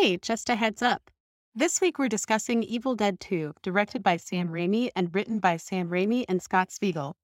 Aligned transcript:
Hey, 0.00 0.16
just 0.16 0.48
a 0.48 0.54
heads 0.54 0.80
up. 0.80 1.10
This 1.56 1.80
week 1.80 1.98
we're 1.98 2.08
discussing 2.08 2.62
Evil 2.62 2.94
Dead 2.94 3.18
2, 3.18 3.54
directed 3.64 4.00
by 4.00 4.16
Sam 4.16 4.48
Raimi 4.48 4.90
and 4.94 5.12
written 5.12 5.40
by 5.40 5.56
Sam 5.56 5.88
Raimi 5.88 6.24
and 6.28 6.40
Scott 6.40 6.70
Spiegel. 6.70 7.16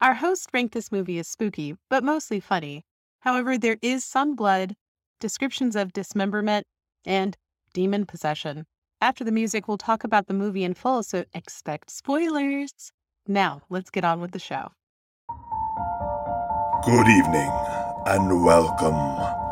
Our 0.00 0.14
host 0.14 0.50
ranked 0.52 0.72
this 0.72 0.92
movie 0.92 1.18
as 1.18 1.26
spooky, 1.26 1.74
but 1.90 2.04
mostly 2.04 2.38
funny. 2.38 2.84
However, 3.22 3.58
there 3.58 3.78
is 3.82 4.04
some 4.04 4.36
blood, 4.36 4.76
descriptions 5.18 5.74
of 5.74 5.92
dismemberment, 5.92 6.64
and 7.04 7.36
demon 7.74 8.06
possession. 8.06 8.66
After 9.00 9.24
the 9.24 9.32
music, 9.32 9.66
we'll 9.66 9.76
talk 9.76 10.04
about 10.04 10.28
the 10.28 10.32
movie 10.32 10.62
in 10.62 10.74
full, 10.74 11.02
so 11.02 11.24
expect 11.34 11.90
spoilers. 11.90 12.92
Now, 13.26 13.62
let's 13.68 13.90
get 13.90 14.04
on 14.04 14.20
with 14.20 14.30
the 14.30 14.38
show. 14.38 14.68
Good 16.84 17.08
evening, 17.08 17.50
and 18.06 18.44
welcome 18.44 19.45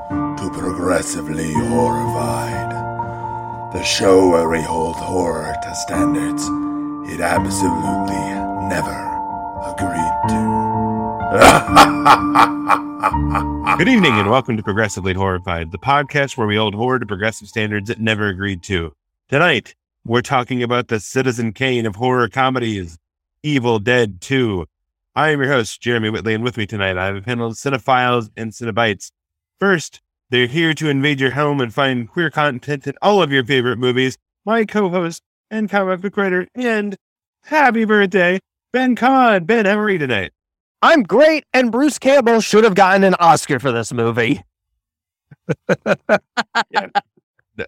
Progressively 0.59 1.53
Horrified, 1.53 2.71
the 3.75 3.83
show 3.83 4.29
where 4.31 4.49
we 4.49 4.63
hold 4.63 4.95
horror 4.95 5.53
to 5.63 5.75
standards 5.75 6.45
it 7.13 7.21
absolutely 7.21 8.15
never 8.69 8.95
agreed 9.67 10.15
to. 10.29 10.45
Good 13.79 13.89
evening 13.89 14.13
and 14.13 14.31
welcome 14.31 14.57
to 14.57 14.63
Progressively 14.63 15.13
Horrified, 15.13 15.73
the 15.73 15.79
podcast 15.79 16.37
where 16.37 16.47
we 16.47 16.55
hold 16.55 16.77
horror 16.77 17.01
to 17.01 17.07
progressive 17.07 17.49
standards 17.49 17.91
it 17.91 17.99
never 17.99 18.29
agreed 18.29 18.63
to. 18.63 18.95
Tonight, 19.29 19.75
we're 20.07 20.23
talking 20.23 20.63
about 20.63 20.87
the 20.87 21.01
Citizen 21.01 21.53
Kane 21.53 21.85
of 21.85 21.97
horror 21.97 22.29
comedies, 22.29 22.97
Evil 23.43 23.81
Dead 23.81 24.21
2. 24.21 24.67
I 25.17 25.31
am 25.31 25.41
your 25.41 25.51
host, 25.51 25.81
Jeremy 25.81 26.11
Whitley, 26.11 26.35
and 26.35 26.45
with 26.45 26.57
me 26.57 26.65
tonight 26.65 26.97
I 26.97 27.07
have 27.07 27.17
a 27.17 27.23
panel 27.23 27.49
of 27.49 27.55
cinephiles 27.55 28.31
and 28.37 28.53
cinebites. 28.53 29.11
First, 29.59 30.01
they're 30.35 30.49
here 30.49 30.75
to 30.75 30.89
invade 30.89 31.21
your 31.21 31.31
home 31.31 31.61
and 31.61 31.73
find 31.73 32.11
queer 32.11 32.29
content 32.29 32.89
in 32.89 32.95
all 33.01 33.23
of 33.23 33.31
your 33.31 33.45
favorite 33.45 33.79
movies. 33.79 34.19
My 34.45 34.65
co-host 34.65 35.23
and 35.49 35.71
comic 35.71 36.01
book 36.01 36.17
writer 36.17 36.49
and 36.57 36.97
happy 37.45 37.85
birthday, 37.85 38.41
Ben 38.73 38.97
Kahn. 38.97 39.45
Ben, 39.45 39.65
how 39.65 39.79
are 39.79 39.89
you 39.89 39.99
tonight? 39.99 40.33
I'm 40.83 41.05
great, 41.05 41.45
and 41.55 41.71
Bruce 41.71 42.01
Campbell 42.01 42.41
should 42.41 42.65
have 42.65 42.75
gotten 42.75 43.05
an 43.05 43.15
Oscar 43.21 43.61
for 43.61 43.71
this 43.71 43.93
movie. 43.93 44.43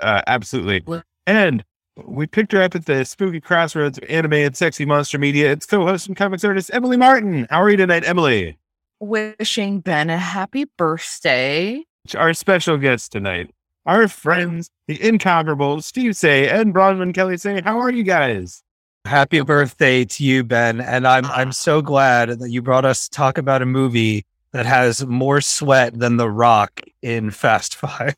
Uh, 0.01 0.21
absolutely. 0.27 0.83
And 1.29 1.65
we 2.05 2.27
picked 2.27 2.51
her 2.51 2.61
up 2.61 2.75
at 2.75 2.87
the 2.87 3.05
spooky 3.05 3.41
crossroads 3.41 3.99
of 3.99 4.05
anime 4.11 4.33
and 4.33 4.57
sexy 4.57 4.85
monster 4.85 5.17
media. 5.17 5.53
It's 5.53 5.65
co-host 5.65 6.09
and 6.09 6.17
comics 6.17 6.43
artist 6.43 6.73
Emily 6.73 6.97
Martin. 6.97 7.47
How 7.51 7.63
are 7.63 7.71
you 7.71 7.77
tonight, 7.77 8.03
Emily? 8.05 8.59
Wishing 8.99 9.79
Ben 9.79 10.11
a 10.11 10.19
happy 10.19 10.65
birthday. 10.77 11.85
Our 12.15 12.35
special 12.35 12.77
guest 12.77 13.13
tonight, 13.13 13.51
our 13.85 14.09
friends, 14.09 14.71
the 14.87 15.03
incomparable 15.03 15.81
Steve 15.83 16.17
Say 16.17 16.49
and 16.49 16.75
Bronwyn 16.75 17.15
Kelly 17.15 17.37
Say. 17.37 17.61
How 17.63 17.79
are 17.79 17.91
you 17.91 18.03
guys? 18.03 18.63
Happy 19.07 19.41
birthday 19.41 20.05
to 20.05 20.25
you, 20.25 20.45
Ben. 20.45 20.81
And 20.81 21.07
I'm 21.07 21.27
I'm 21.27 21.53
so 21.53 21.81
glad 21.83 22.39
that 22.39 22.51
you 22.51 22.63
brought 22.63 22.85
us 22.85 23.09
to 23.09 23.11
talk 23.11 23.39
about 23.39 23.63
a 23.63 23.67
movie 23.67 24.25
that 24.53 24.67
has 24.67 25.07
more 25.07 25.41
sweat 25.41 25.99
than 25.99 26.17
The 26.17 26.31
Rock 26.31 26.81
in 27.03 27.31
Fast 27.31 27.75
Five. 27.75 28.17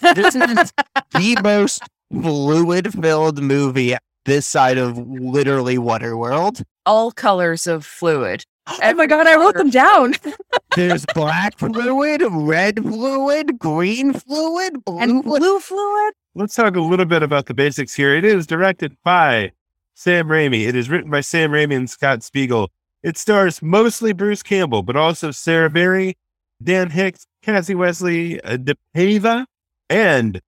This 0.00 0.34
is 0.34 0.72
the 1.12 1.38
most 1.42 1.82
fluid 2.12 2.92
filled 2.92 3.42
movie 3.42 3.96
this 4.24 4.46
side 4.46 4.78
of 4.78 4.98
literally 4.98 5.78
Waterworld. 5.78 6.62
All 6.86 7.10
colors 7.12 7.66
of 7.66 7.84
fluid. 7.84 8.44
Oh 8.66 8.94
my 8.94 9.06
god, 9.06 9.26
I 9.26 9.36
wrote 9.36 9.56
them 9.56 9.70
down. 9.70 10.14
There's 10.76 11.04
black 11.14 11.58
fluid, 11.58 12.22
red 12.30 12.76
fluid, 12.80 13.58
green 13.58 14.12
fluid, 14.12 14.84
blue 14.84 14.98
and 14.98 15.22
fluid. 15.22 15.40
blue 15.40 15.58
fluid. 15.60 16.14
Let's 16.34 16.54
talk 16.54 16.76
a 16.76 16.80
little 16.80 17.04
bit 17.04 17.22
about 17.22 17.46
the 17.46 17.54
basics 17.54 17.94
here. 17.94 18.14
It 18.14 18.24
is 18.24 18.46
directed 18.46 18.96
by 19.04 19.52
Sam 19.94 20.28
Raimi. 20.28 20.66
It 20.66 20.76
is 20.76 20.88
written 20.88 21.10
by 21.10 21.20
Sam 21.20 21.50
Raimi 21.50 21.76
and 21.76 21.90
Scott 21.90 22.22
Spiegel. 22.22 22.70
It 23.02 23.18
stars 23.18 23.60
mostly 23.60 24.12
Bruce 24.12 24.42
Campbell, 24.42 24.82
but 24.82 24.96
also 24.96 25.32
Sarah 25.32 25.68
Berry, 25.68 26.16
Dan 26.62 26.90
Hicks, 26.90 27.26
Kassie 27.44 27.74
Wesley, 27.74 28.40
uh, 28.42 28.56
DePaiva, 28.56 29.44
and 29.90 30.40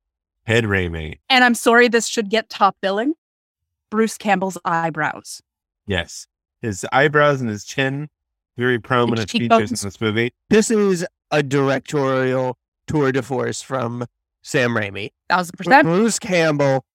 Ted 0.46 0.64
Raimi. 0.64 1.18
And 1.28 1.42
I'm 1.42 1.54
sorry, 1.54 1.88
this 1.88 2.06
should 2.06 2.30
get 2.30 2.48
top 2.48 2.76
billing. 2.80 3.14
Bruce 3.90 4.16
Campbell's 4.16 4.58
eyebrows. 4.64 5.42
Yes. 5.86 6.26
His 6.64 6.86
eyebrows 6.92 7.42
and 7.42 7.50
his 7.50 7.64
chin, 7.64 8.08
very 8.56 8.78
prominent 8.78 9.28
features 9.30 9.70
in 9.70 9.86
this 9.86 10.00
movie. 10.00 10.32
This 10.48 10.70
is 10.70 11.06
a 11.30 11.42
directorial 11.42 12.56
tour 12.86 13.12
de 13.12 13.20
force 13.22 13.60
from 13.60 14.06
Sam 14.42 14.70
Raimi. 14.70 15.10
Thousand 15.28 15.56
percent. 15.58 15.84
Bruce 15.86 16.18
Campbell 16.18 16.86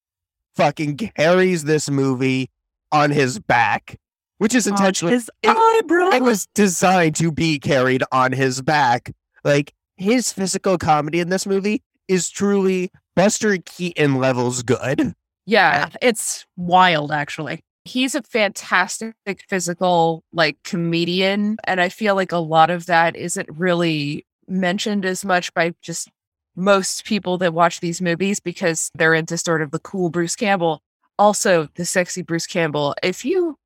fucking 0.55 0.97
carries 0.97 1.65
this 1.65 1.87
movie 1.89 2.49
on 2.91 3.11
his 3.11 3.39
back, 3.39 3.99
which 4.39 4.55
is 4.55 4.65
intentionally. 4.65 5.13
His 5.13 5.29
it- 5.43 5.55
eyebrows. 5.55 6.15
it 6.15 6.23
was 6.23 6.47
designed 6.55 7.15
to 7.17 7.31
be 7.31 7.59
carried 7.59 8.03
on 8.11 8.31
his 8.31 8.63
back. 8.63 9.13
Like 9.43 9.73
his 9.97 10.31
physical 10.31 10.79
comedy 10.79 11.19
in 11.19 11.29
this 11.29 11.45
movie 11.45 11.83
is 12.07 12.29
truly 12.31 12.89
Buster 13.15 13.57
Keaton 13.57 14.15
levels 14.15 14.63
good. 14.63 15.13
yeah, 15.45 15.89
it's 16.01 16.47
wild, 16.57 17.11
actually. 17.11 17.63
He's 17.85 18.13
a 18.15 18.21
fantastic 18.21 19.15
physical 19.47 20.23
like 20.33 20.57
comedian. 20.63 21.57
And 21.63 21.81
I 21.81 21.89
feel 21.89 22.15
like 22.15 22.31
a 22.31 22.37
lot 22.37 22.69
of 22.69 22.85
that 22.87 23.15
isn't 23.15 23.49
really 23.51 24.25
mentioned 24.47 25.05
as 25.05 25.23
much 25.25 25.53
by 25.53 25.73
just 25.81 26.09
most 26.55 27.05
people 27.05 27.37
that 27.37 27.53
watch 27.53 27.79
these 27.79 28.01
movies 28.01 28.39
because 28.39 28.91
they're 28.95 29.13
into 29.13 29.37
sort 29.37 29.61
of 29.61 29.71
the 29.71 29.79
cool 29.79 30.09
Bruce 30.09 30.35
Campbell. 30.35 30.81
Also, 31.17 31.67
the 31.75 31.85
sexy 31.85 32.21
Bruce 32.21 32.47
Campbell. 32.47 32.95
If 33.01 33.23
you 33.25 33.57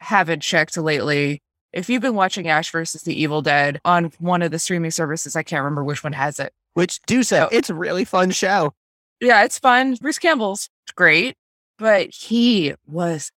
haven't 0.00 0.40
checked 0.42 0.76
lately, 0.76 1.40
if 1.72 1.88
you've 1.88 2.02
been 2.02 2.14
watching 2.14 2.48
Ash 2.48 2.70
versus 2.70 3.02
the 3.02 3.18
Evil 3.20 3.40
Dead 3.42 3.80
on 3.84 4.12
one 4.18 4.42
of 4.42 4.50
the 4.50 4.58
streaming 4.58 4.90
services, 4.90 5.34
I 5.36 5.42
can't 5.42 5.62
remember 5.62 5.84
which 5.84 6.04
one 6.04 6.12
has 6.12 6.38
it. 6.38 6.52
Which 6.74 7.00
do 7.02 7.22
Oh. 7.32 7.48
it's 7.52 7.70
a 7.70 7.74
really 7.74 8.04
fun 8.04 8.30
show. 8.30 8.74
Yeah, 9.20 9.44
it's 9.44 9.58
fun. 9.58 9.94
Bruce 10.00 10.18
Campbell's 10.18 10.68
great, 10.94 11.36
but 11.78 12.10
he 12.12 12.74
was 12.86 13.30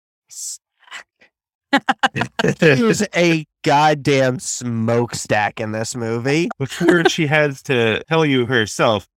There's 2.59 3.03
a 3.15 3.47
goddamn 3.62 4.39
smokestack 4.39 5.61
in 5.61 5.72
this 5.72 5.97
movie. 5.97 6.49
Before 6.59 7.09
she 7.09 7.27
has 7.27 7.62
to 7.65 8.03
tell 8.05 8.25
you 8.25 8.47
herself, 8.47 9.09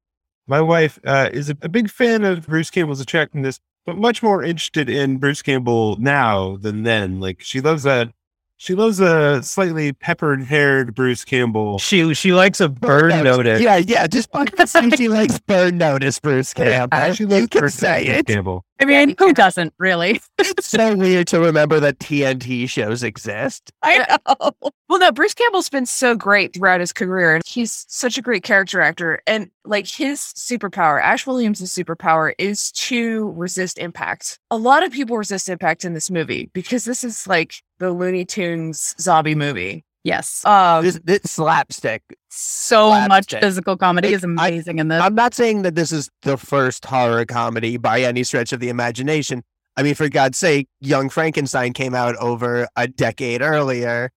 my 0.47 0.61
wife 0.61 1.00
uh, 1.05 1.29
is 1.31 1.50
a, 1.50 1.57
a 1.61 1.69
big 1.69 1.89
fan 1.89 2.23
of 2.23 2.47
Bruce 2.47 2.69
Campbell's 2.69 3.01
attractiveness, 3.01 3.59
but 3.85 3.97
much 3.97 4.23
more 4.23 4.44
interested 4.44 4.89
in 4.89 5.17
Bruce 5.17 5.41
Campbell 5.41 5.97
now 6.00 6.57
than 6.57 6.83
then. 6.83 7.19
Like 7.19 7.41
she 7.41 7.61
loves 7.61 7.85
a 7.85 8.11
she 8.59 8.73
loves 8.73 8.99
a 8.99 9.44
slightly 9.44 9.94
peppered 9.94 10.44
haired 10.44 10.95
Bruce 10.95 11.23
Campbell. 11.23 11.78
She 11.78 12.13
she 12.16 12.34
likes 12.34 12.59
a 12.59 12.69
burn 12.69 13.23
notice. 13.23 13.61
Yeah, 13.61 13.78
yeah. 13.78 14.07
Just 14.07 14.31
fucking 14.31 14.66
say 14.66 14.89
she 14.91 15.09
likes 15.09 15.39
burn 15.39 15.78
notice, 15.78 16.19
Bruce 16.19 16.53
Campbell. 16.55 17.13
She 17.13 17.23
you 17.23 17.29
loves 17.29 17.47
can 17.47 17.59
Bruce 17.59 17.75
say 17.75 18.05
it. 18.07 18.25
Campbell. 18.25 18.66
I 18.79 18.85
mean, 18.85 19.15
who 19.17 19.33
doesn't 19.33 19.73
really? 19.79 20.21
It's 20.38 20.67
so 20.67 20.95
weird 20.95 21.27
to 21.27 21.39
remember 21.39 21.79
that 21.79 21.99
TNT 21.99 22.69
shows 22.69 23.03
exist. 23.03 23.71
I 23.81 24.05
know. 24.27 24.51
well, 24.88 24.99
no. 24.99 25.11
Bruce 25.11 25.33
Campbell's 25.33 25.69
been 25.69 25.85
so 25.85 26.15
great 26.15 26.53
throughout 26.53 26.79
his 26.79 26.93
career, 26.93 27.35
and 27.35 27.43
he's 27.45 27.85
such 27.89 28.17
a 28.17 28.21
great 28.21 28.43
character 28.43 28.81
actor. 28.81 29.21
And 29.25 29.49
like 29.66 29.87
his 29.87 30.19
superpower, 30.19 31.01
Ash 31.01 31.25
Williams' 31.25 31.61
superpower 31.61 32.33
is 32.37 32.71
to 32.73 33.31
resist 33.31 33.79
impact. 33.79 34.39
A 34.51 34.57
lot 34.57 34.83
of 34.83 34.91
people 34.91 35.17
resist 35.17 35.49
impact 35.49 35.83
in 35.83 35.93
this 35.93 36.11
movie 36.11 36.49
because 36.53 36.85
this 36.85 37.03
is 37.03 37.27
like 37.27 37.55
the 37.79 37.91
Looney 37.91 38.25
Tunes 38.25 38.95
zombie 38.99 39.35
movie. 39.35 39.83
Yes. 40.03 40.45
Um, 40.45 40.85
This, 40.85 40.99
this 41.03 41.21
slapstick. 41.25 42.01
So 42.39 42.91
much 43.07 43.31
physical 43.31 43.77
comedy 43.77 44.13
is 44.13 44.23
I- 44.23 44.27
amazing 44.27 44.79
in 44.79 44.87
this. 44.89 45.01
I'm 45.01 45.15
not 45.15 45.33
saying 45.33 45.63
that 45.63 45.75
this 45.75 45.91
is 45.91 46.09
the 46.21 46.37
first 46.37 46.85
horror 46.85 47.25
comedy 47.25 47.78
by 47.78 48.01
any 48.01 48.23
stretch 48.23 48.53
of 48.53 48.59
the 48.59 48.69
imagination. 48.69 49.43
I 49.75 49.84
mean, 49.84 49.95
for 49.95 50.09
God's 50.09 50.37
sake, 50.37 50.67
Young 50.79 51.09
Frankenstein 51.09 51.73
came 51.73 51.93
out 51.95 52.16
over 52.17 52.67
a 52.75 52.87
decade 52.87 53.41
earlier. 53.41 54.11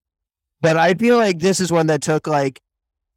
But 0.61 0.77
I 0.77 0.93
feel 0.93 1.17
like 1.17 1.39
this 1.39 1.59
is 1.59 1.71
one 1.71 1.87
that 1.87 2.01
took 2.01 2.27
like 2.27 2.61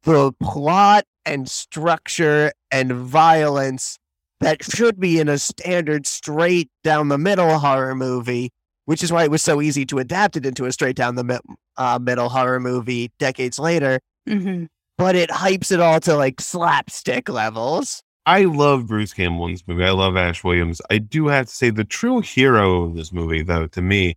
the 0.03 0.31
plot 0.41 1.05
and 1.25 1.49
structure 1.49 2.51
and 2.71 2.91
violence 2.91 3.97
that 4.39 4.63
should 4.63 4.99
be 4.99 5.19
in 5.19 5.29
a 5.29 5.37
standard 5.37 6.05
straight 6.07 6.69
down 6.83 7.07
the 7.07 7.17
middle 7.17 7.57
horror 7.59 7.95
movie, 7.95 8.51
which 8.85 9.03
is 9.03 9.11
why 9.11 9.23
it 9.23 9.31
was 9.31 9.41
so 9.43 9.61
easy 9.61 9.85
to 9.85 9.99
adapt 9.99 10.35
it 10.37 10.45
into 10.45 10.65
a 10.65 10.71
straight 10.71 10.95
down 10.95 11.15
the 11.15 11.23
mi- 11.23 11.39
uh, 11.77 11.99
middle 12.01 12.29
horror 12.29 12.59
movie 12.59 13.11
decades 13.19 13.57
later. 13.59 13.99
Mhm. 14.27 14.67
But 14.97 15.15
it 15.15 15.29
hypes 15.29 15.71
it 15.71 15.79
all 15.79 15.99
to 16.01 16.15
like 16.15 16.39
slapstick 16.39 17.27
levels. 17.29 18.01
I 18.25 18.45
love 18.45 18.87
Bruce 18.87 19.13
Campbell 19.13 19.45
in 19.45 19.51
this 19.51 19.67
movie. 19.67 19.83
I 19.83 19.91
love 19.91 20.17
Ash 20.17 20.43
Williams. 20.43 20.81
I 20.89 20.97
do 20.97 21.27
have 21.27 21.47
to 21.47 21.53
say 21.53 21.69
the 21.69 21.83
true 21.83 22.21
hero 22.21 22.83
of 22.83 22.95
this 22.95 23.11
movie, 23.11 23.43
though, 23.43 23.67
to 23.67 23.81
me, 23.81 24.15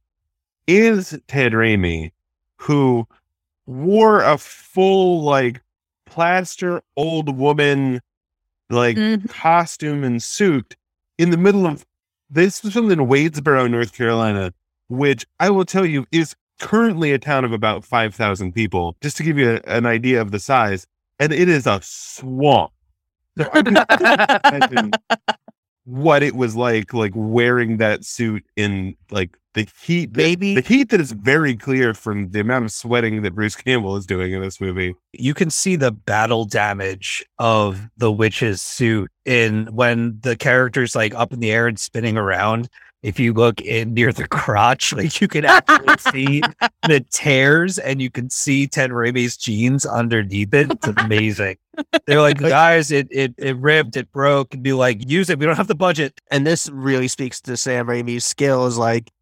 is 0.67 1.19
Ted 1.29 1.53
Raimi, 1.53 2.13
who 2.57 3.07
wore 3.67 4.23
a 4.23 4.39
full 4.39 5.23
like 5.23 5.61
plaster 6.07 6.81
old 6.97 7.37
woman 7.37 8.01
like 8.71 8.97
Mhm. 8.97 9.29
costume 9.29 10.05
and 10.05 10.23
suit 10.23 10.77
in 11.19 11.31
the 11.31 11.37
middle 11.37 11.67
of 11.67 11.85
this 12.31 12.63
was 12.63 12.73
filmed 12.75 12.93
in 12.93 13.01
Wadesboro, 13.01 13.71
North 13.71 13.93
Carolina, 13.95 14.53
which 14.89 15.27
I 15.41 15.51
will 15.51 15.65
tell 15.65 15.85
you 15.85 16.07
is 16.13 16.35
currently 16.59 17.13
a 17.13 17.19
town 17.19 17.45
of 17.45 17.53
about 17.53 17.85
5,000 17.85 18.53
people, 18.53 18.97
just 19.03 19.17
to 19.19 19.23
give 19.23 19.39
you 19.39 19.61
a- 19.65 19.71
an 19.71 19.87
idea 19.87 20.21
of 20.21 20.31
the 20.31 20.39
size. 20.39 20.87
And 21.21 21.33
it 21.33 21.49
is 21.49 21.67
a 21.67 21.81
swamp. 21.83 22.73
So 23.37 23.49
I 23.53 23.63
can 23.63 23.77
imagine 23.77 24.91
what 25.85 26.23
it 26.23 26.35
was 26.35 26.55
like, 26.57 26.93
like 26.93 27.13
wearing 27.15 27.79
that 27.79 28.05
suit 28.05 28.45
in 28.57 28.95
like 29.11 29.37
the 29.55 29.67
heat, 29.83 30.15
Maybe- 30.17 30.55
the 30.55 30.61
heat 30.61 30.91
that 30.91 31.01
is 31.01 31.13
very 31.13 31.57
clear 31.57 31.95
from 31.95 32.31
the 32.31 32.41
amount 32.41 32.67
of 32.67 32.73
sweating 32.73 33.23
that 33.23 33.35
Bruce 33.35 33.57
Campbell 33.57 33.97
is 33.97 34.07
doing 34.07 34.33
in 34.33 34.41
this 34.43 34.61
movie. 34.61 34.95
you 35.13 35.35
can 35.35 35.51
see 35.51 35.75
the 35.77 35.91
battle 35.91 36.45
damage 36.45 37.25
of 37.39 37.89
the 37.97 38.13
witch's 38.13 38.61
suit 38.61 39.11
in 39.25 39.67
when 39.73 40.19
the 40.23 40.37
character's 40.37 40.95
like 40.95 41.15
up 41.15 41.33
in 41.33 41.41
the 41.41 41.51
air 41.51 41.67
and 41.67 41.79
spinning 41.79 42.17
around. 42.17 42.69
If 43.03 43.21
you 43.21 43.33
look 43.33 43.61
in 43.61 43.95
near 43.95 44.13
the 44.13 44.27
crotch, 44.27 44.93
like 44.97 45.21
you 45.21 45.29
can 45.29 45.45
actually 45.45 45.97
see 45.99 46.43
the 46.83 47.05
tears 47.11 47.79
and 47.79 48.03
you 48.03 48.11
can 48.11 48.29
see 48.29 48.67
Ted 48.67 48.91
Raimi's 48.91 49.37
jeans 49.37 49.87
underneath 49.87 50.53
it. 50.53 50.73
It's 50.73 50.89
amazing. 50.89 51.59
They're 52.07 52.21
like, 52.21 52.39
guys, 52.39 52.91
it 52.91 53.07
it 53.11 53.35
it 53.39 53.57
ripped, 53.57 53.97
it 53.97 54.11
broke, 54.11 54.53
and 54.53 54.63
be 54.63 54.73
like, 54.73 55.09
use 55.09 55.31
it. 55.31 55.39
We 55.39 55.47
don't 55.47 55.57
have 55.57 55.69
the 55.69 55.75
budget. 55.77 56.21
and 56.31 56.47
this 56.47 56.69
really 56.69 57.09
speaks 57.09 57.41
to 57.43 57.57
Sam 57.57 57.87
Raimi's 57.87 58.25
skills. 58.25 58.77
Like 58.79 59.13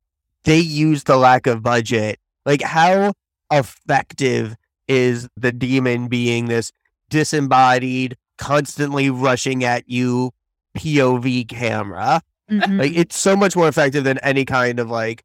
they 0.44 0.58
use 0.58 1.04
the 1.04 1.16
lack 1.16 1.46
of 1.46 1.62
budget. 1.62 2.18
Like 2.46 2.62
how 2.62 3.12
effective 3.52 4.56
is 4.88 5.28
the 5.36 5.52
demon 5.52 6.08
being 6.08 6.46
this 6.46 6.72
disembodied, 7.10 8.16
constantly 8.38 9.10
rushing 9.10 9.64
at 9.64 9.88
you 9.88 10.32
POV 10.78 11.46
camera? 11.48 12.22
Mhm. 12.50 12.78
Like 12.78 12.92
it's 12.94 13.18
so 13.18 13.36
much 13.36 13.56
more 13.56 13.68
effective 13.68 14.04
than 14.04 14.18
any 14.18 14.44
kind 14.44 14.78
of 14.78 14.88
like 14.90 15.24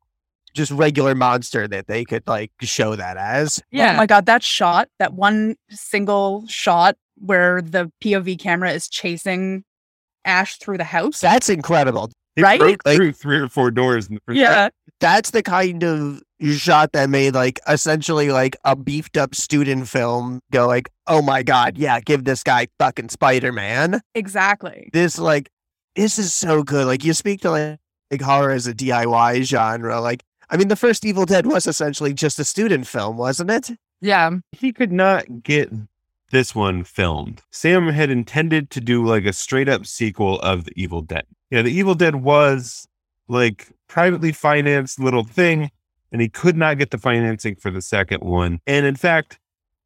just 0.53 0.71
regular 0.71 1.15
monster 1.15 1.67
that 1.67 1.87
they 1.87 2.03
could 2.03 2.23
like 2.27 2.51
show 2.61 2.95
that 2.95 3.15
as. 3.17 3.61
Yeah. 3.71 3.83
Oh 3.83 3.91
yeah. 3.91 3.97
my 3.97 4.05
god, 4.07 4.25
that 4.25 4.43
shot, 4.43 4.89
that 4.99 5.13
one 5.13 5.55
single 5.69 6.45
shot 6.47 6.97
where 7.17 7.61
the 7.61 7.91
POV 8.03 8.39
camera 8.39 8.71
is 8.71 8.87
chasing 8.89 9.63
Ash 10.25 10.57
through 10.57 10.77
the 10.77 10.83
house. 10.83 11.19
That's 11.19 11.49
incredible. 11.49 12.11
It 12.35 12.41
Right? 12.43 12.59
broke 12.59 12.81
Like- 12.85 12.95
through 12.95 13.11
three 13.13 13.37
or 13.37 13.47
four 13.49 13.71
doors. 13.71 14.07
In 14.07 14.15
the 14.15 14.21
first 14.25 14.37
yeah. 14.39 14.69
That's 14.99 15.31
the 15.31 15.41
kind 15.43 15.83
of 15.83 16.21
shot 16.41 16.91
that 16.93 17.09
made 17.09 17.33
like 17.33 17.59
essentially 17.67 18.31
like 18.31 18.55
a 18.65 18.75
beefed 18.75 19.17
up 19.17 19.35
student 19.35 19.87
film 19.87 20.41
go 20.51 20.67
like, 20.67 20.89
oh 21.07 21.21
my 21.21 21.43
god, 21.43 21.77
yeah, 21.77 21.99
give 21.99 22.23
this 22.23 22.43
guy 22.43 22.67
fucking 22.79 23.09
Spider 23.09 23.51
Man. 23.51 24.01
Exactly. 24.15 24.89
This 24.93 25.17
like 25.19 25.49
this 25.95 26.17
is 26.17 26.33
so 26.33 26.63
good. 26.63 26.87
Like 26.87 27.03
you 27.03 27.13
speak 27.13 27.41
to 27.41 27.51
like, 27.51 27.79
like 28.09 28.21
horror 28.21 28.51
as 28.51 28.67
a 28.67 28.73
DIY 28.73 29.43
genre. 29.43 30.01
Like 30.01 30.23
I 30.49 30.57
mean, 30.57 30.67
the 30.67 30.75
first 30.75 31.05
Evil 31.05 31.25
Dead 31.25 31.45
was 31.45 31.65
essentially 31.65 32.13
just 32.13 32.37
a 32.37 32.43
student 32.43 32.85
film, 32.85 33.17
wasn't 33.17 33.51
it? 33.51 33.71
yeah. 34.01 34.31
he 34.51 34.73
could 34.73 34.91
not 34.91 35.43
get 35.43 35.71
this 36.31 36.53
one 36.55 36.83
filmed. 36.83 37.41
Sam 37.51 37.87
had 37.87 38.09
intended 38.09 38.69
to 38.71 38.81
do 38.81 39.05
like 39.05 39.25
a 39.25 39.33
straight 39.33 39.69
up 39.69 39.85
sequel 39.85 40.39
of 40.39 40.65
The 40.65 40.73
Evil 40.75 41.01
Dead. 41.01 41.25
Yeah, 41.49 41.61
The 41.61 41.71
Evil 41.71 41.95
Dead 41.95 42.15
was 42.15 42.87
like 43.27 43.69
privately 43.87 44.31
financed 44.31 44.99
little 44.99 45.23
thing, 45.23 45.71
and 46.11 46.21
he 46.21 46.29
could 46.29 46.57
not 46.57 46.77
get 46.77 46.91
the 46.91 46.97
financing 46.97 47.55
for 47.55 47.71
the 47.71 47.81
second 47.81 48.21
one. 48.21 48.59
And 48.67 48.85
in 48.85 48.95
fact, 48.95 49.39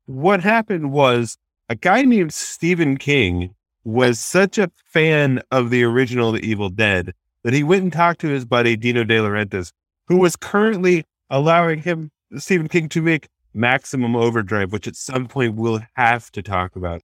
what 0.05 0.41
happened 0.41 0.91
was 0.91 1.37
a 1.69 1.75
guy 1.75 2.03
named 2.03 2.33
Stephen 2.33 2.97
King 2.97 3.53
was 3.85 4.19
such 4.19 4.57
a 4.57 4.69
fan 4.87 5.41
of 5.51 5.69
the 5.69 5.83
original 5.83 6.31
The 6.31 6.45
Evil 6.45 6.69
Dead 6.69 7.13
that 7.43 7.53
he 7.53 7.63
went 7.63 7.83
and 7.83 7.93
talked 7.93 8.19
to 8.21 8.27
his 8.27 8.43
buddy 8.43 8.75
Dino 8.75 9.03
De 9.03 9.17
Laurentiis, 9.17 9.71
who 10.07 10.17
was 10.17 10.35
currently 10.35 11.05
allowing 11.29 11.81
him, 11.81 12.11
Stephen 12.37 12.67
King, 12.67 12.89
to 12.89 13.01
make 13.01 13.27
Maximum 13.53 14.15
Overdrive, 14.15 14.73
which 14.73 14.87
at 14.87 14.95
some 14.95 15.27
point 15.27 15.55
we'll 15.55 15.81
have 15.93 16.31
to 16.31 16.41
talk 16.41 16.75
about. 16.75 17.01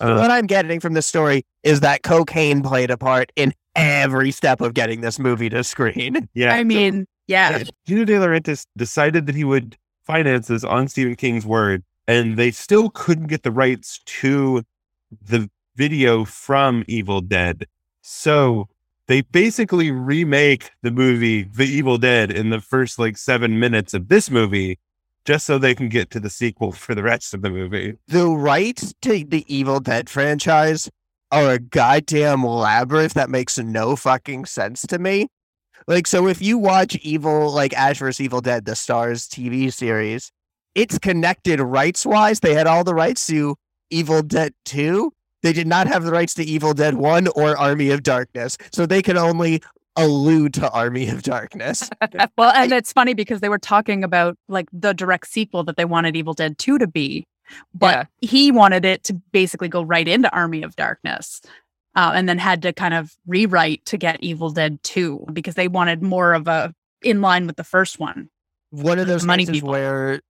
Uh, 0.00 0.16
what 0.16 0.30
I'm 0.30 0.46
getting 0.46 0.80
from 0.80 0.94
this 0.94 1.06
story 1.06 1.44
is 1.62 1.80
that 1.80 2.02
cocaine 2.02 2.62
played 2.62 2.90
a 2.90 2.98
part 2.98 3.30
in 3.36 3.54
every 3.76 4.32
step 4.32 4.60
of 4.60 4.74
getting 4.74 5.00
this 5.00 5.20
movie 5.20 5.48
to 5.50 5.62
screen. 5.62 6.28
yeah, 6.34 6.52
I 6.52 6.64
mean, 6.64 7.06
yeah. 7.28 7.62
Dino 7.86 8.04
De 8.04 8.14
Laurentiis 8.14 8.66
decided 8.76 9.26
that 9.26 9.36
he 9.36 9.44
would 9.44 9.76
finance 10.04 10.48
this 10.48 10.64
on 10.64 10.88
Stephen 10.88 11.14
King's 11.14 11.46
word, 11.46 11.84
and 12.08 12.36
they 12.36 12.50
still 12.50 12.90
couldn't 12.90 13.28
get 13.28 13.44
the 13.44 13.52
rights 13.52 14.00
to 14.06 14.64
the 15.22 15.48
video 15.76 16.24
from 16.24 16.84
Evil 16.86 17.20
Dead. 17.20 17.66
So 18.00 18.68
they 19.06 19.22
basically 19.22 19.90
remake 19.90 20.70
the 20.82 20.90
movie 20.90 21.42
The 21.42 21.66
Evil 21.66 21.98
Dead 21.98 22.30
in 22.30 22.50
the 22.50 22.60
first 22.60 22.98
like 22.98 23.16
seven 23.16 23.58
minutes 23.58 23.94
of 23.94 24.08
this 24.08 24.30
movie, 24.30 24.78
just 25.24 25.46
so 25.46 25.58
they 25.58 25.74
can 25.74 25.88
get 25.88 26.10
to 26.10 26.20
the 26.20 26.30
sequel 26.30 26.72
for 26.72 26.94
the 26.94 27.02
rest 27.02 27.34
of 27.34 27.42
the 27.42 27.50
movie. 27.50 27.94
The 28.08 28.28
rights 28.28 28.94
to 29.02 29.24
the 29.24 29.44
Evil 29.46 29.80
Dead 29.80 30.08
franchise 30.08 30.90
are 31.30 31.52
a 31.52 31.58
goddamn 31.58 32.44
labyrinth 32.44 33.14
that 33.14 33.30
makes 33.30 33.58
no 33.58 33.96
fucking 33.96 34.44
sense 34.46 34.82
to 34.86 34.98
me. 34.98 35.28
Like, 35.86 36.06
so 36.06 36.28
if 36.28 36.40
you 36.40 36.56
watch 36.56 36.96
Evil, 36.96 37.50
like 37.50 37.74
Ash 37.74 37.98
vs. 37.98 38.20
Evil 38.20 38.40
Dead, 38.40 38.64
the 38.64 38.72
Starz 38.72 39.28
TV 39.28 39.72
series, 39.72 40.32
it's 40.74 40.98
connected 40.98 41.60
rights 41.60 42.06
wise. 42.06 42.40
They 42.40 42.54
had 42.54 42.66
all 42.66 42.84
the 42.84 42.94
rights 42.94 43.26
to 43.26 43.56
Evil 43.90 44.22
Dead 44.22 44.54
2. 44.64 45.12
They 45.44 45.52
did 45.52 45.66
not 45.66 45.86
have 45.88 46.04
the 46.04 46.10
rights 46.10 46.32
to 46.34 46.42
Evil 46.42 46.72
Dead 46.72 46.94
1 46.94 47.28
or 47.36 47.54
Army 47.58 47.90
of 47.90 48.02
Darkness. 48.02 48.56
So 48.72 48.86
they 48.86 49.02
could 49.02 49.18
only 49.18 49.62
allude 49.94 50.54
to 50.54 50.70
Army 50.70 51.08
of 51.08 51.22
Darkness. 51.22 51.90
Well, 52.38 52.50
and 52.50 52.72
it's 52.72 52.92
funny 52.92 53.12
because 53.12 53.40
they 53.40 53.50
were 53.50 53.58
talking 53.58 54.04
about 54.04 54.38
like 54.48 54.68
the 54.72 54.94
direct 54.94 55.26
sequel 55.28 55.62
that 55.64 55.76
they 55.76 55.84
wanted 55.84 56.16
Evil 56.16 56.32
Dead 56.32 56.56
2 56.56 56.78
to 56.78 56.86
be, 56.86 57.26
but 57.74 58.08
he 58.22 58.50
wanted 58.50 58.86
it 58.86 59.04
to 59.04 59.14
basically 59.32 59.68
go 59.68 59.82
right 59.82 60.08
into 60.08 60.34
Army 60.34 60.62
of 60.62 60.76
Darkness. 60.76 61.42
Uh, 61.94 62.12
and 62.14 62.26
then 62.28 62.38
had 62.38 62.62
to 62.62 62.72
kind 62.72 62.94
of 62.94 63.14
rewrite 63.26 63.84
to 63.84 63.98
get 63.98 64.20
Evil 64.20 64.50
Dead 64.50 64.82
2 64.82 65.26
because 65.32 65.54
they 65.56 65.68
wanted 65.68 66.02
more 66.02 66.32
of 66.32 66.48
a 66.48 66.74
in 67.02 67.20
line 67.20 67.46
with 67.46 67.56
the 67.56 67.64
first 67.64 68.00
one. 68.00 68.30
one 68.70 68.98
of 68.98 69.06
those 69.06 69.24
Money 69.26 69.44
people. 69.44 69.70
where 69.70 70.20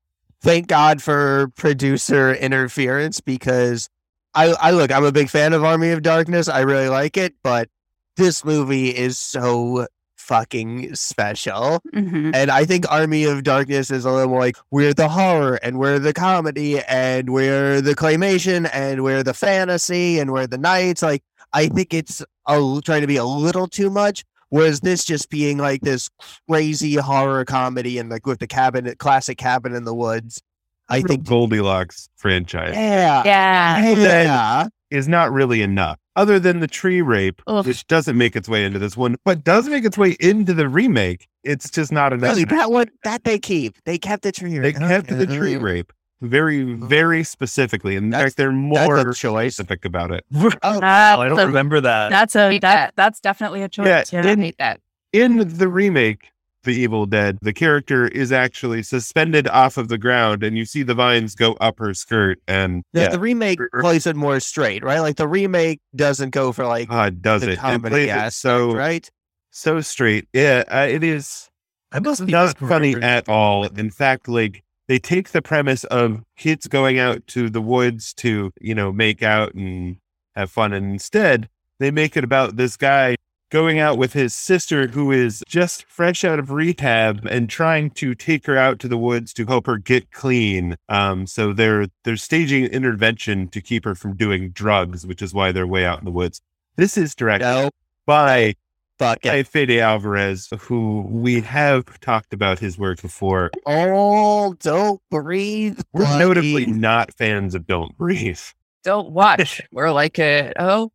thank 0.43 0.67
God 0.67 1.01
for 1.01 1.49
producer 1.57 2.35
interference 2.35 3.21
because 3.21 3.89
I, 4.35 4.47
I 4.61 4.71
look, 4.73 4.91
I'm 4.91 5.05
a 5.05 5.13
big 5.13 5.31
fan 5.31 5.53
of 5.53 5.65
Army 5.65 5.91
of 5.91 6.03
Darkness. 6.03 6.49
I 6.49 6.61
really 6.61 6.89
like 6.89 7.17
it, 7.17 7.35
but 7.43 7.69
this 8.17 8.45
movie 8.45 8.89
is 8.91 9.19
so 9.19 9.87
fucking 10.17 10.95
special. 10.95 11.81
Mhm. 11.95 12.35
And 12.35 12.51
I 12.51 12.65
think 12.65 12.91
Army 12.91 13.25
of 13.25 13.43
Darkness 13.43 13.91
is 13.91 14.05
a 14.05 14.11
little 14.11 14.31
more 14.31 14.41
like 14.41 14.57
we're 14.71 14.95
the 14.95 15.09
horror 15.09 15.57
and 15.63 15.79
we're 15.79 15.99
the 15.99 16.15
comedy 16.15 16.81
and 16.81 17.31
we're 17.31 17.81
the 17.81 17.95
claymation 17.95 18.69
and 18.73 19.05
we're 19.05 19.23
the 19.23 19.35
fantasy 19.35 20.19
and 20.19 20.33
we're 20.33 20.47
the 20.47 20.57
knights. 20.59 21.03
Like 21.03 21.23
I 21.53 21.69
think 21.69 21.93
it's 21.93 22.23
a, 22.49 22.81
trying 22.85 23.03
to 23.03 23.07
be 23.07 23.17
a 23.17 23.25
little 23.25 23.67
too 23.69 23.91
much. 23.91 24.25
Whereas 24.49 24.81
this 24.81 25.05
just 25.05 25.31
being 25.31 25.59
like 25.59 25.81
this 25.83 26.09
crazy 26.49 26.95
horror 26.95 27.45
comedy 27.45 27.99
and 27.99 28.09
like 28.09 28.25
with 28.25 28.39
the 28.39 28.47
cabin, 28.47 28.93
classic 28.99 29.37
cabin 29.37 29.75
in 29.75 29.85
the 29.85 29.95
woods. 29.95 30.41
I 30.89 31.01
think, 31.01 31.25
Goldilocks 31.25 32.09
franchise 32.17 32.75
yeah, 32.75 33.23
Yeah. 33.25 33.95
yeah. 33.95 34.69
is 34.91 35.09
not 35.09 35.33
really 35.33 35.63
enough, 35.63 35.99
other 36.17 36.39
than 36.39 36.61
the 36.61 36.67
tree 36.67 37.01
rape, 37.03 37.41
Ugh. 37.47 37.67
which 37.67 37.87
doesn't 37.87 38.17
make 38.19 38.37
its 38.37 38.49
way 38.49 38.65
into 38.65 38.79
this 38.79 38.97
one, 38.97 39.17
but 39.25 39.45
does 39.45 39.69
make 39.69 39.85
its 39.85 39.97
way 39.99 40.17
into 40.21 40.53
the 40.55 40.69
remake. 40.69 41.27
It's 41.43 41.71
just 41.71 41.91
not 41.93 42.13
enough. 42.13 42.31
Really, 42.31 42.45
that 42.45 42.71
one 42.71 42.91
that 43.05 43.25
they 43.25 43.39
keep. 43.39 43.77
They 43.85 43.99
kept 43.99 44.23
the 44.23 44.33
tree. 44.33 44.59
They 44.59 44.73
kept 44.73 45.09
the 45.09 45.27
tree 45.27 45.57
rape 45.57 45.93
very, 46.21 46.75
very 46.75 47.25
specifically. 47.25 47.97
In 47.97 48.11
That's- 48.11 48.31
fact, 48.31 48.37
they're 48.39 48.53
more 48.53 48.97
a 48.99 49.15
choice. 49.15 49.55
specific 49.57 49.85
about 49.85 50.11
it. 50.11 50.25
Oh, 50.35 50.51
Oh, 50.63 50.81
I 50.81 51.29
don't 51.29 51.39
a, 51.39 51.47
remember 51.47 51.81
that. 51.81 52.11
that's 52.11 52.35
a 52.37 52.51
that, 52.51 52.61
that. 52.63 52.93
that's 52.97 53.21
definitely 53.21 53.63
a 53.63 53.69
choice. 53.69 54.13
Yeah, 54.13 54.23
Yeah. 54.23 54.31
I 54.31 54.37
hate 54.37 54.57
that. 54.59 54.81
In 55.13 55.57
the 55.59 55.69
remake, 55.69 56.31
The 56.65 56.73
Evil 56.75 57.07
Dead, 57.07 57.39
the 57.43 57.53
character 57.53 58.07
is 58.09 58.33
actually 58.33 58.83
suspended 58.83 59.47
off 59.49 59.77
of 59.77 59.89
the 59.89 59.99
ground, 59.99 60.43
and 60.43 60.57
you 60.57 60.65
see 60.65 60.83
the 60.83 60.95
vines 60.95 61.35
go 61.35 61.53
up 61.55 61.79
her 61.79 61.95
skirt. 61.95 62.41
And 62.49 62.83
The, 62.93 63.03
yeah, 63.03 63.09
the 63.09 63.21
remake 63.21 63.59
plays 63.81 64.07
it 64.07 64.17
more 64.17 64.41
straight, 64.41 64.83
right? 64.83 65.01
Like 65.01 65.17
the 65.17 65.29
remake 65.29 65.81
doesn't 65.95 66.31
go 66.31 66.53
for 66.53 66.67
like 66.67 66.89
God 66.89 67.23
does 67.23 67.43
the 67.43 67.51
it. 67.51 67.53
It 67.55 67.59
comedy 67.59 68.05
it 68.05 68.09
aspect, 68.11 68.35
so 68.35 68.75
right? 68.75 69.11
so 69.51 69.81
straight. 69.81 70.27
Yeah, 70.33 70.65
uh, 70.69 70.87
it 70.91 71.05
is. 71.05 71.51
I 71.93 72.01
must 72.01 72.27
be 72.27 72.33
not 72.33 72.59
funny 72.59 72.95
misremembering. 72.95 73.03
at 73.05 73.29
all. 73.29 73.65
In 73.67 73.91
fact, 73.91 74.29
like 74.29 74.65
they 74.89 74.99
take 74.99 75.31
the 75.31 75.43
premise 75.43 75.85
of 75.85 76.23
kids 76.37 76.67
going 76.67 76.99
out 76.99 77.27
to 77.29 77.49
the 77.49 77.63
woods 77.63 78.13
to, 78.15 78.53
you 78.61 78.75
know, 78.75 78.93
make 78.93 79.23
out 79.23 79.55
and 79.55 79.97
have 80.35 80.51
fun, 80.51 80.73
and 80.73 80.93
instead 80.93 81.49
they 81.79 81.91
make 81.91 82.17
it 82.17 82.25
about 82.25 82.57
this 82.57 82.77
guy 82.77 83.17
going 83.55 83.79
out 83.79 83.97
with 83.97 84.15
his 84.15 84.35
sister, 84.35 84.89
who 84.89 85.13
is 85.13 85.41
just 85.47 85.85
fresh 85.87 86.25
out 86.25 86.41
of 86.41 86.51
rehab, 86.51 87.25
and 87.25 87.49
trying 87.49 87.89
to 87.89 88.13
take 88.13 88.47
her 88.47 88.59
out 88.59 88.81
to 88.81 88.89
the 88.89 88.99
woods 88.99 89.33
to 89.33 89.47
help 89.47 89.65
her 89.67 89.79
get 89.79 90.11
clean. 90.11 90.77
Um, 90.89 91.25
so 91.29 91.53
they're 91.53 91.87
they're 92.03 92.17
staging 92.17 92.65
an 92.65 92.73
intervention 92.73 93.47
to 93.51 93.61
keep 93.61 93.85
her 93.85 93.95
from 93.95 94.17
doing 94.17 94.51
drugs, 94.51 95.07
which 95.07 95.23
is 95.23 95.33
why 95.33 95.53
they're 95.53 95.69
way 95.69 95.85
out 95.87 96.01
in 96.01 96.05
the 96.05 96.11
woods. 96.11 96.41
This 96.75 96.99
is 96.99 97.15
directed 97.15 97.45
No, 97.45 97.71
by 98.07 98.57
fuck 98.99 99.23
by 99.23 99.37
it. 99.37 99.47
Fede 99.47 99.79
Alvarez, 99.79 100.49
who 100.59 101.03
we 101.03 101.41
have 101.43 102.01
talked 102.01 102.33
about 102.35 102.59
his 102.59 102.77
work 102.77 103.01
before. 103.01 103.53
Oh, 103.67 104.55
don't 104.55 105.01
breathe. 105.13 105.81
We're 105.93 106.03
buddy. 106.03 106.19
notably 106.19 106.67
not 106.67 107.15
fans 107.15 107.55
of 107.55 107.69
Don't 107.69 107.97
Breathe. 107.97 108.41
Don't 108.83 109.13
watch. 109.13 109.63
We're 109.71 109.93
like, 109.93 110.19
uh, 110.19 110.53
oh, 110.59 110.91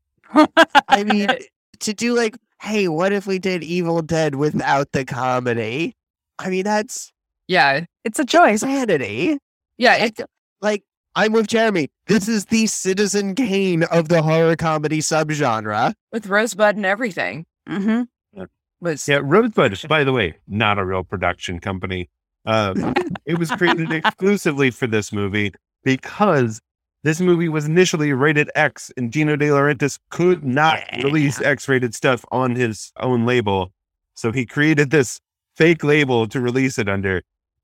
I 0.90 1.06
mean, 1.06 1.30
to 1.80 1.94
do 1.94 2.16
like, 2.16 2.36
hey, 2.62 2.88
what 2.88 3.12
if 3.14 3.26
we 3.28 3.40
did 3.40 3.64
Evil 3.64 4.02
Dead 4.02 4.36
without 4.36 4.92
the 4.92 5.06
comedy? 5.06 5.96
I 6.38 6.50
mean, 6.50 6.64
that's 6.64 7.12
yeah, 7.48 7.86
It's 8.04 8.20
a 8.20 8.26
choice. 8.26 8.62
insanity. 8.64 9.38
yeah. 9.78 9.96
It, 9.96 10.20
Like, 10.62 10.84
I'm 11.16 11.32
with 11.34 11.48
Jeremy. 11.48 11.90
This 12.08 12.28
is 12.28 12.46
the 12.46 12.68
Citizen 12.68 13.34
Kane 13.36 13.84
of 13.84 14.08
the 14.10 14.22
horror 14.22 14.56
comedy 14.56 15.00
subgenre. 15.00 15.94
with 16.12 16.28
Rosebud 16.28 16.76
and 16.76 16.86
everything 16.86 17.46
Mm-hmm. 17.68 18.44
was 18.82 19.08
Yeah, 19.08 19.20
Rosebud, 19.24 19.74
is, 19.74 19.84
by 19.86 20.04
the 20.04 20.14
way, 20.14 20.36
not 20.48 20.78
a 20.80 20.86
real 20.86 21.04
production 21.04 21.60
company. 21.60 22.10
Uh, 22.46 22.74
it 23.26 23.38
was 23.40 23.50
created 23.52 23.92
exclusively 23.92 24.70
for 24.72 24.88
this 24.88 25.12
movie 25.12 25.52
because 25.84 26.62
this 27.04 27.20
movie 27.22 27.50
was 27.50 27.66
initially 27.66 28.12
rated 28.14 28.50
X, 28.56 28.92
and 28.98 29.12
Dino 29.12 29.36
De 29.36 29.48
Laurentiis 29.48 30.00
could 30.10 30.44
not 30.44 30.80
Yeah. 30.92 31.04
release 31.04 31.42
X-rated 31.42 31.96
stuff 31.96 32.26
on 32.32 32.56
his 32.56 32.92
own 33.00 33.26
label, 33.26 33.72
so 34.16 34.32
he 34.32 34.46
created 34.46 34.90
this 34.92 35.20
fake 35.56 35.84
label 35.84 36.28
to 36.28 36.40
release 36.42 36.78
it 36.78 36.90
under. 36.90 37.22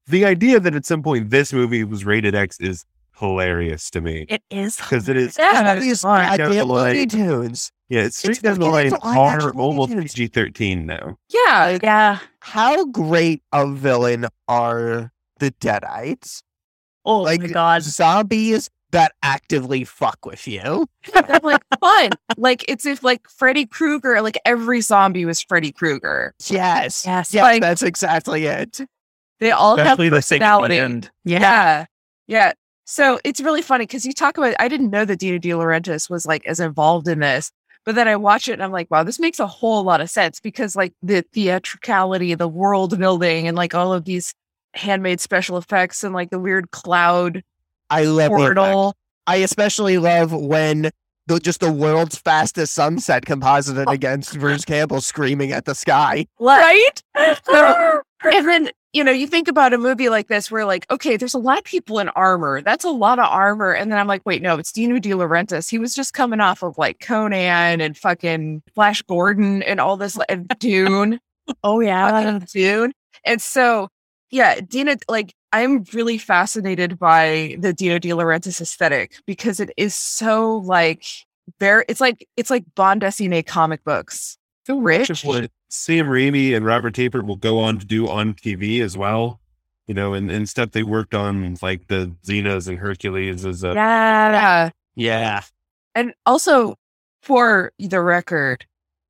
The 0.08 0.26
idea 0.26 0.60
that 0.60 0.76
at 0.76 0.86
some 0.86 1.02
point 1.04 1.30
this 1.32 1.52
movie 1.52 1.84
was 1.84 2.06
rated 2.06 2.36
X 2.36 2.60
is 2.60 2.86
hilarious 3.18 3.90
to 3.92 4.02
me 4.02 4.26
It 4.28 4.44
is. 4.52 4.76
because 4.76 5.08
it 5.10 5.16
is 5.18 5.38
yeah, 5.40 5.76
These 5.76 6.02
down 6.02 6.38
the 6.38 6.38
goddamn 6.44 6.68
line. 6.68 6.94
Looney 6.94 7.06
Tunes. 7.08 7.72
yeah, 7.90 8.02
it's 8.02 8.18
straight 8.18 8.32
It's 8.32 8.40
down 8.42 8.60
the 8.60 8.66
line. 8.66 8.88
it's 8.88 8.96
Are 9.02 9.34
action 9.36 9.52
almost 9.52 9.94
PG 9.98 10.28
thirteen 10.28 10.86
now. 10.86 11.18
yeah. 11.30 11.78
Yeah. 11.82 12.20
How 12.42 12.86
great 12.86 13.42
a 13.54 13.68
villain 13.72 14.28
are 14.50 15.12
the 15.40 15.52
Deadites? 15.52 16.44
Oh 17.06 17.22
Like 17.22 17.42
my 17.42 17.48
god. 17.48 17.84
zombies 17.84 18.70
that 18.92 19.14
actively 19.24 19.84
fuck 19.84 20.26
with 20.26 20.48
you. 20.48 20.88
I'm 21.14 21.42
like 21.44 21.62
fun. 21.80 22.12
Like 22.38 22.64
it's 22.68 22.86
if 22.86 23.04
like 23.04 23.28
Freddy 23.30 23.66
Krueger, 23.66 24.22
like 24.22 24.38
every 24.46 24.82
zombie 24.82 25.26
was 25.26 25.42
Freddy 25.42 25.72
Krueger. 25.72 26.34
Yes. 26.48 27.06
Yes. 27.06 27.34
Yes, 27.34 27.42
Like- 27.44 27.62
that's 27.62 27.82
exactly 27.84 28.46
it. 28.46 28.80
They 29.40 29.52
all 29.52 29.76
have 29.76 29.86
Especially 29.88 30.10
the 30.10 30.22
six 30.22 30.42
at 30.44 30.68
the 30.68 30.78
end. 30.78 31.12
Yeah. 31.26 31.40
Yeah. 31.40 31.86
Yeah. 32.28 32.54
So 32.86 33.20
it's 33.26 33.42
really 33.42 33.62
funny 33.62 33.84
because 33.86 34.06
you 34.06 34.14
talk 34.14 34.38
about, 34.38 34.56
I 34.60 34.68
didn't 34.68 34.92
know 34.92 35.04
that 35.06 35.20
Dino 35.20 35.40
De 35.40 35.50
Laurentiis 35.50 36.10
was 36.10 36.26
like 36.26 36.46
as 36.46 36.60
involved 36.60 37.08
in 37.08 37.20
this, 37.20 37.52
but 37.84 37.96
then 37.96 38.08
I 38.08 38.16
watch 38.16 38.48
it 38.48 38.54
and 38.54 38.64
I'm 38.64 38.72
like, 38.72 38.90
wow, 38.90 39.04
this 39.04 39.20
makes 39.20 39.40
a 39.40 39.48
whole 39.48 39.84
lot 39.84 40.00
of 40.02 40.10
sense 40.10 40.40
because 40.40 40.76
like 40.76 40.94
the 41.02 41.22
theatricality, 41.34 42.34
the 42.36 42.48
world 42.48 42.98
building, 42.98 43.48
and 43.48 43.58
like 43.58 43.74
all 43.76 43.92
of 43.92 44.06
these 44.06 44.34
handmade 44.74 45.20
special 45.20 45.58
effects 45.58 46.04
and 46.04 46.14
like 46.14 46.30
the 46.30 46.40
weird 46.40 46.72
cloud 46.72 47.44
I 47.90 48.04
love 48.04 48.32
portal. 48.32 48.96
I 49.28 49.38
especially 49.38 49.98
love 49.98 50.32
when 50.32 50.92
the, 51.28 51.40
just 51.40 51.60
the 51.60 51.72
world's 51.72 52.18
fastest 52.18 52.74
sunset 52.74 53.26
composited 53.26 53.86
oh. 53.88 53.92
against 53.92 54.40
Bruce 54.40 54.66
Campbell 54.66 55.02
screaming 55.02 55.52
at 55.52 55.66
the 55.66 55.76
sky. 55.76 56.28
Right? 56.40 57.02
And 58.24 58.48
then, 58.48 58.70
you 58.92 59.04
know, 59.04 59.12
you 59.12 59.28
think 59.28 59.48
about 59.48 59.74
a 59.74 59.78
movie 59.78 60.10
like 60.10 60.28
this 60.28 60.50
where, 60.50 60.66
like, 60.66 60.90
okay, 60.90 61.16
there's 61.16 61.34
a 61.36 61.40
lot 61.40 61.60
of 61.60 61.64
people 61.64 62.00
in 62.00 62.10
armor. 62.10 62.62
That's 62.62 62.84
a 62.84 62.90
lot 62.90 63.20
of 63.20 63.26
armor. 63.26 63.72
And 63.72 63.92
then 63.92 64.00
I'm 64.00 64.08
like, 64.08 64.24
wait, 64.26 64.42
no, 64.42 64.58
it's 64.58 64.72
Dino 64.72 64.98
De 64.98 65.12
Laurentiis. 65.12 65.70
He 65.70 65.78
was 65.78 65.94
just 65.94 66.14
coming 66.14 66.40
off 66.40 66.64
of 66.64 66.78
like 66.78 67.00
Conan 67.00 67.82
and 67.82 67.96
fucking 67.96 68.64
Flash 68.74 69.04
Gordon 69.04 69.62
and 69.64 69.80
all 69.80 69.96
this, 69.98 70.18
and 70.28 70.48
Dune. 70.60 71.20
Oh 71.64 71.82
yeah. 71.82 72.40
Dune. 72.52 72.94
And 73.24 73.42
so, 73.42 73.90
yeah, 74.32 74.60
Dino, 74.62 74.96
like, 75.08 75.34
I'm 75.54 75.86
really 75.94 76.18
fascinated 76.18 77.00
by 77.00 77.56
the 77.60 77.74
Dino 77.74 78.00
De 78.00 78.10
Laurentiis 78.10 78.62
aesthetic 78.62 79.20
because 79.26 79.60
it 79.60 79.72
is 79.78 79.96
so 79.96 80.58
like, 80.58 81.06
very, 81.60 81.86
it's 81.88 82.02
like, 82.02 82.28
it's 82.36 82.50
like 82.50 82.66
bande 82.76 83.02
dessinée 83.02 83.46
comic 83.46 83.84
books. 83.84 84.38
So 84.66 84.80
rich. 84.80 85.10
of 85.10 85.22
what 85.24 85.52
Sam 85.70 86.08
Raimi 86.08 86.56
and 86.56 86.66
Robert 86.66 86.96
Tapert 86.96 87.26
will 87.26 87.36
go 87.36 87.60
on 87.60 87.78
to 87.80 87.86
do 87.86 88.08
on 88.08 88.34
TV 88.34 88.82
as 88.82 88.98
well. 88.98 89.40
You 89.88 89.94
know, 89.94 90.16
and, 90.16 90.32
and 90.32 90.50
stuff 90.50 90.72
they 90.72 90.82
worked 90.82 91.14
on, 91.14 91.58
like 91.62 91.88
the 91.88 92.12
Xenas 92.26 92.68
and 92.68 92.80
Hercules, 92.80 93.46
as 93.46 93.64
a 93.64 93.74
Yeah. 93.76 94.72
Yeah. 94.96 95.42
And 95.94 96.14
also, 96.26 96.76
for 97.22 97.72
the 97.78 98.02
record, 98.02 98.66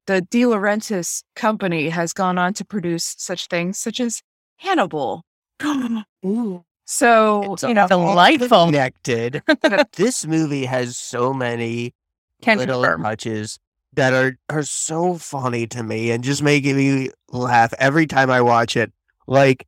the 0.06 0.22
De 0.22 0.42
Laurentiis 0.42 1.24
company 1.36 1.89
has 1.89 2.13
gone 2.13 2.38
on 2.38 2.54
to 2.56 2.65
produce 2.65 3.15
such 3.18 3.48
things 3.48 3.80
such 3.80 4.00
as 4.00 4.22
Hannibal. 4.58 5.24
So, 6.88 7.54
It's 7.54 7.64
you 7.64 7.74
know, 7.74 7.88
Delightful. 7.88 8.66
Connected. 8.68 9.42
this 9.96 10.26
movie 10.28 10.66
has 10.66 10.98
so 10.98 11.34
many 11.34 11.96
Can 12.44 12.60
little 12.60 12.84
confirm. 12.84 13.02
touches 13.02 13.58
that 13.94 14.14
are 14.14 14.38
are 14.50 14.62
so 14.62 15.16
funny 15.16 15.66
to 15.68 15.82
me 15.82 16.12
and 16.12 16.24
just 16.24 16.44
making 16.44 16.78
me 16.78 17.10
laugh 17.32 17.74
every 17.80 18.06
time 18.06 18.30
I 18.30 18.42
watch 18.42 18.78
it. 18.78 18.92
Like 19.26 19.66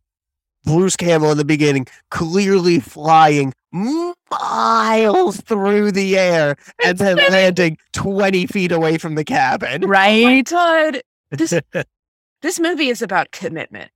Bruce 0.64 0.96
Campbell 0.96 1.32
in 1.32 1.38
the 1.40 1.46
beginning, 1.46 1.88
clearly 2.12 2.80
flying 2.80 3.54
miles 3.72 5.42
through 5.42 5.92
the 5.94 6.18
air 6.20 6.56
and 6.84 6.98
then 7.00 7.18
landing 7.18 7.78
20 7.94 8.46
feet 8.46 8.72
away 8.72 8.98
from 9.00 9.16
the 9.16 9.24
cabin. 9.24 9.82
Right. 9.88 10.46
Todd, 10.46 11.02
this 11.32 11.60
this 12.44 12.60
movie 12.60 12.90
is 12.90 13.02
about 13.02 13.32
commitment. 13.32 13.90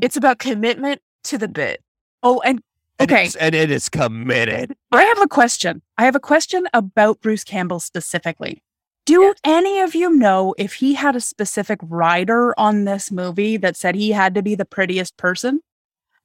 It's 0.00 0.16
about 0.16 0.38
commitment 0.38 1.00
to 1.28 1.38
the 1.38 1.48
bit. 1.48 1.82
Oh, 2.22 2.40
and 2.44 2.60
And 3.00 3.12
Okay. 3.12 3.26
it's- 3.26 3.36
and 3.36 3.54
it 3.54 3.70
is 3.70 3.88
committed. 3.88 4.74
I 4.90 5.04
have 5.04 5.20
a 5.22 5.28
question. 5.28 5.82
I 5.96 6.04
have 6.04 6.16
a 6.16 6.20
question 6.20 6.66
about 6.74 7.20
Bruce 7.20 7.44
Campbell 7.44 7.78
specifically. 7.78 8.60
Do 9.06 9.22
Yes. 9.22 9.36
any 9.44 9.78
of 9.80 9.94
you 9.94 10.10
know 10.10 10.52
if 10.58 10.74
he 10.74 10.94
had 10.94 11.14
a 11.14 11.20
specific 11.20 11.78
rider 11.82 12.58
on 12.58 12.84
this 12.86 13.12
movie 13.12 13.56
that 13.56 13.76
said 13.76 13.94
he 13.94 14.10
had 14.10 14.34
to 14.34 14.42
be 14.42 14.56
the 14.56 14.64
prettiest 14.64 15.16
person? 15.16 15.60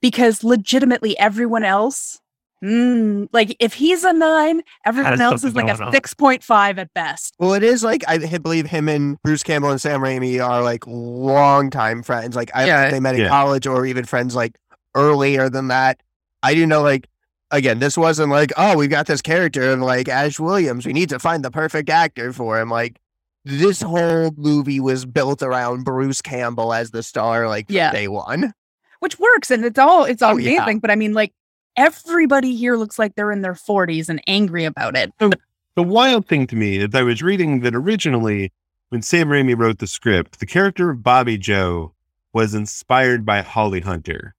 Because 0.01 0.43
legitimately, 0.43 1.17
everyone 1.19 1.63
else, 1.63 2.19
mm, 2.63 3.27
like 3.31 3.55
if 3.59 3.75
he's 3.75 4.03
a 4.03 4.11
nine, 4.11 4.63
everyone 4.83 5.21
else 5.21 5.43
is 5.43 5.53
like 5.55 5.67
a 5.69 5.81
on. 5.81 5.91
6.5 5.91 6.77
at 6.79 6.91
best. 6.95 7.35
Well, 7.39 7.53
it 7.53 7.63
is 7.63 7.83
like 7.83 8.03
I 8.07 8.17
believe 8.39 8.65
him 8.65 8.89
and 8.89 9.21
Bruce 9.21 9.43
Campbell 9.43 9.69
and 9.69 9.79
Sam 9.79 10.01
Raimi 10.01 10.43
are 10.43 10.61
like 10.63 10.85
longtime 10.87 12.03
friends. 12.03 12.35
Like 12.35 12.51
I 12.55 12.65
Yeah. 12.65 12.89
they 12.89 12.99
met 12.99 13.15
in 13.15 13.21
Yeah. 13.21 13.29
college 13.29 13.67
or 13.67 13.85
even 13.85 14.05
friends 14.05 14.35
like 14.35 14.53
earlier 14.95 15.49
than 15.49 15.67
that. 15.69 16.01
I 16.41 16.53
do 16.53 16.65
know 16.65 16.81
like 16.81 17.07
again, 17.51 17.77
this 17.79 17.95
wasn't 17.97 18.31
like, 18.31 18.51
oh, 18.57 18.75
we've 18.77 18.89
got 18.89 19.05
this 19.05 19.21
character 19.21 19.71
of 19.71 19.79
like 19.79 20.07
Ash 20.09 20.39
Williams. 20.39 20.85
We 20.85 20.93
need 20.93 21.09
to 21.09 21.19
find 21.19 21.45
the 21.45 21.51
perfect 21.51 21.89
actor 21.89 22.33
for 22.33 22.59
him. 22.59 22.69
Like 22.69 22.99
this 23.45 23.81
whole 23.81 24.31
movie 24.37 24.79
was 24.79 25.05
built 25.05 25.43
around 25.43 25.83
Bruce 25.83 26.21
Campbell 26.21 26.73
as 26.73 26.91
the 26.91 27.03
star, 27.03 27.47
like 27.47 27.65
Yeah. 27.69 27.91
day 27.91 28.07
one. 28.07 28.53
which 28.99 29.19
works 29.19 29.51
and 29.51 29.65
it's 29.65 29.77
all 29.77 30.05
it's 30.05 30.21
Oh, 30.23 30.37
yeah. 30.37 30.57
amazing. 30.63 30.79
But 30.79 30.89
I 30.89 30.95
mean, 30.95 31.13
like 31.13 31.33
everybody 31.77 32.55
here 32.55 32.75
looks 32.77 32.97
like 32.97 33.15
they're 33.15 33.31
in 33.31 33.41
their 33.41 33.53
40s 33.53 34.09
and 34.09 34.21
angry 34.27 34.65
about 34.65 34.95
it. 34.95 35.11
The 35.19 35.83
wild 35.83 36.27
thing 36.27 36.47
to 36.47 36.55
me 36.55 36.77
is 36.77 36.89
I 36.93 37.01
was 37.01 37.21
reading 37.21 37.61
that 37.61 37.73
originally, 37.75 38.51
when 38.89 39.01
Sam 39.01 39.27
Raimi 39.29 39.57
wrote 39.57 39.79
the 39.79 39.87
script, 39.87 40.39
the 40.39 40.45
character 40.45 40.91
of 40.91 41.01
Bobby 41.03 41.37
Joe 41.37 41.93
was 42.31 42.53
inspired 42.53 43.25
by 43.25 43.41
Holly 43.41 43.81
Hunter. 43.81 44.35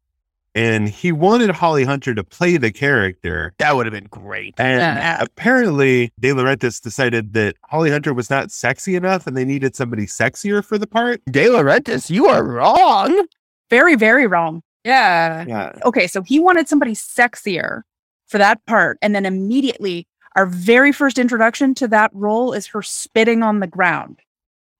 And 0.55 0.89
he 0.89 1.11
wanted 1.11 1.51
Holly 1.51 1.83
Hunter 1.85 2.15
to 2.15 2.23
play 2.23 2.57
the 2.57 2.71
character. 2.71 3.53
That 3.59 3.75
would 3.75 3.87
have 3.87 3.93
been 3.93 4.07
great. 4.11 4.55
And 4.59 4.81
Yeah. 4.81 5.19
apparently, 5.21 6.13
De 6.21 6.31
Laurentiis 6.31 6.81
decided 6.81 7.33
that 7.33 7.57
Holly 7.65 7.91
Hunter 7.91 8.15
was 8.15 8.31
not 8.31 8.53
sexy 8.53 8.95
enough 8.95 9.27
and 9.27 9.37
they 9.37 9.45
needed 9.45 9.75
somebody 9.75 10.07
sexier 10.07 10.65
for 10.65 10.79
the 10.79 10.87
part. 10.87 11.21
De 11.31 11.47
Laurentiis, 11.47 12.09
you 12.09 12.27
are 12.27 12.45
wrong. 12.45 13.27
Very, 13.69 13.97
very 13.97 14.27
wrong. 14.29 14.63
Yeah. 14.85 15.45
Yeah. 15.49 15.73
okay, 15.85 16.07
so 16.07 16.23
he 16.23 16.39
wanted 16.39 16.69
somebody 16.69 16.93
sexier 16.95 17.83
for 18.29 18.39
that 18.39 18.65
part. 18.67 18.99
And 19.03 19.15
then 19.15 19.27
immediately, 19.27 20.07
our 20.37 20.47
very 20.47 20.93
first 20.93 21.19
introduction 21.19 21.75
to 21.77 21.89
that 21.89 22.11
role 22.15 22.53
is 22.53 22.67
her 22.69 22.83
spitting 22.83 23.43
on 23.43 23.61
the 23.61 23.67
ground. 23.67 24.21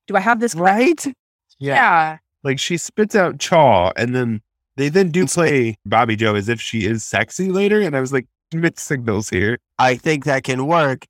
Do 0.07 0.15
I 0.15 0.19
have 0.19 0.39
this 0.39 0.53
correct? 0.53 1.05
Right? 1.07 1.15
Yeah. 1.59 2.17
Like 2.43 2.59
she 2.59 2.77
spits 2.77 3.15
out 3.15 3.39
chaw 3.39 3.91
and 3.97 4.15
then 4.15 4.41
they 4.77 4.89
then 4.89 5.09
do 5.09 5.25
play 5.25 5.77
Bobby 5.85 6.15
Joe 6.15 6.35
as 6.35 6.49
if 6.49 6.61
she 6.61 6.85
is 6.85 7.03
sexy 7.03 7.51
later. 7.51 7.81
And 7.81 7.95
I 7.95 8.01
was 8.01 8.13
like, 8.13 8.27
mixed 8.53 8.85
signals 8.85 9.29
here. 9.29 9.57
I 9.79 9.95
think 9.95 10.25
that 10.25 10.43
can 10.43 10.67
work 10.67 11.05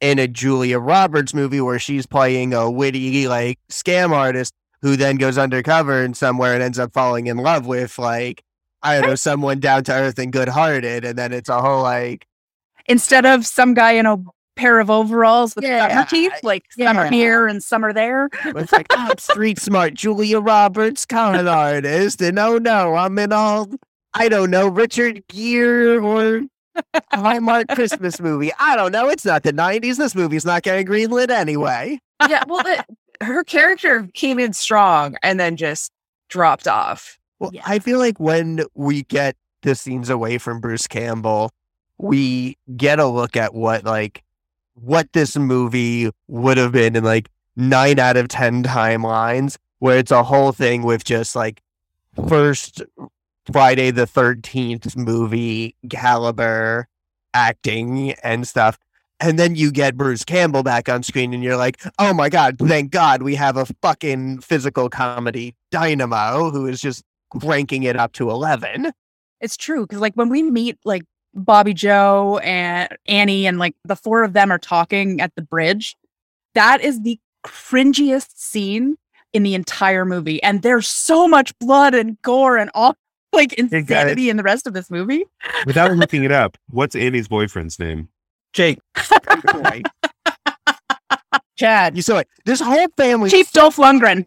in 0.00 0.18
a 0.18 0.28
Julia 0.28 0.78
Roberts 0.78 1.34
movie 1.34 1.60
where 1.60 1.78
she's 1.78 2.06
playing 2.06 2.54
a 2.54 2.70
witty 2.70 3.26
like 3.28 3.58
scam 3.70 4.10
artist. 4.10 4.52
who 4.82 4.96
then 4.96 5.16
goes 5.16 5.38
undercover 5.38 6.02
and 6.04 6.16
somewhere 6.16 6.54
and 6.54 6.62
ends 6.62 6.78
up 6.78 6.92
falling 6.92 7.26
in 7.26 7.36
love 7.36 7.66
with 7.66 7.98
like 7.98 8.42
I 8.80 9.00
don't 9.00 9.10
know 9.10 9.14
someone 9.16 9.58
down 9.58 9.82
to 9.84 9.92
earth 9.92 10.20
and 10.20 10.32
good 10.32 10.48
hearted, 10.48 11.04
and 11.04 11.18
then 11.18 11.32
it's 11.32 11.48
a 11.48 11.60
whole 11.60 11.82
like 11.82 12.26
Instead 12.88 13.26
of 13.26 13.44
some 13.46 13.74
guy 13.74 13.92
in 13.92 14.06
a 14.06 14.16
pair 14.58 14.80
of 14.80 14.90
overalls 14.90 15.54
with 15.56 15.64
Yeah, 15.64 15.88
summer 15.88 16.06
teeth, 16.10 16.32
like 16.42 16.64
some 16.70 16.96
are 16.98 17.08
here 17.08 17.46
and 17.46 17.62
some 17.62 17.84
are 17.84 17.92
there. 17.92 18.28
it's 18.44 18.72
like 18.72 18.86
I'm 18.90 19.16
street 19.18 19.58
smart 19.58 19.94
Julia 19.94 20.40
Roberts 20.40 21.06
con 21.06 21.46
artist, 21.48 22.20
and 22.20 22.38
oh 22.38 22.58
no, 22.58 22.94
I'm 22.94 23.18
in 23.18 23.32
all 23.32 23.68
I 24.14 24.28
don't 24.28 24.50
know 24.50 24.66
Richard 24.68 25.22
Gere 25.28 25.98
or 25.98 26.42
Hallmark 27.12 27.68
Christmas 27.70 28.20
movie. 28.20 28.52
I 28.58 28.76
don't 28.76 28.92
know. 28.92 29.08
It's 29.08 29.24
not 29.24 29.42
the 29.42 29.52
'90s. 29.52 29.96
This 29.96 30.14
movie's 30.14 30.44
not 30.44 30.62
getting 30.62 30.86
greenlit 30.86 31.30
anyway. 31.30 31.98
yeah, 32.28 32.44
well, 32.46 32.62
the, 32.62 32.84
her 33.24 33.44
character 33.44 34.08
came 34.14 34.38
in 34.38 34.52
strong 34.52 35.16
and 35.22 35.38
then 35.40 35.56
just 35.56 35.90
dropped 36.28 36.68
off. 36.68 37.18
Well, 37.38 37.50
Yeah. 37.52 37.62
I 37.66 37.78
feel 37.78 37.98
like 37.98 38.18
when 38.20 38.60
we 38.74 39.04
get 39.04 39.36
the 39.62 39.74
scenes 39.74 40.08
away 40.10 40.38
from 40.38 40.60
Bruce 40.60 40.86
Campbell, 40.86 41.50
we 41.98 42.56
get 42.76 42.98
a 43.00 43.06
look 43.06 43.36
at 43.36 43.54
what 43.54 43.84
like 43.84 44.22
what 44.82 45.12
this 45.12 45.36
movie 45.36 46.10
would 46.28 46.56
have 46.56 46.72
been 46.72 46.96
in 46.96 47.04
like 47.04 47.28
nine 47.56 47.98
out 47.98 48.16
of 48.16 48.28
ten 48.28 48.62
timelines, 48.62 49.56
where 49.78 49.98
it's 49.98 50.10
a 50.10 50.22
whole 50.22 50.52
thing 50.52 50.82
with 50.82 51.04
just 51.04 51.36
like 51.36 51.62
first 52.28 52.82
Friday 53.52 53.90
the 53.90 54.06
thirteenth 54.06 54.96
movie 54.96 55.74
caliber 55.90 56.88
acting 57.34 58.12
and 58.22 58.46
stuff. 58.46 58.78
And 59.20 59.36
then 59.36 59.56
you 59.56 59.72
get 59.72 59.96
Bruce 59.96 60.24
Campbell 60.24 60.62
back 60.62 60.88
on 60.88 61.02
screen, 61.02 61.34
and 61.34 61.42
you're 61.42 61.56
like, 61.56 61.82
oh 61.98 62.14
my 62.14 62.28
God, 62.28 62.56
thank 62.58 62.92
God 62.92 63.22
we 63.22 63.34
have 63.34 63.56
a 63.56 63.66
fucking 63.82 64.40
physical 64.40 64.88
comedy 64.88 65.56
dynamo 65.72 66.50
who 66.50 66.66
is 66.66 66.80
just 66.80 67.02
cranking 67.30 67.82
it 67.82 67.96
up 67.96 68.12
to 68.12 68.30
11. 68.30 68.92
It's 69.40 69.56
true 69.56 69.82
because 69.82 70.00
like 70.00 70.14
when 70.14 70.28
we 70.28 70.42
meet 70.42 70.78
like 70.84 71.02
Bobby 71.38 71.74
Joe 71.74 72.38
and 72.42 72.88
Annie 73.06 73.46
and 73.46 73.58
like 73.58 73.74
the 73.84 73.96
four 73.96 74.22
of 74.24 74.32
them 74.32 74.50
are 74.50 74.58
talking 74.58 75.20
at 75.20 75.34
the 75.34 75.42
bridge, 75.42 75.96
that 76.54 76.80
is 76.80 77.02
the 77.02 77.18
cringiest 77.46 78.36
scene 78.38 78.96
in 79.32 79.42
the 79.42 79.54
entire 79.54 80.04
movie. 80.04 80.42
And 80.42 80.62
there's 80.62 80.88
so 80.88 81.28
much 81.28 81.56
blood 81.58 81.94
and 81.94 82.20
gore 82.22 82.56
and 82.58 82.70
all 82.74 82.96
like 83.32 83.50
got 83.50 83.58
it. 83.58 83.74
insanity 83.74 84.30
in 84.30 84.36
the 84.36 84.42
rest 84.42 84.66
of 84.66 84.72
this 84.74 84.90
movie. 84.90 85.24
Without 85.66 85.92
looking 85.96 86.24
it 86.24 86.32
up, 86.32 86.56
what's 86.70 86.96
Annie's 86.96 87.28
boyfriend's 87.28 87.78
name? 87.78 88.08
Jake, 88.52 88.78
Right. 89.54 89.86
Chad, 91.56 91.96
you 91.96 92.02
saw 92.02 92.18
it. 92.18 92.28
This 92.44 92.60
whole 92.60 92.86
family, 92.96 93.30
Chief 93.30 93.50
Dolph 93.52 93.76
Lundgren. 93.76 94.24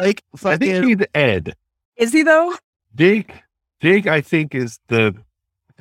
like, 0.00 0.22
I 0.42 0.56
think 0.56 0.84
he's 0.86 1.06
Ed. 1.14 1.54
Is 1.96 2.12
he 2.12 2.22
though? 2.22 2.56
Jake. 2.94 3.32
Jake, 3.80 4.06
I 4.06 4.22
think, 4.22 4.54
is 4.54 4.78
the 4.88 4.98
hillbilly 5.04 5.24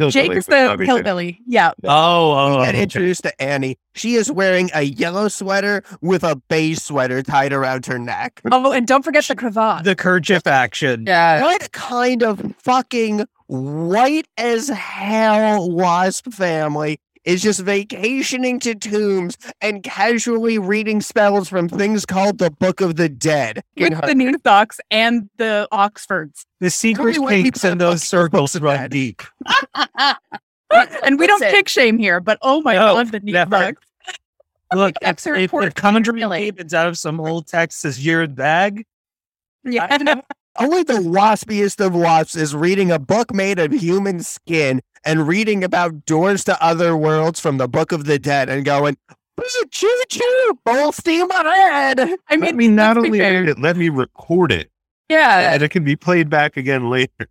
Jake 0.10 0.32
is 0.32 0.46
the 0.46 0.52
Bobby 0.52 0.86
Joe. 0.86 0.96
hillbilly. 0.96 1.40
Yeah. 1.46 1.72
oh, 1.84 2.32
oh, 2.34 2.60
we 2.60 2.66
get 2.66 2.76
oh, 2.76 2.80
introduced 2.80 3.24
to 3.24 3.42
Annie. 3.42 3.78
She 3.94 4.16
is 4.16 4.32
wearing 4.32 4.70
a 4.74 4.82
yellow 4.82 5.28
sweater 5.28 5.84
with 6.02 6.24
a 6.24 6.36
beige 6.50 6.80
sweater 6.80 7.22
tied 7.22 7.54
around 7.54 7.86
her 7.86 8.00
neck. 8.00 8.42
Oh, 8.52 8.72
and 8.72 8.88
don't 8.88 9.04
forget 9.04 9.26
the 9.26 9.36
cravat. 9.36 9.84
the 9.84 9.96
kerchief 9.96 10.48
action. 10.48 11.06
yeah, 11.06 11.42
What 11.42 11.72
kind 11.74 12.24
of 12.24 12.56
fucking 12.58 13.26
white 13.48 14.28
as 14.38 14.70
hell 14.70 15.70
wasp 15.70 16.32
family 16.34 17.00
is 17.26 17.42
just 17.42 17.62
vacationing 17.62 18.60
to 18.62 18.76
tombs 18.76 19.38
and 19.62 19.84
casually 19.84 20.58
reading 20.60 21.02
spells 21.02 21.48
from 21.50 21.70
things 21.70 22.06
called 22.06 22.38
the 22.38 22.52
Book 22.52 22.82
of 22.82 22.96
the 22.96 23.10
Dead? 23.10 23.64
with 23.78 24.02
the 24.06 24.14
New 24.16 24.38
Stocks 24.40 24.80
and 24.92 25.30
the 25.38 25.68
Oxfords. 25.72 26.46
The 26.60 26.70
secret 26.70 27.18
what 27.20 27.34
he 27.36 27.52
in 27.64 27.78
those 27.78 28.04
circles 28.04 28.54
books 28.54 28.56
in 28.56 28.64
run 28.64 28.78
that. 28.78 28.92
deep. 28.92 29.22
and 31.04 31.20
we 31.20 31.28
don't 31.28 31.40
Listen. 31.40 31.56
kick 31.56 31.68
shame 31.70 31.98
here, 31.98 32.20
but 32.20 32.38
oh 32.42 32.62
my 32.62 32.74
No, 32.74 32.96
god, 32.96 33.12
the 33.12 33.20
New 33.20 33.34
never. 33.34 33.74
Look, 34.74 34.96
if, 35.02 35.06
That's 35.06 35.24
her 35.26 35.36
if, 35.36 35.42
report. 35.42 35.66
if 35.66 35.76
Conjuring 35.76 36.16
Really. 36.18 36.46
happens 36.48 36.74
out 36.74 36.88
of 36.88 36.98
some 36.98 37.20
old 37.20 37.48
Texas 37.48 38.00
year 38.00 38.28
bag, 38.28 38.86
Yeah. 39.64 40.22
Only 40.60 40.84
the 40.84 40.94
waspiest 40.94 41.84
of 41.84 41.96
wasps 41.96 42.36
is 42.36 42.56
reading 42.56 42.92
a 42.92 43.00
book 43.00 43.34
made 43.34 43.58
of 43.58 43.72
human 43.74 44.22
skin 44.22 44.82
and 45.04 45.28
reading 45.28 45.64
about 45.64 46.06
doors 46.06 46.44
to 46.46 46.64
other 46.64 46.96
worlds 46.96 47.40
from 47.40 47.58
the 47.58 47.68
Book 47.68 47.92
of 47.92 48.06
the 48.06 48.20
Dead 48.20 48.50
and 48.50 48.64
going, 48.64 48.96
choo 49.72 50.02
choo, 50.10 50.60
full 50.66 50.92
steam 50.92 51.30
ahead. 51.32 52.00
I 52.00 52.18
I 52.30 52.38
mean, 52.38 52.56
mean, 52.56 52.76
not 52.76 52.98
let's 52.98 53.02
be 53.02 53.08
only 53.08 53.20
fair. 53.20 53.40
read 53.42 53.50
it, 53.50 53.60
let 53.60 53.78
me 53.78 53.90
record 53.90 54.52
it, 54.52 54.70
yeah. 55.10 55.54
and 55.54 55.64
it 55.64 55.70
can 55.70 55.84
be 55.84 55.96
played 55.96 56.30
back 56.30 56.56
again 56.56 56.90
later. 56.90 57.28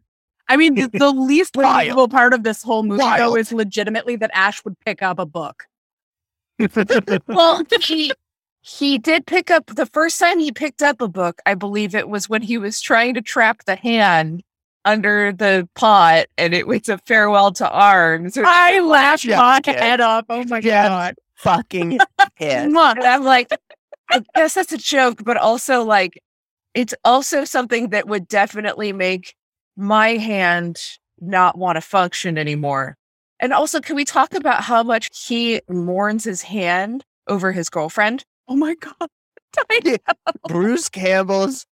I 0.48 0.56
mean, 0.56 0.74
the, 0.74 0.88
the 0.92 1.10
least 1.12 1.54
Wild. 1.56 1.76
believable 1.76 2.08
part 2.08 2.34
of 2.34 2.42
this 2.42 2.62
whole 2.62 2.82
movie, 2.82 3.02
though, 3.16 3.36
is 3.36 3.52
legitimately 3.52 4.16
that 4.16 4.30
Ash 4.34 4.64
would 4.64 4.78
pick 4.80 5.00
up 5.02 5.18
a 5.20 5.26
book. 5.26 5.64
Well, 7.26 7.62
he 7.80 8.12
he 8.62 8.96
did 8.96 9.26
pick 9.26 9.50
up 9.50 9.66
the 9.66 9.86
first 9.86 10.18
time 10.18 10.38
he 10.38 10.52
picked 10.52 10.82
up 10.82 11.00
a 11.00 11.08
book. 11.08 11.40
I 11.46 11.54
believe 11.54 11.94
it 11.94 12.08
was 12.08 12.28
when 12.28 12.42
he 12.42 12.58
was 12.58 12.80
trying 12.80 13.14
to 13.14 13.20
trap 13.22 13.64
the 13.64 13.76
hand 13.76 14.42
under 14.84 15.32
the 15.32 15.68
pot, 15.74 16.26
and 16.38 16.54
it 16.54 16.66
was 16.66 16.88
a 16.88 16.98
farewell 16.98 17.52
to 17.52 17.68
arms. 17.70 18.36
I 18.38 18.80
laughed 18.80 19.24
Yeah, 19.24 19.38
my 19.38 19.60
yeah. 19.66 19.72
head 19.72 20.00
up. 20.00 20.26
Oh 20.28 20.44
my 20.44 20.58
Yeah. 20.58 20.88
god! 20.88 21.14
Fucking 21.36 21.98
head. 22.36 22.72
I'm 22.74 23.24
like, 23.24 23.52
I 24.10 24.22
guess 24.34 24.54
that's 24.54 24.72
a 24.72 24.78
joke, 24.78 25.22
but 25.24 25.36
also 25.36 25.82
like, 25.84 26.20
it's 26.74 26.94
also 27.04 27.44
something 27.44 27.90
that 27.90 28.06
would 28.08 28.28
definitely 28.28 28.92
make 28.92 29.34
my 29.76 30.10
hand 30.16 30.80
not 31.20 31.58
want 31.58 31.76
to 31.76 31.80
function 31.80 32.38
anymore. 32.38 32.96
And 33.40 33.52
also, 33.52 33.80
can 33.80 33.96
we 33.96 34.04
talk 34.04 34.34
about 34.34 34.62
how 34.62 34.82
much 34.84 35.10
he 35.26 35.60
mourns 35.68 36.24
his 36.24 36.42
hand 36.42 37.04
over 37.26 37.50
his 37.52 37.68
girlfriend? 37.68 38.24
Oh 38.48 38.56
my 38.56 38.74
god! 38.74 39.08
Bruce 40.48 40.88
Campbell's 40.88 41.66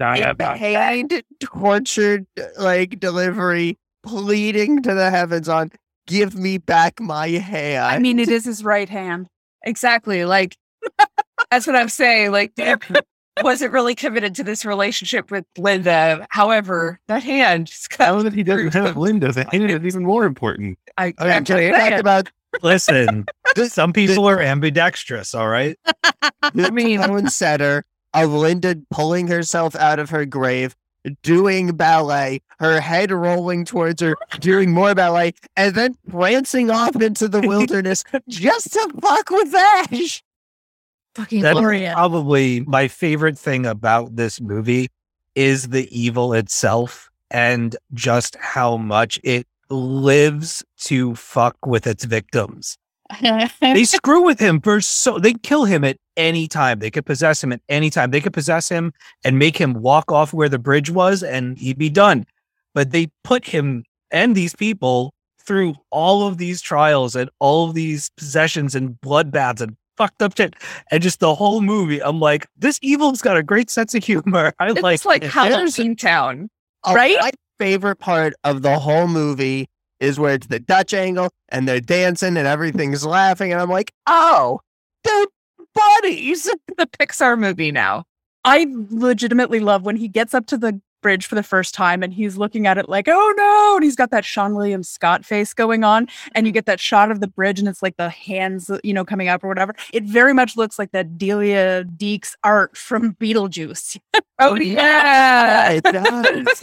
hand 0.00 1.22
tortured 1.40 2.26
like 2.58 3.00
delivery, 3.00 3.78
pleading 4.02 4.82
to 4.82 4.94
the 4.94 5.10
heavens 5.10 5.48
on, 5.48 5.72
give 6.06 6.34
me 6.34 6.58
back 6.58 7.00
my 7.00 7.28
hand. 7.28 7.84
I 7.84 7.98
mean, 7.98 8.18
it 8.18 8.28
is 8.28 8.44
his 8.44 8.64
right 8.64 8.88
hand. 8.88 9.28
Exactly. 9.64 10.24
Like, 10.24 10.56
that's 11.50 11.66
what 11.66 11.76
I'm 11.76 11.88
saying. 11.88 12.32
Like, 12.32 12.52
wasn't 13.42 13.72
really 13.72 13.94
committed 13.94 14.34
to 14.36 14.44
this 14.44 14.64
relationship 14.64 15.30
with 15.30 15.44
Linda. 15.56 16.26
However, 16.30 16.98
that 17.08 17.22
hand 17.22 17.66
just 17.68 17.98
Now 17.98 18.22
that 18.22 18.32
he 18.32 18.42
doesn't 18.42 18.74
have 18.74 18.96
Linda, 18.96 19.32
the 19.32 19.44
hand 19.50 19.70
is 19.70 19.84
even 19.84 20.04
more 20.04 20.24
important. 20.24 20.78
I, 20.96 21.14
oh, 21.18 21.24
Okay, 21.24 21.36
I'm 21.36 21.44
can 21.44 21.56
we 21.56 21.68
just 21.68 21.78
talk 21.78 21.88
saying. 21.88 22.00
about 22.00 22.30
listen, 22.62 23.26
some 23.68 23.92
people 23.92 24.28
are 24.28 24.40
ambidextrous, 24.40 25.34
all 25.34 25.48
right? 25.48 25.78
the 26.54 26.98
tone 27.06 27.28
setter 27.28 27.84
of 28.14 28.32
Linda 28.32 28.76
pulling 28.90 29.28
herself 29.28 29.76
out 29.76 29.98
of 29.98 30.10
her 30.10 30.24
grave, 30.24 30.74
doing 31.22 31.68
ballet, 31.68 32.40
her 32.58 32.80
head 32.80 33.10
rolling 33.10 33.64
towards 33.64 34.02
her, 34.02 34.16
doing 34.40 34.72
more 34.72 34.94
ballet, 34.94 35.34
and 35.56 35.74
then 35.74 35.96
prancing 36.08 36.70
off 36.70 37.00
into 37.00 37.28
the 37.28 37.40
wilderness 37.40 38.04
just 38.28 38.72
to 38.72 38.88
fuck 39.00 39.30
with 39.30 39.54
Ash. 39.54 40.22
fucking 41.14 41.42
That's 41.42 41.58
Glorious. 41.58 41.94
probably 41.94 42.60
my 42.60 42.88
favorite 42.88 43.38
thing 43.38 43.66
about 43.66 44.16
this 44.16 44.40
movie 44.40 44.88
is 45.34 45.68
the 45.68 45.88
evil 45.96 46.32
itself 46.32 47.10
and 47.30 47.76
just 47.94 48.36
how 48.36 48.76
much 48.76 49.20
it 49.22 49.46
lives 49.70 50.64
to 50.78 51.14
fuck 51.14 51.56
with 51.66 51.86
its 51.86 52.04
victims. 52.04 52.78
They 53.60 53.84
screw 53.84 54.22
with 54.22 54.38
him 54.38 54.60
for 54.60 54.80
so 54.80 55.18
they 55.18 55.32
kill 55.32 55.64
him 55.64 55.84
at 55.84 55.96
any 56.16 56.46
time. 56.46 56.78
They 56.78 56.90
could 56.90 57.06
possess 57.06 57.42
him 57.42 57.52
at 57.52 57.60
any 57.68 57.90
time. 57.90 58.10
They 58.10 58.20
could 58.20 58.32
possess 58.32 58.68
him 58.68 58.92
and 59.24 59.38
make 59.38 59.56
him 59.56 59.74
walk 59.74 60.12
off 60.12 60.32
where 60.32 60.48
the 60.48 60.58
bridge 60.58 60.90
was 60.90 61.22
and 61.22 61.58
he'd 61.58 61.78
be 61.78 61.90
done. 61.90 62.26
But 62.74 62.90
they 62.90 63.08
put 63.24 63.46
him 63.46 63.84
and 64.10 64.34
these 64.34 64.54
people 64.54 65.14
through 65.40 65.74
all 65.90 66.26
of 66.26 66.36
these 66.36 66.60
trials 66.60 67.16
and 67.16 67.30
all 67.38 67.68
of 67.68 67.74
these 67.74 68.10
possessions 68.16 68.74
and 68.74 69.00
bloodbaths 69.00 69.62
and 69.62 69.76
fucked 69.96 70.22
up 70.22 70.36
shit. 70.36 70.54
And 70.90 71.02
just 71.02 71.20
the 71.20 71.34
whole 71.34 71.62
movie, 71.62 72.02
I'm 72.02 72.20
like, 72.20 72.46
this 72.56 72.78
evil's 72.82 73.22
got 73.22 73.36
a 73.36 73.42
great 73.42 73.70
sense 73.70 73.94
of 73.94 74.04
humor. 74.04 74.52
I 74.58 74.70
It's 74.70 74.82
like 74.82 75.04
like. 75.04 75.22
Halloween 75.24 75.96
Town. 75.96 76.50
Uh, 76.84 76.92
Right? 76.94 77.34
Favorite 77.58 77.96
part 77.96 78.34
of 78.44 78.62
the 78.62 78.78
whole 78.78 79.08
movie 79.08 79.68
is 80.00 80.18
where 80.18 80.34
it's 80.34 80.46
the 80.46 80.60
Dutch 80.60 80.94
angle 80.94 81.30
and 81.48 81.68
they're 81.68 81.80
dancing 81.80 82.36
and 82.36 82.46
everything's 82.46 83.04
laughing. 83.04 83.52
And 83.52 83.60
I'm 83.60 83.70
like, 83.70 83.92
oh, 84.06 84.60
they're 85.04 85.26
buddies. 85.74 86.48
The 86.76 86.86
Pixar 86.86 87.36
movie 87.36 87.72
now. 87.72 88.04
I 88.44 88.66
legitimately 88.70 89.58
love 89.58 89.82
when 89.82 89.96
he 89.96 90.06
gets 90.06 90.32
up 90.32 90.46
to 90.46 90.56
the 90.56 90.80
bridge 91.00 91.26
for 91.26 91.34
the 91.34 91.42
first 91.42 91.74
time 91.74 92.02
and 92.02 92.12
he's 92.12 92.36
looking 92.36 92.66
at 92.66 92.78
it 92.78 92.88
like, 92.88 93.08
oh 93.08 93.34
no. 93.36 93.76
And 93.76 93.84
he's 93.84 93.96
got 93.96 94.10
that 94.10 94.24
Seann 94.24 94.54
William 94.54 94.82
Scott 94.82 95.24
face 95.24 95.54
going 95.54 95.84
on. 95.84 96.08
And 96.34 96.46
you 96.46 96.50
mm-hmm. 96.50 96.54
get 96.54 96.66
that 96.66 96.80
shot 96.80 97.10
of 97.10 97.20
the 97.20 97.28
bridge 97.28 97.58
and 97.58 97.68
it's 97.68 97.82
like 97.82 97.96
the 97.96 98.10
hands, 98.10 98.70
uh, 98.70 98.78
you 98.82 98.92
know, 98.92 99.04
coming 99.04 99.28
up 99.28 99.44
or 99.44 99.48
whatever. 99.48 99.74
It 99.92 100.04
very 100.04 100.34
much 100.34 100.56
looks 100.56 100.78
like 100.78 100.92
that 100.92 101.18
Delia 101.18 101.84
Deetz 101.84 102.34
art 102.44 102.76
from 102.76 103.14
Beetlejuice. 103.14 103.98
Oh, 104.40 104.50
oh 104.50 104.54
yeah. 104.54 105.70
it 105.70 105.82
does. 105.82 106.62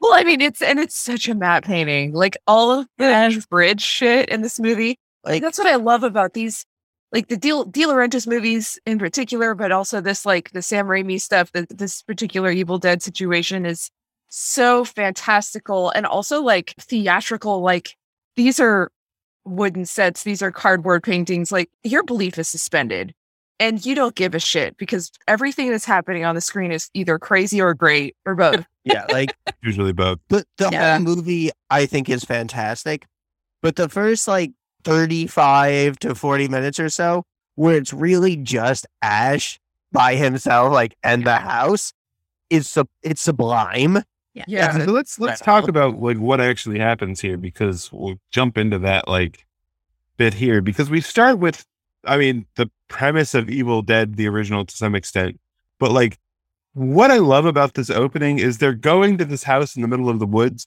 well, 0.00 0.12
I 0.12 0.22
mean, 0.22 0.42
it's 0.42 0.60
and 0.60 0.78
it's 0.78 0.94
such 0.94 1.30
a 1.30 1.34
matte 1.34 1.64
painting. 1.64 2.12
Like 2.12 2.36
all 2.46 2.80
of 2.80 2.86
the 2.98 3.46
bridge 3.48 3.80
shit 3.80 4.28
in 4.28 4.42
this 4.42 4.60
movie. 4.60 4.98
Like 5.24 5.40
that's 5.40 5.56
what 5.56 5.66
I 5.66 5.76
love 5.76 6.02
about 6.02 6.34
these 6.34 6.66
like 7.12 7.28
the 7.28 7.36
Deal 7.36 7.64
De 7.64 7.82
Laurentiis 7.82 8.26
movies 8.26 8.78
in 8.86 8.98
particular, 8.98 9.54
but 9.54 9.72
also 9.72 10.00
this 10.00 10.26
like 10.26 10.50
the 10.52 10.62
Sam 10.62 10.86
Raimi 10.86 11.20
stuff, 11.20 11.52
that 11.52 11.68
this 11.78 12.02
particular 12.02 12.50
Evil 12.50 12.78
Dead 12.78 13.02
situation 13.02 13.64
is 13.64 13.90
so 14.28 14.84
fantastical 14.84 15.90
and 15.90 16.04
also 16.04 16.42
like 16.42 16.74
theatrical. 16.80 17.60
Like 17.60 17.96
these 18.34 18.58
are 18.60 18.90
wooden 19.44 19.84
sets, 19.86 20.24
these 20.24 20.42
are 20.42 20.50
cardboard 20.50 21.02
paintings. 21.02 21.52
Like 21.52 21.70
your 21.84 22.02
belief 22.02 22.38
is 22.38 22.48
suspended 22.48 23.14
and 23.60 23.84
you 23.86 23.94
don't 23.94 24.14
give 24.14 24.34
a 24.34 24.40
shit 24.40 24.76
because 24.76 25.10
everything 25.28 25.70
that's 25.70 25.84
happening 25.84 26.24
on 26.24 26.34
the 26.34 26.40
screen 26.40 26.72
is 26.72 26.90
either 26.92 27.18
crazy 27.18 27.60
or 27.60 27.72
great 27.72 28.16
or 28.26 28.34
both. 28.34 28.66
yeah, 28.84 29.06
like 29.10 29.34
Usually 29.62 29.92
both. 29.92 30.18
But 30.28 30.46
the 30.58 30.68
Yeah. 30.70 30.98
whole 30.98 31.04
movie 31.04 31.50
I 31.70 31.86
think 31.86 32.08
is 32.08 32.24
fantastic, 32.24 33.06
but 33.62 33.76
the 33.76 33.88
first 33.88 34.28
like 34.28 34.52
thirty 34.84 35.26
five 35.26 35.98
to 36.00 36.14
forty 36.14 36.48
minutes 36.48 36.78
or 36.80 36.88
so, 36.88 37.24
where 37.54 37.76
it's 37.76 37.92
really 37.92 38.36
just 38.36 38.86
Ash 39.02 39.58
by 39.92 40.16
himself, 40.16 40.72
like 40.72 40.96
and 41.02 41.24
the 41.24 41.36
house, 41.36 41.92
is 42.50 42.68
sub- 42.68 42.88
it's 43.02 43.22
sublime. 43.22 44.02
Yeah. 44.46 44.84
So 44.84 44.92
let's 44.92 45.18
let's 45.18 45.40
talk 45.40 45.66
about 45.66 46.00
like 46.00 46.18
what 46.18 46.40
actually 46.40 46.78
happens 46.78 47.20
here 47.20 47.38
because 47.38 47.90
we'll 47.90 48.20
jump 48.30 48.58
into 48.58 48.78
that 48.80 49.08
like 49.08 49.46
bit 50.18 50.34
here 50.34 50.60
because 50.60 50.90
we 50.90 51.00
start 51.00 51.38
with 51.38 51.64
I 52.04 52.18
mean 52.18 52.46
the 52.56 52.70
premise 52.88 53.34
of 53.34 53.48
Evil 53.48 53.80
Dead 53.82 54.16
the 54.16 54.28
original 54.28 54.66
to 54.66 54.76
some 54.76 54.94
extent 54.94 55.40
but 55.78 55.90
like 55.90 56.18
what 56.74 57.10
I 57.10 57.16
love 57.16 57.46
about 57.46 57.74
this 57.74 57.88
opening 57.88 58.38
is 58.38 58.58
they're 58.58 58.74
going 58.74 59.16
to 59.18 59.24
this 59.24 59.44
house 59.44 59.74
in 59.74 59.82
the 59.82 59.88
middle 59.88 60.10
of 60.10 60.18
the 60.18 60.26
woods 60.26 60.66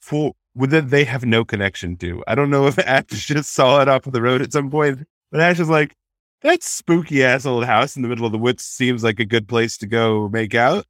for 0.00 0.32
with 0.47 0.47
that 0.66 0.90
they 0.90 1.04
have 1.04 1.24
no 1.24 1.44
connection 1.44 1.96
to. 1.98 2.22
I 2.26 2.34
don't 2.34 2.50
know 2.50 2.66
if 2.66 2.78
Ash 2.86 3.04
just 3.08 3.52
saw 3.52 3.80
it 3.80 3.88
off 3.88 4.06
of 4.06 4.12
the 4.12 4.22
road 4.22 4.42
at 4.42 4.52
some 4.52 4.70
point, 4.70 5.06
but 5.30 5.40
Ash 5.40 5.60
is 5.60 5.68
like 5.68 5.94
that 6.42 6.62
spooky 6.62 7.24
ass 7.24 7.46
old 7.46 7.64
house 7.64 7.96
in 7.96 8.02
the 8.02 8.08
middle 8.08 8.26
of 8.26 8.32
the 8.32 8.38
woods 8.38 8.62
seems 8.64 9.02
like 9.02 9.18
a 9.20 9.24
good 9.24 9.48
place 9.48 9.76
to 9.78 9.86
go 9.86 10.28
make 10.28 10.54
out. 10.54 10.84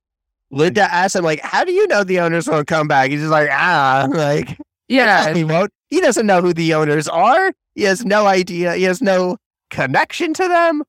Linda 0.51 0.83
asked 0.93 1.17
him 1.17 1.25
like, 1.25 1.41
"How 1.41 1.65
do 1.65 1.73
you 1.73 1.87
know 1.89 2.05
the 2.05 2.21
owners 2.21 2.49
won't 2.49 2.67
come 2.67 2.89
back?" 2.89 3.11
He's 3.11 3.21
just 3.21 3.31
like, 3.31 3.49
"Ah, 3.53 4.09
like 4.13 4.59
Yeah. 4.89 5.35
he 5.35 5.45
won't. 5.45 5.71
He 5.89 6.01
doesn't 6.01 6.27
know 6.27 6.41
who 6.43 6.53
the 6.55 6.75
owners 6.75 7.07
are. 7.09 7.53
He 7.75 7.83
has 7.85 8.05
no 8.05 8.27
idea. 8.27 8.75
He 8.75 8.83
has 8.85 9.01
no 9.03 9.37
connection 9.71 10.33
to 10.35 10.49
them. 10.49 10.83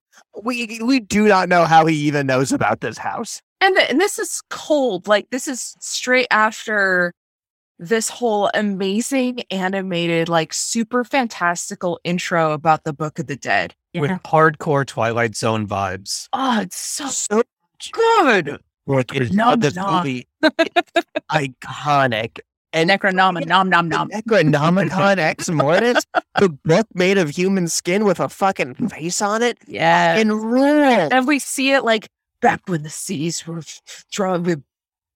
We 0.44 0.80
we 0.84 1.00
do 1.02 1.28
not 1.28 1.50
know 1.50 1.66
how 1.66 1.86
he 1.86 1.96
even 1.96 2.28
knows 2.28 2.52
about 2.54 2.80
this 2.82 2.98
house. 2.98 3.42
And, 3.62 3.76
th- 3.76 3.90
and 3.90 4.00
this 4.00 4.18
is 4.20 4.42
cold. 4.50 5.08
Like 5.08 5.30
this 5.32 5.48
is 5.48 5.76
straight 5.82 6.28
after 6.32 7.14
this 7.80 8.10
whole 8.10 8.50
amazing 8.54 9.40
animated, 9.52 10.28
like 10.30 10.54
super 10.54 11.04
fantastical 11.04 12.00
intro 12.04 12.52
about 12.52 12.84
the 12.84 12.94
Book 12.94 13.18
of 13.20 13.28
the 13.28 13.36
Dead. 13.38 13.74
with 13.96 14.12
hardcore 14.24 14.86
Twilight 14.86 15.36
Zone 15.36 15.66
vibes. 15.68 16.28
Oh, 16.34 16.62
it's 16.62 16.78
so 16.78 17.08
So 17.08 17.42
good. 17.94 18.60
it's 18.88 19.32
nom, 19.32 19.60
this 19.62 19.76
nom. 19.76 20.04
movie 20.04 20.28
iconic. 21.32 22.40
And 22.72 22.88
Necronoma, 22.90 23.48
nom 23.48 23.68
nom 23.68 23.90
nom. 23.90 24.10
Necronomicon 24.10 25.18
Ex 25.18 25.50
Mortis, 25.50 26.06
the 26.40 26.50
book 26.66 26.86
made 26.94 27.18
of 27.18 27.30
human 27.30 27.68
skin 27.68 28.06
with 28.06 28.20
a 28.20 28.30
fucking 28.30 28.76
face 28.90 29.24
on 29.24 29.42
it, 29.42 29.58
Yeah. 29.66 30.16
and 30.18 30.32
rule. 30.32 31.10
And 31.12 31.26
we 31.26 31.40
see 31.40 31.72
it 31.72 31.84
like 31.84 32.08
back 32.42 32.62
when 32.68 32.84
the 32.84 32.90
seas 32.92 33.48
were 33.48 33.64
drawn 34.12 34.44
with 34.44 34.62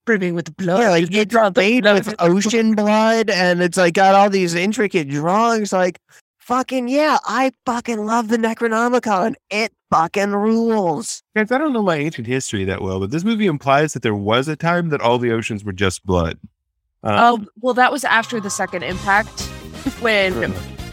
brimming 0.06 0.36
with 0.36 0.56
blood. 0.58 0.80
Yeah, 0.80 0.90
like 0.90 1.10
they 1.10 1.20
it's 1.20 1.32
draw 1.32 1.52
made 1.56 1.84
blood. 1.84 2.06
with 2.06 2.16
ocean 2.20 2.76
blood, 2.76 3.30
and 3.30 3.62
it's 3.62 3.78
like 3.78 3.94
got 3.94 4.16
all 4.16 4.30
these 4.30 4.54
intricate 4.56 5.10
drawings. 5.10 5.72
Like, 5.74 6.00
fucking 6.40 6.88
yeah, 6.88 7.18
I 7.26 7.52
fucking 7.66 8.06
love 8.06 8.28
the 8.28 8.38
Necronomicon. 8.38 9.36
It 9.50 9.72
fucking 9.92 10.32
rules. 10.32 11.24
Guys, 11.36 11.52
I 11.52 11.58
don't 11.58 11.74
know 11.74 11.84
my 11.84 11.98
ancient 11.98 12.28
history 12.28 12.64
that 12.66 12.82
well, 12.82 13.00
but 13.00 13.12
this 13.12 13.24
movie 13.24 13.46
implies 13.48 13.94
that 13.94 14.02
there 14.04 14.16
was 14.16 14.48
a 14.48 14.56
time 14.56 14.90
that 14.90 15.02
all 15.02 15.18
the 15.20 15.32
oceans 15.32 15.64
were 15.64 15.74
just 15.74 16.06
blood. 16.06 16.38
Uh, 17.04 17.18
Oh, 17.38 17.46
well, 17.62 17.74
that 17.74 17.92
was 17.92 18.04
after 18.06 18.40
the 18.40 18.50
second 18.50 18.84
impact 18.84 19.42
when 20.00 20.34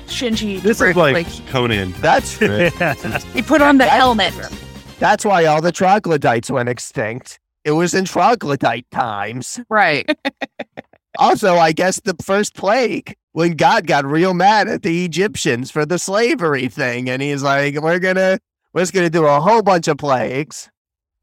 Shinji. 0.08 0.60
this 0.60 0.78
is 0.78 0.82
Rick, 0.82 0.96
like, 0.96 1.46
Conan. 1.48 1.92
That's 2.00 2.40
Right? 2.42 2.72
He 3.32 3.42
put 3.42 3.62
on 3.62 3.78
the 3.78 3.84
helmet. 3.86 4.34
that's 4.98 5.24
why 5.24 5.44
all 5.46 5.60
the 5.62 5.70
troglodytes 5.72 6.50
went 6.50 6.68
extinct. 6.68 7.38
It 7.64 7.72
was 7.72 7.94
in 7.94 8.04
troglodyte 8.04 8.90
times. 8.90 9.60
right. 9.68 10.08
Also, 11.18 11.56
I 11.56 11.72
guess 11.72 12.00
the 12.00 12.14
first 12.22 12.54
plague 12.54 13.14
when 13.32 13.52
God 13.54 13.86
got 13.86 14.06
real 14.06 14.32
mad 14.32 14.68
at 14.68 14.82
the 14.82 15.04
Egyptians 15.04 15.70
for 15.70 15.84
the 15.84 15.98
slavery 15.98 16.68
thing, 16.68 17.10
and 17.10 17.20
he's 17.20 17.42
like, 17.42 17.78
"We're 17.78 17.98
gonna, 17.98 18.38
we're 18.72 18.82
just 18.82 18.94
gonna 18.94 19.10
do 19.10 19.26
a 19.26 19.40
whole 19.40 19.60
bunch 19.60 19.88
of 19.88 19.98
plagues." 19.98 20.70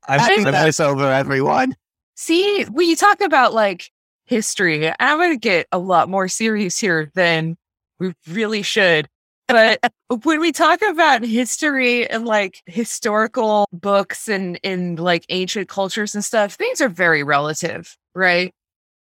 I'm, 0.07 0.19
Happy 0.19 0.43
I'm- 0.43 0.53
Passover, 0.53 1.09
everyone. 1.09 1.75
See, 2.15 2.63
when 2.65 2.87
you 2.89 2.95
talk 2.97 3.21
about 3.21 3.53
like 3.53 3.89
history, 4.25 4.91
I'm 4.99 5.17
going 5.17 5.31
to 5.31 5.39
get 5.39 5.67
a 5.71 5.79
lot 5.79 6.09
more 6.09 6.27
serious 6.27 6.77
here 6.77 7.09
than 7.15 7.57
we 7.97 8.13
really 8.29 8.61
should. 8.63 9.07
But 9.47 9.79
when 10.23 10.39
we 10.41 10.51
talk 10.51 10.81
about 10.81 11.23
history 11.23 12.09
and 12.09 12.25
like 12.25 12.61
historical 12.65 13.67
books 13.71 14.27
and 14.27 14.59
in 14.63 14.97
like 14.97 15.25
ancient 15.29 15.69
cultures 15.69 16.13
and 16.15 16.23
stuff, 16.25 16.53
things 16.55 16.81
are 16.81 16.89
very 16.89 17.23
relative, 17.23 17.95
right? 18.13 18.53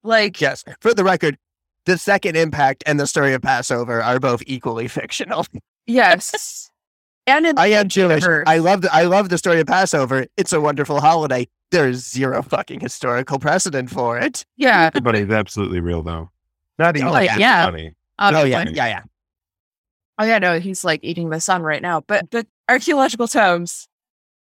Like, 0.03 0.41
Yes, 0.41 0.63
for 0.81 0.93
the 0.93 1.03
record, 1.05 1.39
the 1.87 1.97
second 1.97 2.37
impact 2.37 2.83
and 2.87 3.01
the 3.01 3.07
story 3.07 3.33
of 3.33 3.41
Passover 3.43 4.03
are 4.03 4.21
both 4.21 4.43
equally 4.47 4.87
fictional. 4.99 5.47
yes. 5.87 6.71
And 7.27 7.47
in 7.47 7.59
I 7.59 7.69
am 7.69 7.89
Jewish. 7.89 8.23
Sure. 8.23 8.45
I 8.47 8.59
love 8.59 8.83
the 8.83 8.95
I 8.95 9.05
love 9.05 9.31
the 9.31 9.39
story 9.39 9.59
of 9.61 9.67
Passover. 9.67 10.27
It's 10.37 10.53
a 10.53 10.61
wonderful 10.61 11.01
holiday. 11.01 11.49
There's 11.71 12.07
zero 12.07 12.43
fucking 12.43 12.81
historical 12.81 13.39
precedent 13.39 13.89
for 13.89 14.19
it. 14.19 14.45
yeah, 14.59 14.91
but 14.91 15.15
it's 15.17 15.33
absolutely 15.33 15.81
real 15.81 16.03
though. 16.03 16.29
Not 16.79 16.97
oh, 16.97 16.99
even 16.99 17.09
Oh, 17.09 17.13
like 17.13 17.31
yeah. 17.39 17.65
funny. 17.65 17.95
oh 18.19 18.45
yeah, 18.45 18.69
yeah, 18.69 18.87
yeah. 18.89 19.03
Oh 20.19 20.25
yeah, 20.25 20.39
no, 20.39 20.61
he's 20.61 20.85
like 20.85 21.01
eating 21.03 21.31
the 21.31 21.41
sun 21.41 21.63
right 21.63 21.83
now. 21.83 22.03
But 22.03 22.31
the 22.31 22.47
archaeological 22.69 23.27
tomes, 23.29 23.89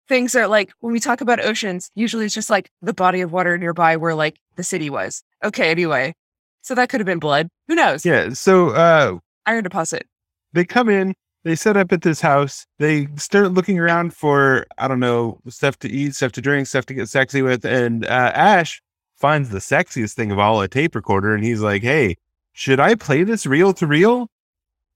things 0.08 0.34
are 0.34 0.48
like 0.48 0.72
when 0.80 0.92
we 0.92 1.00
talk 1.00 1.20
about 1.20 1.44
oceans, 1.44 1.90
usually 1.94 2.24
it's 2.24 2.34
just 2.34 2.50
like 2.50 2.70
the 2.80 2.94
body 2.94 3.20
of 3.20 3.32
water 3.32 3.58
nearby 3.58 3.96
where 3.96 4.14
like 4.14 4.38
the 4.56 4.62
city 4.64 4.88
was. 4.90 5.22
Okay, 5.44 5.70
anyway. 5.70 6.14
So 6.62 6.74
that 6.74 6.88
could 6.88 7.00
have 7.00 7.06
been 7.06 7.18
blood. 7.18 7.48
Who 7.68 7.74
knows? 7.74 8.04
Yeah. 8.04 8.30
So 8.30 8.70
uh 8.70 9.18
Iron 9.46 9.64
deposit. 9.64 10.06
they 10.52 10.64
come 10.64 10.88
in, 10.88 11.14
they 11.44 11.54
set 11.54 11.76
up 11.76 11.92
at 11.92 12.02
this 12.02 12.20
house, 12.20 12.66
they 12.78 13.08
start 13.16 13.52
looking 13.52 13.78
around 13.78 14.12
for, 14.14 14.66
I 14.76 14.88
don't 14.88 15.00
know, 15.00 15.38
stuff 15.48 15.78
to 15.80 15.88
eat, 15.90 16.14
stuff 16.14 16.32
to 16.32 16.40
drink, 16.42 16.66
stuff 16.66 16.84
to 16.86 16.94
get 16.94 17.08
sexy 17.08 17.42
with, 17.42 17.64
and 17.64 18.04
uh 18.06 18.32
Ash 18.34 18.82
finds 19.16 19.50
the 19.50 19.58
sexiest 19.58 20.14
thing 20.14 20.30
of 20.32 20.38
all 20.38 20.60
a 20.62 20.68
tape 20.68 20.94
recorder, 20.94 21.34
and 21.34 21.44
he's 21.44 21.60
like, 21.60 21.82
Hey, 21.82 22.16
should 22.52 22.80
I 22.80 22.94
play 22.94 23.22
this 23.24 23.44
reel 23.46 23.72
to 23.74 23.86
reel? 23.86 24.28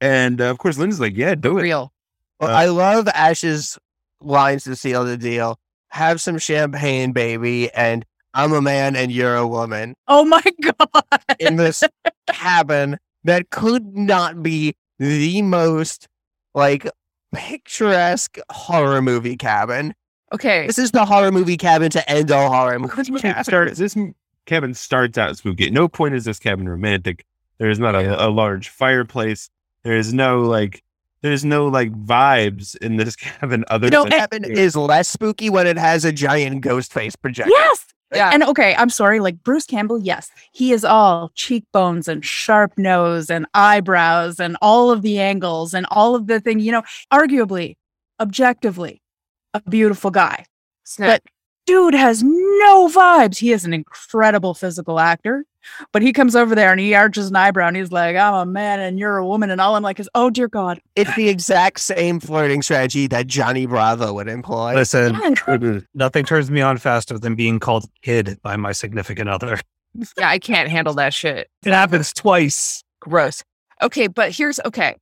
And 0.02 0.40
uh, 0.40 0.50
of 0.50 0.58
course 0.58 0.76
Linda's 0.78 1.00
like, 1.00 1.16
Yeah, 1.16 1.34
do 1.36 1.58
it. 1.58 1.62
Real. 1.62 1.92
Well, 2.40 2.50
Uh, 2.50 2.54
I 2.54 2.66
love 2.66 3.08
Ash's 3.08 3.78
lines 4.20 4.64
to 4.64 4.74
seal 4.76 5.04
the 5.04 5.16
deal. 5.16 5.58
Have 5.90 6.20
some 6.20 6.38
champagne, 6.38 7.12
baby, 7.12 7.70
and 7.72 8.04
I'm 8.34 8.52
a 8.52 8.60
man 8.62 8.96
and 8.96 9.12
you're 9.12 9.36
a 9.36 9.46
woman 9.46 9.94
Oh 10.08 10.24
my 10.24 10.42
god. 10.62 11.04
in 11.38 11.56
this 11.56 11.84
cabin 12.26 12.98
that 13.24 13.50
could 13.50 13.94
not 13.96 14.42
be 14.42 14.74
the 14.98 15.42
most 15.42 16.08
like 16.54 16.86
picturesque 17.34 18.38
horror 18.50 19.02
movie 19.02 19.36
cabin. 19.36 19.94
Okay. 20.32 20.66
This 20.66 20.78
is 20.78 20.90
the 20.92 21.04
horror 21.04 21.30
movie 21.30 21.56
cabin 21.56 21.90
to 21.90 22.10
end 22.10 22.30
all 22.30 22.50
horror 22.50 22.78
movie 22.78 22.94
This 22.96 23.10
movie 23.10 23.20
cabins. 23.22 23.78
This 23.78 23.96
cabin 24.46 24.74
starts 24.74 25.18
out 25.18 25.36
spooky. 25.36 25.66
At 25.66 25.72
no 25.72 25.88
point 25.88 26.14
is 26.14 26.24
this 26.24 26.38
cabin 26.38 26.68
romantic. 26.68 27.24
There 27.58 27.70
is 27.70 27.78
not 27.78 27.94
a, 27.94 28.26
a 28.26 28.30
large 28.30 28.68
fireplace. 28.70 29.50
There 29.84 29.96
is 29.96 30.12
no 30.12 30.40
like. 30.40 30.82
There's 31.22 31.44
no 31.44 31.68
like 31.68 31.92
vibes 31.92 32.76
in 32.78 32.96
this 32.96 33.14
cabin 33.16 33.64
other 33.68 33.86
You 33.86 33.90
know, 33.92 34.02
than 34.02 34.12
cabin 34.12 34.44
is 34.44 34.74
less 34.74 35.08
spooky 35.08 35.50
when 35.50 35.68
it 35.68 35.78
has 35.78 36.04
a 36.04 36.10
giant 36.10 36.62
ghost 36.62 36.92
face 36.92 37.14
projector. 37.14 37.52
Yes. 37.52 37.86
Yeah. 38.14 38.30
And 38.32 38.42
okay, 38.42 38.74
I'm 38.76 38.90
sorry, 38.90 39.20
like 39.20 39.42
Bruce 39.42 39.64
Campbell, 39.64 39.98
yes, 39.98 40.30
he 40.52 40.72
is 40.72 40.84
all 40.84 41.30
cheekbones 41.34 42.08
and 42.08 42.24
sharp 42.24 42.76
nose 42.76 43.30
and 43.30 43.46
eyebrows 43.54 44.38
and 44.38 44.56
all 44.60 44.90
of 44.90 45.02
the 45.02 45.18
angles 45.18 45.72
and 45.72 45.86
all 45.90 46.14
of 46.14 46.26
the 46.26 46.40
thing, 46.40 46.58
you 46.60 46.72
know, 46.72 46.82
arguably, 47.12 47.76
objectively, 48.20 49.00
a 49.54 49.62
beautiful 49.62 50.10
guy. 50.10 50.44
Snap. 50.84 51.22
dude 51.64 51.94
has 51.94 52.22
no 52.22 52.88
vibes. 52.88 53.38
He 53.38 53.52
is 53.52 53.64
an 53.64 53.72
incredible 53.72 54.52
physical 54.52 55.00
actor, 55.00 55.46
but 55.92 56.02
he 56.02 56.12
comes 56.12 56.36
over 56.36 56.54
there 56.54 56.70
and 56.70 56.80
he 56.80 56.94
arches 56.94 57.30
an 57.30 57.36
eyebrow 57.36 57.68
and 57.68 57.76
he's 57.76 57.92
like, 57.92 58.16
I'm 58.16 58.34
a 58.34 58.46
man 58.46 58.80
and 58.80 58.98
you're 58.98 59.16
a 59.16 59.26
woman. 59.26 59.50
And 59.50 59.60
all 59.60 59.76
I'm 59.76 59.82
like 59.82 60.00
is, 60.00 60.08
oh, 60.14 60.30
dear 60.30 60.48
God. 60.48 60.80
It's 60.96 61.14
the 61.16 61.28
exact 61.28 61.80
same 61.80 62.20
flirting 62.20 62.62
strategy 62.62 63.06
that 63.08 63.26
Johnny 63.26 63.66
Bravo 63.66 64.12
would 64.14 64.28
employ. 64.28 64.74
Listen, 64.74 65.18
nothing 65.94 66.24
turns 66.24 66.50
me 66.50 66.60
on 66.60 66.78
faster 66.78 67.18
than 67.18 67.34
being 67.34 67.60
called 67.60 67.84
kid 68.02 68.38
by 68.42 68.56
my 68.56 68.72
significant 68.72 69.28
other. 69.28 69.60
Yeah, 70.18 70.28
I 70.28 70.38
can't 70.38 70.70
handle 70.70 70.94
that 70.94 71.12
shit. 71.12 71.50
It 71.64 71.72
happens 71.72 72.12
twice. 72.12 72.82
Gross. 73.00 73.42
Okay, 73.82 74.06
but 74.06 74.32
here's 74.32 74.60
okay. 74.64 74.96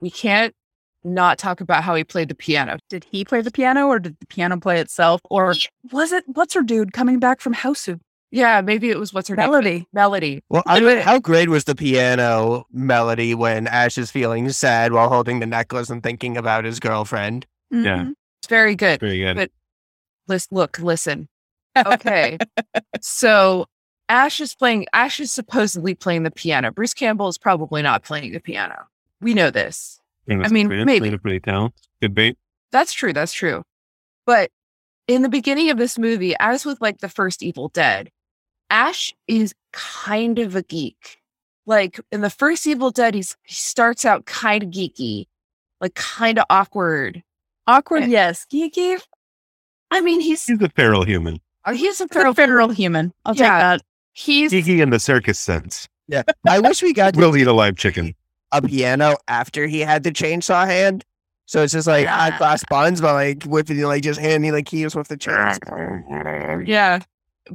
We 0.00 0.10
can't 0.10 0.54
not 1.02 1.38
talk 1.38 1.60
about 1.60 1.84
how 1.84 1.94
he 1.94 2.04
played 2.04 2.28
the 2.28 2.34
piano. 2.34 2.78
Did 2.90 3.04
he 3.04 3.24
play 3.24 3.40
the 3.40 3.50
piano 3.50 3.86
or 3.86 3.98
did 3.98 4.16
the 4.20 4.26
piano 4.26 4.58
play 4.58 4.80
itself? 4.80 5.20
Or 5.30 5.54
was 5.92 6.12
it, 6.12 6.24
what's 6.26 6.52
her 6.54 6.62
dude 6.62 6.92
coming 6.92 7.18
back 7.18 7.40
from 7.40 7.54
Hausu? 7.54 8.00
Yeah, 8.30 8.60
maybe 8.60 8.90
it 8.90 8.98
was 8.98 9.14
what's 9.14 9.28
her 9.28 9.36
name? 9.36 9.46
Melody. 9.50 9.86
Melody. 9.92 10.42
Well, 10.48 10.62
I 10.66 10.80
mean, 10.80 10.98
how 11.02 11.18
great 11.18 11.48
was 11.48 11.64
the 11.64 11.74
piano 11.74 12.64
melody 12.72 13.34
when 13.34 13.66
Ash 13.66 13.96
is 13.98 14.10
feeling 14.10 14.48
sad 14.50 14.92
while 14.92 15.08
holding 15.08 15.38
the 15.40 15.46
necklace 15.46 15.90
and 15.90 16.02
thinking 16.02 16.36
about 16.36 16.64
his 16.64 16.80
girlfriend? 16.80 17.46
Yeah. 17.70 18.04
Mhm. 18.04 18.12
It's 18.40 18.48
very 18.48 18.74
good. 18.74 19.00
Very 19.00 19.18
good. 19.18 19.36
But- 19.36 19.50
Lis- 20.28 20.48
look, 20.50 20.80
listen. 20.80 21.28
Okay. 21.76 22.36
so 23.00 23.66
Ash 24.08 24.40
is 24.40 24.54
playing, 24.56 24.86
Ash 24.92 25.20
is 25.20 25.32
supposedly 25.32 25.94
playing 25.94 26.24
the 26.24 26.30
piano. 26.32 26.72
Bruce 26.72 26.94
Campbell 26.94 27.28
is 27.28 27.38
probably 27.38 27.80
not 27.82 28.02
playing 28.02 28.32
the 28.32 28.40
piano. 28.40 28.86
We 29.20 29.34
know 29.34 29.50
this. 29.50 30.00
I 30.28 30.48
mean, 30.48 30.66
maybe. 30.84 31.16
pretty 31.18 31.38
talent. 31.40 31.74
Could 32.02 32.14
be. 32.14 32.36
That's 32.72 32.92
true. 32.92 33.12
That's 33.12 33.32
true. 33.32 33.62
But 34.26 34.50
in 35.06 35.22
the 35.22 35.28
beginning 35.28 35.70
of 35.70 35.78
this 35.78 35.96
movie, 35.96 36.34
as 36.40 36.64
with 36.66 36.80
like 36.80 36.98
the 36.98 37.08
first 37.08 37.40
Evil 37.42 37.68
Dead, 37.68 38.10
Ash 38.70 39.14
is 39.26 39.54
kind 39.72 40.38
of 40.38 40.56
a 40.56 40.62
geek. 40.62 41.18
Like 41.66 42.00
in 42.12 42.20
the 42.20 42.30
first 42.30 42.66
Evil 42.66 42.90
Dead, 42.90 43.14
he's 43.14 43.36
he 43.42 43.54
starts 43.54 44.04
out 44.04 44.24
kind 44.26 44.62
of 44.62 44.70
geeky, 44.70 45.26
like 45.80 45.94
kind 45.94 46.38
of 46.38 46.44
awkward. 46.50 47.22
Awkward, 47.66 48.04
Eh. 48.04 48.06
yes. 48.06 48.46
Geeky. 48.52 49.00
I 49.90 50.00
mean, 50.00 50.20
he's 50.20 50.44
He's 50.44 50.60
a 50.62 50.68
feral 50.70 51.04
human. 51.04 51.40
he's 51.72 52.00
a 52.00 52.06
For 52.08 52.18
a 52.20 52.22
feral. 52.22 52.34
federal 52.34 52.68
human. 52.70 53.12
I'll 53.24 53.34
take 53.34 53.42
that. 53.46 53.82
He's 54.12 54.52
Geeky 54.52 54.80
in 54.80 54.90
the 54.90 54.98
circus 55.00 55.38
sense. 55.38 55.88
Yeah. 56.08 56.22
I 56.46 56.60
wish 56.60 56.82
we 56.82 56.92
got 56.92 57.16
we'll 57.16 57.36
eat 57.36 57.46
a 57.48 57.52
live 57.52 57.76
chicken. 57.76 58.14
a 58.52 58.62
piano 58.62 59.16
after 59.28 59.66
he 59.66 59.80
had 59.80 60.02
the 60.04 60.12
chainsaw 60.12 60.64
hand. 60.66 61.04
So 61.46 61.62
it's 61.62 61.72
just 61.72 61.86
like 61.86 62.06
high 62.06 62.36
class 62.36 62.64
buns, 62.68 63.00
but 63.00 63.12
like 63.14 63.42
whipping, 63.44 63.80
like 63.82 64.02
just 64.02 64.18
handing 64.20 64.52
like 64.52 64.66
keys 64.66 64.94
with 64.96 65.08
the 65.08 65.16
chainsaw. 65.16 66.66
yeah, 66.66 67.00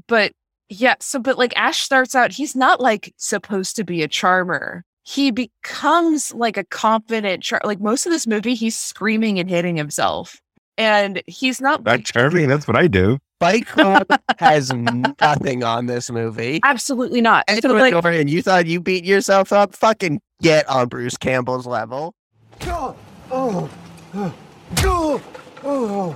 but 0.07 0.31
yeah. 0.71 0.95
So, 0.99 1.19
but 1.19 1.37
like 1.37 1.53
Ash 1.57 1.81
starts 1.81 2.15
out, 2.15 2.31
he's 2.31 2.55
not 2.55 2.79
like 2.79 3.13
supposed 3.17 3.75
to 3.75 3.83
be 3.83 4.01
a 4.03 4.07
charmer. 4.07 4.83
He 5.03 5.31
becomes 5.31 6.33
like 6.33 6.57
a 6.57 6.63
confident 6.63 7.43
char. 7.43 7.59
Like 7.63 7.81
most 7.81 8.05
of 8.05 8.11
this 8.11 8.25
movie, 8.25 8.55
he's 8.55 8.77
screaming 8.77 9.37
and 9.39 9.49
hitting 9.49 9.75
himself, 9.75 10.39
and 10.77 11.21
he's 11.27 11.59
not 11.59 11.83
Not 11.83 12.05
charming. 12.05 12.47
That's 12.47 12.67
what 12.67 12.77
I 12.77 12.87
do. 12.87 13.17
Fight 13.39 13.65
Club 13.65 14.07
has 14.39 14.71
nothing 14.71 15.63
on 15.63 15.87
this 15.87 16.11
movie. 16.11 16.61
absolutely 16.63 17.21
not. 17.21 17.43
And, 17.47 17.61
So, 17.61 17.73
like, 17.73 17.93
and 18.05 18.29
you 18.29 18.41
thought 18.41 18.67
you 18.67 18.79
beat 18.79 19.03
yourself 19.03 19.51
up? 19.51 19.75
Fucking 19.75 20.21
get 20.41 20.69
on 20.69 20.87
Bruce 20.87 21.17
Campbell's 21.17 21.65
level. 21.65 22.13
Oh, 22.61 22.95
oh, 23.31 23.69
oh, 24.13 24.33
oh, 24.77 25.21
oh, 25.63 26.15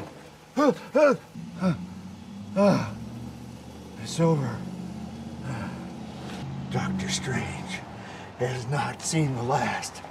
oh, 0.58 0.76
oh, 1.62 1.78
oh. 2.56 2.96
It's 4.06 4.20
over. 4.20 4.56
Doctor 6.72 7.10
Strange 7.10 7.80
has 8.38 8.68
not 8.68 9.02
seen 9.02 9.36
the 9.36 9.42
last 9.42 10.04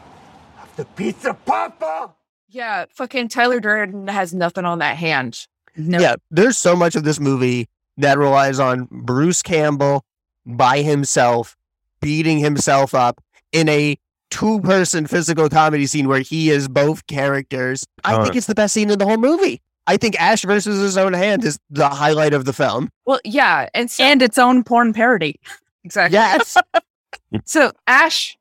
of 0.61 0.75
the 0.75 0.85
pizza 0.85 1.33
papa. 1.35 2.13
yeah, 2.49 2.87
fucking 2.91 3.29
Tyler 3.29 3.61
Durden 3.61 4.09
has 4.09 4.35
nothing 4.35 4.65
on 4.65 4.81
that 4.81 4.97
hand. 4.97 5.47
No. 5.77 6.01
Yeah, 6.01 6.17
there's 6.33 6.59
so 6.59 6.75
much 6.75 6.97
of 6.97 7.05
this 7.05 7.21
movie 7.21 7.69
that 7.97 8.19
relies 8.19 8.59
on 8.59 8.89
Bruce 8.91 9.43
Campbell 9.43 10.05
by 10.45 10.83
himself 10.83 11.57
beating 12.01 12.39
himself 12.39 12.95
up 12.97 13.23
in 13.53 13.69
a 13.69 13.97
two 14.31 14.59
person 14.61 15.07
physical 15.07 15.49
comedy 15.49 15.87
scene 15.87 16.09
where 16.09 16.19
he 16.21 16.51
is 16.51 16.67
both 16.67 17.07
characters. 17.07 17.87
I 18.03 18.15
Uh, 18.17 18.25
think 18.25 18.35
it's 18.35 18.49
the 18.49 18.57
best 18.57 18.75
scene 18.75 18.91
in 18.91 18.99
the 18.99 19.05
whole 19.07 19.19
movie. 19.19 19.63
I 19.87 19.97
think 19.97 20.19
Ash 20.21 20.43
versus 20.43 20.81
his 20.81 20.97
own 20.97 21.13
hand 21.13 21.45
is 21.45 21.59
the 21.71 21.89
highlight 21.89 22.33
of 22.35 22.45
the 22.47 22.53
film. 22.53 22.89
Well, 23.07 23.21
yeah, 23.25 23.69
and 23.75 23.91
so 23.91 24.03
And 24.05 24.23
its 24.23 24.39
own 24.39 24.65
porn 24.65 24.93
parody. 24.93 25.39
exactly. 25.85 26.15
Yes. 26.17 26.57
So 27.45 27.73
Ash 27.87 28.37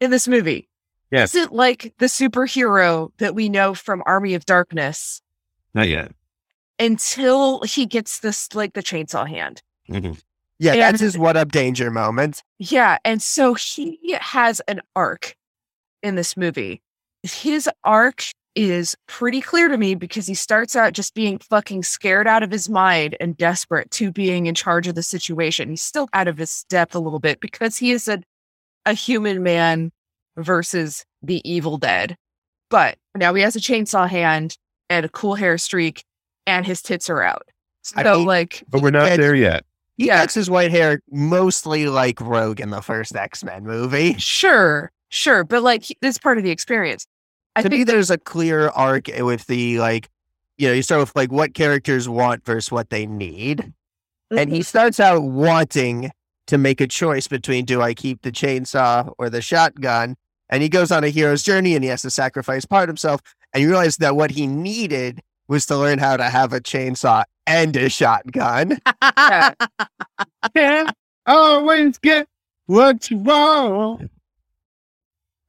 in 0.00 0.10
this 0.10 0.26
movie 0.28 0.68
Yes. 1.10 1.34
isn't 1.34 1.52
like 1.52 1.94
the 1.98 2.06
superhero 2.06 3.10
that 3.18 3.34
we 3.34 3.48
know 3.48 3.74
from 3.74 4.02
Army 4.06 4.34
of 4.34 4.44
Darkness 4.46 5.20
Not 5.74 5.88
yet. 5.88 6.12
until 6.78 7.62
he 7.62 7.86
gets 7.86 8.20
this 8.20 8.54
like 8.54 8.72
the 8.74 8.82
chainsaw 8.82 9.28
hand. 9.28 9.62
Mhm. 9.88 10.20
yeah, 10.58 10.72
And- 10.72 10.80
that's 10.80 11.00
his 11.00 11.16
what 11.18 11.36
up 11.36 11.52
danger 11.52 11.90
moment. 11.90 12.42
Yeah, 12.58 12.98
and 13.04 13.22
so 13.22 13.54
he 13.54 13.98
has 14.20 14.60
an 14.68 14.80
arc 14.96 15.36
in 16.02 16.14
this 16.16 16.36
movie. 16.36 16.82
His 17.22 17.68
arc 17.84 18.24
is 18.54 18.96
pretty 19.08 19.40
clear 19.40 19.68
to 19.68 19.76
me 19.76 19.94
because 19.94 20.26
he 20.26 20.34
starts 20.34 20.76
out 20.76 20.92
just 20.92 21.14
being 21.14 21.38
fucking 21.38 21.82
scared 21.82 22.26
out 22.28 22.42
of 22.42 22.50
his 22.50 22.68
mind 22.68 23.16
and 23.20 23.36
desperate 23.36 23.90
to 23.90 24.12
being 24.12 24.46
in 24.46 24.54
charge 24.54 24.86
of 24.86 24.94
the 24.94 25.02
situation. 25.02 25.70
He's 25.70 25.82
still 25.82 26.08
out 26.12 26.28
of 26.28 26.38
his 26.38 26.64
depth 26.68 26.94
a 26.94 27.00
little 27.00 27.18
bit 27.18 27.40
because 27.40 27.76
he 27.76 27.90
is 27.90 28.06
a, 28.06 28.22
a 28.86 28.92
human 28.92 29.42
man 29.42 29.90
versus 30.36 31.04
the 31.22 31.40
evil 31.48 31.78
dead. 31.78 32.16
But 32.70 32.96
now 33.14 33.34
he 33.34 33.42
has 33.42 33.56
a 33.56 33.60
chainsaw 33.60 34.08
hand 34.08 34.56
and 34.88 35.04
a 35.04 35.08
cool 35.08 35.34
hair 35.34 35.58
streak 35.58 36.04
and 36.46 36.66
his 36.66 36.82
tits 36.82 37.08
are 37.10 37.22
out. 37.22 37.42
So 37.82 38.00
I 38.00 38.04
mean- 38.16 38.24
like 38.26 38.62
But 38.68 38.82
we're 38.82 38.90
not 38.90 39.08
And- 39.12 39.22
there 39.22 39.34
yet. 39.34 39.64
He 39.96 40.06
Yeah. 40.06 40.22
gets 40.22 40.34
his 40.34 40.50
white 40.50 40.72
hair 40.72 41.00
mostly 41.10 41.86
like 41.86 42.20
Rogue 42.20 42.58
in 42.60 42.70
the 42.70 42.80
first 42.80 43.14
X 43.14 43.44
Men 43.44 43.62
movie. 43.64 44.14
sure, 44.18 44.90
sure, 45.08 45.44
but 45.44 45.62
like 45.62 45.84
he- 45.84 45.96
this 46.00 46.18
part 46.18 46.36
of 46.36 46.42
the 46.44 46.50
experience. 46.50 47.06
I 47.56 47.62
to 47.62 47.68
think 47.68 47.80
me, 47.80 47.84
there's 47.84 48.10
a 48.10 48.18
clear 48.18 48.68
arc 48.68 49.08
with 49.18 49.46
the 49.46 49.78
like, 49.78 50.08
you 50.58 50.68
know, 50.68 50.74
you 50.74 50.82
start 50.82 51.00
with 51.00 51.16
like 51.16 51.32
what 51.32 51.54
characters 51.54 52.08
want 52.08 52.44
versus 52.44 52.70
what 52.70 52.90
they 52.90 53.06
need. 53.06 53.72
And 54.30 54.50
he 54.50 54.62
starts 54.62 54.98
out 54.98 55.22
wanting 55.22 56.10
to 56.46 56.58
make 56.58 56.80
a 56.80 56.86
choice 56.86 57.28
between 57.28 57.64
do 57.64 57.80
I 57.80 57.94
keep 57.94 58.22
the 58.22 58.32
chainsaw 58.32 59.12
or 59.18 59.30
the 59.30 59.40
shotgun? 59.40 60.16
And 60.50 60.62
he 60.62 60.68
goes 60.68 60.90
on 60.90 61.04
a 61.04 61.08
hero's 61.08 61.42
journey 61.42 61.74
and 61.74 61.84
he 61.84 61.90
has 61.90 62.02
to 62.02 62.10
sacrifice 62.10 62.64
part 62.64 62.84
of 62.84 62.88
himself. 62.88 63.20
And 63.52 63.62
you 63.62 63.68
realize 63.68 63.98
that 63.98 64.16
what 64.16 64.32
he 64.32 64.46
needed 64.46 65.22
was 65.48 65.66
to 65.66 65.76
learn 65.76 65.98
how 65.98 66.16
to 66.16 66.24
have 66.24 66.52
a 66.52 66.60
chainsaw 66.60 67.24
and 67.46 67.76
a 67.76 67.88
shotgun. 67.88 68.78
Yeah. 69.16 69.54
Can't 70.54 70.90
always 71.26 71.98
get 71.98 72.28
what 72.66 73.10
you 73.10 73.18
want. 73.18 74.10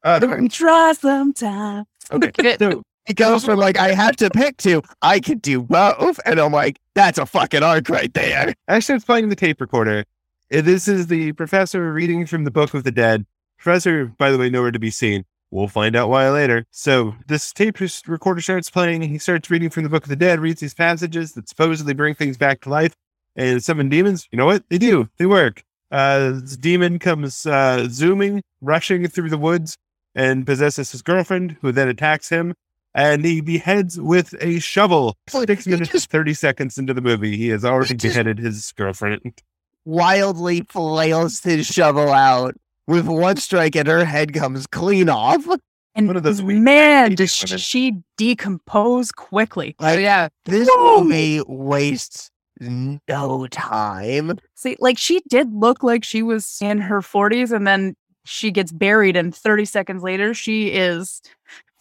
Uh, 0.03 0.47
Try 0.49 0.93
sometimes. 0.93 1.87
Okay. 2.11 2.31
Good. 2.37 2.59
So 2.59 2.83
He 3.05 3.13
goes 3.13 3.45
from 3.45 3.59
like, 3.59 3.77
I 3.77 3.93
have 3.93 4.15
to 4.17 4.29
pick 4.29 4.57
two, 4.57 4.81
I 5.01 5.19
could 5.19 5.41
do 5.41 5.61
both. 5.61 6.19
And 6.25 6.39
I'm 6.39 6.51
like, 6.51 6.79
that's 6.93 7.17
a 7.17 7.25
fucking 7.25 7.63
arc 7.63 7.89
right 7.89 8.13
there. 8.13 8.53
Ash 8.67 8.85
starts 8.85 9.05
playing 9.05 9.29
the 9.29 9.35
tape 9.35 9.61
recorder. 9.61 10.05
This 10.49 10.87
is 10.87 11.07
the 11.07 11.31
professor 11.33 11.91
reading 11.91 12.25
from 12.25 12.43
the 12.43 12.51
Book 12.51 12.73
of 12.73 12.83
the 12.83 12.91
Dead. 12.91 13.25
Professor, 13.57 14.05
by 14.05 14.31
the 14.31 14.37
way, 14.37 14.49
nowhere 14.49 14.71
to 14.71 14.79
be 14.79 14.91
seen. 14.91 15.25
We'll 15.51 15.67
find 15.67 15.95
out 15.95 16.09
why 16.09 16.29
later. 16.29 16.65
So 16.71 17.15
this 17.27 17.51
tape 17.53 17.79
res- 17.79 18.01
recorder 18.07 18.41
starts 18.41 18.69
playing. 18.69 19.03
He 19.03 19.17
starts 19.17 19.49
reading 19.49 19.69
from 19.69 19.83
the 19.83 19.89
Book 19.89 20.03
of 20.03 20.09
the 20.09 20.15
Dead, 20.15 20.39
reads 20.39 20.59
these 20.61 20.73
passages 20.73 21.33
that 21.33 21.47
supposedly 21.47 21.93
bring 21.93 22.13
things 22.13 22.37
back 22.37 22.61
to 22.61 22.69
life 22.69 22.95
and 23.35 23.63
summon 23.63 23.89
demons. 23.89 24.27
You 24.31 24.37
know 24.37 24.45
what? 24.45 24.63
They 24.69 24.77
do. 24.77 25.09
They 25.17 25.25
work. 25.25 25.63
Uh, 25.91 26.31
this 26.41 26.57
demon 26.57 26.99
comes 26.99 27.45
uh, 27.45 27.87
zooming, 27.89 28.43
rushing 28.61 29.07
through 29.07 29.29
the 29.29 29.37
woods, 29.37 29.77
and 30.15 30.45
possesses 30.45 30.91
his 30.91 31.01
girlfriend, 31.01 31.57
who 31.61 31.71
then 31.71 31.87
attacks 31.89 32.29
him. 32.29 32.53
And 32.93 33.25
he 33.25 33.41
beheads 33.41 33.99
with 33.99 34.33
a 34.39 34.59
shovel. 34.59 35.17
Six 35.27 35.67
minutes, 35.67 35.91
just- 35.91 36.09
thirty 36.09 36.33
seconds 36.33 36.77
into 36.77 36.93
the 36.93 37.01
movie, 37.01 37.35
he 37.35 37.49
has 37.49 37.65
already 37.65 37.95
just- 37.95 38.13
beheaded 38.13 38.39
his 38.39 38.71
girlfriend. 38.71 39.41
Wildly 39.83 40.61
flails 40.69 41.41
his 41.41 41.67
shovel 41.67 42.11
out 42.11 42.55
with 42.87 43.07
one 43.07 43.35
strike 43.37 43.75
and 43.75 43.87
her 43.87 44.05
head 44.05 44.33
comes 44.33 44.65
clean 44.67 45.09
off. 45.09 45.45
And 45.93 46.07
One 46.07 46.17
of 46.17 46.23
those 46.23 46.41
man, 46.41 47.15
does 47.15 47.41
women. 47.43 47.57
she 47.57 47.93
decompose 48.17 49.11
quickly. 49.11 49.75
Oh, 49.79 49.83
Like 49.85 49.99
yeah. 49.99 50.27
this 50.45 50.67
Whoa. 50.71 51.03
movie 51.03 51.41
wastes 51.47 52.31
no 52.59 53.47
time. 53.47 54.37
See, 54.55 54.75
like 54.79 54.97
she 54.97 55.21
did 55.29 55.53
look 55.53 55.83
like 55.83 56.03
she 56.03 56.21
was 56.23 56.57
in 56.61 56.79
her 56.79 57.01
40s, 57.01 57.51
and 57.53 57.65
then 57.67 57.95
she 58.25 58.51
gets 58.51 58.71
buried, 58.71 59.15
and 59.15 59.33
30 59.33 59.65
seconds 59.65 60.03
later, 60.03 60.33
she 60.33 60.69
is 60.69 61.21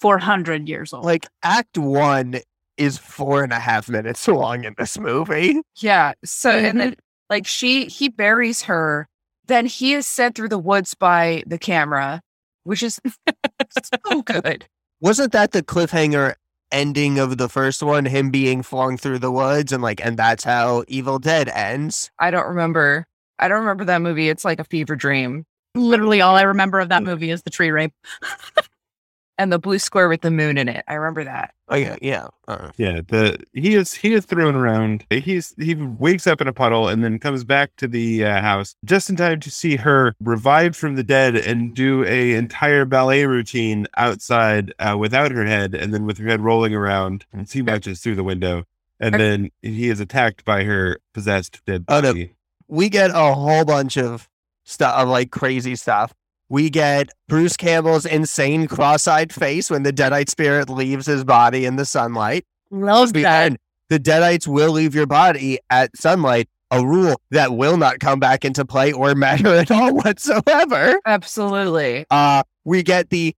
400 0.00 0.68
years 0.68 0.92
old. 0.92 1.04
Like 1.04 1.26
Act 1.42 1.78
One 1.78 2.36
is 2.76 2.98
four 2.98 3.42
and 3.42 3.52
a 3.52 3.58
half 3.58 3.88
minutes 3.88 4.26
long 4.28 4.64
in 4.64 4.74
this 4.78 4.98
movie. 4.98 5.60
Yeah. 5.76 6.12
So 6.24 6.50
and 6.50 6.80
then 6.80 6.90
mm-hmm. 6.90 7.00
like 7.30 7.46
she 7.46 7.86
he 7.86 8.08
buries 8.08 8.62
her, 8.62 9.08
then 9.46 9.66
he 9.66 9.94
is 9.94 10.06
sent 10.06 10.34
through 10.34 10.48
the 10.48 10.58
woods 10.58 10.94
by 10.94 11.42
the 11.46 11.58
camera, 11.58 12.20
which 12.64 12.82
is 12.82 13.00
so 14.04 14.22
good. 14.22 14.66
Wasn't 15.00 15.32
that 15.32 15.52
the 15.52 15.62
cliffhanger 15.62 16.34
ending 16.72 17.18
of 17.18 17.38
the 17.38 17.48
first 17.48 17.82
one? 17.82 18.04
Him 18.04 18.30
being 18.30 18.62
flung 18.62 18.96
through 18.96 19.20
the 19.20 19.32
woods 19.32 19.72
and 19.72 19.82
like, 19.82 20.04
and 20.04 20.16
that's 20.16 20.44
how 20.44 20.84
Evil 20.88 21.18
Dead 21.18 21.48
ends. 21.48 22.10
I 22.18 22.30
don't 22.30 22.48
remember. 22.48 23.06
I 23.38 23.48
don't 23.48 23.60
remember 23.60 23.84
that 23.84 24.02
movie. 24.02 24.28
It's 24.28 24.44
like 24.44 24.60
a 24.60 24.64
fever 24.64 24.96
dream. 24.96 25.44
Literally, 25.74 26.20
all 26.20 26.36
I 26.36 26.42
remember 26.42 26.80
of 26.80 26.88
that 26.90 27.02
movie 27.02 27.30
is 27.30 27.42
the 27.42 27.50
tree 27.50 27.70
rape. 27.70 27.92
and 29.38 29.52
the 29.52 29.58
blue 29.58 29.80
square 29.80 30.08
with 30.08 30.20
the 30.20 30.30
moon 30.30 30.56
in 30.56 30.68
it. 30.68 30.84
I 30.86 30.94
remember 30.94 31.24
that. 31.24 31.52
Oh 31.68 31.74
yeah, 31.74 31.96
yeah. 32.00 32.28
Uh, 32.46 32.70
Yeah, 32.76 33.00
the 33.08 33.38
he 33.52 33.74
is 33.74 33.92
he 33.94 34.12
is 34.12 34.24
thrown 34.26 34.54
around. 34.54 35.04
He's 35.10 35.52
he 35.58 35.74
wakes 35.74 36.26
up 36.28 36.40
in 36.40 36.46
a 36.46 36.52
puddle 36.52 36.86
and 36.88 37.02
then 37.02 37.18
comes 37.18 37.42
back 37.42 37.74
to 37.78 37.88
the 37.88 38.24
uh, 38.24 38.40
house 38.40 38.76
just 38.84 39.10
in 39.10 39.16
time 39.16 39.40
to 39.40 39.50
see 39.50 39.74
her 39.76 40.14
revived 40.20 40.76
from 40.76 40.94
the 40.94 41.02
dead 41.02 41.34
and 41.34 41.74
do 41.74 42.04
a 42.04 42.34
entire 42.34 42.84
ballet 42.84 43.24
routine 43.26 43.88
outside 43.96 44.72
uh, 44.78 44.96
without 44.96 45.32
her 45.32 45.44
head 45.44 45.74
and 45.74 45.92
then 45.92 46.06
with 46.06 46.18
her 46.18 46.28
head 46.28 46.40
rolling 46.40 46.74
around. 46.74 47.24
And 47.32 47.50
he 47.50 47.62
watches 47.62 48.00
through 48.00 48.14
the 48.16 48.22
window, 48.24 48.64
and 49.00 49.14
then 49.16 49.50
he 49.62 49.88
is 49.88 49.98
attacked 49.98 50.44
by 50.44 50.62
her 50.62 50.98
possessed 51.12 51.60
dead 51.66 51.86
Oh, 51.88 52.00
no. 52.00 52.12
body. 52.12 52.36
we 52.68 52.88
get 52.88 53.10
a 53.10 53.34
whole 53.34 53.64
bunch 53.64 53.96
of 53.98 54.28
stuff 54.64 54.96
of 54.96 55.08
like 55.08 55.30
crazy 55.30 55.76
stuff. 55.76 56.12
We 56.48 56.68
get 56.70 57.10
Bruce 57.28 57.56
Campbell's 57.56 58.04
insane 58.04 58.66
cross-eyed 58.68 59.32
face 59.32 59.70
when 59.70 59.82
the 59.82 59.92
Deadite 59.92 60.28
spirit 60.28 60.68
leaves 60.68 61.06
his 61.06 61.24
body 61.24 61.64
in 61.64 61.76
the 61.76 61.86
sunlight. 61.86 62.44
Love 62.70 63.16
And 63.16 63.58
the 63.88 63.98
Deadites 63.98 64.46
will 64.46 64.72
leave 64.72 64.94
your 64.94 65.06
body 65.06 65.58
at 65.70 65.96
sunlight, 65.96 66.48
a 66.70 66.84
rule 66.84 67.20
that 67.30 67.54
will 67.56 67.76
not 67.76 68.00
come 68.00 68.20
back 68.20 68.44
into 68.44 68.64
play 68.64 68.92
or 68.92 69.14
matter 69.14 69.54
at 69.54 69.70
all 69.70 69.94
whatsoever. 69.94 71.00
Absolutely. 71.06 72.04
Uh, 72.10 72.42
we 72.64 72.82
get 72.82 73.10
the 73.10 73.34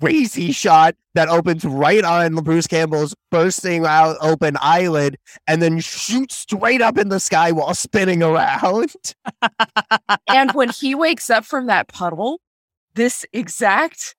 crazy 0.00 0.52
shot 0.52 0.94
that 1.14 1.28
opens 1.28 1.64
right 1.64 2.04
on 2.04 2.34
Bruce 2.36 2.66
Campbell's 2.66 3.14
bursting 3.30 3.84
out 3.84 4.16
open 4.20 4.56
eyelid 4.60 5.16
and 5.46 5.62
then 5.62 5.80
shoots 5.80 6.36
straight 6.36 6.82
up 6.82 6.98
in 6.98 7.08
the 7.08 7.20
sky 7.20 7.52
while 7.52 7.74
spinning 7.74 8.22
around. 8.22 9.14
and 10.28 10.52
when 10.52 10.70
he 10.70 10.94
wakes 10.94 11.30
up 11.30 11.44
from 11.44 11.66
that 11.66 11.88
puddle, 11.88 12.40
this 12.94 13.24
exact 13.32 14.14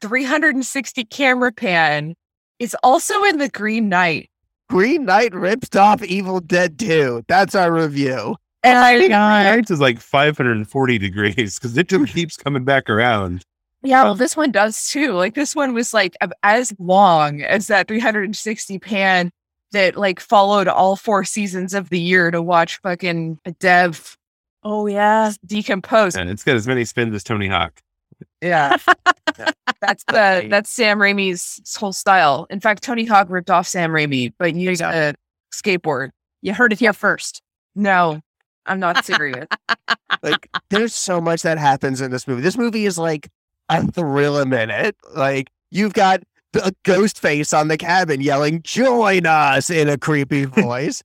360 0.00 1.04
camera 1.04 1.52
pan 1.52 2.14
is 2.58 2.76
also 2.82 3.22
in 3.24 3.38
the 3.38 3.48
Green 3.48 3.88
Knight. 3.88 4.30
Green 4.68 5.04
Knight 5.04 5.34
ripped 5.34 5.76
off 5.76 6.02
Evil 6.02 6.40
Dead 6.40 6.78
2. 6.78 7.24
That's 7.28 7.54
our 7.54 7.72
review. 7.72 8.36
And 8.62 8.78
I 8.78 8.98
think 8.98 9.12
I, 9.12 9.44
Nights 9.44 9.70
is 9.70 9.80
like 9.80 10.00
540 10.00 10.98
degrees 10.98 11.58
because 11.58 11.76
it 11.76 11.88
just 11.88 12.12
keeps 12.12 12.36
coming 12.36 12.64
back 12.64 12.90
around. 12.90 13.44
Yeah, 13.82 14.04
well, 14.04 14.14
this 14.14 14.36
one 14.36 14.50
does 14.50 14.88
too. 14.88 15.12
Like 15.12 15.34
this 15.34 15.54
one 15.54 15.74
was 15.74 15.94
like 15.94 16.16
as 16.42 16.74
long 16.78 17.42
as 17.42 17.66
that 17.68 17.88
360 17.88 18.78
pan 18.78 19.30
that 19.72 19.96
like 19.96 20.20
followed 20.20 20.68
all 20.68 20.96
four 20.96 21.24
seasons 21.24 21.74
of 21.74 21.88
the 21.90 22.00
year 22.00 22.30
to 22.30 22.40
watch 22.42 22.78
fucking 22.78 23.38
Dev 23.60 24.16
Oh 24.62 24.86
yeah. 24.86 25.32
decompose. 25.44 26.16
And 26.16 26.28
it's 26.30 26.42
got 26.42 26.56
as 26.56 26.66
many 26.66 26.84
spins 26.84 27.14
as 27.14 27.22
Tony 27.22 27.48
Hawk. 27.48 27.80
Yeah. 28.42 28.76
That's 29.82 30.04
the 30.04 30.46
that's 30.48 30.70
Sam 30.70 30.98
Raimi's 30.98 31.76
whole 31.76 31.92
style. 31.92 32.46
In 32.48 32.60
fact, 32.60 32.82
Tony 32.82 33.04
Hawk 33.04 33.28
ripped 33.28 33.50
off 33.50 33.68
Sam 33.68 33.90
Raimi, 33.90 34.32
but 34.38 34.54
used 34.54 34.80
a 34.80 35.14
skateboard. 35.52 36.10
You 36.40 36.54
heard 36.54 36.72
it 36.72 36.80
here 36.80 36.94
first. 36.94 37.42
No, 37.74 38.20
I'm 38.64 38.80
not 38.80 39.04
serious. 39.04 39.46
Like, 40.22 40.48
there's 40.70 40.94
so 40.94 41.20
much 41.20 41.42
that 41.42 41.58
happens 41.58 42.00
in 42.00 42.10
this 42.10 42.26
movie. 42.26 42.40
This 42.40 42.56
movie 42.56 42.86
is 42.86 42.96
like 42.96 43.28
a 43.68 43.86
thrill 43.90 44.38
a 44.38 44.46
minute. 44.46 44.96
Like, 45.14 45.50
you've 45.70 45.92
got 45.94 46.22
the 46.52 46.74
ghost 46.84 47.20
face 47.20 47.52
on 47.52 47.68
the 47.68 47.76
cabin 47.76 48.20
yelling, 48.20 48.62
Join 48.62 49.26
us 49.26 49.70
in 49.70 49.88
a 49.88 49.98
creepy 49.98 50.44
voice. 50.46 51.02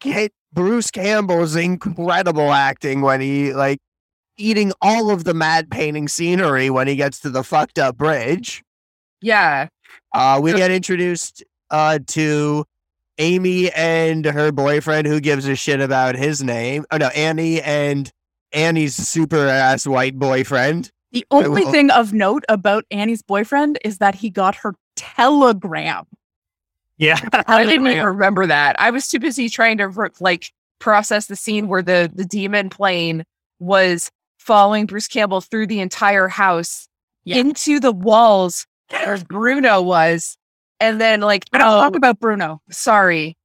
Get 0.00 0.32
Bruce 0.52 0.90
Campbell's 0.90 1.56
incredible 1.56 2.52
acting 2.52 3.00
when 3.00 3.20
he, 3.20 3.54
like, 3.54 3.78
eating 4.36 4.72
all 4.80 5.10
of 5.10 5.24
the 5.24 5.34
mad 5.34 5.70
painting 5.70 6.08
scenery 6.08 6.68
when 6.70 6.88
he 6.88 6.96
gets 6.96 7.20
to 7.20 7.30
the 7.30 7.44
fucked 7.44 7.78
up 7.78 7.96
bridge. 7.96 8.62
yeah. 9.20 9.68
Uh, 10.14 10.38
we 10.42 10.52
get 10.52 10.70
introduced 10.70 11.42
uh, 11.70 11.98
to 12.06 12.64
Amy 13.18 13.70
and 13.72 14.24
her 14.24 14.50
boyfriend, 14.52 15.06
who 15.06 15.20
gives 15.20 15.46
a 15.46 15.54
shit 15.54 15.80
about 15.80 16.16
his 16.16 16.42
name. 16.42 16.84
Oh 16.90 16.96
no, 16.98 17.06
Annie 17.08 17.62
and 17.62 18.10
Annie's 18.52 18.94
super 18.94 19.46
ass 19.46 19.86
white 19.86 20.18
boyfriend. 20.18 20.90
The 21.12 21.26
only 21.30 21.64
thing 21.66 21.90
of 21.90 22.12
note 22.12 22.44
about 22.48 22.84
Annie's 22.90 23.22
boyfriend 23.22 23.78
is 23.84 23.98
that 23.98 24.14
he 24.14 24.30
got 24.30 24.56
her 24.56 24.74
telegram. 24.96 26.04
Yeah. 26.98 27.18
I 27.46 27.64
didn't 27.64 27.86
even 27.86 28.04
remember 28.06 28.46
that. 28.46 28.78
I 28.80 28.90
was 28.90 29.08
too 29.08 29.18
busy 29.18 29.48
trying 29.48 29.78
to 29.78 30.10
like 30.20 30.50
process 30.78 31.26
the 31.26 31.36
scene 31.36 31.68
where 31.68 31.82
the 31.82 32.10
the 32.12 32.24
demon 32.24 32.68
plane 32.68 33.24
was 33.60 34.10
following 34.38 34.86
Bruce 34.86 35.06
Campbell 35.06 35.40
through 35.40 35.68
the 35.68 35.80
entire 35.80 36.26
house 36.28 36.88
Yeah. 37.24 37.36
into 37.36 37.78
the 37.78 37.92
walls 37.92 38.66
where 38.90 39.18
Bruno 39.18 39.80
was. 39.80 40.36
And 40.80 41.00
then 41.00 41.20
like 41.20 41.44
We 41.52 41.58
don't 41.60 41.68
oh, 41.68 41.80
talk 41.80 41.94
about 41.94 42.18
Bruno. 42.18 42.60
sorry. 42.70 43.36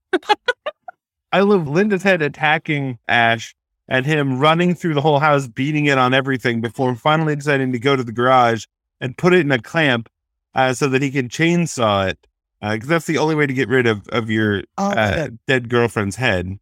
I 1.31 1.41
love 1.41 1.67
Linda's 1.67 2.01
head 2.03 2.21
attacking 2.21 2.97
Ash 3.07 3.53
and 3.87 4.05
him 4.05 4.39
running 4.39 4.75
through 4.75 4.93
the 4.93 5.01
whole 5.01 5.19
house, 5.19 5.47
beating 5.47 5.85
it 5.85 5.97
on 5.97 6.13
everything 6.13 6.61
before 6.61 6.95
finally 6.95 7.35
deciding 7.35 7.71
to 7.71 7.79
go 7.79 7.95
to 7.95 8.03
the 8.03 8.11
garage 8.11 8.65
and 8.99 9.17
put 9.17 9.33
it 9.33 9.41
in 9.41 9.51
a 9.51 9.61
clamp 9.61 10.09
uh, 10.55 10.73
so 10.73 10.87
that 10.89 11.01
he 11.01 11.11
can 11.11 11.29
chainsaw 11.29 12.09
it. 12.09 12.27
Because 12.59 12.89
that's 12.89 13.05
the 13.05 13.19
only 13.19 13.35
way 13.35 13.45
to 13.45 13.53
get 13.53 13.69
rid 13.69 13.85
of, 13.85 14.07
of 14.09 14.31
your 14.31 14.63
Oh, 14.77 14.89
uh, 14.89 15.29
dead 15.45 15.69
girlfriend's 15.69 16.15
head. 16.15 16.59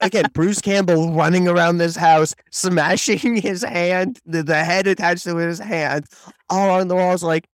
Again, 0.00 0.24
Bruce 0.32 0.60
Campbell 0.60 1.12
running 1.12 1.46
around 1.46 1.78
this 1.78 1.94
house, 1.94 2.34
smashing 2.50 3.36
his 3.36 3.62
hand, 3.62 4.18
the, 4.24 4.42
the 4.42 4.64
head 4.64 4.86
attached 4.86 5.24
to 5.24 5.36
his 5.36 5.58
hand, 5.58 6.06
all 6.48 6.70
on 6.70 6.88
the 6.88 6.96
walls. 6.96 7.22
Like, 7.22 7.46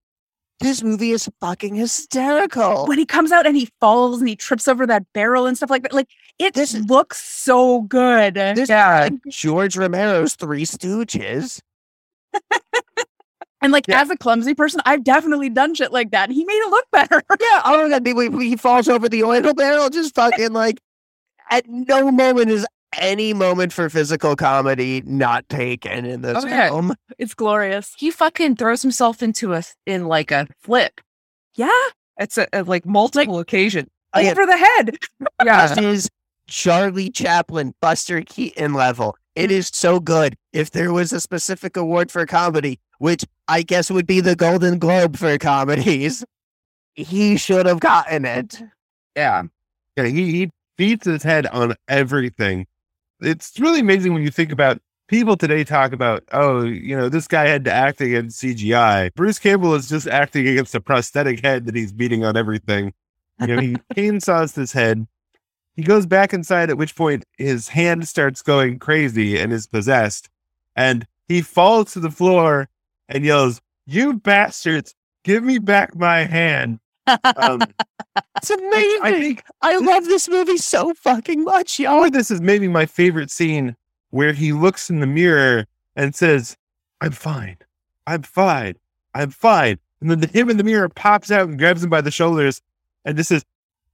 this 0.60 0.82
movie 0.82 1.10
is 1.10 1.28
fucking 1.40 1.74
hysterical. 1.74 2.86
When 2.86 2.98
he 2.98 3.04
comes 3.06 3.32
out 3.32 3.46
and 3.46 3.56
he 3.56 3.68
falls 3.80 4.20
and 4.20 4.28
he 4.28 4.36
trips 4.36 4.68
over 4.68 4.86
that 4.86 5.04
barrel 5.12 5.46
and 5.46 5.56
stuff 5.56 5.70
like 5.70 5.82
that, 5.82 5.92
like 5.92 6.08
it 6.38 6.54
This 6.54 6.74
is- 6.74 6.84
looks 6.86 7.22
so 7.22 7.82
good. 7.82 8.34
This 8.34 8.68
Yeah. 8.68 9.08
George 9.28 9.76
Romero's 9.76 10.34
Three 10.34 10.64
Stooges. 10.64 11.60
and 13.62 13.72
like 13.72 13.86
Yeah. 13.88 14.00
as 14.02 14.10
a 14.10 14.16
clumsy 14.16 14.54
person, 14.54 14.80
I've 14.84 15.04
definitely 15.04 15.48
done 15.50 15.74
shit 15.74 15.92
like 15.92 16.10
that. 16.12 16.30
He 16.30 16.44
made 16.44 16.54
it 16.54 16.70
look 16.70 16.86
better. 16.92 17.22
Yeah, 17.40 17.62
oh 17.64 17.88
my 17.88 17.98
god, 17.98 18.06
he, 18.06 18.48
he 18.48 18.56
falls 18.56 18.88
over 18.88 19.08
the 19.08 19.22
oil 19.24 19.54
barrel, 19.54 19.90
just 19.90 20.14
fucking 20.14 20.52
like. 20.52 20.78
At 21.50 21.68
no 21.68 22.10
moment 22.10 22.50
is 22.50 22.66
any 22.98 23.33
moment 23.33 23.72
for 23.72 23.88
physical 23.90 24.37
comedy 24.37 25.02
not 25.04 25.48
taken 25.48 26.04
in 26.04 26.22
this 26.22 26.44
Oh, 26.44 26.46
yeah. 26.46 26.68
film. 26.68 26.94
It's 27.18 27.35
glorious. 27.35 27.94
He 27.98 28.11
fucking 28.11 28.57
throws 28.57 28.83
himself 28.83 29.22
into 29.22 29.54
a 29.54 29.62
in 29.87 30.07
like 30.07 30.30
a 30.30 30.46
flip. 30.61 31.00
Yeah. 31.54 31.70
It's 32.18 32.38
a, 32.38 32.46
a, 32.52 32.62
like 32.62 32.87
multiple 32.87 33.38
occasions. 33.38 33.88
Oh, 34.12 34.20
yeah. 34.20 34.30
Over 34.30 34.46
the 34.46 34.57
head. 34.57 34.98
Yeah. 35.44 35.66
This 35.66 35.78
is 35.78 36.11
Charlie 36.46 37.11
Chaplin, 37.11 37.74
Buster 37.80 38.22
Keaton 38.22 38.74
level. 38.74 39.16
It 39.35 39.50
mm. 39.50 39.54
is 39.54 39.70
so 39.72 39.98
good. 40.00 40.37
If 40.52 40.70
there 40.70 40.92
was 40.92 41.12
a 41.12 41.20
specific 41.20 41.76
award 41.76 42.12
for 42.12 42.24
comedy, 42.26 42.78
which 42.98 43.24
I 43.48 43.62
guess 43.62 43.90
would 43.90 44.07
be 44.07 44.20
the 44.20 44.37
Golden 44.37 44.78
Globe 44.78 45.16
for 45.16 45.37
comedies, 45.38 46.24
he 46.94 47.37
should 47.37 47.66
have 47.66 47.80
gotten 47.80 48.24
it. 48.24 48.62
Yeah. 49.16 49.42
Yeah, 49.96 50.07
he, 50.07 50.30
he 50.33 50.50
beats 50.76 51.07
his 51.07 51.22
head 51.22 51.46
on 51.46 51.74
everything. 51.88 52.66
It's 53.20 53.59
really 53.59 53.81
amazing 53.81 54.12
when 54.12 54.22
you 54.22 54.31
think 54.31 54.53
about 54.53 54.81
people 55.09 55.37
today 55.37 55.64
talk 55.64 55.92
about, 55.92 56.24
oh, 56.33 56.62
you 56.62 56.96
know, 56.96 57.09
this 57.09 57.29
guy 57.29 57.46
had 57.46 57.64
to 57.64 57.72
act 57.72 58.00
against 58.00 58.42
CGI. 58.42 59.14
Bruce 59.14 59.38
Campbell 59.38 59.74
is 59.74 59.88
just 59.88 60.07
acting 60.07 60.48
against 60.48 60.74
a 60.74 60.81
prosthetic 60.81 61.44
head 61.44 61.66
that 61.66 61.74
he's 61.74 61.92
beating 61.92 62.24
on 62.24 62.37
everything. 62.37 62.92
You 63.40 63.46
know, 63.46 63.61
he 63.61 63.74
chainsaws 63.94 64.55
his 64.55 64.72
head. 64.72 65.07
He 65.74 65.83
goes 65.83 66.07
back 66.07 66.33
inside, 66.33 66.70
at 66.70 66.79
which 66.79 66.94
point 66.94 67.24
his 67.37 67.68
hand 67.68 68.07
starts 68.07 68.42
going 68.42 68.79
crazy 68.79 69.38
and 69.38 69.53
is 69.53 69.66
possessed. 69.66 70.29
And 70.77 71.07
he 71.29 71.42
falls 71.42 71.92
to 71.92 72.00
the 72.00 72.11
floor 72.11 72.68
and 73.09 73.24
yells, 73.24 73.61
You 73.87 74.14
bastards, 74.14 74.95
give 75.24 75.43
me 75.43 75.59
back 75.59 75.97
my 75.97 76.24
hand. 76.24 76.78
Um, 77.36 77.61
It's 78.36 78.50
amazing. 78.50 79.00
I 79.02 79.11
think 79.12 79.44
I 79.62 79.76
love 79.78 80.05
this 80.05 80.28
movie 80.28 80.57
so 80.59 80.94
fucking 80.94 81.42
much, 81.44 81.80
y'all. 81.80 82.09
This 82.11 82.30
is 82.30 82.40
maybe 82.40 82.68
my 82.68 82.86
favorite 82.86 83.30
scene 83.30 83.74
where 84.11 84.32
he 84.32 84.52
looks 84.52 84.88
in 84.90 85.00
the 85.00 85.07
mirror 85.07 85.66
and 85.96 86.14
says, 86.14 86.57
I'm 87.00 87.11
fine. 87.11 87.57
I'm 88.07 88.22
fine. 88.22 88.76
I'm 89.14 89.30
fine. 89.30 89.78
And 90.00 90.11
then 90.11 90.20
the, 90.20 90.26
him 90.28 90.48
in 90.50 90.59
the 90.59 90.64
mirror 90.64 90.88
pops 90.88 91.30
out 91.32 91.48
and 91.48 91.59
grabs 91.59 91.82
him 91.82 91.90
by 91.90 92.00
the 92.02 92.11
shoulders 92.12 92.61
and 93.05 93.16
just 93.16 93.30
says, 93.30 93.44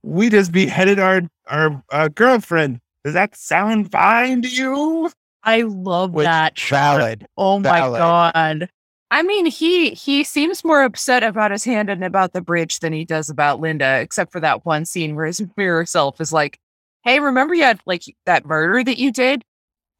we 0.02 0.28
just 0.28 0.52
beheaded 0.52 0.98
our 0.98 1.22
our 1.46 1.82
uh, 1.90 2.08
girlfriend. 2.08 2.80
Does 3.04 3.14
that 3.14 3.36
sound 3.36 3.90
fine 3.92 4.42
to 4.42 4.48
you? 4.48 5.10
I 5.44 5.62
love 5.62 6.12
Which 6.12 6.26
that. 6.26 6.58
shot. 6.58 6.98
valid. 6.98 7.26
Oh 7.38 7.58
my 7.58 7.78
god. 7.78 8.68
I 9.12 9.22
mean, 9.22 9.46
he 9.46 9.90
he 9.90 10.22
seems 10.24 10.64
more 10.64 10.82
upset 10.84 11.22
about 11.24 11.50
his 11.50 11.64
hand 11.64 11.90
and 11.90 12.04
about 12.04 12.32
the 12.32 12.40
bridge 12.40 12.78
than 12.78 12.92
he 12.92 13.04
does 13.04 13.28
about 13.28 13.60
Linda, 13.60 14.00
except 14.00 14.30
for 14.30 14.40
that 14.40 14.64
one 14.64 14.84
scene 14.84 15.16
where 15.16 15.26
his 15.26 15.42
mirror 15.56 15.84
self 15.86 16.20
is 16.20 16.32
like, 16.32 16.58
"Hey, 17.02 17.18
remember 17.20 17.54
you 17.54 17.64
had 17.64 17.80
like 17.86 18.04
that 18.26 18.46
murder 18.46 18.84
that 18.84 18.98
you 18.98 19.10
did?" 19.12 19.44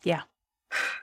Yeah, 0.05 0.23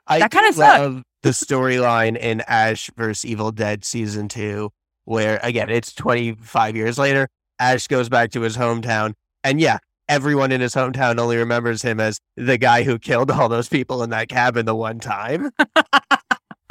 I 0.08 0.20
That 0.20 0.32
kinda 0.32 0.50
do 0.52 0.56
sucked. 0.56 0.80
love 0.80 1.04
the 1.24 1.30
storyline 1.32 2.16
in 2.18 2.42
Ash 2.48 2.90
vs. 2.96 3.26
Evil 3.26 3.52
Dead 3.52 3.84
season 3.84 4.30
two, 4.30 4.72
where 5.06 5.40
again 5.44 5.70
it's 5.70 5.94
25 5.94 6.76
years 6.78 6.98
later. 6.98 7.28
Ash 7.60 7.88
goes 7.88 8.08
back 8.08 8.32
to 8.32 8.42
his 8.42 8.56
hometown, 8.56 9.14
and 9.44 9.60
yeah, 9.60 9.80
everyone 10.08 10.52
in 10.54 10.62
his 10.62 10.74
hometown 10.76 11.20
only 11.20 11.36
remembers 11.38 11.82
him 11.82 12.00
as 12.00 12.20
the 12.38 12.58
guy 12.58 12.84
who 12.84 12.98
killed 13.00 13.32
all 13.32 13.50
those 13.50 13.68
people 13.68 14.02
in 14.04 14.12
that 14.12 14.30
cabin 14.30 14.66
the 14.66 14.76
one 14.76 15.00
time. 15.00 15.52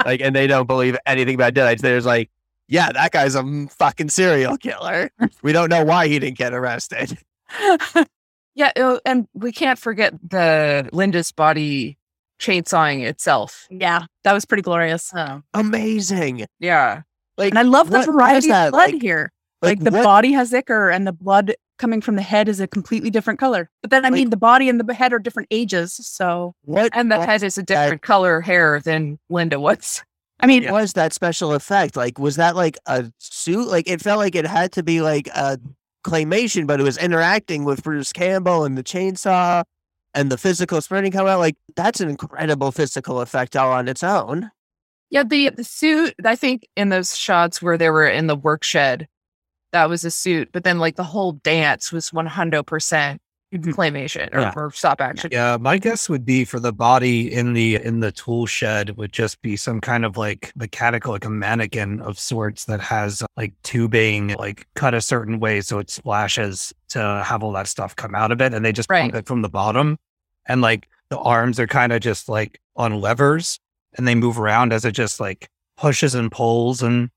like, 0.07 0.21
and 0.21 0.35
they 0.35 0.47
don't 0.47 0.65
believe 0.65 0.97
anything 1.05 1.35
about 1.35 1.53
Deadites. 1.53 1.81
There's 1.81 2.05
like, 2.05 2.31
yeah, 2.67 2.91
that 2.91 3.11
guy's 3.11 3.35
a 3.35 3.67
fucking 3.67 4.09
serial 4.09 4.57
killer. 4.57 5.11
we 5.43 5.51
don't 5.53 5.69
know 5.69 5.83
why 5.85 6.07
he 6.07 6.17
didn't 6.17 6.37
get 6.39 6.53
arrested. 6.53 7.17
Yeah, 8.55 8.71
uh, 8.75 8.97
and 9.05 9.27
we 9.35 9.51
can't 9.51 9.77
forget 9.77 10.15
the 10.27 10.89
Linda's 10.91 11.31
body 11.31 11.99
chainsawing 12.39 13.03
itself. 13.05 13.67
yeah, 13.69 14.05
that 14.23 14.33
was 14.33 14.45
pretty 14.45 14.63
glorious. 14.63 15.11
Oh. 15.15 15.43
Amazing. 15.53 16.47
Yeah, 16.59 17.03
Like, 17.37 17.51
And 17.51 17.59
I 17.59 17.61
love 17.61 17.91
the 17.91 17.99
what- 17.99 18.07
what 18.07 18.13
variety 18.15 18.51
of 18.51 18.71
blood 18.71 18.93
Like- 18.93 19.01
here. 19.01 19.31
Like, 19.61 19.79
the 19.79 19.91
what- 19.91 20.03
body 20.03 20.31
has 20.31 20.51
ichor 20.55 20.89
and 20.89 21.05
the 21.05 21.13
blood 21.13 21.53
coming 21.77 22.01
from 22.01 22.15
the 22.15 22.21
head 22.21 22.47
is 22.49 22.59
a 22.59 22.67
completely 22.67 23.09
different 23.09 23.39
color. 23.39 23.69
But 23.81 23.91
then 23.91 24.05
I 24.05 24.09
Like- 24.09 24.13
mean 24.19 24.29
the 24.29 24.37
body 24.37 24.69
and 24.69 24.79
the 24.79 24.93
head 24.93 25.13
are 25.13 25.19
different 25.19 25.47
ages. 25.51 25.93
So 25.93 26.55
what 26.63 26.89
and 26.95 27.11
the 27.11 27.17
what 27.17 27.29
head 27.29 27.43
is 27.43 27.57
a 27.57 27.63
different 27.63 28.01
color 28.01 28.41
hair 28.41 28.79
than 28.79 29.19
Linda 29.29 29.59
was. 29.59 30.03
I 30.39 30.45
mean 30.47 30.71
was 30.71 30.93
that 30.93 31.13
special 31.13 31.53
effect? 31.53 31.95
Like, 31.95 32.19
was 32.19 32.35
that 32.35 32.55
like 32.55 32.77
a 32.85 33.11
suit? 33.19 33.67
Like, 33.67 33.87
it 33.89 34.01
felt 34.01 34.19
like 34.19 34.35
it 34.35 34.45
had 34.45 34.71
to 34.73 34.83
be 34.83 35.01
like 35.01 35.27
a 35.29 35.57
claymation, 36.05 36.67
but 36.67 36.79
it 36.79 36.83
was 36.83 36.97
interacting 36.97 37.63
with 37.63 37.83
Bruce 37.83 38.13
Campbell 38.13 38.63
and 38.63 38.77
the 38.77 38.83
chainsaw 38.83 39.63
and 40.13 40.31
the 40.31 40.37
physical 40.37 40.79
sprinting 40.81 41.11
coming 41.11 41.31
out. 41.31 41.39
Like, 41.39 41.57
that's 41.75 41.99
an 42.01 42.09
incredible 42.09 42.71
physical 42.71 43.19
effect 43.21 43.55
all 43.55 43.71
on 43.71 43.87
its 43.87 44.03
own. 44.03 44.51
Yeah, 45.09 45.23
the 45.23 45.49
the 45.49 45.63
suit. 45.63 46.13
I 46.23 46.35
think 46.35 46.67
in 46.75 46.89
those 46.89 47.15
shots 47.17 47.61
where 47.61 47.77
they 47.77 47.89
were 47.89 48.07
in 48.07 48.27
the 48.27 48.35
work 48.35 48.63
shed, 48.63 49.07
that 49.71 49.89
was 49.89 50.03
a 50.03 50.11
suit. 50.11 50.49
But 50.51 50.63
then 50.63 50.79
like 50.79 50.95
the 50.95 51.03
whole 51.03 51.33
dance 51.33 51.91
was 51.91 52.13
one 52.13 52.25
hundred 52.25 52.63
percent 52.63 53.21
mm-hmm. 53.53 53.71
claymation 53.71 54.33
or, 54.33 54.41
Yeah. 54.41 54.53
or 54.55 54.71
stop 54.71 55.01
action. 55.01 55.29
Yeah, 55.31 55.57
my 55.59 55.77
guess 55.77 56.09
would 56.09 56.25
be 56.25 56.45
for 56.45 56.59
the 56.59 56.73
body 56.73 57.31
in 57.31 57.53
the 57.53 57.75
in 57.75 57.99
the 57.99 58.11
tool 58.11 58.45
shed 58.45 58.97
would 58.97 59.11
just 59.13 59.41
be 59.41 59.55
some 59.55 59.81
kind 59.81 60.05
of 60.05 60.17
like 60.17 60.51
mechanical, 60.55 61.11
like 61.11 61.25
a 61.25 61.29
mannequin 61.29 62.01
of 62.01 62.19
sorts 62.19 62.65
that 62.65 62.79
has 62.81 63.23
like 63.35 63.53
tubing, 63.63 64.29
like 64.35 64.67
cut 64.75 64.93
a 64.93 65.01
certain 65.01 65.39
way 65.39 65.61
so 65.61 65.79
it 65.79 65.89
splashes 65.89 66.73
to 66.89 66.99
have 67.25 67.43
all 67.43 67.51
that 67.53 67.67
stuff 67.67 67.95
come 67.95 68.15
out 68.15 68.31
of 68.31 68.41
it, 68.41 68.53
and 68.53 68.65
they 68.65 68.71
just 68.71 68.89
pump 68.89 69.15
it 69.15 69.27
from 69.27 69.41
the 69.41 69.49
bottom, 69.49 69.97
and 70.45 70.61
like 70.61 70.87
the 71.09 71.17
arms 71.17 71.59
are 71.59 71.67
kind 71.67 71.93
of 71.93 72.01
just 72.01 72.27
like 72.27 72.59
on 72.75 72.99
levers, 72.99 73.59
and 73.97 74.07
they 74.07 74.15
move 74.15 74.39
around 74.39 74.73
as 74.73 74.85
it 74.85 74.91
just 74.91 75.19
like 75.19 75.47
pushes 75.77 76.15
and 76.15 76.31
pulls 76.31 76.81
and 76.81 77.09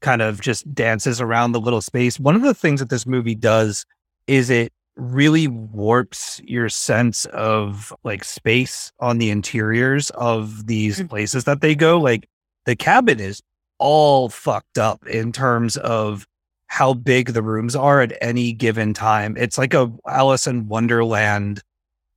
kind 0.00 0.22
of 0.22 0.40
just 0.40 0.72
dances 0.74 1.20
around 1.20 1.52
the 1.52 1.60
little 1.60 1.80
space. 1.80 2.18
One 2.18 2.34
of 2.36 2.42
the 2.42 2.54
things 2.54 2.80
that 2.80 2.88
this 2.90 3.06
movie 3.06 3.34
does 3.34 3.84
is 4.26 4.50
it 4.50 4.72
really 4.96 5.48
warps 5.48 6.40
your 6.44 6.68
sense 6.68 7.24
of 7.26 7.92
like 8.04 8.24
space 8.24 8.92
on 9.00 9.18
the 9.18 9.30
interiors 9.30 10.10
of 10.10 10.66
these 10.66 11.00
Mm. 11.00 11.08
places 11.08 11.44
that 11.44 11.60
they 11.60 11.74
go. 11.74 11.98
Like 11.98 12.28
the 12.66 12.76
cabin 12.76 13.20
is 13.20 13.42
all 13.78 14.28
fucked 14.28 14.78
up 14.78 15.06
in 15.06 15.32
terms 15.32 15.76
of 15.78 16.26
how 16.66 16.92
big 16.94 17.28
the 17.32 17.42
rooms 17.42 17.74
are 17.74 18.00
at 18.00 18.12
any 18.20 18.52
given 18.52 18.92
time. 18.94 19.36
It's 19.38 19.58
like 19.58 19.74
a 19.74 19.90
Alice 20.06 20.46
in 20.46 20.68
Wonderland 20.68 21.62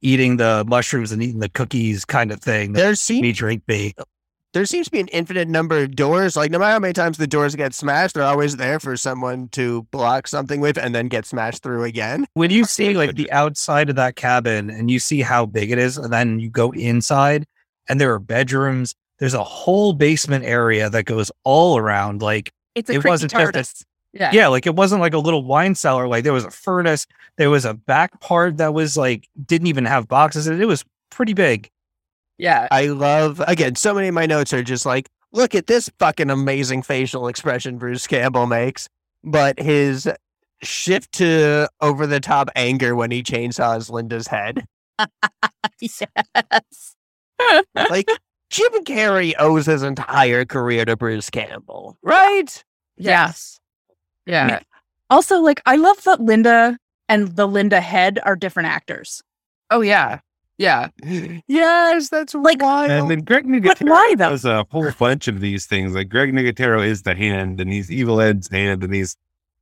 eating 0.01 0.35
the 0.37 0.65
mushrooms 0.67 1.11
and 1.13 1.23
eating 1.23 1.39
the 1.39 1.49
cookies 1.49 2.03
kind 2.05 2.31
of 2.31 2.41
thing. 2.41 2.73
There 2.73 2.93
Me 3.21 3.31
drink 3.31 3.63
me. 3.67 3.93
There 4.53 4.65
seems 4.65 4.85
to 4.85 4.91
be 4.91 4.99
an 4.99 5.07
infinite 5.09 5.47
number 5.47 5.79
of 5.79 5.95
doors. 5.95 6.35
Like, 6.35 6.51
no 6.51 6.59
matter 6.59 6.73
how 6.73 6.79
many 6.79 6.93
times 6.93 7.17
the 7.17 7.27
doors 7.27 7.55
get 7.55 7.73
smashed, 7.73 8.13
they're 8.15 8.23
always 8.23 8.55
there 8.57 8.79
for 8.79 8.95
someone 8.95 9.47
to 9.49 9.83
block 9.91 10.27
something 10.27 10.59
with 10.61 10.77
and 10.77 10.93
then 10.93 11.07
get 11.07 11.25
smashed 11.25 11.63
through 11.63 11.83
again. 11.83 12.25
when 12.35 12.51
you 12.51 12.63
see 12.65 12.93
like 12.93 13.15
the 13.15 13.31
outside 13.31 13.89
of 13.89 13.95
that 13.97 14.15
cabin 14.15 14.69
and 14.69 14.89
you 14.91 14.99
see 14.99 15.21
how 15.21 15.45
big 15.45 15.71
it 15.71 15.77
is, 15.79 15.97
and 15.97 16.13
then 16.13 16.39
you 16.39 16.49
go 16.49 16.71
inside 16.71 17.45
and 17.89 17.99
there 17.99 18.13
are 18.13 18.19
bedrooms, 18.19 18.95
there's 19.19 19.33
a 19.33 19.43
whole 19.43 19.93
basement 19.93 20.45
area 20.45 20.89
that 20.89 21.03
goes 21.05 21.31
all 21.43 21.77
around. 21.77 22.21
Like, 22.21 22.51
it's 22.75 22.89
a 22.89 22.93
it 22.93 23.05
wasn't 23.05 23.31
just 23.33 23.81
a- 23.81 23.85
Yeah. 24.13 24.31
yeah, 24.33 24.47
like 24.47 24.65
it 24.67 24.75
wasn't 24.75 25.01
like 25.01 25.13
a 25.13 25.19
little 25.19 25.43
wine 25.43 25.75
cellar. 25.75 26.07
Like 26.07 26.23
there 26.23 26.33
was 26.33 26.45
a 26.45 26.51
furnace, 26.51 27.07
there 27.37 27.49
was 27.49 27.65
a 27.65 27.73
back 27.73 28.19
part 28.19 28.57
that 28.57 28.73
was 28.73 28.95
like 28.97 29.27
didn't 29.45 29.67
even 29.67 29.85
have 29.85 30.07
boxes. 30.07 30.47
in 30.47 30.53
It 30.53 30.61
It 30.61 30.65
was 30.65 30.83
pretty 31.09 31.33
big. 31.33 31.69
Yeah. 32.43 32.67
I 32.71 32.87
love 32.87 33.41
again. 33.47 33.75
So 33.75 33.93
many 33.93 34.09
of 34.09 34.13
my 34.13 34.25
notes 34.25 34.51
are 34.51 34.63
just 34.63 34.85
like, 34.85 35.07
look 35.31 35.55
at 35.55 35.67
this 35.67 35.89
fucking 35.97 36.29
amazing 36.29 36.81
facial 36.81 37.29
expression 37.29 37.77
Bruce 37.77 38.05
Campbell 38.05 38.47
makes, 38.47 38.89
but 39.23 39.57
his 39.57 40.09
shift 40.61 41.13
to 41.13 41.69
over 41.79 42.05
the 42.05 42.19
top 42.19 42.49
anger 42.53 42.97
when 42.97 43.11
he 43.11 43.23
chainsaws 43.23 43.89
Linda's 43.89 44.27
head. 44.27 44.65
yes. 45.79 46.95
Like 47.89 48.07
Jim 48.49 48.71
Carrey 48.83 49.33
owes 49.39 49.65
his 49.65 49.81
entire 49.81 50.43
career 50.43 50.83
to 50.85 50.97
Bruce 50.97 51.29
Campbell, 51.29 51.97
right? 52.01 52.63
Yes. 52.97 53.59
Yeah. 54.25 54.59
Also, 55.09 55.39
like 55.39 55.61
I 55.65 55.77
love 55.77 56.03
that 56.03 56.19
Linda 56.19 56.77
and 57.07 57.35
the 57.37 57.47
Linda 57.47 57.79
head 57.79 58.19
are 58.23 58.35
different 58.35 58.67
actors. 58.67 59.21
Oh 59.71 59.81
yeah. 59.81 60.19
Yeah. 60.57 60.89
yes, 61.47 62.09
that's 62.09 62.33
Like- 62.35 62.61
wild. 62.61 62.91
And 62.91 63.09
then 63.09 63.19
Greg 63.21 63.45
But 63.63 63.79
why 63.81 64.13
Nicotero 64.13 64.17
though? 64.17 64.29
does 64.29 64.45
a 64.45 64.65
whole 64.69 64.91
bunch 64.99 65.27
of 65.27 65.39
these 65.41 65.65
things. 65.65 65.93
Like 65.93 66.09
Greg 66.09 66.31
Nicotero 66.33 66.85
is 66.85 67.01
the 67.03 67.15
hand, 67.15 67.59
and 67.59 67.71
he's 67.71 67.91
Evil 67.91 68.21
Ed's 68.21 68.49
hand, 68.49 68.83
and 68.83 68.93
he's 68.93 69.15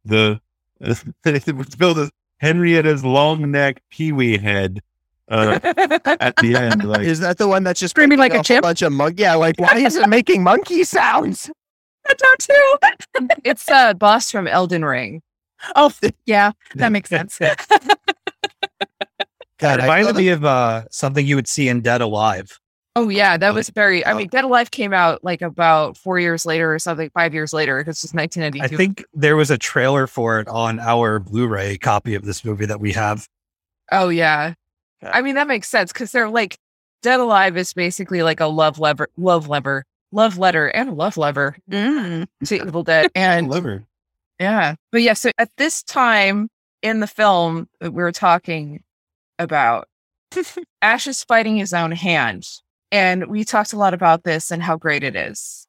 the 0.05 0.39
it's 1.25 1.75
billed 1.75 1.99
as 1.99 2.09
Henrietta's 2.41 3.05
long 3.05 3.51
neck 3.51 3.81
Pee 3.91 4.11
Wee 4.11 4.37
head 4.37 4.81
uh, 5.29 5.59
at 5.63 6.35
the 6.37 6.55
end. 6.55 6.83
Like 6.87 7.01
Is 7.01 7.19
that 7.19 7.37
the 7.37 7.47
one 7.47 7.63
that's 7.63 7.79
just 7.79 7.91
Screaming 7.91 8.17
like 8.19 8.31
making 8.31 8.41
a 8.41 8.43
chimp? 8.43 8.63
bunch 8.63 8.81
of 8.81 8.91
monk? 8.91 9.19
Yeah, 9.19 9.35
like 9.35 9.59
why 9.59 9.77
is 9.77 9.95
it 9.95 10.09
making 10.09 10.43
monkey 10.43 10.83
sounds? 10.83 11.49
too. 12.39 12.77
it's 13.45 13.69
uh 13.69 13.93
boss 13.93 14.31
from 14.31 14.47
Elden 14.47 14.83
Ring. 14.83 15.21
Oh, 15.75 15.93
yeah, 16.25 16.51
that 16.75 16.91
makes 16.91 17.09
sense. 17.09 17.39
God, 19.62 19.80
It 19.80 19.84
I 19.84 19.86
reminded 19.86 20.05
love 20.07 20.16
me 20.18 20.28
of 20.30 20.43
uh, 20.43 20.84
something 20.91 21.26
you 21.26 21.36
would 21.36 21.47
see 21.47 21.70
in 21.70 21.82
Dead 21.82 22.01
Alive. 22.01 22.59
Oh 22.97 23.07
yeah, 23.07 23.38
that 23.38 23.53
was 23.53 23.70
very. 23.70 24.03
I 24.03 24.12
Oh. 24.12 24.18
mean, 24.18 24.28
Dead 24.28 24.43
Alive 24.43 24.70
came 24.72 24.91
out 24.91 25.24
like 25.24 25.41
about 25.41 25.95
four 25.95 26.20
years 26.20 26.45
later 26.45 26.74
or 26.74 26.80
something, 26.80 27.09
five 27.14 27.34
years 27.34 27.53
later, 27.53 27.78
because 27.78 28.03
it's 28.03 28.14
I 28.14 28.18
1992. 28.18 28.76
think 28.76 29.05
there 29.14 29.38
was 29.38 29.49
a 29.49 29.57
trailer 29.57 30.07
for 30.07 30.39
it 30.41 30.47
on 30.49 30.78
our 30.80 31.20
Blu-ray 31.20 31.78
copy 31.78 32.16
of 32.16 32.26
this 32.26 32.43
movie 32.43 32.66
that 32.66 32.82
we 32.82 32.91
have. 32.91 33.28
Oh 33.93 34.09
yeah. 34.09 34.55
Yeah. 35.01 35.12
I 35.14 35.22
mean 35.22 35.36
that 35.36 35.47
makes 35.47 35.70
sense 35.70 35.93
because 35.93 36.12
they're 36.12 36.30
like 36.30 36.57
Dead 37.01 37.20
Alive 37.22 37.55
is 37.55 37.72
basically 37.74 38.24
like 38.24 38.39
a 38.41 38.47
love 38.47 38.78
lever, 38.78 39.07
love 39.16 39.47
lever, 39.47 39.86
love 40.12 40.38
letter, 40.38 40.68
and 40.68 40.89
a 40.89 40.93
love 40.93 41.16
lever 41.18 41.55
Mm. 41.70 42.28
to 42.45 42.55
Evil 42.55 42.84
Dead. 42.84 43.09
And 43.16 43.47
liver. 43.47 43.86
yeah, 44.39 44.76
but 44.91 45.01
yeah. 45.01 45.14
So 45.14 45.32
at 45.38 45.49
this 45.57 45.82
time 45.84 46.49
in 46.82 46.99
the 46.99 47.07
film 47.07 47.70
that 47.80 47.91
we 47.93 48.03
were 48.03 48.12
talking 48.12 48.82
about, 49.41 49.87
Ash 50.81 51.07
is 51.07 51.23
fighting 51.23 51.57
his 51.57 51.73
own 51.73 51.91
hand, 51.91 52.45
and 52.91 53.27
we 53.27 53.43
talked 53.43 53.73
a 53.73 53.77
lot 53.77 53.93
about 53.93 54.23
this 54.23 54.51
and 54.51 54.63
how 54.63 54.77
great 54.77 55.03
it 55.03 55.15
is. 55.15 55.67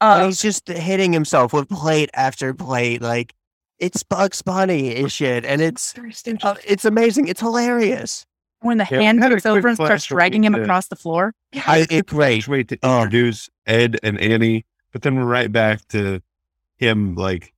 And 0.00 0.22
Um, 0.22 0.26
he's 0.28 0.40
just 0.42 0.68
hitting 0.68 1.12
himself 1.12 1.52
with 1.52 1.68
plate 1.68 2.10
after 2.14 2.52
plate. 2.54 3.02
Like 3.02 3.32
it's 3.78 4.02
Bugs 4.02 4.42
Bunny 4.42 4.94
and 4.96 5.10
shit, 5.10 5.44
and 5.44 5.60
it's 5.60 5.94
uh, 6.42 6.54
it's 6.66 6.84
amazing. 6.84 7.28
It's 7.28 7.40
hilarious. 7.40 8.24
When 8.60 8.78
the 8.78 8.86
Yeah, 8.90 9.00
hand 9.00 9.18
I 9.20 9.22
had 9.24 9.32
a 9.32 9.34
moves 9.34 9.46
over 9.46 9.66
and 9.68 9.76
starts 9.76 10.04
dragging 10.04 10.44
him 10.44 10.52
to- 10.54 10.62
across 10.62 10.86
the 10.86 10.94
floor. 10.96 11.34
I, 11.66 11.86
it's 11.90 12.10
great. 12.10 12.44
Great 12.44 12.48
way 12.48 12.62
to 12.64 12.78
Oh. 12.84 12.98
introduce 13.02 13.50
Ed 13.66 13.98
and 14.04 14.20
Annie, 14.20 14.64
but 14.92 15.02
then 15.02 15.16
we're 15.16 15.24
right 15.24 15.50
back 15.50 15.86
to 15.88 16.20
him 16.76 17.16
like 17.16 17.51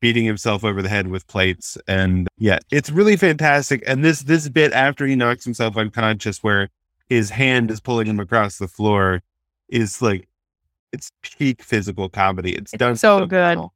beating 0.00 0.24
himself 0.24 0.64
over 0.64 0.82
the 0.82 0.88
head 0.88 1.08
with 1.08 1.26
plates, 1.26 1.76
and 1.86 2.28
yeah, 2.38 2.58
it's 2.70 2.90
really 2.90 3.16
fantastic. 3.16 3.82
And 3.86 4.04
this 4.04 4.22
this 4.22 4.48
bit 4.48 4.72
after 4.72 5.06
he 5.06 5.14
knocks 5.16 5.44
himself 5.44 5.76
unconscious, 5.76 6.42
where 6.42 6.68
his 7.08 7.30
hand 7.30 7.70
is 7.70 7.80
pulling 7.80 8.06
him 8.06 8.20
across 8.20 8.58
the 8.58 8.68
floor, 8.68 9.22
is 9.68 10.00
like 10.02 10.28
it's 10.92 11.10
peak 11.22 11.62
physical 11.62 12.08
comedy. 12.08 12.52
It's, 12.52 12.72
It's 12.72 12.78
done 12.80 12.96
so 12.96 13.26
good. 13.26 13.58
well. 13.58 13.72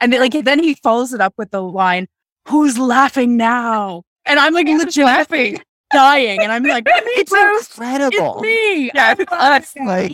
And 0.00 0.12
then, 0.12 0.20
like 0.20 0.32
then 0.44 0.62
he 0.62 0.74
follows 0.74 1.12
it 1.12 1.20
up 1.20 1.34
with 1.36 1.50
the 1.50 1.62
line, 1.62 2.06
who's 2.46 2.78
laughing 2.78 3.36
now? 3.36 4.02
And 4.26 4.38
I'm 4.38 4.52
like 4.54 4.66
legit 4.66 5.04
laughing, 5.04 5.58
dying. 5.92 6.40
And 6.40 6.52
I'm 6.52 6.62
like, 6.64 6.84
It's 6.88 7.32
incredible. 7.32 8.34
it's 8.34 8.42
me. 8.42 8.90
Yeah, 8.94 9.14
it's 9.18 9.32
us. 9.32 9.74
Like, 9.84 10.12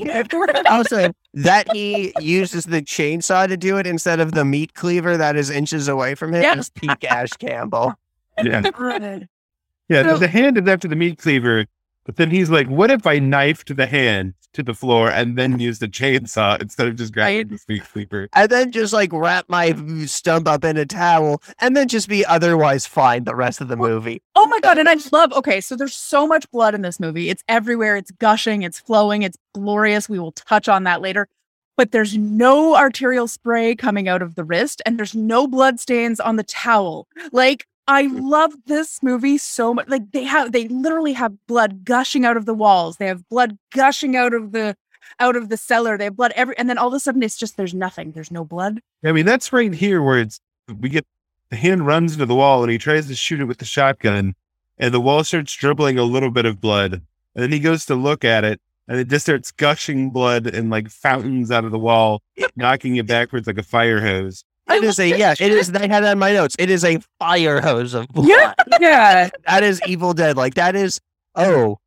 also, 0.70 1.10
that 1.34 1.72
he 1.72 2.12
uses 2.20 2.64
the 2.64 2.80
chainsaw 2.80 3.46
to 3.48 3.56
do 3.56 3.76
it 3.76 3.86
instead 3.86 4.20
of 4.20 4.32
the 4.32 4.44
meat 4.44 4.74
cleaver 4.74 5.16
that 5.16 5.36
is 5.36 5.50
inches 5.50 5.88
away 5.88 6.14
from 6.14 6.32
him 6.34 6.42
Yeah. 6.42 6.58
is 6.58 6.70
peak 6.70 7.04
Ash 7.04 7.30
Campbell. 7.30 7.94
Yeah. 8.42 8.62
Yeah, 9.88 10.02
So- 10.02 10.18
the 10.18 10.28
hand 10.28 10.56
is 10.58 10.66
after 10.66 10.88
the 10.88 10.96
meat 10.96 11.18
cleaver, 11.18 11.66
but 12.04 12.16
then 12.16 12.30
he's 12.30 12.50
like, 12.50 12.68
"What 12.68 12.90
if 12.90 13.06
I 13.06 13.18
knifed 13.18 13.76
the 13.76 13.86
hand 13.86 14.34
to 14.52 14.62
the 14.62 14.74
floor 14.74 15.10
and 15.10 15.36
then 15.36 15.58
used 15.58 15.82
a 15.82 15.88
chainsaw 15.88 16.60
instead 16.62 16.86
of 16.86 16.96
just 16.96 17.12
grabbing 17.12 17.36
Right. 17.36 17.48
the 17.50 17.60
meat 17.74 17.84
cleaver?" 17.92 18.28
And 18.32 18.50
then 18.50 18.70
just 18.72 18.92
like 18.92 19.10
wrap 19.12 19.46
my 19.48 19.74
stump 20.06 20.46
up 20.48 20.64
in 20.64 20.76
a 20.76 20.86
towel 20.86 21.42
and 21.60 21.76
then 21.76 21.88
just 21.88 22.08
be 22.08 22.24
otherwise 22.26 22.86
fine 22.86 23.24
the 23.24 23.34
rest 23.34 23.60
of 23.60 23.68
the 23.68 23.76
movie. 23.76 24.22
Oh 24.36 24.46
my 24.46 24.60
god! 24.60 24.78
And 24.78 24.88
I 24.88 24.96
love. 25.12 25.32
Okay, 25.32 25.60
so 25.60 25.76
there's 25.76 25.96
so 25.96 26.26
much 26.26 26.50
blood 26.50 26.74
in 26.74 26.82
this 26.82 27.00
movie. 27.00 27.30
It's 27.30 27.42
everywhere. 27.48 27.96
It's 27.96 28.10
gushing. 28.12 28.62
It's 28.62 28.78
flowing. 28.78 29.22
It's 29.22 29.38
glorious. 29.54 30.08
We 30.08 30.18
will 30.18 30.32
touch 30.32 30.68
on 30.68 30.84
that 30.84 31.00
later. 31.00 31.28
But 31.76 31.90
there's 31.90 32.16
no 32.16 32.76
arterial 32.76 33.26
spray 33.26 33.74
coming 33.74 34.06
out 34.08 34.22
of 34.22 34.36
the 34.36 34.44
wrist, 34.44 34.80
and 34.86 34.96
there's 34.96 35.16
no 35.16 35.48
blood 35.48 35.80
stains 35.80 36.20
on 36.20 36.36
the 36.36 36.44
towel. 36.44 37.08
Like 37.32 37.66
I 37.86 38.06
love 38.06 38.54
this 38.66 39.02
movie 39.02 39.38
so 39.38 39.74
much. 39.74 39.88
Like 39.88 40.10
they 40.12 40.24
have, 40.24 40.52
they 40.52 40.68
literally 40.68 41.12
have 41.12 41.46
blood 41.46 41.84
gushing 41.84 42.24
out 42.24 42.36
of 42.36 42.46
the 42.46 42.54
walls. 42.54 42.96
They 42.96 43.06
have 43.06 43.28
blood 43.28 43.58
gushing 43.72 44.16
out 44.16 44.32
of 44.32 44.52
the 44.52 44.76
out 45.20 45.36
of 45.36 45.48
the 45.48 45.56
cellar. 45.56 45.98
They 45.98 46.04
have 46.04 46.16
blood 46.16 46.32
every, 46.34 46.56
and 46.56 46.68
then 46.68 46.78
all 46.78 46.88
of 46.88 46.94
a 46.94 47.00
sudden 47.00 47.22
it's 47.22 47.36
just 47.36 47.56
there's 47.56 47.74
nothing. 47.74 48.12
There's 48.12 48.30
no 48.30 48.44
blood. 48.44 48.80
I 49.04 49.12
mean, 49.12 49.26
that's 49.26 49.52
right 49.52 49.72
here 49.72 50.02
where 50.02 50.18
it's 50.18 50.40
we 50.80 50.88
get 50.88 51.06
the 51.50 51.56
hand 51.56 51.86
runs 51.86 52.14
into 52.14 52.26
the 52.26 52.34
wall 52.34 52.62
and 52.62 52.72
he 52.72 52.78
tries 52.78 53.06
to 53.08 53.14
shoot 53.14 53.40
it 53.40 53.44
with 53.44 53.58
the 53.58 53.64
shotgun, 53.64 54.34
and 54.78 54.94
the 54.94 55.00
wall 55.00 55.22
starts 55.24 55.54
dribbling 55.54 55.98
a 55.98 56.04
little 56.04 56.30
bit 56.30 56.46
of 56.46 56.60
blood, 56.60 56.94
and 56.94 57.42
then 57.42 57.52
he 57.52 57.60
goes 57.60 57.84
to 57.86 57.94
look 57.94 58.24
at 58.24 58.44
it, 58.44 58.60
and 58.88 58.98
it 58.98 59.08
just 59.08 59.26
starts 59.26 59.50
gushing 59.50 60.10
blood 60.10 60.46
and 60.46 60.70
like 60.70 60.88
fountains 60.88 61.50
out 61.50 61.64
of 61.64 61.70
the 61.70 61.78
wall, 61.78 62.22
knocking 62.56 62.96
it 62.96 63.06
backwards 63.06 63.46
like 63.46 63.58
a 63.58 63.62
fire 63.62 64.00
hose. 64.00 64.44
I 64.66 64.76
It 64.76 64.84
is 64.84 64.98
a 64.98 65.08
yeah, 65.08 65.34
it 65.38 65.52
is 65.52 65.70
I 65.74 65.86
had 65.86 66.04
that 66.04 66.12
in 66.12 66.18
my 66.18 66.32
notes. 66.32 66.56
It 66.58 66.70
is 66.70 66.84
a 66.84 66.98
fire 67.18 67.60
hose 67.60 67.94
of 67.94 68.08
blood. 68.08 68.28
Yeah. 68.28 68.54
Yeah. 68.80 69.30
That 69.46 69.62
is 69.62 69.80
Evil 69.86 70.14
Dead. 70.14 70.36
Like 70.36 70.54
that 70.54 70.74
is 70.74 71.00
oh, 71.34 71.78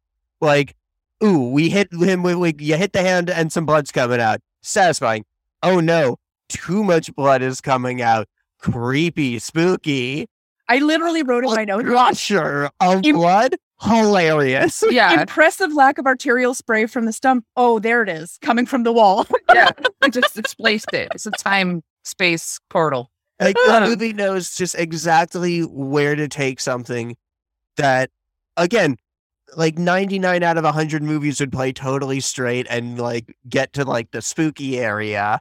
like 0.42 0.76
ooh, 1.24 1.50
we 1.50 1.70
hit 1.70 1.92
him 1.92 2.24
with 2.24 2.36
like 2.36 2.62
you 2.62 2.76
hit 2.76 2.94
the 2.94 3.02
hand 3.02 3.30
and 3.30 3.52
some 3.52 3.66
blood's 3.66 3.92
coming 3.92 4.20
out. 4.20 4.42
Satisfying. 4.62 5.26
Oh 5.64 5.80
no, 5.80 6.18
too 6.50 6.84
much 6.84 7.14
blood 7.16 7.42
is 7.42 7.62
coming 7.62 8.02
out. 8.02 8.28
Creepy, 8.60 9.40
spooky. 9.40 10.28
I 10.70 10.80
literally 10.80 11.24
wrote 11.24 11.46
in 11.46 11.52
my 11.54 11.66
notes. 11.66 11.86
Rusher 11.86 12.70
of 12.80 13.06
Im- 13.06 13.16
blood. 13.16 13.56
Hilarious. 13.82 14.84
Yeah. 14.90 15.22
Impressive 15.22 15.72
lack 15.74 15.98
of 15.98 16.06
arterial 16.06 16.54
spray 16.54 16.88
from 16.88 17.06
the 17.06 17.14
stump. 17.14 17.46
Oh, 17.56 17.80
there 17.80 18.02
it 18.02 18.10
is, 18.10 18.38
coming 18.42 18.66
from 18.66 18.84
the 18.84 18.92
wall. 18.92 19.28
yeah. 19.54 19.70
I 20.02 20.10
just 20.10 20.36
displaced 20.42 20.94
it. 20.94 21.10
It's 21.14 21.26
a 21.26 21.32
time 21.32 21.84
space 22.08 22.60
portal. 22.70 23.12
Like 23.40 23.56
the 23.68 23.82
movie 23.86 24.14
knows 24.14 24.56
just 24.56 24.76
exactly 24.76 25.62
where 25.62 26.16
to 26.16 26.28
take 26.28 26.60
something 26.60 27.16
that, 27.78 28.10
again, 28.56 28.98
like 29.56 29.78
99 29.78 30.44
out 30.44 30.58
of 30.58 30.64
100 30.64 31.04
movies 31.04 31.40
would 31.40 31.52
play 31.52 31.72
totally 31.72 32.20
straight 32.20 32.68
and 32.70 33.00
like 33.00 33.36
get 33.48 33.74
to 33.74 33.86
like 33.86 34.12
the 34.12 34.22
spooky 34.22 34.80
area 34.80 35.40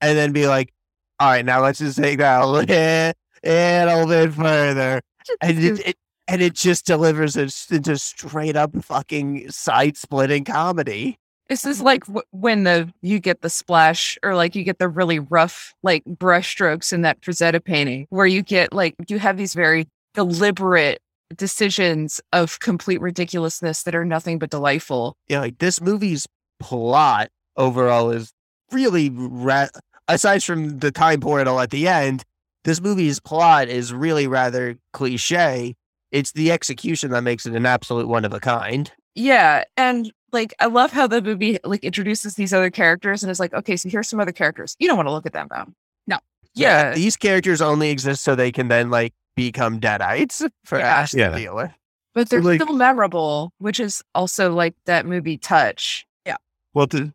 and 0.00 0.16
then 0.16 0.32
be 0.32 0.46
like, 0.46 0.72
all 1.18 1.30
right, 1.30 1.44
now 1.44 1.62
let's 1.62 1.78
just 1.78 1.98
take 1.98 2.18
that 2.18 2.42
a 2.42 2.46
little 2.46 2.66
bit, 2.66 3.16
little 3.44 4.06
bit 4.06 4.32
further. 4.32 5.00
And 5.40 5.58
it, 5.58 5.86
it, 5.86 5.96
and 6.28 6.42
it 6.42 6.54
just 6.54 6.86
delivers 6.86 7.36
it 7.36 7.54
into 7.70 7.96
straight 7.98 8.56
up 8.56 8.70
fucking 8.84 9.50
side 9.50 9.96
splitting 9.96 10.44
comedy. 10.44 11.18
This 11.48 11.64
is 11.64 11.80
like 11.82 12.06
w- 12.06 12.22
when 12.30 12.64
the 12.64 12.92
you 13.02 13.18
get 13.18 13.42
the 13.42 13.50
splash 13.50 14.18
or 14.22 14.34
like 14.34 14.54
you 14.54 14.64
get 14.64 14.78
the 14.78 14.88
really 14.88 15.18
rough 15.18 15.74
like 15.82 16.04
brush 16.04 16.48
strokes 16.50 16.92
in 16.92 17.02
that 17.02 17.20
Frazetta 17.20 17.62
painting 17.62 18.06
where 18.10 18.26
you 18.26 18.42
get 18.42 18.72
like 18.72 18.94
you 19.08 19.18
have 19.18 19.36
these 19.36 19.54
very 19.54 19.86
deliberate 20.14 21.00
decisions 21.36 22.20
of 22.32 22.60
complete 22.60 23.00
ridiculousness 23.00 23.82
that 23.82 23.94
are 23.94 24.04
nothing 24.04 24.38
but 24.38 24.50
delightful. 24.50 25.16
yeah, 25.28 25.40
like 25.40 25.58
this 25.58 25.80
movie's 25.80 26.26
plot 26.60 27.28
overall 27.56 28.10
is 28.10 28.32
really 28.70 29.10
ra- 29.10 29.68
aside 30.08 30.42
from 30.42 30.78
the 30.78 30.90
time 30.90 31.20
portal 31.20 31.60
at 31.60 31.70
the 31.70 31.88
end, 31.88 32.24
this 32.64 32.80
movie's 32.80 33.18
plot 33.20 33.68
is 33.68 33.92
really 33.92 34.26
rather 34.26 34.76
cliche. 34.92 35.74
It's 36.10 36.32
the 36.32 36.52
execution 36.52 37.10
that 37.10 37.22
makes 37.22 37.46
it 37.46 37.54
an 37.54 37.66
absolute 37.66 38.08
one 38.08 38.24
of 38.24 38.32
a 38.32 38.40
kind. 38.40 38.92
Yeah, 39.14 39.64
and 39.76 40.10
like 40.32 40.54
I 40.60 40.66
love 40.66 40.92
how 40.92 41.06
the 41.06 41.20
movie 41.20 41.58
like 41.64 41.84
introduces 41.84 42.34
these 42.34 42.52
other 42.54 42.70
characters 42.70 43.22
and 43.22 43.30
is 43.30 43.38
like, 43.40 43.52
okay, 43.52 43.76
so 43.76 43.88
here's 43.88 44.08
some 44.08 44.20
other 44.20 44.32
characters. 44.32 44.76
You 44.78 44.88
don't 44.88 44.96
want 44.96 45.08
to 45.08 45.12
look 45.12 45.26
at 45.26 45.32
them 45.32 45.48
though. 45.50 45.66
No. 46.06 46.18
Yeah. 46.54 46.94
These 46.94 47.16
characters 47.16 47.60
only 47.60 47.90
exist 47.90 48.22
so 48.24 48.34
they 48.34 48.50
can 48.52 48.68
then 48.68 48.90
like 48.90 49.12
become 49.36 49.80
deadites 49.80 50.48
for 50.64 50.78
Yeah. 50.78 50.86
Ash 50.86 51.12
Yeah. 51.14 51.30
to 51.30 51.36
deal 51.36 51.54
with. 51.56 51.70
But 52.14 52.28
they're 52.30 52.42
like- 52.42 52.60
still 52.62 52.74
memorable, 52.74 53.52
which 53.58 53.80
is 53.80 54.02
also 54.14 54.52
like 54.54 54.74
that 54.86 55.04
movie 55.06 55.36
Touch. 55.38 56.06
Yeah. 56.26 56.36
Well, 56.74 56.86
to 56.88 57.12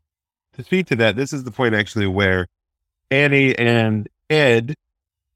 to 0.56 0.64
speak 0.64 0.88
to 0.88 0.96
that, 0.98 1.16
this 1.16 1.34
is 1.34 1.44
the 1.44 1.52
point 1.52 1.74
actually 1.76 2.08
where 2.08 2.48
Annie 3.12 3.58
and 3.58 4.08
Ed, 4.30 4.76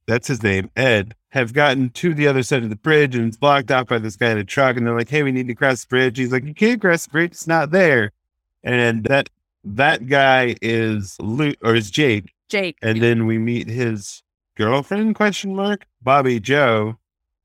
that's 0.08 0.28
his 0.28 0.44
name, 0.44 0.70
Ed, 0.76 1.16
have 1.30 1.54
gotten 1.54 1.90
to 1.92 2.14
the 2.14 2.28
other 2.28 2.44
side 2.44 2.64
of 2.64 2.70
the 2.70 2.76
bridge 2.76 3.16
and 3.16 3.28
it's 3.28 3.38
blocked 3.38 3.72
off 3.72 3.88
by 3.88 4.00
this 4.00 4.16
guy 4.16 4.32
in 4.32 4.38
a 4.38 4.44
truck. 4.44 4.78
And 4.78 4.86
they're 4.86 4.98
like, 4.98 5.10
"Hey, 5.10 5.24
we 5.24 5.32
need 5.32 5.48
to 5.48 5.56
cross 5.56 5.82
the 5.82 5.88
bridge." 5.88 6.18
He's 6.18 6.32
like, 6.32 6.46
"You 6.46 6.54
can't 6.54 6.82
cross 6.82 7.06
the 7.06 7.12
bridge; 7.12 7.32
it's 7.32 7.48
not 7.48 7.72
there." 7.72 8.12
And 8.64 9.04
that 9.06 9.30
that 9.64 10.08
guy 10.08 10.56
is 10.62 11.18
Luke 11.20 11.58
or 11.62 11.76
is 11.76 11.92
Jake. 11.92 12.34
Jake. 12.50 12.78
And 12.82 13.02
then 13.02 13.26
we 13.26 13.38
meet 13.38 13.68
his 13.68 14.24
girlfriend? 14.56 15.16
Question 15.16 15.56
mark. 15.56 15.86
Bobby 16.02 16.40
Joe, 16.40 16.98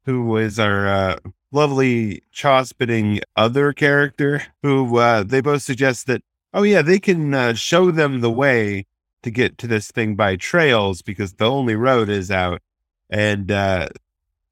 who 0.05 0.25
was 0.25 0.59
our 0.59 0.89
uh, 0.89 1.17
lovely 1.53 2.23
chaw 2.33 2.63
spitting 2.63 3.21
other 3.37 3.73
character. 3.73 4.43
Who 4.63 4.99
uh, 4.99 5.23
they 5.23 5.41
both 5.41 5.63
suggest 5.63 6.07
that 6.07 6.23
oh 6.53 6.63
yeah, 6.63 6.83
they 6.83 6.99
can 6.99 7.35
uh, 7.35 7.55
show 7.55 7.91
them 7.91 8.21
the 8.21 8.31
way 8.31 8.87
to 9.27 9.31
get 9.31 9.59
to 9.59 9.67
this 9.67 9.91
thing 9.91 10.15
by 10.15 10.37
trails 10.37 11.03
because 11.03 11.35
the 11.35 11.51
only 11.51 11.75
road 11.75 12.09
is 12.09 12.31
out. 12.31 12.63
And 13.11 13.51
uh, 13.51 13.89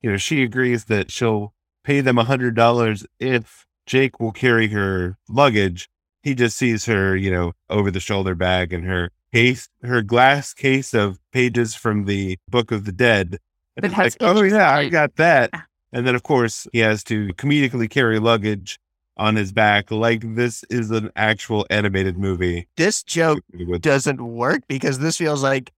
you 0.02 0.10
know 0.10 0.16
she 0.16 0.42
agrees 0.42 0.84
that 0.86 1.10
she'll 1.10 1.54
pay 1.84 2.00
them 2.00 2.18
a 2.18 2.24
hundred 2.24 2.54
dollars 2.54 3.06
if 3.18 3.66
Jake 3.86 4.20
will 4.20 4.32
carry 4.32 4.68
her 4.68 5.16
luggage. 5.28 5.88
He 6.22 6.34
just 6.34 6.56
sees 6.56 6.86
her, 6.86 7.16
you 7.16 7.30
know, 7.30 7.52
over 7.68 7.90
the 7.90 8.00
shoulder 8.00 8.34
bag 8.34 8.72
and 8.72 8.84
her 8.84 9.10
case, 9.32 9.68
her 9.82 10.02
glass 10.02 10.54
case 10.54 10.94
of 10.94 11.18
pages 11.32 11.74
from 11.74 12.06
the 12.06 12.38
Book 12.48 12.72
of 12.72 12.84
the 12.84 12.92
Dead. 12.92 13.38
And 13.76 13.92
like, 13.96 14.16
oh 14.20 14.42
yeah, 14.42 14.70
I 14.72 14.88
got 14.88 15.16
that. 15.16 15.50
And 15.92 16.06
then 16.06 16.14
of 16.14 16.22
course 16.22 16.66
he 16.72 16.80
has 16.80 17.04
to 17.04 17.28
comedically 17.34 17.88
carry 17.88 18.18
luggage 18.18 18.78
on 19.16 19.36
his 19.36 19.52
back 19.52 19.90
like 19.90 20.22
this 20.34 20.64
is 20.70 20.90
an 20.90 21.10
actual 21.16 21.66
animated 21.70 22.18
movie. 22.18 22.68
This 22.76 23.02
joke 23.02 23.40
doesn't 23.80 24.20
work 24.20 24.62
because 24.68 24.98
this 24.98 25.16
feels 25.16 25.42
like 25.42 25.72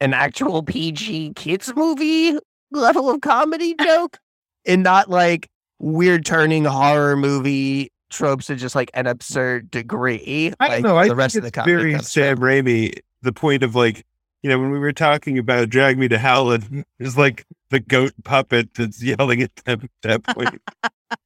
an 0.00 0.12
actual 0.12 0.62
PG 0.62 1.32
kids 1.34 1.72
movie 1.74 2.38
level 2.70 3.10
of 3.10 3.20
comedy 3.20 3.74
joke 3.80 4.18
and 4.66 4.82
not 4.82 5.08
like 5.08 5.48
weird 5.78 6.24
turning 6.24 6.64
horror 6.64 7.16
movie 7.16 7.90
tropes 8.10 8.46
to 8.46 8.56
just 8.56 8.74
like 8.74 8.90
an 8.94 9.06
absurd 9.06 9.70
degree. 9.70 10.52
I 10.60 10.68
like 10.68 10.82
don't 10.82 10.90
know. 10.92 10.96
I 10.96 11.08
the 11.08 11.16
rest 11.16 11.36
of 11.36 11.42
the 11.42 11.62
very 11.64 11.98
Sam 12.00 12.38
Raimi. 12.38 12.98
The 13.22 13.32
point 13.32 13.62
of 13.62 13.74
like, 13.74 14.04
you 14.44 14.50
know, 14.50 14.58
when 14.58 14.70
we 14.70 14.78
were 14.78 14.92
talking 14.92 15.38
about 15.38 15.70
Drag 15.70 15.98
Me 15.98 16.06
to 16.06 16.18
Hell, 16.18 16.52
and 16.52 16.84
there's 16.98 17.16
like 17.16 17.46
the 17.70 17.80
goat 17.80 18.12
puppet 18.24 18.74
that's 18.74 19.02
yelling 19.02 19.40
at 19.40 19.56
them 19.64 19.80
at 19.82 19.90
that 20.02 20.22
point. 20.36 20.60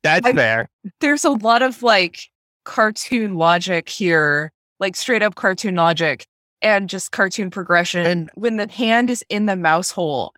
That's 0.05 0.25
I- 0.25 0.33
fair. 0.33 0.71
There's 1.01 1.25
a 1.25 1.31
lot 1.31 1.61
of 1.61 1.83
like 1.83 2.21
cartoon 2.64 3.35
logic 3.35 3.89
here, 3.89 4.53
like 4.79 4.95
straight 4.95 5.23
up 5.23 5.35
cartoon 5.35 5.75
logic 5.75 6.27
and 6.62 6.89
just 6.89 7.11
cartoon 7.11 7.51
progression. 7.51 8.31
When 8.35 8.57
the 8.57 8.71
hand 8.71 9.11
is 9.11 9.25
in 9.29 9.47
the 9.47 9.57
mouse 9.57 9.91
hole, 9.91 10.33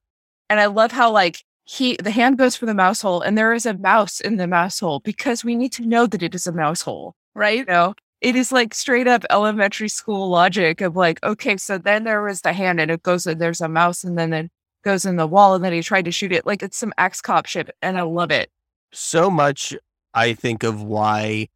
and 0.48 0.58
I 0.58 0.64
love 0.64 0.90
how 0.90 1.12
like 1.12 1.44
he 1.64 1.98
the 2.02 2.10
hand 2.10 2.38
goes 2.38 2.56
for 2.56 2.64
the 2.64 2.74
mouse 2.74 3.02
hole 3.02 3.20
and 3.20 3.36
there 3.36 3.52
is 3.52 3.66
a 3.66 3.74
mouse 3.74 4.20
in 4.20 4.38
the 4.38 4.46
mouse 4.46 4.80
hole 4.80 5.00
because 5.00 5.44
we 5.44 5.54
need 5.54 5.72
to 5.72 5.86
know 5.86 6.06
that 6.06 6.22
it 6.22 6.34
is 6.34 6.46
a 6.46 6.52
mouse 6.52 6.80
hole, 6.80 7.14
right? 7.34 7.58
You 7.58 7.64
know, 7.66 7.94
it 8.20 8.36
is 8.36 8.52
like 8.52 8.74
straight 8.74 9.06
up 9.06 9.24
elementary 9.30 9.88
school 9.88 10.28
logic 10.28 10.80
of 10.80 10.94
like, 10.94 11.22
okay, 11.22 11.56
so 11.56 11.78
then 11.78 12.04
there 12.04 12.22
was 12.22 12.42
the 12.42 12.52
hand 12.52 12.80
and 12.80 12.90
it 12.90 13.02
goes 13.02 13.26
and 13.26 13.40
there's 13.40 13.60
a 13.60 13.68
mouse 13.68 14.04
and 14.04 14.18
then 14.18 14.32
it 14.32 14.50
goes 14.82 15.04
in 15.04 15.16
the 15.16 15.26
wall 15.26 15.54
and 15.54 15.64
then 15.64 15.72
he 15.72 15.82
tried 15.82 16.04
to 16.04 16.12
shoot 16.12 16.32
it. 16.32 16.44
Like 16.44 16.62
it's 16.62 16.76
some 16.76 16.92
X 16.98 17.20
cop 17.20 17.46
shit 17.46 17.70
and 17.80 17.98
I 17.98 18.02
love 18.02 18.30
it. 18.30 18.50
So 18.92 19.30
much 19.30 19.74
I 20.12 20.34
think 20.34 20.62
of 20.62 20.82
why 20.82 21.48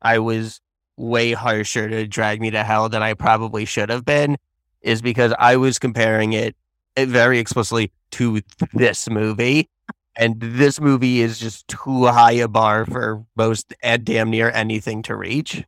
I 0.00 0.18
was 0.18 0.60
way 0.96 1.32
harsher 1.32 1.88
to 1.88 2.06
drag 2.06 2.40
me 2.40 2.50
to 2.50 2.62
hell 2.62 2.88
than 2.88 3.02
I 3.02 3.14
probably 3.14 3.64
should 3.64 3.90
have 3.90 4.04
been 4.04 4.36
is 4.80 5.02
because 5.02 5.32
I 5.38 5.56
was 5.56 5.78
comparing 5.78 6.34
it, 6.34 6.54
it 6.96 7.08
very 7.08 7.38
explicitly 7.38 7.90
to 8.12 8.42
this 8.72 9.08
movie. 9.08 9.68
And 10.14 10.38
this 10.38 10.78
movie 10.78 11.22
is 11.22 11.38
just 11.38 11.66
too 11.68 12.06
high 12.06 12.32
a 12.32 12.46
bar 12.46 12.84
for 12.84 13.24
most 13.34 13.74
and 13.82 14.04
damn 14.04 14.28
near 14.30 14.50
anything 14.50 15.02
to 15.04 15.16
reach. 15.16 15.64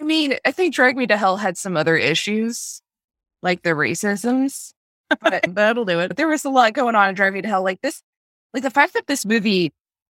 I 0.00 0.04
mean, 0.04 0.34
I 0.44 0.52
think 0.52 0.74
Drag 0.74 0.96
Me 0.96 1.06
to 1.06 1.16
Hell 1.16 1.36
had 1.38 1.56
some 1.56 1.76
other 1.76 1.96
issues, 1.96 2.80
like 3.42 3.62
the 3.62 3.70
racisms. 3.70 4.72
But 5.20 5.44
That'll 5.54 5.84
do 5.84 6.00
it. 6.00 6.08
but 6.08 6.16
there 6.16 6.28
was 6.28 6.44
a 6.44 6.50
lot 6.50 6.72
going 6.74 6.94
on 6.94 7.08
in 7.10 7.14
Drag 7.14 7.32
Me 7.32 7.42
to 7.42 7.48
Hell. 7.48 7.62
Like 7.62 7.80
this, 7.80 8.02
like 8.52 8.62
the 8.62 8.70
fact 8.70 8.94
that 8.94 9.06
this 9.06 9.24
movie 9.24 9.72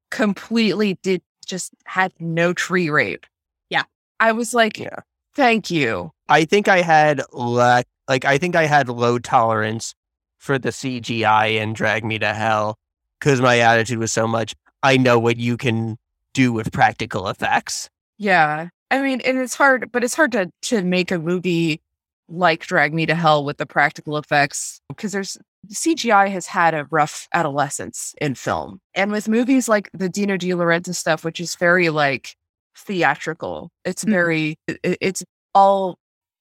completely 0.09 0.99
did 1.01 1.21
just 1.45 1.73
had 1.85 2.11
no 2.19 2.53
tree 2.53 2.89
rape. 2.89 3.25
Yeah. 3.69 3.83
I 4.19 4.31
was 4.33 4.53
like, 4.53 4.77
Yeah. 4.77 4.99
thank 5.33 5.71
you. 5.71 6.11
I 6.29 6.45
think 6.45 6.67
I 6.67 6.81
had 6.81 7.21
le- 7.31 7.83
like 8.07 8.25
I 8.25 8.37
think 8.37 8.55
I 8.55 8.65
had 8.65 8.89
low 8.89 9.17
tolerance 9.19 9.95
for 10.37 10.59
the 10.59 10.69
CGI 10.69 11.61
and 11.61 11.75
Drag 11.75 12.03
Me 12.03 12.19
to 12.19 12.33
Hell 12.33 12.77
because 13.19 13.41
my 13.41 13.59
attitude 13.59 13.99
was 13.99 14.11
so 14.11 14.27
much. 14.27 14.53
I 14.83 14.97
know 14.97 15.17
what 15.19 15.37
you 15.37 15.57
can 15.57 15.97
do 16.33 16.51
with 16.53 16.71
practical 16.71 17.27
effects. 17.27 17.89
Yeah. 18.17 18.69
I 18.91 19.01
mean, 19.01 19.21
and 19.21 19.39
it's 19.39 19.55
hard, 19.55 19.91
but 19.91 20.03
it's 20.03 20.13
hard 20.15 20.33
to 20.33 20.51
to 20.63 20.83
make 20.83 21.11
a 21.11 21.17
movie 21.19 21.81
like 22.29 22.65
Drag 22.65 22.93
Me 22.93 23.05
to 23.05 23.15
Hell 23.15 23.43
with 23.43 23.57
the 23.57 23.65
practical 23.65 24.17
effects 24.17 24.81
because 24.89 25.11
there's 25.11 25.37
CGI 25.69 26.29
has 26.29 26.45
had 26.47 26.73
a 26.73 26.85
rough 26.91 27.27
adolescence 27.33 28.13
in 28.21 28.35
film. 28.35 28.79
And 28.93 29.11
with 29.11 29.27
movies 29.29 29.67
like 29.69 29.89
the 29.93 30.09
Dino 30.09 30.37
De 30.37 30.49
Laurentiis 30.49 30.95
stuff, 30.95 31.23
which 31.23 31.39
is 31.39 31.55
very 31.55 31.89
like 31.89 32.35
theatrical, 32.75 33.71
it's 33.85 34.03
Mhm. 34.05 34.09
very, 34.11 34.55
it- 34.67 34.97
it's 35.01 35.23
all 35.55 35.97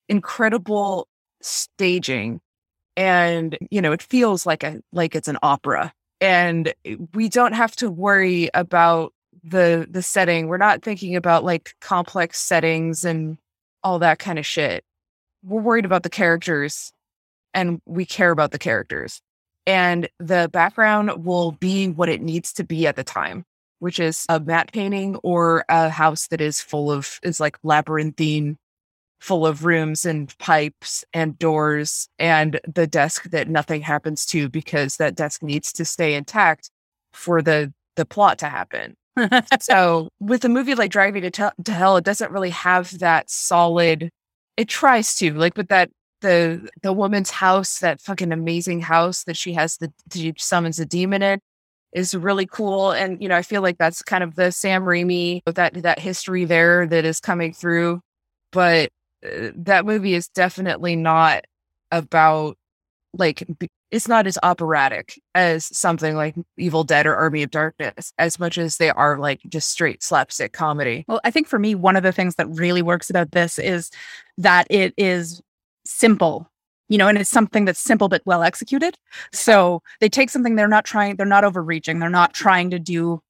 incredible 0.09 1.09
staging. 1.43 2.41
And, 2.97 3.57
you 3.71 3.81
know, 3.83 3.93
it 3.93 4.03
feels 4.03 4.47
like 4.47 4.63
a, 4.65 4.81
like 4.93 5.15
it's 5.15 5.29
an 5.29 5.39
opera. 5.43 5.93
And 6.21 6.73
we 7.15 7.29
don't 7.29 7.55
have 7.55 7.75
to 7.77 7.91
worry 7.91 8.51
about 8.55 9.13
the 9.43 9.86
the 9.91 10.03
setting. 10.03 10.49
We're 10.49 10.57
not 10.57 10.82
thinking 10.82 11.16
about 11.16 11.45
like 11.45 11.74
complex 11.80 12.38
settings 12.41 13.05
and 13.05 13.38
all 13.82 13.99
that 14.01 14.18
kind 14.18 14.38
of 14.38 14.47
shit. 14.47 14.84
We're 15.43 15.62
worried 15.62 15.84
about 15.84 16.03
the 16.03 16.11
characters 16.11 16.93
and 17.55 17.80
we 17.86 18.05
care 18.05 18.30
about 18.30 18.53
the 18.53 18.59
characters. 18.59 19.20
And 19.66 20.09
the 20.18 20.49
background 20.53 21.24
will 21.24 21.53
be 21.53 21.88
what 21.88 22.09
it 22.09 22.22
needs 22.22 22.53
to 22.55 22.64
be 22.64 22.86
at 22.86 22.97
the 22.97 23.05
time, 23.05 23.45
which 23.78 23.99
is 24.01 24.26
a 24.28 24.41
matte 24.41 24.72
painting 24.72 25.16
or 25.16 25.64
a 25.68 25.88
house 25.88 26.28
that 26.28 26.41
is 26.41 26.61
full 26.61 26.91
of 26.91 27.18
is 27.22 27.41
like 27.41 27.59
labyrinthine 27.62 28.59
full 29.20 29.47
of 29.47 29.64
rooms 29.64 30.07
and 30.07 30.36
pipes 30.38 31.05
and 31.12 31.38
doors 31.38 32.09
and 32.18 32.59
the 32.66 32.86
desk 32.86 33.30
that 33.30 33.49
nothing 33.49 33.82
happens 33.82 34.24
to 34.24 34.49
because 34.49 34.97
that 34.97 35.14
desk 35.14 35.43
needs 35.43 35.72
to 35.74 35.84
stay 35.84 36.14
intact 36.14 36.70
for 37.12 37.43
the 37.43 37.72
the 37.97 38.07
plot 38.07 38.38
to 38.38 38.47
happen 38.47 38.97
so 39.61 40.09
with 40.21 40.45
a 40.45 40.49
movie 40.49 40.75
like 40.75 40.91
Drag 40.91 41.15
Me 41.15 41.21
to, 41.21 41.53
to 41.65 41.73
Hell, 41.73 41.97
it 41.97 42.05
doesn't 42.05 42.31
really 42.33 42.51
have 42.51 42.99
that 43.01 43.31
solid. 43.31 44.11
It 44.57 44.69
tries 44.69 45.15
to 45.17 45.33
like 45.35 45.57
with 45.57 45.69
that 45.69 45.91
the 46.21 46.69
the 46.83 46.93
woman's 46.93 47.31
house, 47.31 47.79
that 47.81 48.01
fucking 48.01 48.33
amazing 48.33 48.81
house 48.81 49.25
that 49.25 49.37
she 49.37 49.55
has 49.55 49.77
the 49.79 49.93
she 50.13 50.35
summons 50.39 50.79
a 50.79 50.87
demon 50.87 51.23
in, 51.23 51.41
is 51.93 52.15
really 52.15 52.47
cool. 52.47 52.93
And 52.93 53.21
you 53.23 53.29
know, 53.29 53.37
I 53.37 53.43
feel 53.43 53.63
like 53.63 53.79
that's 53.79 54.03
kind 54.03 54.23
of 54.25 54.35
the 54.37 54.53
Sam 54.53 54.85
Raimi 54.85 55.43
that 55.47 55.75
that 55.83 55.99
history 55.99 56.45
there 56.45 56.87
that 56.87 57.05
is 57.05 57.21
coming 57.21 57.53
through. 57.53 58.01
But 58.53 58.91
uh, 59.25 59.51
that 59.57 59.87
movie 59.87 60.15
is 60.15 60.29
definitely 60.29 60.97
not 60.97 61.45
about 61.93 62.57
like 63.15 63.45
b- 63.59 63.69
it's 63.91 64.09
not 64.09 64.26
as 64.26 64.38
operatic 64.43 65.20
as 65.34 65.64
something 65.76 66.14
like 66.14 66.34
Evil 66.57 66.84
Dead 66.84 67.07
or 67.07 67.16
Army 67.16 67.43
of 67.43 67.51
Darkness 67.51 68.12
as 68.18 68.38
much 68.38 68.57
as 68.59 68.76
they 68.76 68.91
are 68.91 69.18
like 69.18 69.41
just 69.49 69.70
straight 69.70 70.03
slapstick 70.03 70.53
comedy. 70.53 71.05
Well, 71.09 71.20
I 71.24 71.30
think 71.30 71.49
for 71.49 71.59
me, 71.59 71.74
one 71.74 71.97
of 71.97 72.03
the 72.03 72.12
things 72.12 72.36
that 72.36 72.47
really 72.49 72.82
works 72.82 73.11
about 73.11 73.32
this 73.32 73.59
is 73.59 73.91
that 74.38 74.66
it 74.70 74.95
is 74.97 75.43
simple, 75.84 76.49
you 76.88 76.99
know, 76.99 77.09
and 77.09 77.18
it's 77.18 77.30
something 77.30 77.64
that's 77.64 77.80
simple 77.80 78.09
but 78.09 78.22
well 78.24 78.43
executed. 78.43 78.97
So 79.32 79.82
they 80.01 80.09
take 80.09 80.30
something 80.30 80.55
they're 80.55 80.68
not 80.68 80.84
trying, 80.84 81.16
they're 81.16 81.26
not 81.26 81.45
overreaching, 81.45 81.99
they're 81.99 82.09
not 82.11 82.32
trying 82.32 82.70
to 82.70 82.78
do 82.78 83.20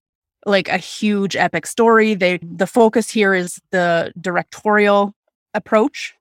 like 0.46 0.68
a 0.68 0.78
huge 0.78 1.36
epic 1.36 1.66
story. 1.66 2.14
They 2.14 2.38
the 2.42 2.66
focus 2.66 3.10
here 3.10 3.34
is 3.34 3.60
the 3.70 4.12
directorial 4.20 5.14
approach 5.54 6.14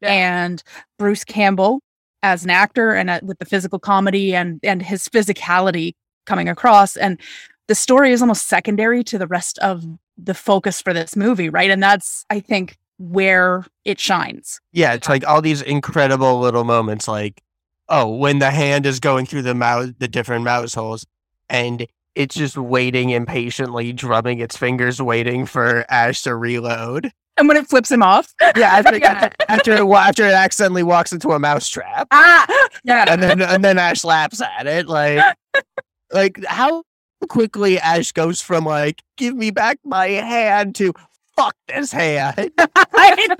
Yeah. 0.00 0.12
and 0.12 0.62
Bruce 0.98 1.24
Campbell 1.24 1.80
as 2.26 2.42
an 2.42 2.50
actor 2.50 2.92
and 2.92 3.08
uh, 3.08 3.20
with 3.22 3.38
the 3.38 3.44
physical 3.44 3.78
comedy 3.78 4.34
and 4.34 4.58
and 4.62 4.82
his 4.82 5.08
physicality 5.08 5.94
coming 6.26 6.48
across 6.48 6.96
and 6.96 7.20
the 7.68 7.74
story 7.74 8.12
is 8.12 8.20
almost 8.20 8.48
secondary 8.48 9.02
to 9.04 9.18
the 9.18 9.26
rest 9.26 9.58
of 9.58 9.84
the 10.16 10.34
focus 10.34 10.80
for 10.80 10.92
this 10.92 11.16
movie, 11.16 11.48
right? 11.48 11.70
And 11.70 11.82
that's 11.82 12.24
I 12.30 12.40
think 12.40 12.76
where 12.98 13.64
it 13.84 14.00
shines. 14.00 14.60
Yeah, 14.72 14.94
it's 14.94 15.08
like 15.08 15.26
all 15.26 15.42
these 15.42 15.62
incredible 15.62 16.40
little 16.40 16.64
moments, 16.64 17.06
like 17.06 17.42
oh, 17.88 18.16
when 18.16 18.40
the 18.40 18.50
hand 18.50 18.86
is 18.86 18.98
going 18.98 19.26
through 19.26 19.42
the 19.42 19.54
mouse, 19.54 19.90
the 19.98 20.08
different 20.08 20.44
mouse 20.44 20.74
holes, 20.74 21.06
and 21.48 21.86
it's 22.16 22.34
just 22.34 22.56
waiting 22.56 23.10
impatiently, 23.10 23.92
drumming 23.92 24.40
its 24.40 24.56
fingers, 24.56 25.00
waiting 25.00 25.46
for 25.46 25.84
Ash 25.88 26.22
to 26.22 26.34
reload. 26.34 27.12
And 27.38 27.48
when 27.48 27.56
it 27.56 27.68
flips 27.68 27.90
him 27.90 28.02
off, 28.02 28.32
Yeah, 28.56 28.76
after, 28.76 28.96
Yeah. 28.98 29.30
after 29.48 29.72
it 29.74 29.80
after 29.90 30.26
it 30.26 30.32
accidentally 30.32 30.82
walks 30.82 31.12
into 31.12 31.30
a 31.32 31.38
mouse 31.38 31.68
trap, 31.68 32.08
ah, 32.10 32.46
yeah, 32.84 33.04
and 33.08 33.22
then 33.22 33.42
and 33.42 33.64
then 33.64 33.78
Ash 33.78 34.04
laughs 34.04 34.40
at 34.40 34.66
it, 34.66 34.86
like 34.86 35.22
like 36.12 36.44
how 36.46 36.82
quickly 37.28 37.78
Ash 37.78 38.12
goes 38.12 38.40
from 38.40 38.64
like 38.64 39.02
give 39.16 39.34
me 39.36 39.50
back 39.50 39.78
my 39.84 40.06
hand 40.06 40.74
to 40.76 40.92
fuck 41.36 41.54
this 41.68 41.92
hand. 41.92 42.50
I 42.58 43.36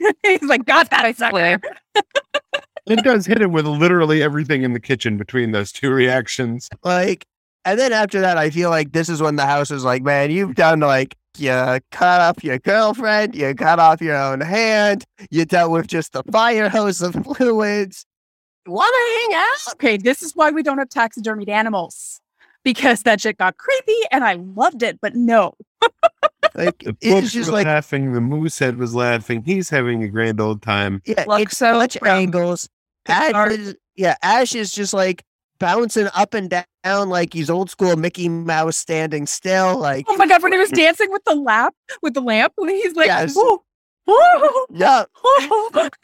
know. 0.00 0.12
He's 0.22 0.42
like, 0.44 0.64
got 0.64 0.88
that, 0.90 1.04
I 1.04 1.12
sucker. 1.12 1.58
It 2.86 3.04
does 3.04 3.26
hit 3.26 3.42
him 3.42 3.52
with 3.52 3.66
literally 3.66 4.22
everything 4.22 4.62
in 4.62 4.72
the 4.72 4.80
kitchen 4.80 5.18
between 5.18 5.50
those 5.50 5.72
two 5.72 5.90
reactions. 5.90 6.70
Like, 6.82 7.26
and 7.66 7.78
then 7.78 7.92
after 7.92 8.20
that, 8.22 8.38
I 8.38 8.48
feel 8.48 8.70
like 8.70 8.92
this 8.92 9.10
is 9.10 9.20
when 9.20 9.36
the 9.36 9.44
house 9.44 9.70
is 9.70 9.84
like, 9.84 10.02
man, 10.02 10.30
you've 10.30 10.54
done 10.54 10.80
like, 10.80 11.14
you 11.38 11.78
cut 11.92 12.20
off 12.20 12.42
your 12.44 12.58
girlfriend, 12.58 13.34
you 13.34 13.54
cut 13.54 13.78
off 13.78 14.00
your 14.00 14.16
own 14.16 14.40
hand, 14.40 15.04
you 15.30 15.44
dealt 15.44 15.70
with 15.70 15.86
just 15.86 16.12
the 16.12 16.22
fire 16.24 16.68
hose 16.68 17.00
of 17.02 17.14
fluids. 17.36 18.04
Want 18.66 18.92
to 18.92 19.34
hang 19.34 19.42
out? 19.42 19.72
Okay, 19.74 19.96
this 19.96 20.22
is 20.22 20.32
why 20.34 20.50
we 20.50 20.62
don't 20.62 20.78
have 20.78 20.88
taxidermied 20.90 21.48
animals 21.48 22.20
because 22.64 23.02
that 23.04 23.20
shit 23.20 23.38
got 23.38 23.56
creepy 23.56 23.96
and 24.10 24.24
I 24.24 24.34
loved 24.34 24.82
it, 24.82 24.98
but 25.00 25.14
no. 25.14 25.54
Like, 26.54 26.78
The 26.80 26.96
it's 27.00 27.32
just 27.32 27.50
were 27.50 27.58
like, 27.58 27.66
laughing. 27.66 28.12
The 28.12 28.20
moose 28.20 28.58
head 28.58 28.78
was 28.78 28.94
laughing. 28.94 29.42
He's 29.44 29.70
having 29.70 30.02
a 30.02 30.08
grand 30.08 30.40
old 30.40 30.60
time. 30.62 31.00
yeah, 31.06 31.24
Luxo 31.24 31.46
it's 31.46 31.58
such 31.94 31.98
from 31.98 32.08
angles. 32.08 32.68
Ash 33.06 33.52
is, 33.52 33.76
yeah, 33.96 34.16
Ash 34.22 34.54
is 34.54 34.72
just 34.72 34.92
like 34.92 35.22
bouncing 35.60 36.08
up 36.14 36.34
and 36.34 36.50
down 36.50 36.64
like 37.06 37.32
he's 37.32 37.50
old 37.50 37.70
school 37.70 37.96
Mickey 37.96 38.28
Mouse 38.28 38.76
standing 38.76 39.26
still. 39.26 39.78
Like, 39.78 40.06
Oh 40.08 40.16
my 40.16 40.26
god, 40.26 40.42
when 40.42 40.52
he 40.52 40.58
was 40.58 40.70
dancing 40.70 41.10
with 41.10 41.24
the 41.24 41.34
lamp, 41.34 41.74
with 42.02 42.14
the 42.14 42.20
lamp, 42.20 42.52
when 42.56 42.68
he's 42.70 42.94
like, 42.96 43.06
Yes. 43.06 43.36
"Ooh, 43.36 43.60
ooh, 44.10 44.66
yeah, 44.70 45.04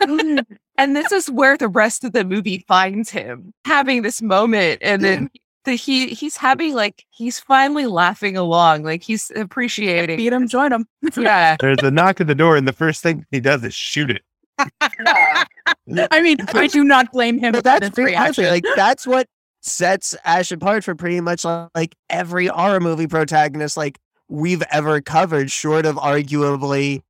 ooh." 0.06 0.38
and 0.76 0.96
this 0.96 1.12
is 1.12 1.30
where 1.30 1.56
the 1.56 1.68
rest 1.68 2.04
of 2.04 2.12
the 2.12 2.24
movie 2.24 2.64
finds 2.68 3.10
him 3.10 3.52
having 3.64 4.02
this 4.02 4.20
moment 4.20 4.78
and 4.82 5.02
then 5.04 5.30
the, 5.64 5.74
he 5.76 6.08
he's 6.08 6.36
having 6.36 6.74
like 6.74 7.04
he's 7.10 7.38
finally 7.40 7.86
laughing 7.86 8.36
along 8.36 8.82
like 8.82 9.02
he's 9.02 9.30
appreciating 9.36 10.16
beat 10.18 10.32
him, 10.32 10.46
join 10.48 10.72
him. 10.72 10.86
yeah 11.16 11.56
There's 11.60 11.78
a 11.82 11.90
knock 11.90 12.20
at 12.20 12.26
the 12.26 12.34
door, 12.34 12.56
and 12.56 12.66
the 12.68 12.72
first 12.72 13.02
thing 13.02 13.24
he 13.30 13.40
does 13.40 13.64
is 13.64 13.74
shoot 13.74 14.10
it. 14.10 14.22
I 14.58 16.20
mean, 16.22 16.36
I 16.54 16.66
do 16.68 16.84
not 16.84 17.10
blame 17.12 17.38
him 17.38 17.52
but 17.52 17.58
for 17.58 17.62
that's 17.62 17.80
this 17.80 17.90
pretty 17.90 18.12
reaction. 18.12 18.44
like 18.46 18.64
that's 18.76 19.06
what 19.06 19.26
sets 19.64 20.14
Ash 20.24 20.52
apart 20.52 20.84
for 20.84 20.94
pretty 20.94 21.20
much 21.20 21.44
like 21.44 21.96
every 22.10 22.46
horror 22.46 22.80
movie 22.80 23.06
protagonist 23.06 23.76
like 23.76 23.98
we've 24.28 24.62
ever 24.70 25.00
covered, 25.00 25.50
short 25.50 25.86
of 25.86 25.96
arguably 25.96 27.02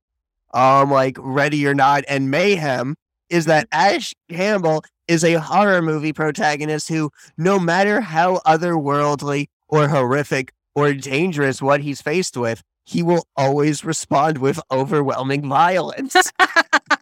um 0.53 0.89
like 0.89 1.17
Ready 1.19 1.65
or 1.67 1.73
Not 1.73 2.03
and 2.07 2.31
Mayhem, 2.31 2.95
is 3.29 3.45
that 3.45 3.67
Ash 3.71 4.13
Campbell 4.29 4.83
is 5.07 5.23
a 5.23 5.33
horror 5.33 5.81
movie 5.81 6.13
protagonist 6.13 6.89
who, 6.89 7.11
no 7.37 7.59
matter 7.59 8.01
how 8.01 8.37
otherworldly 8.45 9.47
or 9.67 9.87
horrific 9.87 10.51
or 10.73 10.93
dangerous 10.93 11.61
what 11.61 11.81
he's 11.81 12.01
faced 12.01 12.37
with, 12.37 12.61
he 12.85 13.01
will 13.03 13.25
always 13.35 13.83
respond 13.83 14.37
with 14.37 14.59
overwhelming 14.71 15.47
violence. 15.47 16.15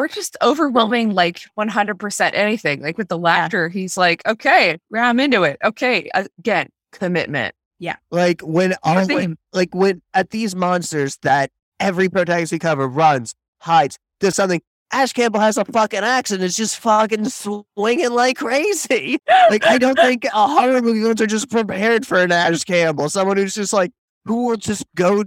we're 0.00 0.08
just 0.08 0.36
overwhelming 0.42 1.14
like 1.14 1.40
100% 1.58 2.30
anything 2.34 2.82
like 2.82 2.98
with 2.98 3.08
the 3.08 3.18
laughter 3.18 3.68
he's 3.68 3.96
like 3.96 4.26
okay 4.26 4.78
yeah, 4.92 5.08
i'm 5.08 5.20
into 5.20 5.42
it 5.44 5.58
okay 5.62 6.08
again 6.14 6.68
commitment 6.92 7.54
Yeah. 7.78 7.96
like 8.10 8.40
when 8.40 8.74
all 8.82 9.04
Same. 9.04 9.38
like 9.52 9.74
when 9.74 10.02
at 10.14 10.30
these 10.30 10.56
monsters 10.56 11.18
that 11.22 11.50
every 11.78 12.08
protagonist 12.08 12.52
we 12.52 12.58
cover 12.58 12.86
runs, 12.86 13.34
hides, 13.60 13.98
does 14.20 14.34
something, 14.34 14.60
Ash 14.92 15.12
Campbell 15.12 15.40
has 15.40 15.56
a 15.56 15.64
fucking 15.64 16.00
axe 16.00 16.30
and 16.30 16.42
is 16.42 16.56
just 16.56 16.78
fucking 16.78 17.24
swinging 17.28 18.10
like 18.10 18.36
crazy. 18.36 19.18
Like, 19.50 19.64
I 19.64 19.78
don't 19.78 19.96
think 19.96 20.24
a 20.26 20.30
horror 20.48 20.82
movie 20.82 21.02
fans 21.02 21.20
are 21.22 21.26
just 21.26 21.50
prepared 21.50 22.06
for 22.06 22.18
an 22.18 22.32
Ash 22.32 22.64
Campbell, 22.64 23.08
someone 23.08 23.36
who's 23.36 23.54
just 23.54 23.72
like, 23.72 23.92
who 24.26 24.48
will 24.48 24.56
just 24.56 24.84
go, 24.94 25.24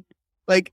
like, 0.48 0.72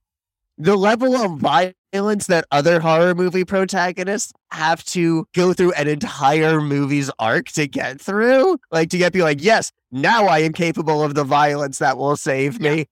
the 0.60 0.76
level 0.76 1.16
of 1.16 1.38
violence 1.38 2.26
that 2.26 2.44
other 2.50 2.80
horror 2.80 3.14
movie 3.14 3.46
protagonists 3.46 4.30
have 4.50 4.84
to 4.84 5.24
go 5.34 5.54
through 5.54 5.72
an 5.72 5.88
entire 5.88 6.60
movie's 6.60 7.10
arc 7.18 7.46
to 7.46 7.66
get 7.66 7.98
through, 7.98 8.58
like, 8.70 8.90
to 8.90 8.98
get 8.98 9.14
be 9.14 9.22
like, 9.22 9.42
yes, 9.42 9.72
now 9.90 10.26
I 10.26 10.40
am 10.40 10.52
capable 10.52 11.02
of 11.02 11.14
the 11.14 11.24
violence 11.24 11.78
that 11.78 11.96
will 11.96 12.14
save 12.14 12.60
me. 12.60 12.84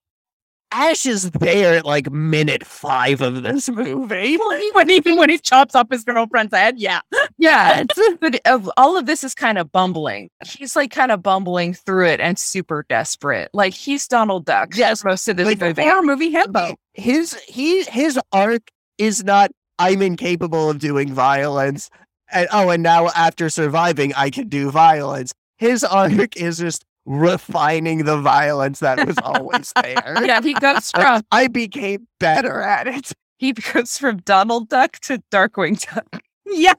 Ash 0.71 1.07
is 1.07 1.31
there 1.31 1.79
at 1.79 1.85
like 1.85 2.11
minute 2.11 2.65
five 2.65 3.21
of 3.21 3.43
this 3.43 3.69
movie. 3.69 4.37
when 4.73 4.91
even 4.91 5.17
when 5.17 5.31
he 5.31 5.39
chops 5.39 5.75
up 5.75 5.91
his 5.91 6.05
girlfriend's 6.05 6.55
head, 6.55 6.79
yeah. 6.79 7.01
Yeah, 7.41 7.85
but 8.21 8.41
all 8.77 8.97
of 8.97 9.07
this 9.07 9.23
is 9.23 9.33
kind 9.33 9.59
of 9.59 9.71
bumbling. 9.71 10.29
He's 10.45 10.75
like 10.75 10.91
kind 10.91 11.13
of 11.13 11.23
bumbling 11.23 11.73
through 11.73 12.09
it 12.09 12.19
and 12.19 12.37
super 12.37 12.85
desperate. 12.89 13.49
Like 13.53 13.75
he's 13.75 14.09
Donald 14.09 14.45
Duck. 14.45 14.77
Yes, 14.77 15.05
most 15.05 15.29
of 15.29 15.37
this 15.37 15.47
like, 15.47 15.61
movie. 15.61 15.83
Horror 15.83 16.03
movie 16.03 16.33
himbo. 16.33 16.75
His 16.95 17.35
he 17.47 17.85
his 17.85 18.19
arc 18.33 18.63
is 18.99 19.23
not 19.23 19.53
I'm 19.79 20.03
incapable 20.03 20.69
of 20.69 20.81
doing 20.81 21.15
violence. 21.15 21.91
And 22.33 22.49
oh, 22.53 22.71
and 22.71 22.83
now 22.83 23.07
after 23.09 23.49
surviving, 23.49 24.13
I 24.15 24.31
can 24.31 24.49
do 24.49 24.73
violence. 24.73 25.33
His 25.59 25.85
arc 25.85 26.37
is 26.37 26.59
just 26.59 26.85
refining 27.09 28.05
the 28.05 28.19
violence 28.21 28.81
that 28.81 29.07
was 29.07 29.17
always 29.23 29.73
there. 29.83 30.15
Yeah, 30.25 30.41
he 30.43 30.53
goes 30.55 30.91
from 30.93 31.23
I 31.33 31.47
became 31.49 32.07
better 32.21 32.61
at 32.61 32.87
it. 32.87 33.13
he 33.39 33.53
goes 33.53 33.97
from 33.99 34.19
Donald 34.19 34.69
Duck 34.69 34.99
to 35.01 35.23
Darkwing 35.33 35.81
Duck. 35.95 36.23
Yeah. 36.51 36.73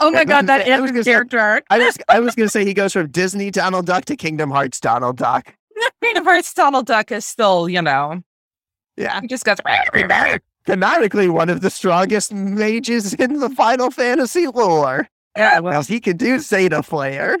oh 0.00 0.10
my 0.10 0.24
god, 0.24 0.46
that 0.46 0.66
was 0.80 0.90
is 0.90 0.92
gonna 0.92 1.04
say- 1.04 1.10
character 1.12 1.38
arc. 1.38 1.64
I 1.70 1.78
was 1.78 1.98
I 2.08 2.20
was 2.20 2.34
gonna 2.34 2.48
say 2.48 2.64
he 2.64 2.74
goes 2.74 2.92
from 2.92 3.08
Disney 3.10 3.50
Donald 3.50 3.86
Duck 3.86 4.04
to 4.06 4.16
Kingdom 4.16 4.50
Hearts 4.50 4.80
Donald 4.80 5.16
Duck. 5.16 5.54
Of 6.16 6.24
course, 6.24 6.52
Donald 6.52 6.86
Duck 6.86 7.10
is 7.10 7.24
still, 7.26 7.68
you 7.68 7.80
know, 7.82 8.22
Yeah. 8.96 9.20
he 9.20 9.26
just 9.26 9.44
goes. 9.44 9.56
Thematically, 10.66 11.28
one 11.30 11.48
of 11.48 11.60
the 11.62 11.70
strongest 11.70 12.32
mages 12.32 13.14
in 13.14 13.40
the 13.40 13.48
Final 13.50 13.90
Fantasy 13.90 14.46
lore. 14.46 15.08
Yeah, 15.36 15.58
well, 15.60 15.82
he 15.82 15.98
can 16.00 16.16
do 16.16 16.36
Zettaflare. 16.36 17.38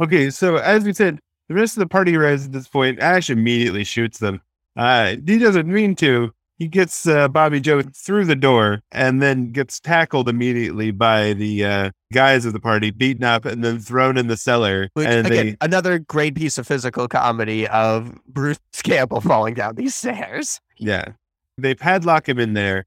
Okay, 0.00 0.30
so 0.30 0.56
as 0.56 0.84
we 0.84 0.92
said, 0.92 1.20
the 1.48 1.54
rest 1.54 1.76
of 1.76 1.80
the 1.80 1.86
party 1.86 2.16
arrives 2.16 2.46
at 2.46 2.52
this 2.52 2.68
point. 2.68 2.98
Ash 3.00 3.30
immediately 3.30 3.84
shoots 3.84 4.18
them. 4.18 4.40
Uh, 4.76 5.16
he 5.26 5.38
doesn't 5.38 5.68
mean 5.68 5.94
to. 5.96 6.32
He 6.58 6.68
gets 6.68 7.06
uh, 7.06 7.28
Bobby 7.28 7.60
Joe 7.60 7.82
through 7.82 8.26
the 8.26 8.36
door 8.36 8.80
and 8.92 9.20
then 9.20 9.50
gets 9.50 9.80
tackled 9.80 10.28
immediately 10.28 10.92
by 10.92 11.32
the 11.32 11.64
uh, 11.64 11.90
guys 12.12 12.44
of 12.44 12.52
the 12.52 12.60
party, 12.60 12.90
beaten 12.90 13.24
up, 13.24 13.44
and 13.44 13.64
then 13.64 13.80
thrown 13.80 14.16
in 14.16 14.28
the 14.28 14.36
cellar. 14.36 14.88
Which, 14.94 15.06
and 15.06 15.26
again, 15.26 15.46
they, 15.46 15.56
another 15.60 15.98
great 15.98 16.36
piece 16.36 16.56
of 16.56 16.66
physical 16.66 17.08
comedy 17.08 17.66
of 17.68 18.18
Bruce 18.26 18.58
Campbell 18.84 19.20
falling 19.20 19.54
down 19.54 19.74
these 19.74 19.94
stairs. 19.94 20.60
yeah, 20.78 21.12
they 21.58 21.74
padlock 21.74 22.28
him 22.28 22.38
in 22.38 22.54
there, 22.54 22.86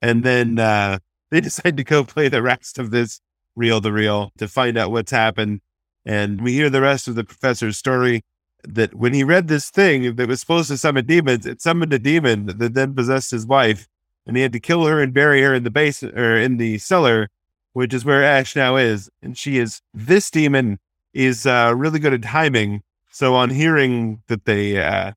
and 0.00 0.24
then 0.24 0.58
uh, 0.58 0.98
they 1.30 1.40
decide 1.42 1.76
to 1.76 1.84
go 1.84 2.04
play 2.04 2.28
the 2.28 2.42
rest 2.42 2.78
of 2.78 2.90
this 2.90 3.20
reel 3.56 3.82
to 3.82 3.92
reel 3.92 4.32
to 4.38 4.48
find 4.48 4.78
out 4.78 4.90
what's 4.90 5.10
happened. 5.10 5.60
And 6.04 6.40
we 6.40 6.52
hear 6.52 6.70
the 6.70 6.80
rest 6.80 7.08
of 7.08 7.14
the 7.14 7.24
professor's 7.24 7.76
story 7.76 8.24
that 8.64 8.94
when 8.94 9.12
he 9.12 9.24
read 9.24 9.48
this 9.48 9.70
thing 9.70 10.16
that 10.16 10.28
was 10.28 10.40
supposed 10.40 10.68
to 10.68 10.78
summon 10.78 11.06
demons, 11.06 11.46
it 11.46 11.60
summoned 11.60 11.92
a 11.92 11.98
demon 11.98 12.46
that 12.46 12.74
then 12.74 12.94
possessed 12.94 13.30
his 13.30 13.46
wife, 13.46 13.88
and 14.26 14.36
he 14.36 14.42
had 14.42 14.52
to 14.52 14.60
kill 14.60 14.86
her 14.86 15.00
and 15.00 15.12
bury 15.12 15.42
her 15.42 15.54
in 15.54 15.64
the 15.64 15.70
base 15.70 16.02
or 16.02 16.36
in 16.36 16.56
the 16.56 16.78
cellar, 16.78 17.28
which 17.72 17.92
is 17.92 18.04
where 18.04 18.22
Ash 18.22 18.54
now 18.54 18.76
is. 18.76 19.10
And 19.22 19.36
she 19.36 19.58
is 19.58 19.80
this 19.92 20.30
demon 20.30 20.78
is 21.12 21.46
uh, 21.46 21.74
really 21.76 21.98
good 21.98 22.14
at 22.14 22.22
timing. 22.22 22.82
So 23.10 23.34
on 23.34 23.50
hearing 23.50 24.22
that 24.28 24.44
they 24.44 24.82
uh, 24.82 25.12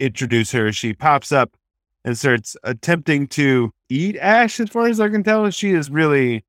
introduce 0.00 0.52
her, 0.52 0.72
she 0.72 0.94
pops 0.94 1.32
up 1.32 1.56
and 2.04 2.16
starts 2.16 2.56
attempting 2.62 3.26
to 3.28 3.72
eat 3.88 4.16
Ash. 4.16 4.58
As 4.58 4.70
far 4.70 4.86
as 4.86 5.00
I 5.00 5.08
can 5.08 5.22
tell, 5.22 5.48
she 5.50 5.72
is 5.72 5.90
really 5.90 6.44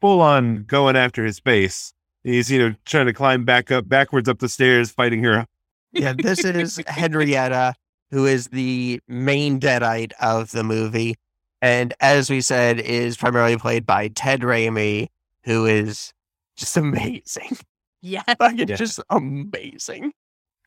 full 0.00 0.20
on 0.20 0.64
going 0.64 0.96
after 0.96 1.24
his 1.24 1.40
base. 1.40 1.92
He's 2.24 2.50
you 2.50 2.58
know 2.58 2.74
trying 2.86 3.06
to 3.06 3.12
climb 3.12 3.44
back 3.44 3.70
up 3.70 3.88
backwards 3.88 4.28
up 4.28 4.38
the 4.40 4.48
stairs, 4.48 4.90
fighting 4.90 5.22
her. 5.22 5.46
Yeah, 5.92 6.14
this 6.16 6.44
is 6.44 6.80
Henrietta, 6.88 7.74
who 8.10 8.26
is 8.26 8.48
the 8.48 9.00
main 9.06 9.60
deadite 9.60 10.12
of 10.20 10.50
the 10.50 10.64
movie. 10.64 11.16
And 11.62 11.94
as 12.00 12.28
we 12.30 12.40
said, 12.40 12.80
is 12.80 13.16
primarily 13.16 13.56
played 13.56 13.86
by 13.86 14.08
Ted 14.08 14.40
Raimi, 14.40 15.08
who 15.44 15.66
is 15.66 16.12
just 16.56 16.76
amazing. 16.78 17.56
Yeah. 18.02 18.22
like, 18.40 18.58
Yeah. 18.58 18.76
just 18.76 19.00
amazing. 19.10 20.12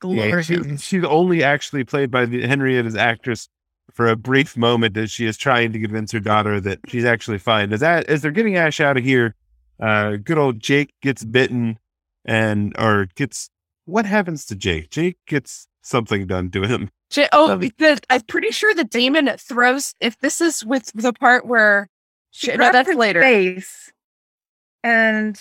Yeah, 0.03 0.29
Glorious. 0.29 0.45
she, 0.45 0.77
she's 0.77 1.03
only 1.03 1.43
actually 1.43 1.83
played 1.83 2.09
by 2.11 2.25
the 2.25 2.45
Henrietta's 2.47 2.95
actress 2.95 3.49
for 3.91 4.07
a 4.07 4.15
brief 4.15 4.55
moment 4.55 4.95
as 4.97 5.11
she 5.11 5.25
is 5.25 5.37
trying 5.37 5.71
to 5.73 5.79
convince 5.79 6.11
her 6.11 6.19
daughter 6.19 6.59
that 6.61 6.79
she's 6.87 7.05
actually 7.05 7.39
fine. 7.39 7.73
As 7.73 7.79
that 7.79 8.05
as 8.07 8.21
they're 8.21 8.31
getting 8.31 8.55
Ash 8.57 8.79
out 8.79 8.97
of 8.97 9.03
here, 9.03 9.33
uh, 9.79 10.17
good 10.17 10.37
old 10.37 10.59
Jake 10.59 10.93
gets 11.01 11.23
bitten 11.23 11.79
and 12.25 12.73
or 12.77 13.07
gets 13.15 13.49
what 13.85 14.05
happens 14.05 14.45
to 14.47 14.55
Jake? 14.55 14.89
Jake 14.89 15.17
gets 15.27 15.67
something 15.81 16.27
done 16.27 16.51
to 16.51 16.63
him. 16.63 16.89
J- 17.09 17.29
oh, 17.31 17.55
the, 17.55 17.99
I'm 18.09 18.21
pretty 18.21 18.51
sure 18.51 18.73
the 18.73 18.83
demon 18.83 19.29
throws. 19.39 19.93
If 20.01 20.17
this 20.19 20.41
is 20.41 20.65
with 20.65 20.91
the 20.93 21.13
part 21.13 21.45
where 21.45 21.87
She 22.31 22.47
Shit, 22.47 22.59
no, 22.59 22.71
that's 22.71 22.93
later. 22.93 23.21
Face 23.21 23.91
and 24.83 25.39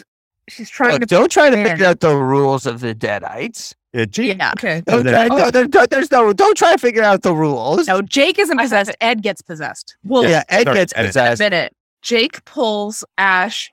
she's 0.48 0.70
trying 0.70 0.92
Look, 0.92 1.00
to. 1.02 1.06
don't 1.06 1.30
try 1.30 1.50
to 1.50 1.56
Man. 1.56 1.66
figure 1.70 1.86
out 1.86 2.00
the 2.00 2.14
rules 2.16 2.66
of 2.66 2.80
the 2.80 2.94
deadites. 2.94 3.74
Yeah, 3.92 4.04
Jake. 4.04 4.36
Yeah. 4.38 4.52
okay, 4.56 4.82
Don't 4.86 5.04
then- 5.04 5.28
try, 5.28 5.36
no, 5.38 5.50
there- 5.50 5.66
don't- 5.66 5.90
there's 5.90 6.10
no, 6.10 6.32
don't 6.32 6.56
try 6.56 6.72
to 6.72 6.78
figure 6.78 7.02
out 7.02 7.22
the 7.22 7.34
rules. 7.34 7.86
No, 7.88 8.02
Jake 8.02 8.38
isn't 8.38 8.58
possessed. 8.58 8.94
Ed 9.00 9.22
gets 9.22 9.42
possessed. 9.42 9.96
well, 10.04 10.22
yeah, 10.24 10.44
Ed 10.48 10.64
sorry, 10.64 10.76
gets 10.76 10.92
Ed. 10.96 11.06
possessed. 11.06 11.40
minute. 11.40 11.72
Jake 12.02 12.44
pulls 12.44 13.04
Ash 13.18 13.72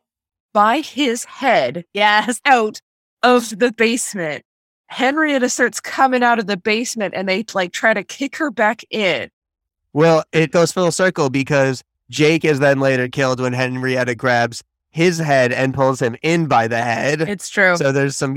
by 0.53 0.79
his 0.79 1.25
head 1.25 1.85
Yes, 1.93 2.39
out. 2.45 2.79
of 3.23 3.57
the 3.59 3.71
basement. 3.71 4.43
Henrietta 4.87 5.49
starts 5.49 5.79
coming 5.79 6.21
out 6.23 6.39
of 6.39 6.45
the 6.47 6.57
basement, 6.57 7.13
and 7.15 7.27
they 7.27 7.43
like 7.53 7.71
try 7.71 7.93
to 7.93 8.03
kick 8.03 8.35
her 8.37 8.51
back 8.51 8.81
in. 8.91 9.29
Well, 9.93 10.23
it 10.31 10.51
goes 10.51 10.71
full 10.71 10.91
circle 10.91 11.29
because 11.29 11.83
Jake 12.09 12.45
is 12.45 12.59
then 12.59 12.79
later 12.79 13.07
killed 13.07 13.39
when 13.39 13.53
Henrietta 13.53 14.15
grabs 14.15 14.63
his 14.91 15.17
head 15.17 15.51
and 15.51 15.73
pulls 15.73 16.01
him 16.01 16.15
in 16.21 16.47
by 16.47 16.67
the 16.67 16.81
head. 16.81 17.21
It's 17.21 17.49
true. 17.49 17.75
So 17.77 17.91
there's 17.91 18.15
some 18.15 18.33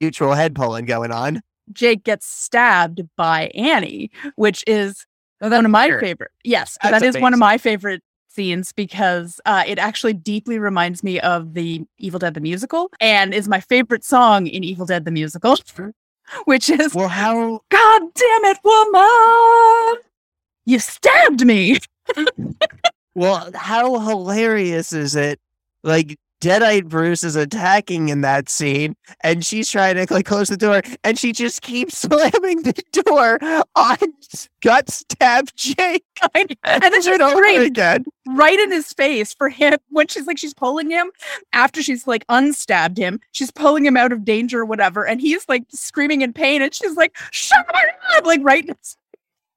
mutual 0.00 0.34
head 0.34 0.54
pulling 0.54 0.84
going 0.84 1.10
on. 1.12 1.40
Jake 1.72 2.04
gets 2.04 2.26
stabbed 2.26 3.00
by 3.16 3.46
Annie, 3.54 4.10
which 4.36 4.62
is 4.66 5.06
one 5.38 5.64
of 5.64 5.70
my 5.70 5.88
favorite. 5.98 6.30
Yes, 6.42 6.76
That's 6.82 7.00
that 7.00 7.02
is 7.06 7.18
one 7.18 7.32
of 7.32 7.38
my 7.38 7.56
favorite 7.56 8.02
scenes 8.34 8.72
because 8.72 9.40
uh, 9.46 9.64
it 9.66 9.78
actually 9.78 10.12
deeply 10.12 10.58
reminds 10.58 11.02
me 11.02 11.20
of 11.20 11.54
the 11.54 11.84
Evil 11.98 12.18
Dead 12.18 12.34
the 12.34 12.40
musical 12.40 12.90
and 13.00 13.32
is 13.32 13.48
my 13.48 13.60
favorite 13.60 14.04
song 14.04 14.46
in 14.46 14.64
Evil 14.64 14.86
Dead 14.86 15.04
the 15.04 15.10
musical, 15.10 15.56
which 16.44 16.68
is 16.68 16.94
Well, 16.94 17.08
how 17.08 17.60
God 17.70 18.02
damn 18.14 18.44
it, 18.44 18.58
woman! 18.64 20.02
You 20.66 20.78
stabbed 20.78 21.44
me. 21.44 21.78
well 23.14 23.50
how 23.54 23.98
hilarious 24.00 24.92
is 24.92 25.14
it? 25.14 25.40
Like 25.82 26.18
Deadite 26.44 26.84
Bruce 26.90 27.22
is 27.22 27.36
attacking 27.36 28.10
in 28.10 28.20
that 28.20 28.50
scene, 28.50 28.94
and 29.22 29.42
she's 29.42 29.70
trying 29.70 29.94
to 29.96 30.12
like 30.12 30.26
close 30.26 30.48
the 30.48 30.58
door, 30.58 30.82
and 31.02 31.18
she 31.18 31.32
just 31.32 31.62
keeps 31.62 31.96
slamming 32.02 32.62
the 32.62 32.74
door 33.06 33.38
on 33.74 33.96
gut 34.62 34.90
stab 34.90 35.48
Jake 35.56 36.04
and 36.34 36.56
then 36.64 36.92
she's 37.02 37.18
over 37.20 37.42
again. 37.44 38.04
right 38.28 38.58
in 38.58 38.70
his 38.70 38.92
face 38.92 39.32
for 39.32 39.48
him 39.48 39.78
when 39.88 40.06
she's 40.08 40.26
like 40.26 40.36
she's 40.38 40.52
pulling 40.54 40.90
him 40.90 41.10
after 41.52 41.82
she's 41.82 42.06
like 42.06 42.24
unstabbed 42.28 42.96
him 42.96 43.20
she's 43.32 43.50
pulling 43.50 43.84
him 43.84 43.96
out 43.96 44.10
of 44.12 44.24
danger 44.24 44.60
or 44.60 44.64
whatever 44.64 45.06
and 45.06 45.20
he's 45.20 45.46
like 45.48 45.64
screaming 45.70 46.22
in 46.22 46.32
pain 46.32 46.62
and 46.62 46.74
she's 46.74 46.96
like 46.96 47.14
shut 47.30 47.66
up 48.16 48.24
like 48.26 48.40
right 48.42 48.64
in 48.66 48.74
his- 48.78 48.96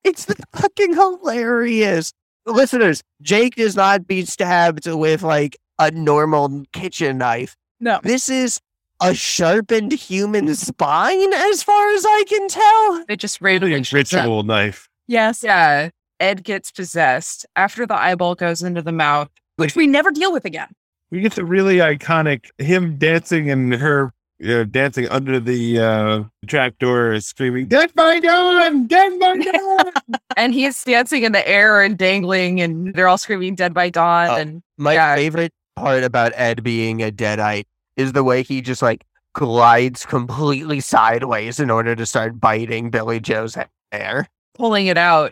It's 0.03 0.25
the 0.25 0.35
fucking 0.55 0.93
hilarious. 0.93 2.13
Listeners, 2.45 3.03
Jake 3.21 3.55
does 3.55 3.75
not 3.75 4.07
be 4.07 4.23
stabbed 4.25 4.87
with 4.87 5.21
like 5.23 5.57
a 5.79 5.91
normal 5.91 6.63
kitchen 6.73 7.17
knife. 7.19 7.55
no 7.79 7.99
This 8.03 8.29
is 8.29 8.59
a 9.01 9.13
sharpened 9.13 9.93
human 9.93 10.55
spine, 10.55 11.31
as 11.33 11.61
far 11.63 11.91
as 11.91 12.03
I 12.05 12.23
can 12.27 12.47
tell. 12.47 13.05
They 13.07 13.15
just 13.15 13.39
Really 13.41 13.71
randomly 13.73 13.87
ritual 13.99 14.43
knife. 14.43 14.89
yes 15.07 15.43
Yeah, 15.43 15.89
Ed 16.19 16.43
gets 16.43 16.71
possessed 16.71 17.45
after 17.55 17.85
the 17.85 17.93
eyeball 17.95 18.35
goes 18.35 18.63
into 18.63 18.81
the 18.81 18.91
mouth. 18.91 19.29
which 19.57 19.75
we 19.75 19.85
never 19.87 20.11
deal 20.11 20.31
with 20.33 20.45
again 20.45 20.69
We 21.11 21.21
get 21.21 21.33
the 21.33 21.45
really 21.45 21.77
iconic 21.77 22.45
him 22.57 22.97
dancing 22.97 23.49
and 23.51 23.73
her 23.75 24.13
uh, 24.47 24.65
dancing 24.65 25.07
under 25.09 25.39
the 25.39 25.79
uh, 25.79 26.23
trapdoor, 26.45 27.19
screaming, 27.21 27.65
"Dead 27.65 27.91
by 27.95 28.19
dawn! 28.19 28.85
Dead 28.85 29.19
by 29.19 29.35
dawn!" 29.35 29.91
and 30.37 30.53
he's 30.53 30.83
dancing 30.83 31.23
in 31.23 31.31
the 31.31 31.47
air 31.47 31.81
and 31.81 31.97
dangling, 31.97 32.61
and 32.61 32.93
they're 32.93 33.07
all 33.07 33.17
screaming 33.17 33.55
"Dead 33.55 33.73
by 33.73 33.89
Dawn." 33.89 34.27
Oh. 34.29 34.35
and 34.35 34.61
My 34.77 34.93
Yeah. 34.93 35.15
favorite 35.15 35.53
part 35.77 36.03
about 36.03 36.33
Ed 36.35 36.63
being 36.63 37.01
a 37.01 37.11
deadite 37.11 37.65
is 37.95 38.11
the 38.13 38.23
way 38.23 38.43
he 38.43 38.61
just 38.61 38.81
like 38.81 39.03
glides 39.33 40.05
completely 40.05 40.79
sideways 40.93 41.59
in 41.59 41.69
order 41.69 41.95
to 41.95 42.05
start 42.05 42.39
biting 42.39 42.89
Billy 42.89 43.19
Joe's 43.19 43.55
hair. 43.91 44.27
pulling 44.55 44.87
it 44.87 44.97
out, 44.97 45.31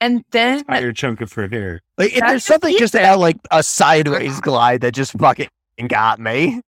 and 0.00 0.24
then 0.32 0.58
Entire 0.58 0.92
chunk 0.92 1.20
of 1.20 1.32
her 1.34 1.48
hair. 1.48 1.80
Like 1.96 2.12
if 2.12 2.20
there's 2.20 2.44
something 2.44 2.70
just- 2.72 2.80
just 2.92 2.94
about 2.94 3.18
like 3.20 3.36
a 3.50 3.62
sideways 3.62 4.40
glide 4.40 4.80
that 4.82 4.92
just 4.92 5.12
fucking 5.12 5.48
got 5.88 6.18
me. 6.20 6.60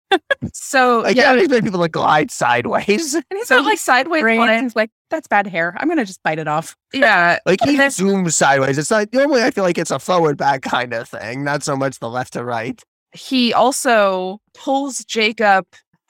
so 0.52 1.00
Like 1.04 1.16
yeah, 1.16 1.32
I 1.32 1.36
don't 1.46 1.62
people 1.64 1.82
to 1.82 1.88
glide 1.88 2.30
sideways. 2.30 3.14
And 3.14 3.24
he's 3.32 3.48
so 3.48 3.56
not 3.56 3.64
like 3.64 3.72
like 3.72 3.78
sideways 3.78 4.22
brain. 4.22 4.40
on. 4.40 4.62
He's 4.62 4.74
like, 4.76 4.90
that's 5.10 5.26
bad 5.28 5.46
hair. 5.46 5.74
I'm 5.78 5.88
gonna 5.88 6.04
just 6.04 6.22
bite 6.22 6.38
it 6.38 6.48
off. 6.48 6.76
Yeah, 6.92 7.38
Like 7.46 7.60
he 7.64 7.76
then- 7.76 7.90
zooms 7.90 8.32
sideways. 8.32 8.78
It's 8.78 8.90
not 8.90 9.12
normally 9.12 9.42
I 9.42 9.50
feel 9.50 9.64
like 9.64 9.78
it's 9.78 9.90
a 9.90 9.98
forward 9.98 10.36
back 10.36 10.62
kind 10.62 10.92
of 10.94 11.08
thing, 11.08 11.44
not 11.44 11.62
so 11.64 11.76
much 11.76 11.98
the 11.98 12.08
left 12.10 12.32
to 12.34 12.44
right. 12.44 12.80
He 13.16 13.52
also 13.52 14.40
pulls 14.54 15.04
Jake 15.04 15.40
up, 15.40 15.66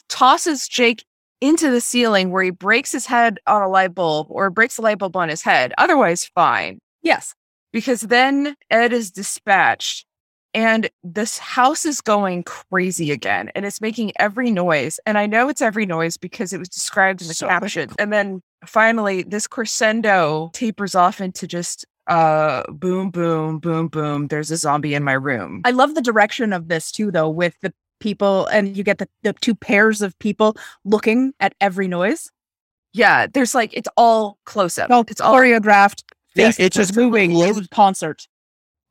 tosses 0.09 0.69
Jake 0.69 1.05
into 1.41 1.71
the 1.71 1.81
ceiling 1.81 2.31
where 2.31 2.43
he 2.43 2.51
breaks 2.51 2.93
his 2.93 3.07
head 3.07 3.39
on 3.47 3.63
a 3.63 3.69
light 3.69 3.95
bulb 3.95 4.27
or 4.31 4.51
breaks 4.51 4.77
the 4.77 4.83
light 4.83 4.99
bulb 4.99 5.17
on 5.17 5.29
his 5.29 5.43
head. 5.43 5.73
Otherwise, 5.79 6.25
fine. 6.25 6.79
Yes. 7.03 7.35
Because 7.73 8.01
then 8.03 8.57
Ed 8.71 8.93
is 8.93 9.11
dispatched 9.11 10.07
and 10.55 10.89
this 11.05 11.37
house 11.37 11.85
is 11.85 12.01
going 12.01 12.43
crazy 12.45 13.11
again 13.11 13.51
and 13.55 13.67
it's 13.67 13.83
making 13.83 14.13
every 14.19 14.51
noise. 14.51 14.99
And 15.05 15.19
I 15.19 15.27
know 15.27 15.51
it's 15.51 15.61
every 15.61 15.85
noise 15.85 16.17
because 16.17 16.55
it 16.55 16.59
was 16.59 16.71
described 16.71 17.21
in 17.21 17.29
the 17.29 17.35
So- 17.35 17.49
caption. 17.49 17.91
And 17.99 18.11
then 18.13 18.41
finally, 18.65 19.23
this 19.23 19.47
crescendo 19.47 20.51
tapers 20.55 20.95
off 20.95 21.21
into 21.21 21.47
just 21.47 21.85
uh 22.07 22.63
boom, 22.71 23.11
boom, 23.11 23.59
boom, 23.59 23.89
boom. 23.89 24.29
There's 24.29 24.51
a 24.51 24.57
zombie 24.57 24.95
in 24.95 25.05
my 25.05 25.13
room. 25.13 25.63
I 25.65 25.71
love 25.71 25.95
the 25.95 26.03
direction 26.03 26.53
of 26.53 26.69
this 26.69 26.91
too, 26.93 27.11
though, 27.11 27.29
with 27.29 27.55
the 27.63 27.73
people, 28.01 28.47
and 28.47 28.77
you 28.77 28.85
get 28.85 28.99
the, 28.99 29.09
the 29.23 29.33
two 29.35 29.55
pairs 29.55 30.03
of 30.03 30.19
people 30.19 30.57
looking 30.85 31.33
at 31.41 31.55
every 31.61 31.89
noise. 31.89 32.31
Yeah, 32.93 33.27
there's 33.27 33.55
like 33.55 33.75
it's 33.75 33.89
all 33.97 34.39
close 34.45 34.79
up. 34.79 34.91
All 34.91 35.05
It's 35.09 35.21
all 35.21 35.35
choreographed. 35.35 36.03
Yeah, 36.35 36.53
it's 36.59 36.77
just 36.77 36.97
moving 36.97 37.35
concert. 37.71 38.29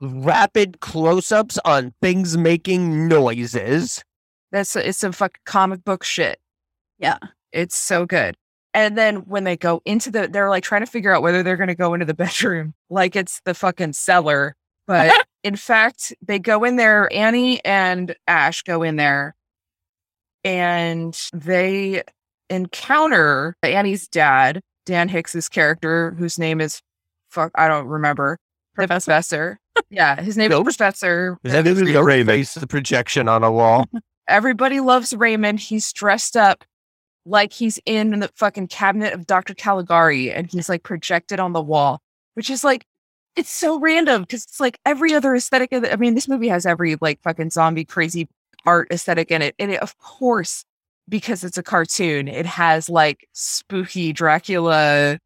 Rapid 0.01 0.81
close-ups 0.81 1.57
on 1.63 1.93
things 2.01 2.37
making 2.37 3.07
noises. 3.07 4.03
that's 4.51 4.75
it's 4.75 4.97
some 4.97 5.11
fucking 5.11 5.41
comic 5.45 5.83
book 5.83 6.03
shit. 6.03 6.39
Yeah. 6.99 7.17
It's 7.51 7.75
so 7.75 8.05
good. 8.05 8.35
And 8.75 8.97
then 8.97 9.17
when 9.25 9.45
they 9.45 9.55
go 9.55 9.81
into 9.85 10.11
the 10.11 10.27
they're 10.27 10.49
like 10.49 10.63
trying 10.63 10.81
to 10.81 10.91
figure 10.91 11.15
out 11.15 11.21
whether 11.21 11.41
they're 11.41 11.57
gonna 11.57 11.75
go 11.75 11.93
into 11.93 12.05
the 12.05 12.13
bedroom 12.25 12.73
like 12.89 13.15
it's 13.15 13.41
the 13.45 13.53
fucking 13.53 13.93
cellar. 13.93 14.55
But 14.85 15.25
in 15.43 15.55
fact, 15.55 16.13
they 16.21 16.37
go 16.37 16.63
in 16.65 16.75
there, 16.75 17.11
Annie 17.11 17.63
and 17.63 18.15
Ash 18.27 18.61
go 18.63 18.83
in 18.83 18.97
there 18.97 19.33
and 20.43 21.17
they 21.33 22.03
encounter 22.49 23.55
Annie's 23.63 24.07
dad, 24.07 24.61
Dan 24.85 25.09
Hicks's 25.09 25.49
character, 25.49 26.11
whose 26.19 26.37
name 26.37 26.59
is 26.61 26.81
fuck, 27.29 27.51
I 27.55 27.67
don't 27.67 27.87
remember. 27.87 28.37
Professor. 28.75 29.57
yeah, 29.89 30.21
his 30.21 30.35
name 30.37 30.51
is 30.51 30.57
Nope. 30.57 30.65
Professor. 30.65 31.37
Is 31.43 31.53
that 31.53 31.63
this 31.63 31.77
is 31.79 31.83
Raymond. 31.83 31.93
your 31.93 32.25
face 32.25 32.53
the 32.55 32.67
projection 32.67 33.29
on 33.29 33.41
a 33.43 33.51
wall? 33.51 33.85
Everybody 34.27 34.81
loves 34.81 35.13
Raymond. 35.13 35.61
He's 35.61 35.93
dressed 35.93 36.35
up 36.35 36.65
like 37.25 37.51
he's 37.51 37.79
in 37.85 38.19
the 38.19 38.29
fucking 38.35 38.67
cabinet 38.67 39.13
of 39.13 39.25
Dr. 39.25 39.53
Caligari 39.53 40.31
and 40.31 40.49
he's 40.49 40.69
like 40.69 40.83
projected 40.83 41.39
on 41.39 41.53
the 41.53 41.61
wall, 41.61 42.01
which 42.35 42.49
is 42.49 42.63
like, 42.63 42.85
it's 43.35 43.51
so 43.51 43.79
random 43.79 44.21
because 44.21 44.43
it's 44.43 44.59
like 44.59 44.79
every 44.85 45.13
other 45.13 45.35
aesthetic. 45.35 45.71
Of 45.73 45.81
the, 45.81 45.91
I 45.91 45.95
mean, 45.97 46.15
this 46.15 46.27
movie 46.27 46.47
has 46.47 46.65
every 46.65 46.95
like 47.01 47.21
fucking 47.21 47.49
zombie 47.49 47.83
crazy 47.83 48.27
art 48.65 48.87
aesthetic 48.91 49.31
in 49.31 49.41
it. 49.41 49.55
And 49.59 49.71
it, 49.71 49.81
of 49.81 49.97
course, 49.97 50.63
because 51.09 51.43
it's 51.43 51.57
a 51.57 51.63
cartoon, 51.63 52.27
it 52.27 52.45
has 52.45 52.89
like 52.89 53.27
spooky 53.33 54.13
Dracula 54.13 55.19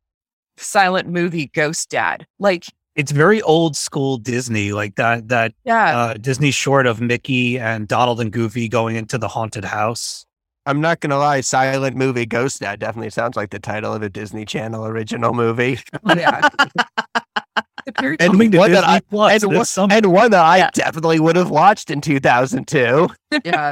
silent 0.57 1.07
movie 1.07 1.47
ghost 1.47 1.89
dad. 1.89 2.25
Like, 2.39 2.65
It's 2.95 3.11
very 3.11 3.41
old 3.43 3.77
school 3.77 4.17
Disney, 4.17 4.73
like 4.73 4.95
that 4.95 5.27
that 5.29 5.53
yeah, 5.63 5.97
uh, 5.97 6.13
Disney 6.15 6.51
short 6.51 6.85
of 6.87 6.99
Mickey 6.99 7.59
and 7.59 7.87
Donald 7.87 8.19
and 8.19 8.31
Goofy 8.31 8.67
going 8.67 8.95
into 8.95 9.17
the 9.17 9.27
haunted 9.27 9.63
house. 9.65 10.25
I'm 10.69 10.81
not 10.81 10.99
gonna 10.99 11.17
lie, 11.17 11.41
silent 11.41 11.95
movie 11.95 12.27
Ghost 12.27 12.59
Dad 12.59 12.79
definitely 12.79 13.09
sounds 13.09 13.35
like 13.35 13.49
the 13.49 13.59
title 13.59 13.91
of 13.91 14.03
a 14.03 14.09
Disney 14.09 14.45
Channel 14.45 14.85
original 14.85 15.33
movie. 15.33 15.79
Oh, 16.05 16.13
yeah. 16.15 16.47
And 18.19 18.37
one 18.37 18.71
that 18.71 18.83
I- 18.83 18.99
Plus 19.09 19.43
and, 19.43 19.55
one, 19.55 19.91
and 19.91 20.05
one 20.13 20.29
that 20.31 20.45
I 20.45 20.57
Yeah. 20.57 20.69
definitely 20.73 21.19
would 21.19 21.35
have 21.35 21.49
watched 21.49 21.89
in 21.89 22.01
2002. 22.01 23.07
yeah. 23.43 23.71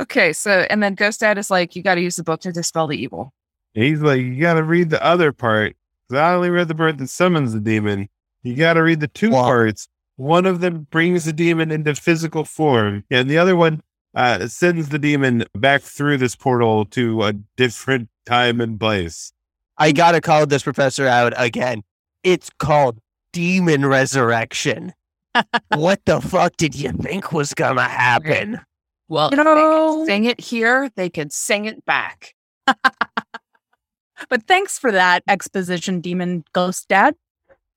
Okay, 0.00 0.32
so 0.34 0.66
and 0.68 0.82
then 0.82 0.94
Ghost 0.94 1.20
Dad 1.20 1.38
is 1.38 1.50
like, 1.50 1.74
you 1.74 1.82
got 1.82 1.94
to 1.94 2.02
use 2.02 2.16
the 2.16 2.24
book 2.24 2.40
to 2.42 2.52
dispel 2.52 2.86
the 2.88 2.96
evil. 2.96 3.32
He's 3.72 4.00
like, 4.02 4.20
you 4.20 4.38
got 4.40 4.54
to 4.54 4.62
read 4.62 4.90
the 4.90 5.02
other 5.02 5.32
part. 5.32 5.76
'Cause 6.10 6.18
I 6.18 6.34
only 6.34 6.50
read 6.50 6.68
the 6.68 6.74
part 6.74 6.98
that 6.98 7.08
summons 7.08 7.54
the 7.54 7.60
demon. 7.60 8.08
You 8.42 8.54
got 8.54 8.74
to 8.74 8.82
read 8.82 9.00
the 9.00 9.08
two 9.08 9.30
Wow. 9.30 9.44
parts. 9.44 9.88
One 10.16 10.44
of 10.44 10.60
them 10.60 10.86
brings 10.90 11.24
the 11.24 11.32
demon 11.32 11.70
into 11.70 11.94
physical 11.94 12.44
form, 12.44 13.04
and 13.10 13.30
the 13.30 13.38
other 13.38 13.56
one 13.56 13.80
uh, 14.14 14.46
sends 14.46 14.88
the 14.88 14.98
demon 14.98 15.44
back 15.54 15.82
through 15.82 16.18
this 16.18 16.36
portal 16.36 16.84
to 16.86 17.22
a 17.22 17.32
different 17.56 18.08
time 18.26 18.60
and 18.60 18.78
place. 18.78 19.32
I 19.78 19.92
gotta 19.92 20.20
call 20.20 20.46
this 20.46 20.62
professor 20.62 21.06
out 21.06 21.32
again. 21.36 21.82
It's 22.22 22.50
called 22.58 22.98
Demon 23.32 23.86
Resurrection. 23.86 24.92
what 25.74 26.04
the 26.04 26.20
fuck 26.20 26.56
did 26.56 26.74
you 26.74 26.92
think 26.92 27.32
was 27.32 27.54
gonna 27.54 27.88
happen? 27.88 28.60
Well, 29.08 29.30
You 29.30 29.36
know, 29.42 30.04
sing 30.06 30.24
it 30.24 30.40
here, 30.40 30.90
they 30.94 31.10
could 31.10 31.32
sing 31.32 31.64
it 31.64 31.84
back. 31.84 32.34
but 32.66 34.42
thanks 34.46 34.78
for 34.78 34.92
that 34.92 35.22
exposition, 35.28 36.00
demon 36.00 36.44
ghost 36.52 36.88
dad. 36.88 37.14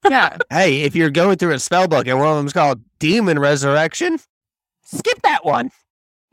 Yeah, 0.08 0.38
Hey, 0.50 0.82
if 0.82 0.96
you're 0.96 1.10
going 1.10 1.38
through 1.38 1.54
a 1.54 1.60
spell 1.60 1.88
book 1.88 2.08
and 2.08 2.20
one 2.20 2.28
of 2.28 2.38
them's 2.38 2.54
called 2.54 2.82
Demon 3.00 3.40
Resurrection, 3.40 4.20
skip 4.84 5.22
that 5.24 5.44
one. 5.44 5.72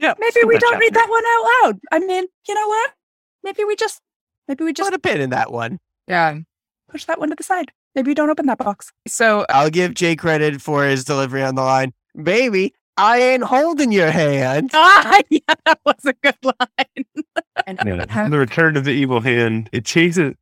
Yeah, 0.03 0.14
Maybe 0.18 0.44
we 0.46 0.59
don't 0.59 0.78
read 0.78 0.92
chapter. 0.92 1.07
that 1.07 1.09
one 1.11 1.24
out 1.26 1.66
loud. 1.70 1.80
I 1.92 1.98
mean, 2.00 2.26
you 2.48 2.55
know 2.55 2.66
what? 2.68 2.90
Maybe 3.44 3.64
we 3.64 3.76
just, 3.76 4.00
maybe 4.48 4.64
we 4.64 4.72
just 4.72 4.90
Put 4.90 4.96
a 4.96 4.98
pin 4.98 5.20
in 5.20 5.30
that 5.30 5.53
one. 5.53 5.78
yeah. 6.09 6.38
push 6.90 7.05
that 7.07 7.18
one 7.20 7.28
to 7.30 7.34
the 7.36 7.42
side. 7.44 7.70
Maybe 7.94 8.09
we 8.11 8.14
don't 8.14 8.28
open 8.30 8.46
that 8.46 8.59
box. 8.59 8.90
So 9.07 9.46
I'll 9.48 9.70
give 9.70 9.94
Jay 9.94 10.16
credit 10.16 10.61
for 10.61 10.84
his 10.84 11.05
delivery 11.05 11.42
on 11.42 11.55
the 11.55 11.62
line. 11.62 11.92
Baby, 12.20 12.74
I 12.96 13.18
ain't 13.20 13.44
holding 13.44 13.92
your 13.92 14.11
hand. 14.11 14.70
Ah, 14.74 15.20
yeah, 15.30 15.38
that 15.66 15.78
was 15.86 16.05
a 16.05 16.14
good 16.14 16.36
line. 16.42 17.05
and 17.66 17.78
Yeah. 17.86 18.28
the 18.28 18.38
return 18.38 18.76
of 18.76 18.84
the 18.84 18.90
evil 18.92 19.20
hand. 19.20 19.68
It 19.72 19.84
chases. 19.84 20.34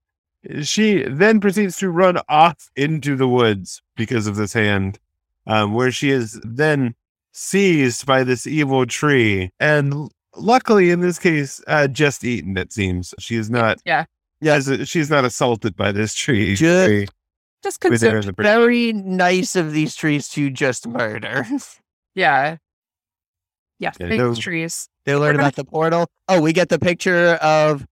She 0.62 1.02
then 1.02 1.38
proceeds 1.40 1.76
to 1.78 1.90
run 1.90 2.18
off 2.28 2.70
into 2.76 3.14
the 3.14 3.28
woods 3.28 3.82
because 3.96 4.26
of 4.26 4.36
this 4.36 4.54
hand, 4.54 4.98
um, 5.46 5.74
where 5.74 5.90
she 5.92 6.11
is 6.11 6.40
then 6.42 6.94
seized 7.33 8.07
by 8.07 8.24
this 8.24 8.47
evil 8.47 8.87
tree. 8.87 9.51
And 9.61 10.11
luckily, 10.37 10.91
in 10.91 11.01
this 11.01 11.18
case, 11.18 11.62
uh, 11.66 11.87
just 11.89 12.24
eaten. 12.24 12.57
It 12.57 12.72
seems 12.72 13.14
she 13.18 13.37
is 13.37 13.51
not. 13.51 13.78
Yeah. 13.85 14.05
Yeah, 14.41 14.59
she's 14.85 15.11
not 15.11 15.24
assaulted 15.24 15.76
by 15.76 15.93
this 15.93 16.14
tree. 16.14 16.55
Ju- 16.55 16.87
tree 16.87 17.07
Just 17.62 17.83
with 17.85 18.01
consumed. 18.01 18.22
in 18.24 18.26
the 18.28 18.33
br- 18.33 18.43
Very 18.43 18.93
nice 18.95 19.55
of 19.55 19.72
these 19.72 19.95
trees 19.95 20.28
to 20.31 20.49
just 20.51 20.87
murder. 20.89 21.45
yeah, 22.14 22.57
Yeah. 23.78 23.93
Yeah, 24.01 24.09
big 24.09 24.18
no- 24.18 24.35
trees. 24.35 24.89
They 25.05 25.14
learn 25.16 25.35
about 25.37 25.57
the 25.57 25.64
portal. 25.64 26.07
Oh, 26.28 26.41
we 26.41 26.53
get 26.53 26.68
the 26.70 26.78
picture 26.78 27.35
of, 27.43 27.85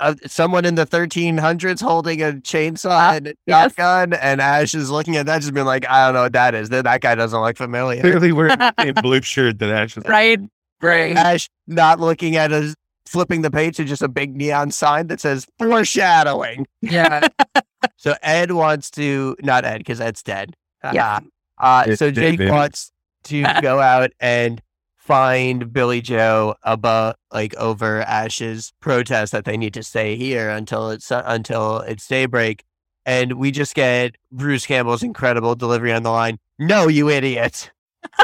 of 0.00 0.18
someone 0.26 0.64
in 0.64 0.74
the 0.74 0.86
1300s 0.86 1.80
holding 1.80 2.22
a 2.22 2.32
chainsaw 2.34 3.16
and 3.16 3.28
a 3.28 3.34
Yes. 3.46 3.72
shotgun, 3.74 4.12
and 4.14 4.40
Ash 4.40 4.74
is 4.74 4.90
looking 4.90 5.16
at 5.16 5.26
that, 5.26 5.40
just 5.42 5.54
being 5.54 5.66
like, 5.66 5.88
I 5.88 6.06
don't 6.06 6.14
know 6.14 6.22
what 6.22 6.32
that 6.32 6.54
is. 6.54 6.68
That 6.68 6.84
that 6.84 7.00
guy 7.00 7.14
doesn't 7.14 7.40
look 7.40 7.56
familiar. 7.56 8.00
Clearly, 8.00 8.32
wearing 8.32 8.58
the 8.58 8.74
same 8.78 8.94
blue 8.94 9.22
shirt 9.22 9.58
that 9.58 9.70
Ash 9.70 9.96
is. 9.96 10.04
Right. 10.06 10.40
Great. 10.80 11.16
Ash 11.16 11.48
not 11.66 11.98
looking 12.00 12.36
at 12.36 12.52
us, 12.52 12.74
flipping 13.06 13.42
the 13.42 13.50
page 13.50 13.76
to 13.78 13.84
just 13.84 14.02
a 14.02 14.08
big 14.08 14.36
neon 14.36 14.70
sign 14.70 15.08
that 15.08 15.20
says 15.20 15.46
foreshadowing. 15.58 16.66
Yeah, 16.82 17.26
So 17.96 18.14
Ed 18.22 18.52
wants 18.52 18.90
to, 18.92 19.36
not 19.40 19.64
Ed, 19.64 19.78
because 19.78 20.00
Ed's 20.00 20.22
dead. 20.22 20.54
Yeah. 20.92 21.20
Uh, 21.58 21.84
It's 21.86 21.98
so 21.98 22.10
Jake 22.10 22.38
David. 22.38 22.50
wants 22.52 22.92
to 23.24 23.42
go 23.62 23.80
out 23.80 24.10
and 24.20 24.60
find 25.08 25.72
Billy 25.72 26.02
Joe 26.02 26.54
above, 26.62 27.16
like 27.32 27.56
over 27.56 28.02
Ash's 28.02 28.74
protest 28.80 29.32
that 29.32 29.46
they 29.46 29.56
need 29.56 29.72
to 29.72 29.82
stay 29.82 30.16
here 30.16 30.50
until 30.50 30.90
it's 30.90 31.10
until 31.10 31.78
it's 31.78 32.06
daybreak. 32.06 32.62
And 33.06 33.32
we 33.32 33.50
just 33.50 33.74
get 33.74 34.16
Bruce 34.30 34.66
Campbell's 34.66 35.02
incredible 35.02 35.54
delivery 35.54 35.94
on 35.94 36.02
the 36.02 36.10
line. 36.10 36.38
No, 36.58 36.88
you 36.88 37.08
idiot. 37.08 37.70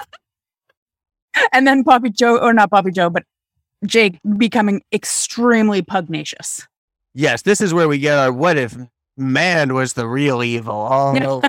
And 1.52 1.66
then 1.66 1.82
Poppy 1.82 2.10
Joe, 2.10 2.38
or 2.38 2.52
not 2.52 2.70
Poppy 2.70 2.92
Joe, 2.92 3.10
but 3.10 3.24
Jake 3.84 4.20
becoming 4.38 4.82
extremely 4.92 5.82
pugnacious. 5.82 6.64
Yes, 7.12 7.42
this 7.42 7.60
is 7.60 7.74
where 7.74 7.88
we 7.88 7.98
get 7.98 8.16
our 8.16 8.32
what 8.32 8.56
if 8.56 8.76
man 9.16 9.74
was 9.74 9.94
the 9.94 10.06
real 10.06 10.42
evil. 10.44 10.88
Oh, 11.26 11.42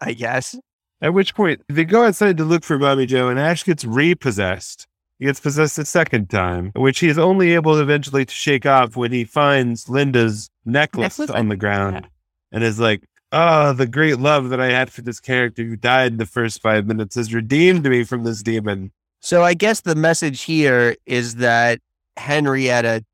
I 0.00 0.12
guess. 0.12 0.56
At 1.00 1.14
which 1.14 1.34
point, 1.34 1.62
they 1.68 1.84
go 1.84 2.04
outside 2.04 2.36
to 2.38 2.44
look 2.44 2.64
for 2.64 2.78
Mommy 2.78 3.06
Joe, 3.06 3.28
and 3.28 3.38
Ash 3.38 3.64
gets 3.64 3.84
repossessed. 3.84 4.86
He 5.18 5.26
gets 5.26 5.40
possessed 5.40 5.78
a 5.78 5.84
second 5.84 6.30
time, 6.30 6.72
which 6.74 7.00
he 7.00 7.08
is 7.08 7.18
only 7.18 7.54
able 7.54 7.78
eventually 7.78 8.24
to 8.24 8.34
shake 8.34 8.66
off 8.66 8.96
when 8.96 9.12
he 9.12 9.24
finds 9.24 9.88
Linda's 9.88 10.48
necklace, 10.64 11.18
Necklace? 11.18 11.36
on 11.36 11.48
the 11.48 11.56
ground 11.56 12.08
and 12.52 12.62
is 12.62 12.78
like, 12.78 13.02
Oh, 13.30 13.74
the 13.74 13.86
great 13.86 14.18
love 14.18 14.48
that 14.48 14.60
I 14.60 14.70
had 14.70 14.90
for 14.90 15.02
this 15.02 15.20
character 15.20 15.62
who 15.62 15.76
died 15.76 16.12
in 16.12 16.18
the 16.18 16.24
first 16.24 16.62
five 16.62 16.86
minutes 16.86 17.14
has 17.16 17.34
redeemed 17.34 17.84
me 17.84 18.02
from 18.04 18.24
this 18.24 18.42
demon. 18.42 18.90
So 19.20 19.42
I 19.42 19.52
guess 19.52 19.82
the 19.82 19.94
message 19.94 20.42
here 20.42 20.96
is 21.04 21.34
that 21.36 21.80
Henrietta 22.16 23.04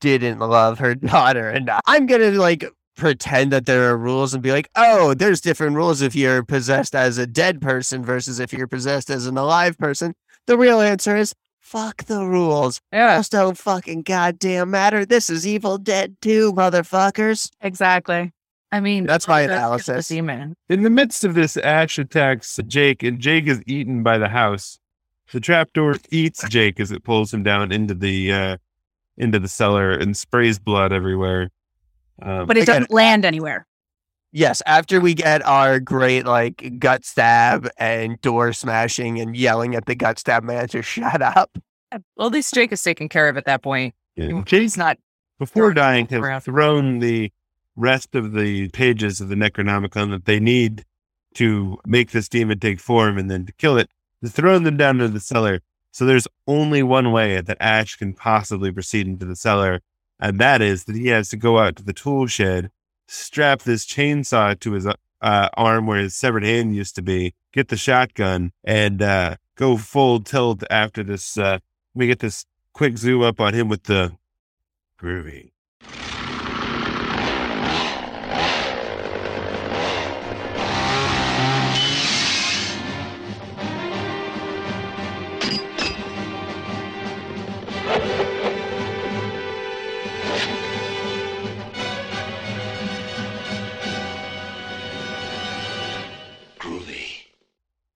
didn't 0.00 0.40
love 0.40 0.80
her 0.80 0.94
daughter. 0.96 1.48
And 1.50 1.70
I'm 1.86 2.06
going 2.06 2.20
to 2.20 2.40
like 2.40 2.64
pretend 2.96 3.52
that 3.52 3.66
there 3.66 3.90
are 3.90 3.96
rules 3.96 4.34
and 4.34 4.42
be 4.42 4.52
like, 4.52 4.68
oh, 4.76 5.14
there's 5.14 5.40
different 5.40 5.76
rules 5.76 6.00
if 6.00 6.14
you're 6.14 6.44
possessed 6.44 6.94
as 6.94 7.18
a 7.18 7.26
dead 7.26 7.60
person 7.60 8.04
versus 8.04 8.40
if 8.40 8.52
you're 8.52 8.66
possessed 8.66 9.10
as 9.10 9.26
an 9.26 9.36
alive 9.36 9.76
person. 9.78 10.14
The 10.46 10.56
real 10.56 10.80
answer 10.80 11.16
is 11.16 11.34
fuck 11.60 12.04
the 12.04 12.24
rules. 12.24 12.80
Yeah. 12.92 13.16
Those 13.16 13.28
don't 13.28 13.58
fucking 13.58 14.02
goddamn 14.02 14.70
matter. 14.70 15.04
This 15.04 15.30
is 15.30 15.46
Evil 15.46 15.78
Dead 15.78 16.16
2, 16.20 16.52
motherfuckers. 16.52 17.50
Exactly. 17.60 18.32
I 18.70 18.80
mean, 18.80 19.06
That's 19.06 19.28
my 19.28 19.42
analysis. 19.42 20.08
Demon. 20.08 20.56
In 20.68 20.82
the 20.82 20.90
midst 20.90 21.24
of 21.24 21.34
this, 21.34 21.56
Ash 21.56 21.98
attacks 21.98 22.58
Jake, 22.66 23.02
and 23.02 23.20
Jake 23.20 23.46
is 23.46 23.62
eaten 23.66 24.02
by 24.02 24.18
the 24.18 24.28
house. 24.28 24.78
The 25.32 25.40
trapdoor 25.40 25.96
eats 26.10 26.46
Jake 26.48 26.78
as 26.80 26.90
it 26.90 27.02
pulls 27.02 27.32
him 27.32 27.42
down 27.42 27.72
into 27.72 27.94
the 27.94 28.32
uh, 28.32 28.56
into 29.16 29.38
the 29.38 29.48
cellar 29.48 29.92
and 29.92 30.16
sprays 30.16 30.58
blood 30.58 30.92
everywhere. 30.92 31.50
Um, 32.22 32.46
But 32.46 32.56
it 32.56 32.62
Again- 32.62 32.74
doesn't 32.82 32.90
land 32.92 33.24
anywhere. 33.24 33.66
Yes, 34.32 34.62
after 34.66 35.00
we 35.00 35.14
get 35.14 35.44
our 35.46 35.78
great 35.78 36.26
like 36.26 36.78
gut 36.80 37.04
stab 37.04 37.68
and 37.78 38.20
door 38.20 38.52
smashing 38.52 39.20
and 39.20 39.36
yelling 39.36 39.76
at 39.76 39.86
the 39.86 39.94
gut 39.94 40.18
stab 40.18 40.42
man 40.42 40.66
to 40.68 40.82
shut 40.82 41.22
up. 41.22 41.56
Well, 42.16 42.26
at 42.26 42.32
least 42.32 42.52
Jake 42.52 42.72
is 42.72 42.82
taken 42.82 43.08
care 43.08 43.28
of 43.28 43.36
at 43.36 43.44
that 43.44 43.62
point. 43.62 43.94
yeah, 44.16 44.42
Jake, 44.44 44.62
He's 44.62 44.76
not. 44.76 44.98
before 45.38 45.72
throwing 45.72 46.06
dying, 46.06 46.14
around. 46.14 46.32
has 46.34 46.44
thrown 46.44 46.98
the 46.98 47.30
rest 47.76 48.16
of 48.16 48.32
the 48.32 48.68
pages 48.70 49.20
of 49.20 49.28
the 49.28 49.36
Necronomicon 49.36 50.10
that 50.10 50.24
they 50.24 50.40
need 50.40 50.84
to 51.34 51.78
make 51.86 52.10
this 52.10 52.28
demon 52.28 52.58
take 52.58 52.80
form 52.80 53.18
and 53.18 53.30
then 53.30 53.46
to 53.46 53.52
kill 53.52 53.76
it. 53.78 53.88
He's 54.20 54.32
thrown 54.32 54.64
them 54.64 54.76
down 54.76 55.00
into 55.00 55.12
the 55.12 55.20
cellar. 55.20 55.60
So 55.92 56.04
there's 56.06 56.26
only 56.48 56.82
one 56.82 57.12
way 57.12 57.40
that 57.40 57.56
Ash 57.60 57.94
can 57.94 58.14
possibly 58.14 58.72
proceed 58.72 59.06
into 59.06 59.26
the 59.26 59.36
cellar, 59.36 59.80
and 60.20 60.38
that 60.38 60.62
is 60.62 60.84
that 60.84 60.96
he 60.96 61.08
has 61.08 61.28
to 61.30 61.36
go 61.36 61.58
out 61.58 61.76
to 61.76 61.82
the 61.82 61.92
tool 61.92 62.26
shed, 62.26 62.70
strap 63.06 63.62
this 63.62 63.86
chainsaw 63.86 64.58
to 64.60 64.72
his 64.72 64.86
uh, 64.86 65.48
arm 65.54 65.86
where 65.86 66.00
his 66.00 66.14
severed 66.14 66.44
hand 66.44 66.76
used 66.76 66.94
to 66.96 67.02
be, 67.02 67.34
get 67.52 67.68
the 67.68 67.76
shotgun, 67.76 68.52
and 68.62 69.00
uh, 69.02 69.36
go 69.56 69.76
full 69.76 70.20
tilt 70.20 70.62
after 70.70 71.02
this. 71.02 71.38
Uh, 71.38 71.58
we 71.94 72.06
get 72.06 72.18
this 72.18 72.44
quick 72.72 72.98
zoom 72.98 73.22
up 73.22 73.40
on 73.40 73.54
him 73.54 73.68
with 73.68 73.84
the 73.84 74.16
groovy. 75.00 75.53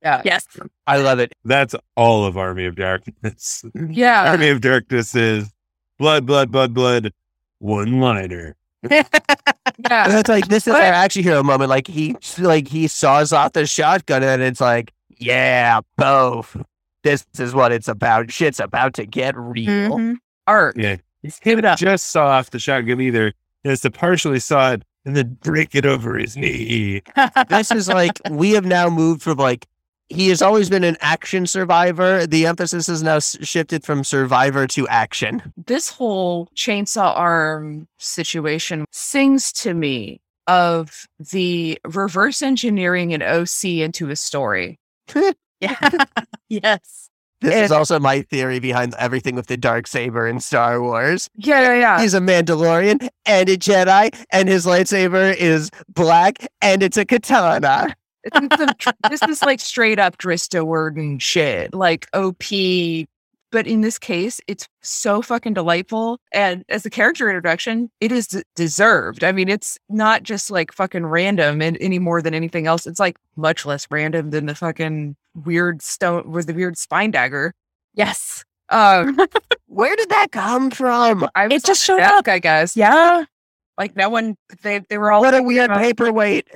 Yeah. 0.08 0.22
Yes. 0.24 0.46
I 0.86 0.98
love 0.98 1.18
it. 1.18 1.32
That's 1.44 1.74
all 1.96 2.24
of 2.24 2.36
Army 2.38 2.64
of 2.66 2.76
Darkness. 2.76 3.64
Yeah. 3.88 4.30
Army 4.30 4.48
of 4.48 4.60
Darkness 4.60 5.14
is 5.14 5.50
blood, 5.98 6.24
blood, 6.26 6.50
blood, 6.50 6.72
blood, 6.74 7.12
one 7.58 8.00
liner. 8.00 8.56
yeah. 8.90 9.02
That's 9.78 10.28
like 10.28 10.48
this 10.48 10.66
is 10.66 10.72
But- 10.72 10.82
our 10.84 10.92
action 10.92 11.22
hero 11.22 11.42
moment. 11.42 11.68
Like 11.70 11.86
he 11.86 12.16
like 12.38 12.68
he 12.68 12.86
saws 12.88 13.32
off 13.32 13.52
the 13.52 13.66
shotgun 13.66 14.22
and 14.22 14.42
it's 14.42 14.60
like, 14.60 14.92
yeah, 15.18 15.80
both. 15.96 16.56
This 17.04 17.26
is 17.38 17.54
what 17.54 17.72
it's 17.72 17.88
about. 17.88 18.30
Shit's 18.30 18.60
about 18.60 18.94
to 18.94 19.06
get 19.06 19.36
real. 19.36 19.68
Mhm. 19.98 20.16
Art. 20.46 20.76
Yeah. 20.78 20.96
Give 21.42 21.58
it 21.58 21.64
up. 21.64 21.78
Just 21.78 22.06
saw 22.10 22.26
off 22.28 22.50
the 22.50 22.58
shotgun 22.58 23.00
either. 23.00 23.28
It's 23.28 23.34
has 23.64 23.80
to 23.82 23.90
partially 23.90 24.38
saw 24.40 24.72
it 24.72 24.82
and 25.04 25.16
then 25.16 25.36
break 25.42 25.74
it 25.74 25.84
over 25.84 26.16
his 26.16 26.36
knee. 26.36 27.02
This 27.48 27.70
is 27.72 27.88
like 27.88 28.12
we 28.30 28.52
have 28.52 28.64
now 28.64 28.88
moved 28.88 29.22
from 29.22 29.38
like 29.38 29.66
he 30.08 30.28
has 30.28 30.40
always 30.42 30.70
been 30.70 30.84
an 30.84 30.96
action 31.00 31.46
survivor. 31.46 32.26
The 32.26 32.46
emphasis 32.46 32.86
has 32.86 33.02
now 33.02 33.18
shifted 33.18 33.84
from 33.84 34.04
survivor 34.04 34.66
to 34.68 34.88
action. 34.88 35.52
This 35.56 35.90
whole 35.90 36.46
chainsaw 36.56 37.16
arm 37.16 37.88
situation 37.98 38.84
sings 38.90 39.52
to 39.52 39.74
me 39.74 40.20
of 40.46 41.06
the 41.18 41.78
reverse 41.86 42.40
engineering 42.42 43.12
an 43.12 43.22
OC 43.22 43.64
into 43.64 44.08
a 44.10 44.16
story. 44.16 44.78
yeah. 45.60 45.90
yes. 46.48 47.10
This 47.40 47.54
And- 47.54 47.64
is 47.66 47.70
also 47.70 48.00
my 48.00 48.22
theory 48.22 48.58
behind 48.58 48.94
everything 48.98 49.34
with 49.36 49.46
the 49.46 49.56
dark 49.56 49.86
saber 49.86 50.26
in 50.26 50.40
Star 50.40 50.82
Wars. 50.82 51.28
Yeah, 51.36 51.60
yeah, 51.60 51.74
yeah. 51.74 52.00
He's 52.00 52.14
a 52.14 52.20
Mandalorian 52.20 53.08
and 53.26 53.48
a 53.48 53.56
Jedi, 53.56 54.12
and 54.32 54.48
his 54.48 54.66
lightsaber 54.66 55.36
is 55.36 55.70
black 55.88 56.48
and 56.62 56.82
it's 56.82 56.96
a 56.96 57.04
katana. 57.04 57.94
This 59.10 59.22
is 59.22 59.42
like 59.42 59.60
straight 59.60 59.98
up 59.98 60.18
Drizzt 60.18 60.50
Do'Urden 60.50 61.20
shit, 61.20 61.74
like 61.74 62.06
OP. 62.12 62.42
But 63.50 63.66
in 63.66 63.80
this 63.80 63.98
case, 63.98 64.42
it's 64.46 64.68
so 64.82 65.22
fucking 65.22 65.54
delightful. 65.54 66.20
And 66.32 66.64
as 66.68 66.84
a 66.84 66.90
character 66.90 67.30
introduction, 67.30 67.90
it 67.98 68.12
is 68.12 68.26
d- 68.26 68.42
deserved. 68.54 69.24
I 69.24 69.32
mean, 69.32 69.48
it's 69.48 69.78
not 69.88 70.22
just 70.22 70.50
like 70.50 70.70
fucking 70.70 71.06
random 71.06 71.62
and 71.62 71.78
any 71.80 71.98
more 71.98 72.20
than 72.20 72.34
anything 72.34 72.66
else. 72.66 72.86
It's 72.86 73.00
like 73.00 73.16
much 73.36 73.64
less 73.64 73.86
random 73.90 74.30
than 74.30 74.44
the 74.44 74.54
fucking 74.54 75.16
weird 75.46 75.80
stone 75.80 76.30
with 76.30 76.46
the 76.46 76.52
weird 76.52 76.76
spine 76.76 77.10
dagger. 77.10 77.54
Yes. 77.94 78.44
Um, 78.68 79.18
Where 79.66 79.96
did 79.96 80.10
that 80.10 80.30
come 80.30 80.70
from? 80.70 81.26
I 81.34 81.46
was 81.46 81.62
It 81.62 81.64
just 81.66 81.82
showed 81.82 82.00
that, 82.00 82.12
up. 82.12 82.28
I 82.28 82.40
guess. 82.40 82.76
Yeah. 82.76 83.24
Like 83.78 83.96
no 83.96 84.10
one, 84.10 84.36
they 84.62 84.80
they 84.90 84.98
were 84.98 85.10
all 85.10 85.22
What 85.22 85.32
a 85.34 85.42
weird 85.42 85.70
paperweight. 85.70 86.48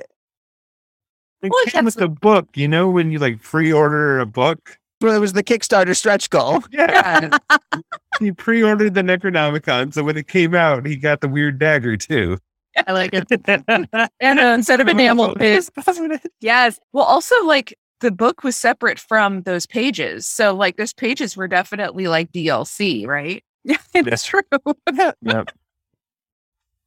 It 1.43 1.51
Well, 1.51 1.65
came 1.65 1.85
with 1.85 1.95
that's- 1.95 2.09
the 2.09 2.19
book, 2.19 2.47
you 2.55 2.67
know, 2.67 2.89
when 2.89 3.11
you 3.11 3.19
like 3.19 3.41
pre-order 3.41 4.19
a 4.19 4.25
book. 4.25 4.77
Well, 5.01 5.13
it 5.13 5.19
was 5.19 5.33
the 5.33 5.43
Kickstarter 5.43 5.95
stretch 5.95 6.29
goal. 6.29 6.63
Yeah. 6.71 7.37
he 8.19 8.31
pre-ordered 8.31 8.93
the 8.93 9.01
Necronomicon, 9.01 9.93
so 9.93 10.03
when 10.03 10.15
it 10.17 10.27
came 10.27 10.55
out, 10.55 10.85
he 10.85 10.95
got 10.95 11.19
the 11.21 11.27
weird 11.27 11.59
dagger 11.59 11.97
too. 11.97 12.37
I 12.87 12.91
like 12.93 13.11
it. 13.13 13.27
and 13.67 13.87
uh, 13.93 14.07
instead 14.19 14.79
of 14.79 14.87
enamel 14.87 15.35
pins. 15.35 15.69
yes. 16.39 16.79
Well, 16.93 17.03
also 17.03 17.35
like 17.45 17.77
the 17.99 18.09
book 18.11 18.43
was 18.43 18.55
separate 18.55 18.97
from 18.99 19.41
those 19.43 19.65
pages. 19.65 20.25
So 20.25 20.55
like 20.55 20.77
those 20.77 20.93
pages 20.93 21.37
were 21.37 21.47
definitely 21.47 22.07
like 22.07 22.31
DLC, 22.31 23.05
right? 23.05 23.43
Yeah, 23.65 23.77
it's 23.93 24.25
true. 24.25 24.41
Yep. 25.21 25.51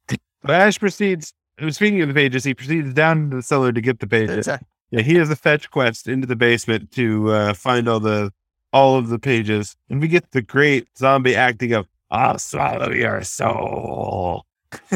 So 0.09 0.17
Ash 0.47 0.79
proceeds. 0.79 1.33
Speaking 1.69 2.01
of 2.01 2.07
the 2.09 2.13
pages, 2.13 2.43
he 2.43 2.53
proceeds 2.53 2.93
down 2.93 3.17
into 3.23 3.37
the 3.37 3.41
cellar 3.43 3.71
to 3.71 3.81
get 3.81 3.99
the 3.99 4.07
pages. 4.07 4.47
A- 4.47 4.59
Yeah, 4.91 5.01
he 5.01 5.15
has 5.15 5.29
a 5.29 5.35
fetch 5.35 5.69
quest 5.71 6.07
into 6.07 6.27
the 6.27 6.35
basement 6.35 6.91
to 6.91 7.31
uh, 7.31 7.53
find 7.53 7.87
all 7.89 7.99
the 7.99 8.31
all 8.73 8.95
of 8.97 9.09
the 9.09 9.17
pages, 9.19 9.75
and 9.89 9.99
we 10.01 10.07
get 10.07 10.31
the 10.31 10.41
great 10.41 10.87
zombie 10.97 11.35
acting 11.35 11.73
of 11.73 11.87
"I'll 12.11 12.37
swallow 12.39 12.91
your 12.91 13.23
soul." 13.23 14.45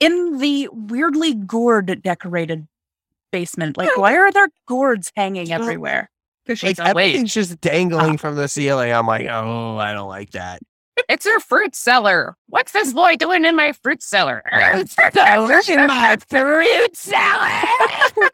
In 0.00 0.38
the 0.38 0.68
weirdly 0.72 1.34
gourd 1.34 2.02
decorated 2.02 2.66
basement. 3.32 3.76
Like, 3.76 3.96
why 3.96 4.16
are 4.16 4.30
there 4.30 4.48
gourds 4.66 5.10
hanging 5.16 5.50
everywhere? 5.50 6.10
Because 6.44 6.58
she's 6.60 6.78
a 6.78 6.82
witch. 6.82 6.88
everything's 6.90 7.34
just 7.34 7.60
dangling 7.60 8.18
from 8.18 8.36
the 8.36 8.46
ceiling. 8.48 8.92
I'm 8.92 9.06
like, 9.06 9.26
oh, 9.28 9.76
I 9.78 9.92
don't 9.92 10.08
like 10.08 10.30
that. 10.30 10.60
It's 11.08 11.26
her 11.26 11.40
fruit 11.40 11.74
cellar. 11.74 12.36
What's 12.48 12.72
this 12.72 12.92
boy 12.92 13.16
doing 13.16 13.44
in 13.44 13.54
my 13.56 13.72
fruit 13.72 14.02
cellar? 14.02 14.42
in 15.68 15.86
my 15.86 16.16
fruit 16.28 16.96
salad. 16.96 18.30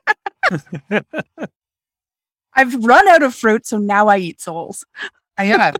I've 2.54 2.84
run 2.84 3.08
out 3.08 3.22
of 3.22 3.34
fruit, 3.34 3.66
so 3.66 3.78
now 3.78 4.08
I 4.08 4.18
eat 4.18 4.40
souls 4.40 4.84
yeah, 5.42 5.72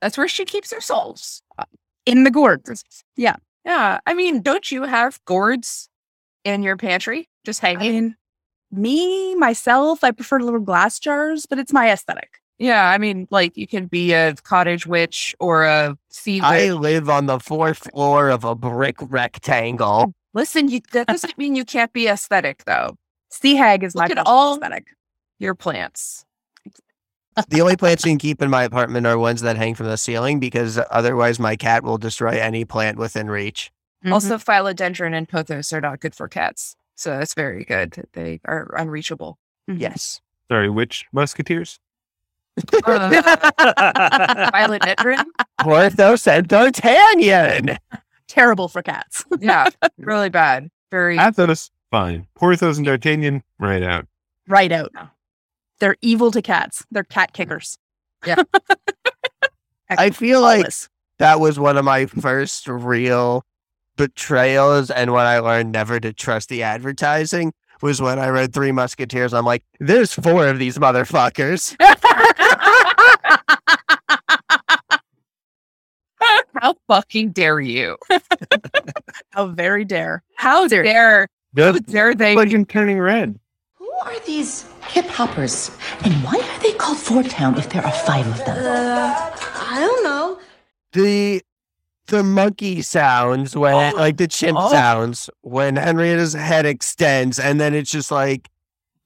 that's 0.00 0.18
where 0.18 0.28
she 0.28 0.44
keeps 0.44 0.72
her 0.72 0.80
souls. 0.80 1.42
Uh, 1.58 1.64
in 2.06 2.24
the 2.24 2.30
gourds. 2.30 2.84
Yeah, 3.16 3.36
Yeah. 3.64 4.00
I 4.06 4.14
mean, 4.14 4.42
don't 4.42 4.70
you 4.70 4.84
have 4.84 5.20
gourds 5.24 5.88
in 6.44 6.62
your 6.62 6.76
pantry 6.76 7.28
just 7.44 7.62
I 7.62 7.68
hanging? 7.68 7.92
mean, 7.92 8.16
me, 8.70 9.34
myself, 9.34 10.04
I 10.04 10.10
prefer 10.10 10.40
little 10.40 10.60
glass 10.60 10.98
jars, 10.98 11.46
but 11.46 11.58
it's 11.58 11.72
my 11.72 11.90
aesthetic. 11.90 12.40
Yeah, 12.58 12.88
I 12.90 12.98
mean, 12.98 13.26
like 13.30 13.56
you 13.56 13.66
can 13.66 13.86
be 13.86 14.12
a 14.12 14.34
cottage 14.34 14.86
witch 14.86 15.34
or 15.40 15.64
a 15.64 15.96
sea 16.10 16.40
witch. 16.40 16.44
I 16.44 16.72
live 16.72 17.08
on 17.08 17.26
the 17.26 17.38
fourth 17.38 17.90
floor 17.90 18.28
of 18.28 18.44
a 18.44 18.54
brick 18.54 18.96
rectangle. 19.00 20.12
Listen, 20.34 20.68
you, 20.68 20.80
that 20.92 21.06
doesn't 21.06 21.36
mean 21.38 21.54
you 21.56 21.64
can't 21.64 21.92
be 21.92 22.06
aesthetic, 22.08 22.64
though. 22.64 22.96
Sea 23.30 23.54
hag 23.56 23.82
is 23.82 23.94
Look 23.94 24.08
my 24.14 24.20
at 24.20 24.26
all- 24.26 24.54
aesthetic. 24.54 24.88
Your 25.38 25.54
plants. 25.54 26.24
The 27.48 27.60
only 27.60 27.76
plants 27.76 28.04
you 28.04 28.10
can 28.10 28.18
keep 28.18 28.42
in 28.42 28.50
my 28.50 28.64
apartment 28.64 29.06
are 29.06 29.16
ones 29.16 29.42
that 29.42 29.56
hang 29.56 29.76
from 29.76 29.86
the 29.86 29.96
ceiling 29.96 30.40
because 30.40 30.80
otherwise 30.90 31.38
my 31.38 31.54
cat 31.54 31.84
will 31.84 31.96
destroy 31.98 32.30
any 32.30 32.64
plant 32.64 32.98
within 32.98 33.30
reach. 33.30 33.70
Mhm. 34.04 34.12
Also, 34.12 34.38
philodendron 34.38 35.14
and 35.14 35.28
pothos 35.28 35.72
are 35.72 35.80
not 35.80 36.00
good 36.00 36.16
for 36.16 36.26
cats. 36.26 36.74
So 36.96 37.16
that's 37.16 37.34
very 37.34 37.64
good. 37.64 38.08
They 38.12 38.40
are 38.44 38.74
unreachable. 38.76 39.38
Mhm. 39.70 39.80
Yes. 39.80 40.20
Sorry, 40.50 40.68
which 40.68 41.06
musketeers? 41.12 41.78
Uh, 42.84 43.10
philodendron? 44.52 45.24
Porthos 45.60 46.26
and 46.26 46.46
D'Artagnan. 46.48 47.78
terrible 48.26 48.68
for 48.68 48.82
cats. 48.82 49.24
Yeah, 49.40 49.68
really 49.98 50.28
bad. 50.28 50.68
Very. 50.90 51.16
Athos, 51.18 51.70
fine. 51.90 52.26
Porthos 52.34 52.76
and 52.78 52.86
D'Artagnan, 52.86 53.42
right 53.58 53.82
out. 53.82 54.06
right 54.48 54.72
out. 54.72 54.92
They're 55.80 55.96
evil 56.02 56.30
to 56.32 56.42
cats. 56.42 56.84
They're 56.90 57.04
cat 57.04 57.32
kickers. 57.32 57.78
Yeah. 58.26 58.42
I 59.90 60.10
feel 60.10 60.40
like 60.40 60.60
Flawless. 60.60 60.88
that 61.18 61.40
was 61.40 61.58
one 61.58 61.76
of 61.76 61.84
my 61.84 62.06
first 62.06 62.66
real 62.68 63.44
betrayals 63.96 64.90
and 64.90 65.12
when 65.12 65.24
I 65.26 65.38
learned 65.38 65.72
never 65.72 65.98
to 66.00 66.12
trust 66.12 66.48
the 66.48 66.62
advertising 66.62 67.52
was 67.80 68.02
when 68.02 68.18
I 68.18 68.28
read 68.28 68.52
Three 68.52 68.72
Musketeers. 68.72 69.32
I'm 69.32 69.44
like, 69.44 69.62
there's 69.78 70.12
four 70.12 70.48
of 70.48 70.58
these 70.58 70.78
motherfuckers. 70.78 71.76
How 76.60 76.74
fucking 76.88 77.30
dare 77.32 77.60
you? 77.60 77.96
How 79.30 79.46
very 79.46 79.84
dare. 79.84 80.22
How 80.36 80.66
dare, 80.68 81.28
how 81.56 81.72
dare 81.72 82.14
they? 82.14 82.34
Legend 82.34 82.68
turning 82.68 82.98
red. 82.98 83.38
Who 83.74 83.90
are 84.04 84.18
these 84.20 84.66
hip 84.88 85.06
hoppers? 85.06 85.70
And 86.04 86.12
why 86.24 86.34
are 86.36 86.62
they 86.62 86.72
called 86.72 86.98
4*Town 86.98 87.56
if 87.58 87.68
there 87.70 87.84
are 87.84 87.92
five 87.92 88.26
of 88.26 88.38
them? 88.44 88.56
Uh, 88.58 89.36
I 89.70 89.76
don't 89.80 90.04
know. 90.04 90.38
The 90.92 91.42
the 92.06 92.22
monkey 92.22 92.80
sounds 92.80 93.54
when 93.54 93.94
oh, 93.94 93.96
like 93.96 94.16
the 94.16 94.26
chimp 94.26 94.56
Oh. 94.58 94.70
sounds 94.70 95.28
when 95.42 95.76
Henrietta's 95.76 96.32
head 96.32 96.64
extends 96.64 97.38
and 97.38 97.60
then 97.60 97.74
it's 97.74 97.90
just 97.90 98.10
like 98.10 98.48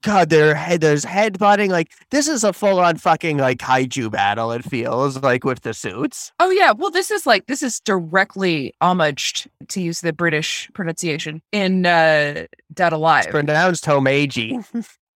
God, 0.03 0.29
their 0.29 0.53
head 0.53 0.81
there's 0.81 1.05
headbutting. 1.05 1.69
Like 1.69 1.91
this 2.11 2.27
is 2.27 2.43
a 2.43 2.51
full 2.53 2.79
on 2.79 2.97
fucking 2.97 3.37
like 3.37 3.57
kaiju 3.59 4.11
battle, 4.11 4.51
it 4.51 4.63
feels 4.63 5.21
like 5.23 5.43
with 5.45 5.61
the 5.61 5.73
suits. 5.73 6.31
Oh 6.39 6.51
yeah, 6.51 6.71
well 6.73 6.91
this 6.91 7.09
is 7.09 7.25
like 7.25 7.47
this 7.47 7.63
is 7.63 7.79
directly 7.79 8.73
homaged 8.83 9.47
to 9.69 9.81
use 9.81 10.01
the 10.01 10.13
British 10.13 10.69
pronunciation 10.73 11.41
in 11.51 11.85
uh 11.85 12.45
Dead 12.73 12.87
It's 12.87 12.93
Alive. 12.93 13.27
pronounced 13.29 13.85
Homeiji. 13.85 14.63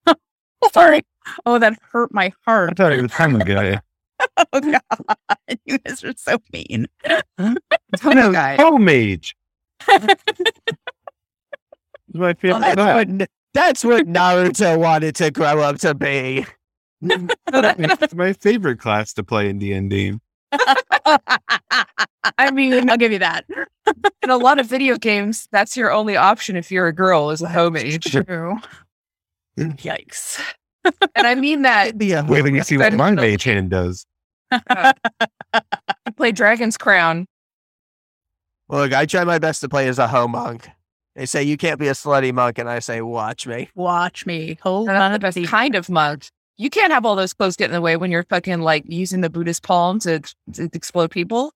Sorry. 0.73 1.01
Oh, 1.45 1.59
that 1.59 1.77
hurt 1.91 2.13
my 2.13 2.31
heart. 2.45 2.69
I 2.71 2.73
thought 2.73 2.93
it 2.93 3.01
was 3.01 3.11
kind 3.11 3.39
of 3.39 3.45
good. 3.45 3.81
Oh 4.53 4.61
God, 4.61 5.37
you 5.65 5.77
guys 5.79 6.03
are 6.03 6.13
so 6.15 6.37
mean. 6.53 6.87
Total 7.97 8.31
guy. 8.31 8.55
Homage. 8.55 9.35
It's 9.89 10.15
my 12.13 12.33
favorite. 12.33 12.61
That's 12.61 12.75
class. 12.75 12.95
what, 12.95 13.07
N- 13.09 13.27
that's 13.57 13.83
what 13.83 14.05
Naruto 14.05 14.77
wanted 14.77 15.15
to 15.15 15.31
grow 15.31 15.59
up 15.61 15.79
to 15.79 15.95
be. 15.95 16.45
it's 17.01 18.13
my 18.13 18.33
favorite 18.33 18.79
class 18.79 19.13
to 19.13 19.23
play 19.23 19.49
in 19.49 19.57
D 19.57 19.73
and 19.73 19.89
D. 19.89 20.19
I 22.37 22.51
mean, 22.51 22.87
I'll 22.87 22.97
give 22.97 23.11
you 23.11 23.19
that. 23.19 23.45
In 24.21 24.29
a 24.29 24.37
lot 24.37 24.59
of 24.59 24.67
video 24.67 24.97
games, 24.97 25.47
that's 25.51 25.75
your 25.75 25.91
only 25.91 26.15
option 26.15 26.55
if 26.55 26.71
you're 26.71 26.85
a 26.85 26.93
girl 26.93 27.31
is 27.31 27.41
a 27.41 27.49
homage. 27.49 28.11
True. 28.11 28.57
Mm. 29.57 29.75
Yikes. 29.79 30.39
And 31.15 31.25
I 31.25 31.33
mean 31.33 31.63
that 31.63 31.97
Be 31.97 32.13
a 32.13 32.23
Wait 32.23 32.43
till 32.43 32.55
you 32.55 32.63
see 32.63 32.77
what 32.77 32.93
my 32.93 33.09
Definitely. 33.09 33.31
mage 33.31 33.43
hand 33.43 33.69
does. 33.71 34.05
you 34.51 36.11
play 36.15 36.31
Dragon's 36.31 36.77
Crown. 36.77 37.25
Look, 38.69 38.93
I 38.93 39.07
try 39.07 39.23
my 39.23 39.39
best 39.39 39.61
to 39.61 39.69
play 39.69 39.87
as 39.87 39.97
a 39.97 40.07
hoe 40.07 40.27
monk. 40.27 40.69
They 41.17 41.25
say 41.25 41.41
you 41.43 41.57
can't 41.57 41.79
be 41.79 41.87
a 41.87 41.93
slutty 41.93 42.31
monk, 42.31 42.59
and 42.59 42.69
I 42.69 42.77
say, 42.79 43.01
watch 43.01 43.45
me. 43.47 43.69
Watch 43.75 44.25
me. 44.25 44.57
Hold 44.61 44.87
on. 44.87 44.95
that's 44.95 45.33
the 45.35 45.41
best 45.41 45.51
kind 45.51 45.73
of 45.75 45.89
mug. 45.89 46.23
You 46.57 46.69
can't 46.69 46.93
have 46.93 47.05
all 47.05 47.15
those 47.15 47.33
clothes 47.33 47.55
get 47.57 47.65
in 47.65 47.73
the 47.73 47.81
way 47.81 47.97
when 47.97 48.11
you're 48.11 48.23
fucking 48.23 48.61
like 48.61 48.83
using 48.87 49.21
the 49.21 49.29
Buddhist 49.29 49.63
palm 49.63 49.99
to, 50.01 50.19
to 50.53 50.69
explode 50.73 51.09
people. 51.11 51.51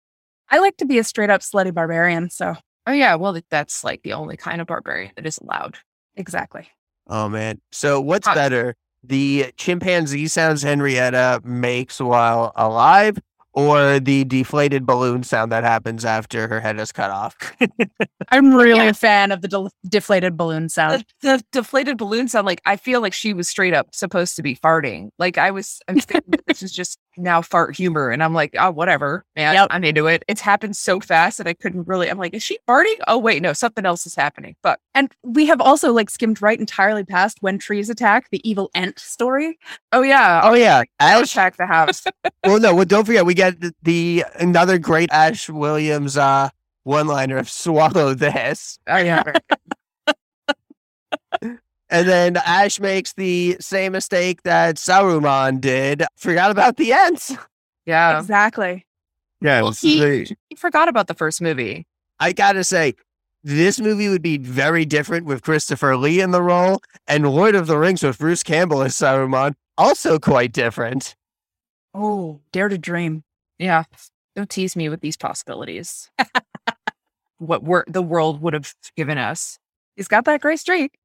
I 0.49 0.57
like 0.59 0.77
to 0.77 0.85
be 0.85 0.97
a 0.97 1.03
straight 1.03 1.29
up 1.29 1.41
slutty 1.41 1.73
barbarian. 1.73 2.29
So 2.31 2.55
Oh 2.87 2.91
yeah, 2.91 3.13
well 3.15 3.39
that's 3.51 3.83
like 3.83 4.01
the 4.03 4.13
only 4.13 4.35
kind 4.35 4.59
of 4.61 4.67
barbarian 4.67 5.11
that 5.15 5.25
is 5.27 5.37
allowed. 5.37 5.77
exactly. 6.15 6.67
Oh 7.07 7.29
man. 7.29 7.61
So 7.71 8.01
what's 8.01 8.27
Huh. 8.27 8.33
better? 8.35 8.75
The 9.03 9.51
chimpanzee 9.57 10.27
sounds 10.27 10.61
Henrietta 10.63 11.41
makes 11.43 11.99
while 11.99 12.51
alive, 12.55 13.17
or 13.53 13.99
the 13.99 14.23
deflated 14.23 14.85
balloon 14.85 15.23
sound 15.23 15.51
that 15.51 15.63
happens 15.63 16.05
after 16.05 16.47
her 16.47 16.59
head 16.59 16.79
is 16.79 16.91
cut 16.91 17.11
off? 17.11 17.35
I'm 18.29 18.53
really 18.53 18.77
Yeah. 18.77 18.89
a 18.89 18.93
fan 18.93 19.31
of 19.31 19.41
the 19.41 19.47
del- 19.47 19.71
deflated 19.87 20.37
balloon 20.37 20.69
sound. 20.69 21.05
The, 21.21 21.37
the 21.37 21.43
deflated 21.51 21.97
balloon 21.97 22.27
sound 22.27 22.45
like 22.45 22.61
I 22.65 22.77
feel 22.77 23.01
like 23.01 23.13
she 23.13 23.33
was 23.33 23.47
straight 23.47 23.73
up 23.73 23.93
supposed 23.93 24.35
to 24.37 24.43
be 24.43 24.55
farting. 24.55 25.09
Like 25.19 25.37
I 25.37 25.51
was, 25.51 25.79
I 25.87 25.93
was 25.93 26.05
thinking 26.05 26.33
this 26.47 26.63
is 26.63 26.71
just 26.71 26.97
now 27.17 27.41
fart 27.41 27.75
humor, 27.75 28.09
and 28.09 28.23
I'm 28.23 28.33
like, 28.33 28.55
oh 28.57 28.71
whatever, 28.71 29.25
man, 29.35 29.53
Yep. 29.55 29.67
I'm 29.71 29.83
into 29.83 30.07
it. 30.07 30.23
It's 30.29 30.39
happened 30.41 30.77
so 30.77 30.99
fast 31.01 31.37
that 31.39 31.47
I 31.47 31.53
couldn't 31.53 31.87
really. 31.87 32.09
I'm 32.09 32.17
like, 32.17 32.33
is 32.33 32.43
she 32.43 32.57
farting? 32.69 32.95
Oh 33.07 33.17
wait, 33.17 33.41
no, 33.41 33.51
something 33.53 33.85
else 33.85 34.05
is 34.05 34.15
happening. 34.15 34.55
But 34.63 34.79
And 34.95 35.11
we 35.23 35.45
have 35.47 35.59
also 35.59 35.91
like 35.91 36.09
skimmed 36.09 36.41
right 36.41 36.57
entirely 36.59 37.03
past 37.03 37.37
when 37.41 37.57
trees 37.57 37.89
attack, 37.89 38.29
the 38.31 38.47
evil 38.49 38.69
ant 38.75 38.97
story. 38.99 39.57
Oh 39.91 40.03
yeah, 40.03 40.41
Oh 40.43 40.53
yeah, 40.53 40.83
I'll 41.01 41.21
Ash. 41.21 41.31
attack 41.31 41.57
the 41.57 41.65
house. 41.65 42.03
well, 42.45 42.59
no. 42.59 42.73
Well, 42.75 42.85
don't 42.85 43.03
forget 43.05 43.25
we 43.25 43.33
get 43.33 43.40
the, 43.49 43.73
the 43.81 44.23
another 44.39 44.77
great 44.77 45.11
Ash 45.11 45.49
Williams 45.49 46.15
uh 46.17 46.49
one-liner 46.83 47.37
of 47.37 47.49
"swallow 47.49 48.13
this," 48.13 48.77
oh 48.87 48.97
yeah, 48.97 49.23
and 51.41 52.07
then 52.07 52.37
Ash 52.37 52.79
makes 52.79 53.13
the 53.13 53.57
same 53.59 53.91
mistake 53.93 54.43
that 54.43 54.75
Saruman 54.75 55.59
did. 55.59 56.03
Forgot 56.15 56.51
about 56.51 56.77
the 56.77 56.93
ants. 56.93 57.35
yeah. 57.85 58.19
Exactly. 58.19 58.85
Yeah, 59.41 59.61
Well, 59.61 59.71
this 59.71 59.81
he- 59.81 60.01
is 60.01 60.31
a- 60.31 60.35
You 60.51 60.57
forgot 60.57 60.87
about 60.87 61.07
the 61.07 61.13
first 61.15 61.41
movie. 61.41 61.87
I 62.19 62.31
gotta 62.33 62.63
say, 62.63 62.93
this 63.43 63.79
movie 63.79 64.07
would 64.07 64.21
be 64.21 64.37
very 64.37 64.85
different 64.85 65.25
with 65.25 65.41
Christopher 65.41 65.97
Lee 65.97 66.21
in 66.21 66.29
the 66.31 66.43
role, 66.43 66.79
and 67.07 67.27
Lord 67.27 67.55
of 67.55 67.65
the 67.67 67.77
Rings 67.77 68.03
with 68.03 68.19
Bruce 68.19 68.43
Campbell 68.43 68.83
as 68.83 68.93
Saruman, 68.95 69.55
also 69.77 70.19
quite 70.19 70.53
different. 70.53 71.15
Oh, 71.93 72.39
dare 72.51 72.69
to 72.69 72.77
dream. 72.77 73.23
Yeah. 73.61 73.83
Don't 74.35 74.49
tease 74.49 74.75
me 74.75 74.89
with 74.89 75.01
these 75.01 75.17
possibilities. 75.17 76.09
what 77.37 77.63
wor- 77.63 77.85
the 77.87 78.01
world 78.01 78.41
would 78.41 78.53
have 78.53 78.73
given 78.97 79.17
us. 79.17 79.59
He's 79.95 80.07
got 80.07 80.25
that 80.25 80.41
gray 80.41 80.55
streak. 80.55 80.97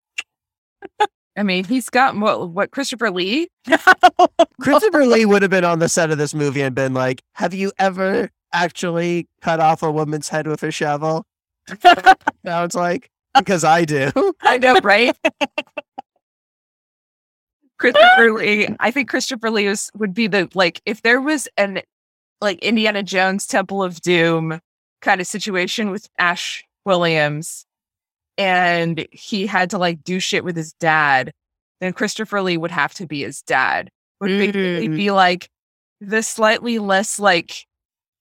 I 1.37 1.43
mean, 1.43 1.65
he's 1.65 1.91
got 1.91 2.17
what, 2.17 2.51
what 2.51 2.71
Christopher 2.71 3.11
Lee. 3.11 3.49
Christopher 4.61 5.05
Lee 5.05 5.27
would 5.27 5.43
have 5.43 5.51
been 5.51 5.65
on 5.65 5.81
the 5.81 5.89
set 5.89 6.11
of 6.11 6.17
this 6.17 6.35
movie 6.35 6.63
and 6.63 6.75
been 6.75 6.95
like, 6.95 7.21
"Have 7.35 7.53
you 7.53 7.73
ever 7.79 8.31
actually 8.53 9.29
cut 9.43 9.61
off 9.61 9.83
a 9.83 9.91
woman's 9.91 10.29
head 10.29 10.47
with 10.47 10.63
a 10.63 10.71
shovel?" 10.71 11.27
Sounds 12.47 12.75
like 12.75 13.11
because 13.37 13.65
I 13.65 13.85
do. 13.85 14.11
I 14.41 14.57
know, 14.57 14.81
right? 14.83 15.15
Christopher 17.79 18.33
Lee. 18.33 18.69
I 18.81 18.91
think 18.91 19.11
Christopher 19.11 19.51
Lee 19.51 19.69
was, 19.69 19.91
would 19.95 20.15
be 20.15 20.29
the 20.29 20.49
like 20.55 20.81
if 20.87 21.03
there 21.03 21.21
was 21.21 21.49
an 21.59 21.83
like 22.41 22.59
Indiana 22.61 23.03
Jones 23.03 23.47
Temple 23.47 23.83
of 23.83 24.01
Doom 24.01 24.61
kind 25.03 25.21
of 25.21 25.27
situation 25.27 25.91
with 25.91 26.09
Ash 26.19 26.65
Williams, 26.85 27.65
and 28.39 29.07
he 29.11 29.47
had 29.47 29.71
to 29.71 29.79
like 29.79 30.03
do 30.05 30.21
shit 30.21 30.45
with 30.45 30.57
his 30.57 30.73
dad, 30.75 31.33
then 31.81 31.93
Christopher 31.93 32.43
Lee 32.43 32.57
would 32.57 32.71
have 32.71 32.95
to 32.95 33.07
be 33.07 33.23
his 33.23 33.43
dad. 33.43 33.91
Would 34.21 34.29
basically 34.29 34.89
Mm. 34.89 34.97
be 34.97 35.11
like 35.11 35.49
the 36.01 36.23
slightly 36.23 36.79
less 36.79 37.19
like 37.19 37.67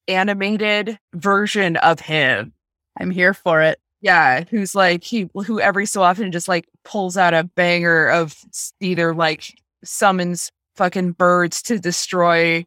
animated 0.07 0.99
version 1.13 1.77
of 1.77 1.99
him. 1.99 2.53
I'm 2.99 3.11
here 3.11 3.33
for 3.33 3.61
it. 3.61 3.79
Yeah, 4.01 4.43
who's 4.49 4.75
like 4.75 5.03
he 5.03 5.29
who 5.33 5.59
every 5.59 5.85
so 5.85 6.03
often 6.03 6.31
just 6.31 6.47
like 6.47 6.65
pulls 6.83 7.17
out 7.17 7.33
a 7.33 7.43
banger 7.55 8.07
of 8.09 8.35
either 8.79 9.13
like 9.15 9.57
summons 9.83 10.51
fucking 10.75 11.13
birds 11.13 11.61
to 11.63 11.79
destroy 11.79 12.65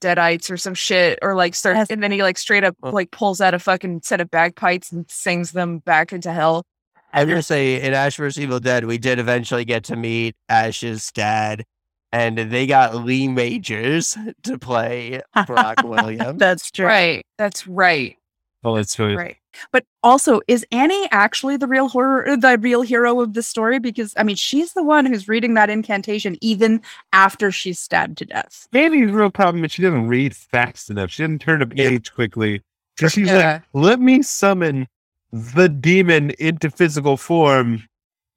deadites 0.00 0.50
or 0.50 0.56
some 0.56 0.74
shit, 0.74 1.18
or 1.22 1.34
like 1.34 1.54
starts 1.54 1.76
Yes. 1.78 1.90
and 1.90 2.02
then 2.02 2.10
he 2.12 2.22
like 2.22 2.38
straight 2.38 2.64
up 2.64 2.76
like 2.82 3.10
pulls 3.10 3.40
out 3.40 3.54
a 3.54 3.58
fucking 3.58 4.00
set 4.02 4.20
of 4.20 4.30
bagpipes 4.30 4.90
and 4.92 5.08
sings 5.10 5.52
them 5.52 5.78
back 5.78 6.12
into 6.12 6.32
hell. 6.32 6.64
I'm 7.12 7.28
gonna 7.28 7.42
say 7.42 7.80
in 7.82 7.92
Ash 7.92 8.16
vs 8.16 8.40
Evil 8.42 8.60
Dead, 8.60 8.84
we 8.84 8.96
did 8.98 9.18
eventually 9.18 9.64
get 9.64 9.84
to 9.84 9.96
meet 9.96 10.36
Ash's 10.48 11.10
dad, 11.10 11.64
and 12.12 12.38
they 12.38 12.66
got 12.66 12.94
Lee 12.94 13.26
Majors 13.28 14.16
to 14.44 14.58
play 14.58 15.20
Brock 15.46 15.82
Williams. 15.82 16.38
That's 16.38 16.70
true. 16.70 16.86
Right. 16.86 17.26
That's 17.36 17.66
right. 17.66 18.16
well, 18.62 18.76
it's 18.76 18.94
so 18.96 19.12
Right. 19.14 19.38
But 19.72 19.84
also, 20.02 20.40
is 20.48 20.64
Annie 20.72 21.08
actually 21.10 21.56
the 21.56 21.66
real 21.66 21.88
horror, 21.88 22.28
uh, 22.28 22.36
the 22.36 22.58
real 22.58 22.82
hero 22.82 23.20
of 23.20 23.34
the 23.34 23.42
story? 23.42 23.78
Because 23.78 24.14
I 24.16 24.22
mean, 24.22 24.36
she's 24.36 24.72
the 24.74 24.82
one 24.82 25.06
who's 25.06 25.28
reading 25.28 25.54
that 25.54 25.70
incantation 25.70 26.36
even 26.40 26.80
after 27.12 27.50
she's 27.50 27.78
stabbed 27.78 28.18
to 28.18 28.24
death. 28.24 28.68
Annie's 28.72 29.10
real 29.10 29.30
problem 29.30 29.64
is 29.64 29.72
she 29.72 29.82
doesn't 29.82 30.06
read 30.08 30.34
fast 30.36 30.90
enough. 30.90 31.10
She 31.10 31.22
doesn't 31.22 31.40
turn 31.40 31.62
a 31.62 31.66
page 31.66 32.12
quickly. 32.14 32.62
So 32.98 33.08
she's 33.08 33.28
Yeah. 33.28 33.52
like, 33.54 33.62
let 33.72 34.00
me 34.00 34.22
summon 34.22 34.86
the 35.32 35.68
demon 35.68 36.30
into 36.38 36.70
physical 36.70 37.16
form. 37.16 37.86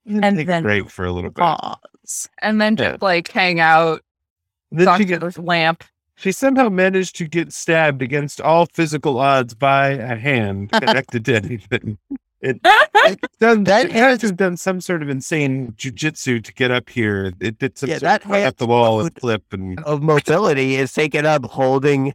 And 0.06 0.36
take 0.36 0.46
then 0.46 0.62
break 0.62 0.90
for 0.90 1.04
a 1.04 1.12
little 1.12 1.30
bit. 1.30 1.40
Pause. 1.40 2.28
And 2.42 2.60
then 2.60 2.76
Yeah. 2.78 2.90
just 2.92 3.02
like 3.02 3.28
hang 3.28 3.60
out, 3.60 4.02
Then 4.70 4.86
talk 4.86 4.98
she, 4.98 5.04
to 5.04 5.18
get, 5.18 5.34
the 5.34 5.40
lamp. 5.40 5.84
She 6.16 6.32
somehow 6.32 6.68
managed 6.68 7.16
to 7.16 7.26
get 7.26 7.52
stabbed 7.52 8.02
against 8.02 8.40
all 8.40 8.66
physical 8.66 9.18
odds 9.18 9.54
by 9.54 9.88
a 9.90 10.16
hand 10.16 10.70
connected 10.72 11.24
to 11.26 11.34
anything. 11.36 11.98
It, 12.40 12.60
it's 12.62 13.36
done, 13.40 13.64
That 13.64 13.86
it 13.86 13.92
has 13.92 14.18
to 14.20 14.26
have 14.28 14.36
done 14.36 14.56
some 14.56 14.80
sort 14.80 15.02
of 15.02 15.08
insane 15.08 15.72
jujitsu 15.78 16.44
to 16.44 16.52
get 16.52 16.70
up 16.70 16.90
here. 16.90 17.32
It 17.40 17.58
did 17.58 17.78
some 17.78 17.88
Yeah, 17.88 17.94
sort 17.96 18.02
that 18.02 18.24
of 18.24 18.30
run 18.30 18.42
up 18.42 18.56
the 18.58 18.66
wall 18.66 19.00
and 19.00 19.18
flip 19.18 19.42
and 19.52 19.80
of 19.80 20.02
mobility 20.02 20.76
is 20.76 20.92
taken 20.92 21.24
up 21.26 21.44
holding 21.46 22.12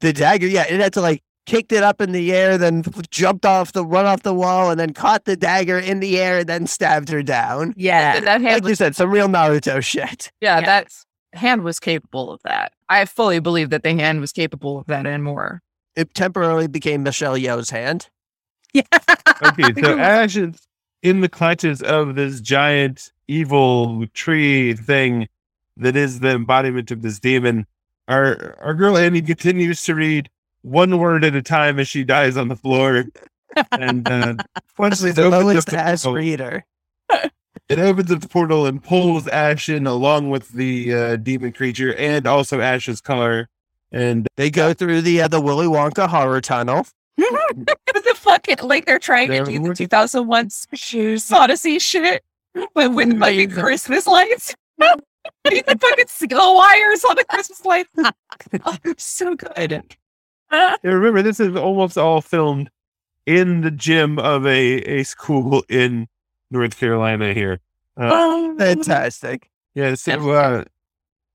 the 0.00 0.12
dagger. 0.12 0.46
Yeah, 0.48 0.64
it 0.68 0.80
had 0.80 0.92
to 0.94 1.00
like 1.00 1.22
kicked 1.46 1.72
it 1.72 1.82
up 1.82 2.00
in 2.02 2.12
the 2.12 2.32
air, 2.34 2.58
then 2.58 2.82
jumped 3.10 3.46
off 3.46 3.72
the 3.72 3.84
run 3.84 4.04
off 4.04 4.22
the 4.22 4.34
wall, 4.34 4.70
and 4.70 4.78
then 4.78 4.92
caught 4.92 5.24
the 5.24 5.34
dagger 5.36 5.78
in 5.78 6.00
the 6.00 6.18
air, 6.18 6.40
and 6.40 6.48
then 6.48 6.66
stabbed 6.66 7.08
her 7.08 7.22
down. 7.22 7.72
Yeah. 7.76 8.20
That 8.20 8.42
hand 8.42 8.62
Like 8.64 8.68
you 8.68 8.74
said, 8.74 8.94
some 8.94 9.10
real 9.10 9.28
Naruto 9.28 9.82
shit. 9.82 10.30
yeah, 10.42 10.58
yeah. 10.58 10.66
that 10.66 10.92
hand 11.32 11.62
was 11.62 11.78
capable 11.80 12.30
of 12.30 12.40
that. 12.44 12.72
I 12.88 13.04
fully 13.04 13.40
believe 13.40 13.70
that 13.70 13.82
the 13.82 13.94
hand 13.94 14.20
was 14.20 14.32
capable 14.32 14.78
of 14.78 14.86
that 14.86 15.06
and 15.06 15.22
more. 15.22 15.62
It 15.96 16.14
temporarily 16.14 16.68
became 16.68 17.02
Michelle 17.02 17.36
Yeoh's 17.36 17.70
hand. 17.70 18.08
Yeah. 18.72 18.82
Okay, 19.42 19.72
so 19.82 19.98
Ash 19.98 20.36
is 20.36 20.66
in 21.02 21.20
the 21.20 21.28
clutches 21.28 21.82
of 21.82 22.14
this 22.14 22.40
giant 22.40 23.12
evil 23.26 24.06
tree 24.14 24.74
thing 24.74 25.28
that 25.76 25.96
is 25.96 26.20
the 26.20 26.30
embodiment 26.30 26.90
of 26.90 27.02
this 27.02 27.18
demon. 27.18 27.66
Our 28.08 28.56
our 28.60 28.74
girl 28.74 28.96
Annie 28.96 29.22
continues 29.22 29.82
to 29.84 29.94
read 29.94 30.30
one 30.62 30.98
word 30.98 31.24
at 31.24 31.34
a 31.34 31.42
time 31.42 31.78
as 31.78 31.88
she 31.88 32.04
dies 32.04 32.36
on 32.36 32.48
the 32.48 32.56
floor. 32.56 33.04
And 33.72 34.08
uh, 34.08 34.34
once 34.78 35.00
The 35.00 35.08
it 35.08 35.18
opens 35.18 35.44
lowest 35.44 35.68
the 35.68 35.78
ass 35.78 36.06
reader. 36.06 36.64
It 37.68 37.78
opens 37.78 38.10
up 38.10 38.20
the 38.20 38.28
portal 38.28 38.66
and 38.66 38.82
pulls 38.82 39.26
Ash 39.28 39.68
in 39.68 39.86
along 39.86 40.30
with 40.30 40.50
the 40.50 40.94
uh, 40.94 41.16
demon 41.16 41.52
creature 41.52 41.94
and 41.94 42.26
also 42.26 42.60
Ash's 42.60 43.00
color. 43.00 43.48
And 43.92 44.26
They 44.36 44.50
go 44.50 44.74
through 44.74 45.02
the 45.02 45.22
uh, 45.22 45.28
the 45.28 45.40
Willy 45.40 45.66
Wonka 45.66 46.08
horror 46.08 46.40
tunnel. 46.40 46.86
the 47.16 48.14
fucking 48.16 48.56
like 48.62 48.86
they're 48.86 48.98
trying 48.98 49.28
to 49.28 49.34
They're 49.34 49.44
do 49.44 49.52
the 49.52 49.58
working- 49.60 49.74
2001 49.86 50.50
Space 50.50 51.32
Odyssey 51.32 51.78
shit, 51.78 52.22
but 52.74 52.92
with 52.92 53.12
like 53.14 53.52
Christmas 53.52 54.06
lights. 54.06 54.54
the 54.78 55.78
fucking 55.80 56.06
skill 56.06 56.54
wires 56.56 57.04
on 57.04 57.16
the 57.16 57.24
Christmas 57.24 57.64
lights. 57.64 57.90
Oh, 58.64 58.76
so 58.98 59.34
good. 59.34 59.82
Yeah, 60.52 60.76
remember, 60.82 61.22
this 61.22 61.40
is 61.40 61.56
almost 61.56 61.98
all 61.98 62.20
filmed 62.20 62.70
in 63.26 63.60
the 63.62 63.70
gym 63.70 64.18
of 64.18 64.46
a, 64.46 64.76
a 64.82 65.02
school 65.02 65.62
in 65.68 66.06
North 66.50 66.78
Carolina 66.78 67.32
here. 67.34 67.60
Uh, 67.96 68.54
Fantastic. 68.56 69.50
yeah, 69.74 69.94
so 69.94 70.30
uh, 70.30 70.64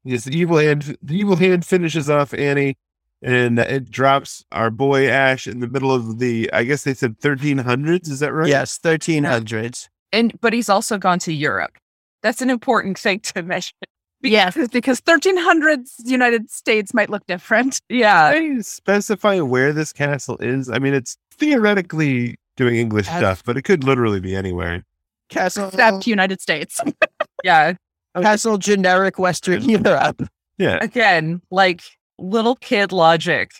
yes, 0.03 0.23
the 0.25 0.37
evil 0.37 0.57
hand, 0.57 0.97
the 1.01 1.15
evil 1.17 1.35
hand 1.35 1.65
finishes 1.65 2.09
off 2.09 2.33
Annie, 2.33 2.77
and 3.21 3.59
it 3.59 3.91
drops 3.91 4.45
our 4.51 4.69
boy 4.69 5.07
Ash 5.09 5.45
in 5.47 5.59
the 5.59 5.67
middle 5.67 5.91
of 5.91 6.19
the. 6.19 6.49
I 6.53 6.63
guess 6.63 6.83
they 6.83 6.93
said 6.93 7.19
1300s. 7.19 8.09
Is 8.09 8.19
that 8.19 8.33
right? 8.33 8.47
Yes, 8.49 8.77
thirteen 8.77 9.23
hundreds. 9.25 9.89
And 10.11 10.39
but 10.41 10.53
he's 10.53 10.69
also 10.69 10.97
gone 10.97 11.19
to 11.19 11.33
Europe. 11.33 11.77
That's 12.21 12.41
an 12.41 12.49
important 12.49 12.97
thing 12.97 13.19
to 13.21 13.43
mention. 13.43 13.73
Yes, 14.21 14.55
because 14.71 15.01
1300s 15.01 15.95
United 16.05 16.49
States 16.49 16.93
might 16.93 17.09
look 17.09 17.25
different. 17.27 17.81
Yeah. 17.89 18.31
They 18.31 18.61
specify 18.61 19.41
where 19.41 19.73
this 19.73 19.91
castle 19.91 20.37
is. 20.39 20.69
I 20.69 20.79
mean, 20.79 20.93
it's 20.93 21.17
theoretically 21.33 22.35
doing 22.55 22.75
English 22.77 23.07
That's- 23.07 23.19
stuff, 23.21 23.43
but 23.43 23.57
it 23.57 23.63
could 23.63 23.83
literally 23.83 24.21
be 24.21 24.33
anywhere. 24.35 24.85
Castle, 25.29 25.67
Except 25.69 26.07
United 26.07 26.41
States. 26.41 26.79
Yeah. 27.43 27.73
castle, 28.15 28.57
generic 28.57 29.19
Western 29.19 29.63
Europe. 29.67 30.21
Yeah, 30.59 30.77
Again, 30.81 31.41
like 31.49 31.81
little 32.19 32.55
kid 32.55 32.91
logic. 32.91 33.51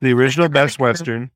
the 0.00 0.12
original 0.12 0.48
Best 0.48 0.78
Western 0.80 1.30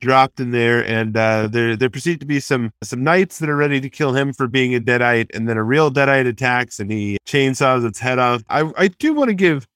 dropped 0.00 0.38
in 0.40 0.52
there, 0.52 0.82
and 0.86 1.16
uh, 1.16 1.48
there 1.48 1.74
there 1.76 1.90
proceed 1.90 2.20
to 2.20 2.26
be 2.26 2.38
some 2.40 2.72
some 2.82 3.02
knights 3.02 3.40
that 3.40 3.50
are 3.50 3.56
ready 3.56 3.80
to 3.80 3.90
kill 3.90 4.14
him 4.14 4.32
for 4.32 4.46
being 4.46 4.74
a 4.74 4.80
deadite, 4.80 5.26
and 5.34 5.48
then 5.48 5.56
a 5.58 5.64
real 5.64 5.90
deadite 5.90 6.26
attacks, 6.26 6.78
and 6.78 6.90
he 6.90 7.18
chainsaws 7.26 7.84
its 7.84 7.98
head 7.98 8.18
off. 8.20 8.42
I 8.48 8.70
I 8.78 8.88
do 8.88 9.12
want 9.12 9.28
to 9.28 9.34
give 9.34 9.66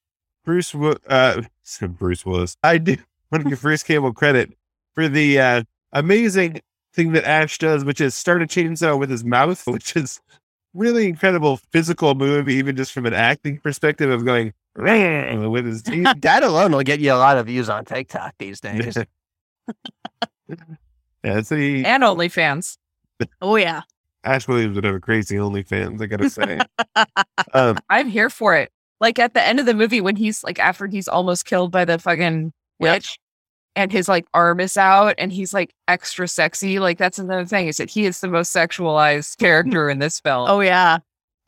Bruce 0.44 0.72
uh 0.74 1.42
Bruce 1.98 2.24
Willis. 2.24 2.56
I 2.62 2.78
do 2.78 2.96
want 3.32 3.42
to 3.44 3.50
give 3.50 3.60
Bruce 3.60 3.82
Campbell 3.82 4.12
credit 4.14 4.56
for 4.94 5.08
the 5.08 5.40
uh, 5.40 5.62
amazing 5.92 6.60
thing 6.94 7.12
that 7.12 7.24
Ash 7.24 7.58
does, 7.58 7.84
which 7.84 8.00
is 8.00 8.14
start 8.14 8.42
a 8.42 8.46
chainsaw 8.46 8.98
with 8.98 9.10
his 9.10 9.24
mouth, 9.24 9.66
which 9.66 9.96
is 9.96 10.20
really 10.72 11.06
incredible 11.08 11.58
physical 11.72 12.14
move, 12.14 12.48
even 12.48 12.76
just 12.76 12.92
from 12.92 13.06
an 13.06 13.14
acting 13.14 13.58
perspective 13.58 14.10
of 14.10 14.24
going 14.24 14.52
with 14.76 15.66
his 15.66 15.82
teeth. 15.82 16.06
that 16.20 16.42
alone 16.42 16.72
will 16.72 16.82
get 16.82 17.00
you 17.00 17.12
a 17.12 17.14
lot 17.14 17.36
of 17.38 17.46
views 17.46 17.68
on 17.68 17.84
TikTok 17.84 18.34
these 18.38 18.60
days. 18.60 18.96
yeah, 21.22 21.42
so 21.42 21.56
he, 21.56 21.84
And 21.84 22.02
OnlyFans. 22.02 22.76
oh, 23.40 23.56
yeah. 23.56 23.82
Ash 24.24 24.48
Williams 24.48 24.74
would 24.74 24.84
have 24.84 24.94
a 24.94 25.00
crazy 25.00 25.36
OnlyFans, 25.36 26.00
I 26.00 26.06
gotta 26.06 26.30
say. 26.30 26.58
um, 27.52 27.78
I'm 27.90 28.08
here 28.08 28.30
for 28.30 28.56
it. 28.56 28.70
Like 29.00 29.18
at 29.18 29.34
the 29.34 29.42
end 29.46 29.60
of 29.60 29.66
the 29.66 29.74
movie 29.74 30.00
when 30.00 30.16
he's 30.16 30.42
like 30.42 30.58
after 30.58 30.86
he's 30.86 31.08
almost 31.08 31.44
killed 31.44 31.70
by 31.70 31.84
the 31.84 31.98
fucking 31.98 32.52
Yep. 32.80 32.92
witch 32.96 33.18
and 33.76 33.90
his 33.92 34.08
like 34.08 34.26
arm 34.34 34.60
is 34.60 34.76
out 34.76 35.14
and 35.18 35.32
he's 35.32 35.52
like 35.52 35.72
extra 35.88 36.28
sexy. 36.28 36.78
Like 36.78 36.98
that's 36.98 37.18
another 37.18 37.44
thing 37.44 37.66
is 37.68 37.76
that 37.78 37.90
he 37.90 38.04
is 38.06 38.20
the 38.20 38.28
most 38.28 38.54
sexualized 38.54 39.36
character 39.38 39.90
in 39.90 39.98
this 39.98 40.20
film. 40.20 40.48
Oh, 40.48 40.60
yeah. 40.60 40.98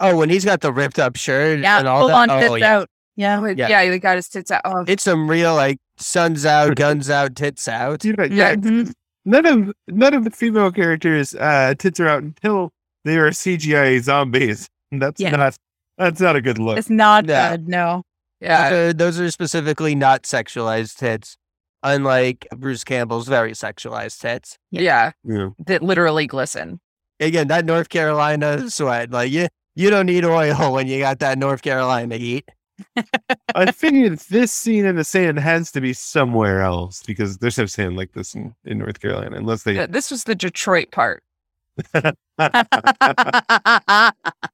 Oh, 0.00 0.16
when 0.16 0.28
he's 0.28 0.44
got 0.44 0.60
the 0.60 0.72
ripped 0.72 0.98
up 0.98 1.16
shirt 1.16 1.60
Yeah. 1.60 1.78
and 1.78 1.88
all 1.88 2.00
Full 2.00 2.08
that. 2.08 2.14
on 2.14 2.30
oh, 2.30 2.40
tits 2.40 2.60
yeah. 2.60 2.76
out. 2.76 2.88
Yeah. 3.16 3.40
Oh, 3.40 3.46
yeah. 3.46 3.68
yeah. 3.68 3.90
he 3.92 3.98
got 3.98 4.16
his 4.16 4.28
tits 4.28 4.50
out. 4.50 4.60
Oh, 4.64 4.84
It's 4.86 5.02
some 5.04 5.28
real 5.30 5.54
like 5.54 5.78
suns 5.98 6.44
out, 6.44 6.74
guns 6.76 7.08
out, 7.08 7.34
tits 7.36 7.66
out. 7.68 8.04
you 8.04 8.12
know, 8.12 8.24
Yeah. 8.24 8.50
yeah, 8.50 8.54
Mhm. 8.56 8.92
none 9.24 9.46
of 9.46 9.72
none 9.88 10.12
of 10.14 10.24
the 10.24 10.30
female 10.30 10.70
characters 10.70 11.34
uh 11.34 11.74
tits 11.78 11.98
are 12.00 12.08
out 12.08 12.22
until 12.22 12.70
they 13.04 13.16
are 13.16 13.30
CGI 13.32 13.98
zombies. 14.02 14.68
That's 14.92 15.20
Yeah. 15.20 15.30
not 15.30 15.56
that's 15.96 16.20
not 16.20 16.36
a 16.36 16.42
good 16.42 16.58
look. 16.58 16.76
It's 16.76 16.90
not 16.90 17.26
Yeah. 17.26 17.52
good. 17.52 17.68
No. 17.68 18.02
yeah. 18.40 18.88
Uh, 18.90 18.92
those 18.92 19.18
are 19.18 19.30
specifically 19.30 19.94
not 19.94 20.24
sexualized 20.24 20.96
tits, 20.96 21.38
unlike 21.86 22.46
Bruce 22.56 22.84
Campbell's 22.84 23.28
very 23.28 23.52
sexualized 23.52 24.20
tits. 24.20 24.58
Yeah. 24.70 25.12
Yeah. 25.24 25.50
That 25.66 25.82
literally 25.82 26.26
glisten. 26.26 26.80
Again, 27.20 27.48
that 27.48 27.64
North 27.64 27.88
Carolina 27.88 28.68
sweat, 28.68 29.10
like 29.10 29.30
you, 29.30 29.48
you 29.74 29.88
don't 29.88 30.06
need 30.06 30.24
oil 30.24 30.72
when 30.72 30.86
you 30.86 30.98
got 30.98 31.20
that 31.20 31.38
North 31.38 31.62
Carolina 31.62 32.16
heat. 32.16 32.48
I 33.54 33.72
figured 33.72 34.18
this 34.18 34.52
scene 34.52 34.84
in 34.84 34.96
the 34.96 35.04
sand 35.04 35.38
has 35.38 35.72
to 35.72 35.80
be 35.80 35.94
somewhere 35.94 36.60
else 36.60 37.02
because 37.02 37.38
there's 37.38 37.56
no 37.56 37.64
sand 37.66 37.96
like 37.96 38.12
this 38.12 38.34
in, 38.34 38.54
in 38.64 38.78
North 38.78 39.00
Carolina 39.00 39.36
unless 39.36 39.62
they 39.62 39.78
Uh, 39.78 39.86
This 39.86 40.10
was 40.10 40.24
the 40.24 40.34
Detroit 40.34 40.90
part. 40.90 41.22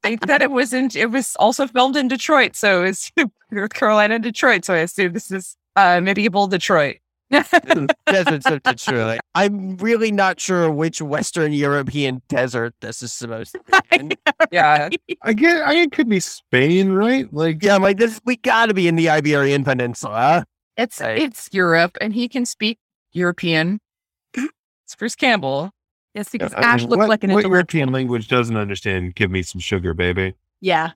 think 0.03 0.27
that 0.27 0.43
it 0.43 0.51
was 0.51 0.73
in 0.73 0.91
it 0.95 1.11
was 1.11 1.37
also 1.37 1.67
filmed 1.67 1.97
in 1.97 2.09
Detroit, 2.09 2.57
so 2.57 2.83
it's 2.83 3.13
North 3.51 3.75
Carolina, 3.75 4.19
Detroit. 4.19 4.65
So 4.65 4.75
I 4.75 4.79
assume 4.79 5.13
this 5.13 5.31
is 5.31 5.57
uh 5.77 6.01
medieval 6.01 6.47
Detroit. 6.47 6.97
Deserts 8.07 8.47
of 8.47 8.63
Detroit. 8.63 9.21
I'm 9.35 9.77
really 9.79 10.13
not 10.13 10.39
sure 10.41 10.71
which 10.71 11.01
Western 11.01 11.53
European 11.53 12.23
desert 12.29 12.75
this 12.81 13.03
is 13.03 13.13
supposed 13.13 13.53
to 13.55 13.61
be. 13.61 13.97
in. 13.99 14.13
yeah. 14.53 14.89
I 15.23 15.33
get 15.33 15.63
I 15.63 15.75
it 15.75 15.93
could 15.93 16.09
be 16.09 16.21
Spain, 16.21 16.93
right? 16.93 17.33
Like 17.33 17.63
Yeah, 17.63 17.75
I'm 17.75 17.83
like 17.83 17.99
this. 17.99 18.21
We 18.25 18.37
got 18.37 18.67
to 18.67 18.75
be 18.75 18.89
in 18.89 18.97
the 18.97 19.09
Iberian 19.09 19.65
Peninsula. 19.65 20.45
It's 20.77 21.01
Right. 21.01 21.19
it's 21.19 21.49
Europe 21.53 21.97
and 22.01 22.13
he 22.13 22.29
can 22.29 22.45
speak 22.47 22.79
European. 23.13 23.81
It's 24.35 24.97
Bruce 24.99 25.15
Campbell. 25.15 25.71
yes, 26.15 26.29
because 26.29 26.53
I 26.53 26.57
mean, 26.57 26.65
Ash 26.65 26.83
looked 26.83 26.99
what, 26.99 27.09
like 27.09 27.25
an 27.25 27.33
what. 27.33 27.45
European 27.45 27.93
language 27.93 28.29
doesn't 28.29 28.57
understand. 28.57 29.15
Give 29.15 29.31
me 29.31 29.43
some 29.43 29.61
sugar, 29.61 29.95
baby. 29.95 30.35
Yeah. 30.61 30.91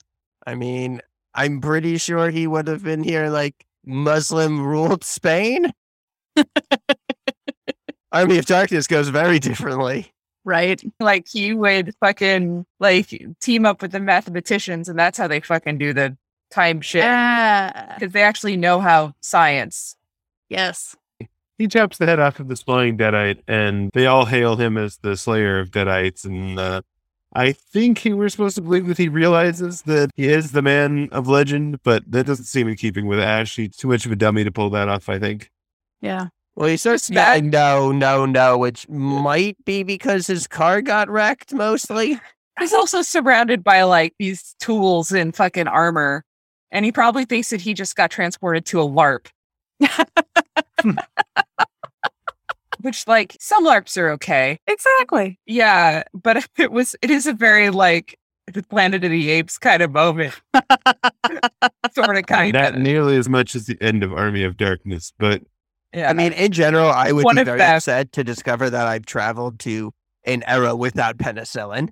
I 0.46 0.54
mean, 0.54 1.00
I'm 1.34 1.60
pretty 1.60 1.96
sure 1.98 2.30
he 2.30 2.46
would 2.46 2.68
have 2.68 2.84
been 2.84 3.02
here 3.02 3.28
like 3.30 3.64
Muslim 3.84 4.64
ruled 4.66 5.04
Spain. 5.04 5.72
Army 8.12 8.38
of 8.38 8.46
Darkness 8.46 8.86
goes 8.86 9.08
very 9.08 9.38
differently. 9.38 10.12
Right. 10.44 10.80
Like 11.00 11.26
he 11.28 11.54
would 11.54 11.94
fucking 12.00 12.64
like 12.78 13.08
team 13.40 13.66
up 13.66 13.82
with 13.82 13.92
the 13.92 14.00
mathematicians 14.00 14.88
and 14.88 14.98
that's 14.98 15.18
how 15.18 15.26
they 15.26 15.40
fucking 15.40 15.78
do 15.78 15.92
the 15.92 16.16
time 16.50 16.80
shit. 16.80 17.02
Yeah. 17.02 17.94
Because 17.94 18.12
they 18.12 18.22
actually 18.22 18.56
know 18.56 18.80
how 18.80 19.14
science. 19.20 19.96
Yes. 20.48 20.94
he 21.58 21.66
chops 21.66 21.98
the 21.98 22.06
head 22.06 22.20
off 22.20 22.38
of 22.38 22.48
the 22.48 22.56
flying 22.56 22.96
deadite, 22.96 23.40
and 23.48 23.90
they 23.94 24.06
all 24.06 24.26
hail 24.26 24.56
him 24.56 24.76
as 24.76 24.98
the 24.98 25.16
slayer 25.16 25.58
of 25.58 25.70
deadites. 25.70 26.24
And 26.24 26.58
uh, 26.58 26.82
I 27.32 27.52
think 27.52 27.98
he 27.98 28.12
we're 28.12 28.28
supposed 28.28 28.56
to 28.56 28.62
believe 28.62 28.86
that 28.86 28.98
he 28.98 29.08
realizes 29.08 29.82
that 29.82 30.10
he 30.14 30.28
is 30.28 30.52
the 30.52 30.62
man 30.62 31.08
of 31.12 31.26
legend, 31.26 31.82
but 31.82 32.10
that 32.10 32.26
doesn't 32.26 32.44
seem 32.44 32.68
in 32.68 32.76
keeping 32.76 33.06
with 33.06 33.18
Ash. 33.18 33.56
He's 33.56 33.76
too 33.76 33.88
much 33.88 34.06
of 34.06 34.12
a 34.12 34.16
dummy 34.16 34.44
to 34.44 34.52
pull 34.52 34.70
that 34.70 34.88
off. 34.88 35.08
I 35.08 35.18
think. 35.18 35.50
Yeah. 36.00 36.28
Well, 36.54 36.68
he 36.68 36.76
starts 36.76 37.10
Yeah. 37.10 37.38
no, 37.42 37.92
no, 37.92 38.24
no, 38.26 38.56
which 38.58 38.88
might 38.88 39.56
be 39.64 39.82
because 39.82 40.26
his 40.26 40.46
car 40.46 40.80
got 40.80 41.08
wrecked 41.10 41.52
mostly. 41.52 42.18
He's 42.58 42.72
also 42.72 43.02
surrounded 43.02 43.62
by 43.62 43.82
like 43.82 44.14
these 44.18 44.54
tools 44.60 45.12
and 45.12 45.36
fucking 45.36 45.68
armor. 45.68 46.24
And 46.70 46.84
he 46.84 46.92
probably 46.92 47.24
thinks 47.26 47.50
that 47.50 47.60
he 47.60 47.74
just 47.74 47.94
got 47.96 48.10
transported 48.10 48.64
to 48.66 48.80
a 48.80 48.88
LARP. 48.88 49.26
Hmm. 50.80 50.92
Which 52.82 53.06
like 53.06 53.36
some 53.40 53.64
LARPs 53.66 53.96
are 53.96 54.10
okay. 54.10 54.58
Exactly. 54.66 55.38
Yeah, 55.46 56.02
but 56.14 56.46
it 56.58 56.70
was 56.72 56.94
it 57.02 57.10
is 57.10 57.26
a 57.26 57.32
very 57.32 57.70
like 57.70 58.18
the 58.52 58.62
Planet 58.62 59.02
of 59.04 59.10
the 59.10 59.30
Apes 59.30 59.58
kind 59.58 59.82
of 59.82 59.92
moment. 59.92 60.38
sort 61.92 62.16
of 62.16 62.26
kind 62.26 62.52
Not 62.52 62.74
of. 62.74 62.80
nearly 62.80 63.16
as 63.16 63.28
much 63.28 63.54
as 63.56 63.66
the 63.66 63.76
end 63.80 64.02
of 64.04 64.12
Army 64.12 64.44
of 64.44 64.56
Darkness, 64.56 65.12
but 65.18 65.42
Yeah. 65.92 66.10
I 66.10 66.12
mean, 66.12 66.32
in 66.32 66.52
general, 66.52 66.90
I 66.90 67.12
would 67.12 67.24
One 67.24 67.36
be 67.36 67.44
very 67.44 67.58
them. 67.58 67.76
upset 67.76 68.12
to 68.12 68.24
discover 68.24 68.68
that 68.70 68.86
I've 68.86 69.06
traveled 69.06 69.58
to 69.60 69.92
an 70.24 70.42
era 70.46 70.74
without 70.76 71.16
penicillin. 71.18 71.90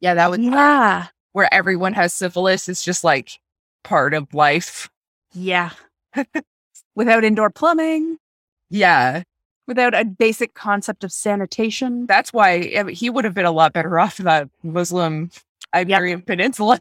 yeah, 0.00 0.14
that 0.14 0.30
was 0.30 0.38
Yeah. 0.40 1.06
where 1.32 1.52
everyone 1.52 1.94
has 1.94 2.12
syphilis. 2.12 2.68
It's 2.68 2.84
just 2.84 3.02
like 3.04 3.38
part 3.84 4.14
of 4.14 4.32
life. 4.34 4.90
Yeah. 5.32 5.70
Without 6.94 7.24
indoor 7.24 7.48
plumbing, 7.50 8.18
Yeah. 8.68 9.22
without 9.66 9.94
a 9.94 10.04
basic 10.04 10.52
concept 10.54 11.04
of 11.04 11.10
sanitation. 11.12 12.06
That's 12.06 12.32
why 12.34 12.70
I 12.76 12.82
mean, 12.82 12.94
he 12.94 13.08
would 13.08 13.24
have 13.24 13.32
been 13.34 13.46
a 13.46 13.50
lot 13.52 13.72
better 13.72 13.98
off 13.98 14.18
in 14.20 14.26
the 14.26 14.50
Muslim 14.62 15.30
Iberian 15.74 16.20
Peninsula. 16.22 16.80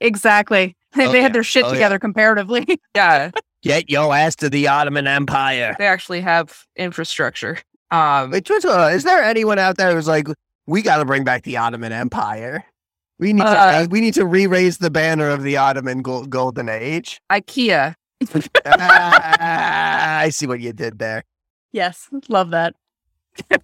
Exactly. 0.00 0.76
They, 0.96 1.06
Oh, 1.06 1.12
they 1.12 1.18
yeah. 1.18 1.22
had 1.24 1.32
their 1.34 1.44
shit 1.44 1.64
Oh, 1.64 1.68
yeah. 1.68 1.74
together 1.74 1.98
comparatively. 2.00 2.80
Yeah. 2.96 3.30
Get 3.62 3.90
your 3.90 4.14
ass 4.14 4.36
to 4.36 4.48
the 4.48 4.68
Ottoman 4.68 5.06
Empire. 5.06 5.76
They 5.78 5.86
actually 5.86 6.20
have 6.22 6.64
infrastructure. 6.76 7.58
Um 7.90 8.30
Wait, 8.30 8.44
Twitter, 8.44 8.90
is 8.90 9.04
there 9.04 9.22
anyone 9.22 9.58
out 9.58 9.76
there 9.76 9.94
who's 9.94 10.08
like, 10.08 10.28
we 10.66 10.80
got 10.82 10.98
to 10.98 11.04
bring 11.04 11.24
back 11.24 11.42
the 11.42 11.56
Ottoman 11.56 11.92
Empire? 11.92 12.64
We 13.18 13.32
need 13.34 13.42
Uh, 13.42 13.82
to 13.82 13.88
we 13.90 14.00
need 14.00 14.14
to 14.14 14.24
re-raise 14.24 14.78
the 14.78 14.90
banner 14.90 15.28
of 15.28 15.42
the 15.42 15.56
Ottoman 15.58 16.00
gol- 16.02 16.24
golden 16.26 16.68
age. 16.70 17.20
IKEA. 17.30 17.94
Ah, 18.64 20.18
I 20.20 20.28
see 20.30 20.46
what 20.46 20.60
you 20.60 20.72
did 20.72 20.98
there. 20.98 21.24
yes. 21.72 22.08
Love 22.28 22.50
that. 22.50 22.74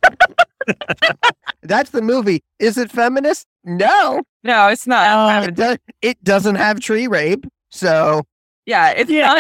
That's 1.63 1.91
the 1.91 2.03
movie. 2.03 2.43
Is 2.59 2.79
it 2.79 2.91
feminist? 2.91 3.47
No, 3.65 4.23
No, 4.45 4.69
it's 4.69 4.87
not. 4.87 5.49
it, 5.49 5.55
do- 5.55 5.77
it 6.03 6.23
doesn't 6.25 6.55
have 6.57 6.81
tree 6.81 7.07
rape. 7.07 7.47
So 7.71 8.23
yeah, 8.67 8.91
it's 8.91 9.11
not 9.11 9.37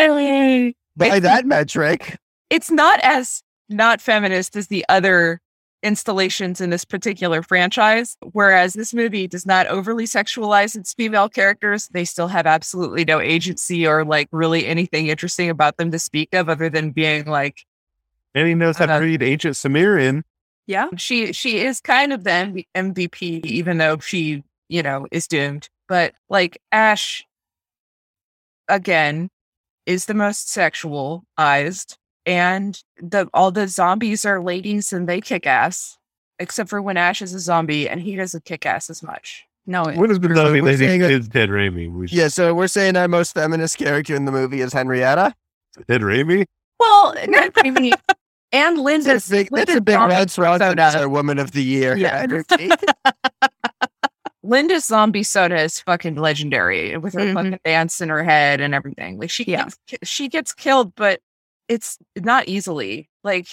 by 0.96 1.06
It's- 1.06 1.22
that 1.22 1.44
metric, 1.46 2.16
it's 2.48 2.70
not 2.70 3.00
as 3.02 3.42
not 3.68 4.00
feminist 4.00 4.56
as 4.56 4.68
the 4.68 4.84
other 4.88 5.40
installations 5.82 6.60
in 6.60 6.70
this 6.70 6.84
particular 6.84 7.42
franchise. 7.42 8.16
Whereas 8.32 8.72
this 8.72 8.94
movie 8.94 9.26
does 9.28 9.44
not 9.46 9.66
overly 9.66 10.04
sexualize 10.04 10.74
its 10.76 10.94
female 10.94 11.28
characters. 11.28 11.88
They 11.88 12.04
still 12.04 12.28
have 12.28 12.46
absolutely 12.46 13.04
no 13.04 13.20
agency 13.20 13.86
or 13.86 14.04
like 14.04 14.28
really 14.32 14.66
anything 14.66 15.08
interesting 15.08 15.50
about 15.50 15.76
them 15.76 15.90
to 15.90 15.98
speak 15.98 16.34
of 16.34 16.48
other 16.48 16.68
than 16.70 16.90
being 16.90 17.26
like 17.26 17.64
and 18.34 18.46
he 18.48 18.54
knows 18.54 18.76
how 18.78 18.86
to 18.86 18.94
uh, 18.96 19.00
read 19.00 19.22
ancient 19.22 19.56
Sumerian. 19.56 20.24
Yeah. 20.66 20.88
she 20.96 21.32
she 21.32 21.58
is 21.58 21.80
kind 21.80 22.12
of 22.12 22.24
the 22.24 22.66
MVP, 22.74 23.44
even 23.46 23.78
though 23.78 23.98
she, 23.98 24.42
you 24.68 24.82
know, 24.82 25.06
is 25.12 25.26
doomed. 25.28 25.68
But 25.88 26.14
like 26.28 26.60
Ash 26.72 27.24
again 28.68 29.28
is 29.86 30.06
the 30.06 30.14
most 30.14 30.48
sexualized 30.48 31.96
and 32.24 32.82
the 33.00 33.28
all 33.32 33.50
the 33.52 33.68
zombies 33.68 34.24
are 34.24 34.42
ladies 34.42 34.92
and 34.92 35.08
they 35.08 35.20
kick 35.20 35.46
ass. 35.46 35.96
Except 36.38 36.68
for 36.68 36.82
when 36.82 36.98
Ash 36.98 37.22
is 37.22 37.32
a 37.32 37.38
zombie 37.40 37.88
and 37.88 37.98
he 38.00 38.14
doesn't 38.14 38.44
kick 38.44 38.66
ass 38.66 38.90
as 38.90 39.02
much. 39.02 39.44
No. 39.66 39.84
it- 39.84 39.96
What 39.96 40.10
has 40.10 40.18
been 40.18 40.34
So 40.34 40.44
done 40.44 40.52
we're 40.52 40.62
lady 40.62 40.86
saying 40.86 41.00
that- 41.00 41.10
is 41.10 41.28
Ted 41.28 41.48
Raimi. 41.48 41.90
We 41.90 42.08
yeah. 42.08 42.28
So 42.28 42.52
we're 42.54 42.66
saying 42.68 42.94
our 42.96 43.08
most 43.08 43.32
feminist 43.32 43.78
character 43.78 44.14
in 44.14 44.26
the 44.26 44.32
movie 44.32 44.60
is 44.60 44.72
Henrietta. 44.74 45.34
Ted 45.88 46.02
Raimi. 46.02 46.44
Well, 46.78 47.14
not 47.28 47.52
Amy 47.64 47.92
and 48.52 48.78
Linda. 48.78 49.06
That's 49.14 49.28
a 49.28 49.30
big, 49.30 49.48
that's 49.50 49.74
a 49.74 49.80
big 49.80 49.98
red 49.98 50.30
thrust. 50.30 50.58
That's 50.58 50.94
our 50.96 51.08
woman 51.08 51.38
of 51.38 51.52
the 51.52 51.62
year. 51.62 51.96
Yeah. 51.96 52.26
Energy. 54.46 54.50
Linda's 54.68 54.84
zombie 54.86 55.22
soda 55.22 55.60
is 55.62 55.80
fucking 55.80 56.16
legendary 56.16 56.96
with 56.96 57.14
her 57.14 57.20
Mhm. 57.20 57.34
fucking 57.34 57.58
dance 57.64 58.00
in 58.00 58.08
her 58.08 58.22
head 58.24 58.60
and 58.60 58.74
everything. 58.74 59.18
Like 59.18 59.30
she 59.30 59.44
Yeah. 59.44 59.68
gets 59.88 60.08
she 60.10 60.28
gets 60.28 60.52
killed, 60.54 60.94
but 60.94 61.20
it's 61.68 61.98
not 62.16 62.48
easily. 62.48 63.08
Like 63.24 63.48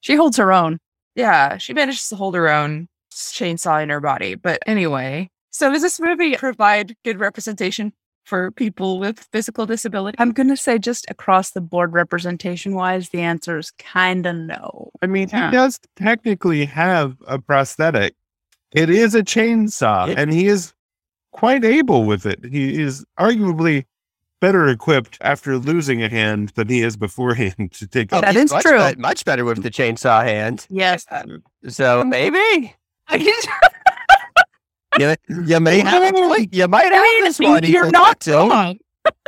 She 0.00 0.14
holds 0.16 0.36
her 0.36 0.52
own. 0.52 0.78
yeah, 1.14 1.56
she 1.58 1.72
manages 1.72 2.08
to 2.08 2.16
hold 2.16 2.34
her 2.34 2.48
own 2.48 2.88
chainsaw 3.12 3.82
in 3.82 3.88
her 3.90 4.00
body. 4.00 4.34
But 4.34 4.58
anyway, 4.66 5.30
so 5.50 5.70
does 5.72 5.82
this 5.82 6.00
movie 6.00 6.36
provide 6.36 6.96
good 7.04 7.18
representation 7.18 7.92
for 8.24 8.50
people 8.50 8.98
with 8.98 9.28
physical 9.32 9.66
disability? 9.66 10.16
I'm 10.18 10.32
going 10.32 10.48
to 10.48 10.56
say 10.56 10.78
just 10.78 11.04
across 11.10 11.50
the 11.52 11.60
board 11.60 11.92
representation 11.92 12.74
wise, 12.74 13.10
the 13.10 13.20
answer 13.20 13.58
is 13.58 13.70
kind 13.72 14.26
of 14.26 14.34
no. 14.36 14.90
I 15.02 15.06
mean, 15.06 15.28
Yeah. 15.30 15.50
he 15.50 15.56
does 15.56 15.78
technically 15.96 16.64
have 16.66 17.16
a 17.26 17.38
prosthetic. 17.38 18.14
It 18.74 18.90
is 18.90 19.14
a 19.14 19.22
chainsaw, 19.22 20.08
Yeah. 20.08 20.14
and 20.18 20.32
he 20.32 20.46
is 20.46 20.74
quite 21.32 21.64
able 21.64 22.04
with 22.04 22.26
it. 22.26 22.44
He 22.44 22.80
is 22.82 23.04
arguably 23.18 23.86
better 24.40 24.68
equipped 24.68 25.16
after 25.22 25.56
losing 25.56 26.02
a 26.02 26.08
hand 26.08 26.50
than 26.50 26.68
he 26.68 26.82
is 26.82 26.96
beforehand 26.96 27.72
to 27.72 27.86
take 27.86 28.12
Oh, 28.12 28.18
up. 28.18 28.24
That 28.24 28.34
he's 28.34 28.44
is 28.44 28.52
much 28.52 28.62
true. 28.64 28.78
bet- 28.78 28.98
much 28.98 29.24
better 29.24 29.44
with 29.44 29.62
the 29.62 29.70
chainsaw 29.70 30.22
hand. 30.22 30.66
Yes. 30.68 31.06
So 31.68 32.04
maybe 32.04 32.74
you, 34.98 35.14
you 35.46 35.60
may 35.60 35.80
have 35.80 36.14
you 36.52 36.68
might 36.68 36.92
have 36.92 37.24
this 37.24 37.38
one. 37.40 37.64
you're 37.64 37.90
not 37.90 38.20
Hutto. 38.20 38.50
wrong. 38.50 38.78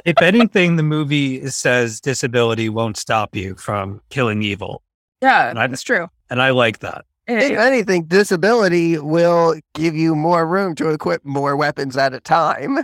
if 0.05 0.20
anything, 0.23 0.77
the 0.77 0.82
movie 0.82 1.47
says 1.48 2.01
disability 2.01 2.68
won't 2.68 2.97
stop 2.97 3.35
you 3.35 3.55
from 3.56 4.01
killing 4.10 4.43
evil. 4.43 4.82
Yeah, 5.23 5.48
And 5.51 5.59
I, 5.59 5.66
That's 5.66 5.82
true. 5.82 6.09
and 6.31 6.40
I 6.43 6.51
like 6.51 6.81
that. 6.81 7.05
It- 7.27 7.53
If 7.53 7.59
anything, 7.59 8.05
disability 8.05 8.98
will 8.98 9.59
give 9.74 9.94
you 9.94 10.15
more 10.15 10.47
room 10.47 10.74
to 10.77 10.90
equip 10.90 11.24
more 11.24 11.57
weapons 11.57 11.97
at 11.97 12.15
a 12.15 12.20
time. 12.20 12.78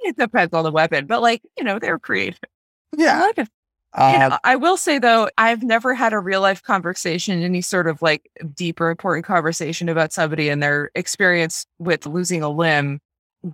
it 0.00 0.16
depends 0.16 0.54
on 0.54 0.64
the 0.64 0.72
weapon, 0.72 1.06
but 1.06 1.20
like 1.22 1.42
you 1.56 1.64
know, 1.64 1.78
they're 1.78 1.98
creative. 1.98 2.38
Yeah. 2.96 3.30
Yeah, 3.96 4.28
Uh, 4.32 4.38
I 4.44 4.56
will 4.56 4.76
say 4.76 4.98
though, 4.98 5.28
I've 5.38 5.62
never 5.62 5.94
had 5.94 6.12
a 6.12 6.18
real 6.18 6.40
life 6.42 6.62
conversation, 6.62 7.42
any 7.42 7.62
sort 7.62 7.86
of 7.88 8.00
like 8.02 8.30
deeper, 8.54 8.90
important 8.90 9.24
conversation 9.24 9.88
about 9.88 10.12
somebody 10.12 10.50
and 10.50 10.62
their 10.62 10.90
experience 10.94 11.66
with 11.78 12.06
losing 12.06 12.42
a 12.42 12.50
limb 12.50 13.00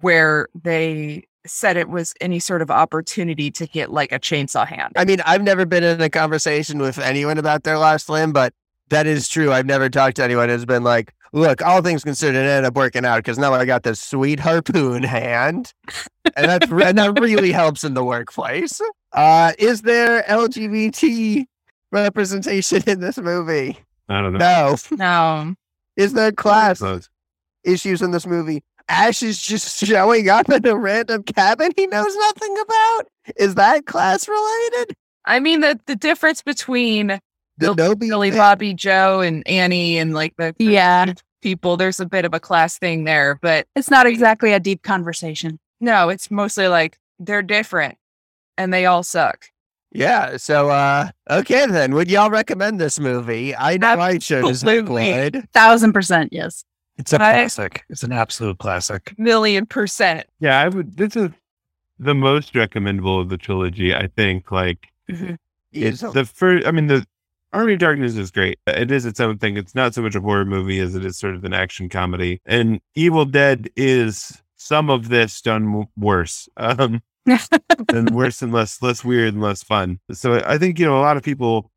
where 0.00 0.48
they 0.60 1.24
said 1.46 1.76
it 1.76 1.88
was 1.88 2.14
any 2.20 2.40
sort 2.40 2.62
of 2.62 2.70
opportunity 2.70 3.50
to 3.52 3.66
get 3.68 3.92
like 3.92 4.10
a 4.12 4.18
chainsaw 4.18 4.66
hand. 4.66 4.92
I 4.96 5.04
mean, 5.04 5.20
I've 5.24 5.42
never 5.42 5.64
been 5.66 5.84
in 5.84 6.00
a 6.00 6.10
conversation 6.10 6.78
with 6.78 6.98
anyone 6.98 7.38
about 7.38 7.62
their 7.62 7.78
last 7.78 8.08
limb, 8.08 8.32
but 8.32 8.52
that 8.90 9.06
is 9.06 9.28
true. 9.28 9.52
I've 9.52 9.66
never 9.66 9.88
talked 9.88 10.16
to 10.16 10.24
anyone 10.24 10.48
who's 10.48 10.64
been 10.64 10.84
like, 10.84 11.14
look, 11.32 11.62
all 11.62 11.82
things 11.82 12.04
considered, 12.04 12.38
it 12.38 12.48
ended 12.48 12.64
up 12.66 12.74
working 12.74 13.04
out 13.04 13.18
because 13.18 13.38
now 13.38 13.52
I 13.52 13.64
got 13.64 13.82
this 13.82 14.00
sweet 14.00 14.40
harpoon 14.40 15.02
hand. 15.02 15.72
And, 16.36 16.48
that's, 16.48 16.70
re- 16.70 16.84
and 16.84 16.98
that 16.98 17.18
really 17.20 17.52
helps 17.52 17.84
in 17.84 17.94
the 17.94 18.04
workplace. 18.04 18.80
Uh, 19.12 19.52
is 19.58 19.82
there 19.82 20.22
LGBT 20.24 21.44
representation 21.92 22.82
in 22.86 23.00
this 23.00 23.18
movie? 23.18 23.78
I 24.08 24.20
don't 24.20 24.32
know. 24.34 24.76
No. 24.90 24.96
No. 24.96 25.54
Is 25.96 26.12
there 26.12 26.32
class 26.32 26.82
issues 27.64 28.02
in 28.02 28.10
this 28.10 28.26
movie? 28.26 28.62
Ash 28.88 29.22
is 29.22 29.40
just 29.40 29.82
showing 29.84 30.28
up 30.28 30.50
in 30.50 30.66
a 30.66 30.76
random 30.76 31.22
cabin 31.22 31.72
he 31.76 31.86
knows 31.86 32.14
nothing 32.16 32.56
about. 32.60 33.02
Is 33.36 33.54
that 33.54 33.86
class 33.86 34.28
related? 34.28 34.96
I 35.24 35.40
mean 35.40 35.60
the 35.60 35.80
the 35.86 35.96
difference 35.96 36.42
between 36.42 37.18
The 37.58 37.74
Bill- 37.74 37.94
Nobi 37.94 38.08
Billy 38.08 38.30
thing? 38.30 38.38
Bobby 38.38 38.74
Joe 38.74 39.20
and 39.20 39.46
Annie 39.46 39.98
and 39.98 40.14
like 40.14 40.34
the 40.36 40.54
Yeah. 40.58 41.12
people, 41.42 41.76
there's 41.76 42.00
a 42.00 42.06
bit 42.06 42.24
of 42.24 42.34
a 42.34 42.40
class 42.40 42.78
thing 42.78 43.04
there, 43.04 43.38
but 43.42 43.66
It's 43.76 43.90
not 43.90 44.06
exactly 44.06 44.52
a 44.52 44.60
deep 44.60 44.82
conversation. 44.82 45.58
no, 45.80 46.08
it's 46.08 46.30
mostly 46.30 46.68
like 46.68 46.98
they're 47.18 47.42
different 47.42 47.96
and 48.58 48.72
they 48.72 48.86
all 48.86 49.02
suck. 49.02 49.46
Yeah. 49.92 50.36
So, 50.38 50.70
uh, 50.70 51.10
okay 51.30 51.66
then. 51.66 51.94
Would 51.94 52.10
y'all 52.10 52.30
recommend 52.30 52.80
this 52.80 52.98
movie? 52.98 53.54
I 53.54 53.76
know 53.76 54.00
I 54.00 54.18
sure 54.18 54.38
as 54.38 54.62
heck 54.62 54.78
Absolutely. 54.80 55.12
would. 55.12 55.48
Thousand 55.52 55.92
percent, 55.92 56.32
yes. 56.32 56.64
It's 56.96 57.12
a 57.12 57.16
I- 57.16 57.32
classic. 57.34 57.84
It's 57.88 58.02
an 58.02 58.10
absolute 58.12 58.58
classic. 58.58 59.14
Million 59.18 59.66
percent. 59.66 60.26
Yeah, 60.40 60.58
I 60.60 60.68
would. 60.68 60.96
This 60.96 61.14
is 61.14 61.30
the 62.00 62.14
most 62.14 62.56
recommendable 62.56 63.20
of 63.20 63.28
the 63.28 63.36
trilogy. 63.36 63.94
I 63.94 64.08
think. 64.16 64.50
Like 64.50 64.88
it's 65.08 65.38
Easily. 65.72 66.12
the 66.12 66.24
first. 66.24 66.66
I 66.66 66.70
mean, 66.72 66.86
the 66.88 67.06
Army 67.54 67.74
of 67.74 67.78
Darkness 67.78 68.16
is 68.16 68.30
great. 68.30 68.58
It 68.66 68.90
is 68.90 69.06
its 69.06 69.20
own 69.20 69.38
thing. 69.38 69.56
It's 69.56 69.74
not 69.74 69.94
so 69.94 70.02
much 70.02 70.14
a 70.14 70.20
horror 70.20 70.44
movie 70.44 70.80
as 70.80 70.94
it 70.94 71.04
is 71.04 71.16
sort 71.16 71.34
of 71.34 71.44
an 71.44 71.54
action 71.54 71.88
comedy. 71.88 72.40
And 72.44 72.80
Evil 72.94 73.24
Dead 73.24 73.70
is 73.76 74.42
some 74.56 74.90
of 74.90 75.08
this 75.08 75.40
done 75.40 75.86
worse. 75.96 76.48
Um, 76.56 77.02
and 77.88 78.10
worse 78.14 78.42
and 78.42 78.52
less 78.52 78.82
less 78.82 79.02
weird 79.02 79.32
and 79.32 79.42
less 79.42 79.62
fun. 79.62 79.98
So 80.12 80.42
I 80.44 80.58
think 80.58 80.78
you 80.78 80.84
know 80.84 80.98
a 80.98 81.00
lot 81.00 81.16
of 81.16 81.22
people 81.22 81.70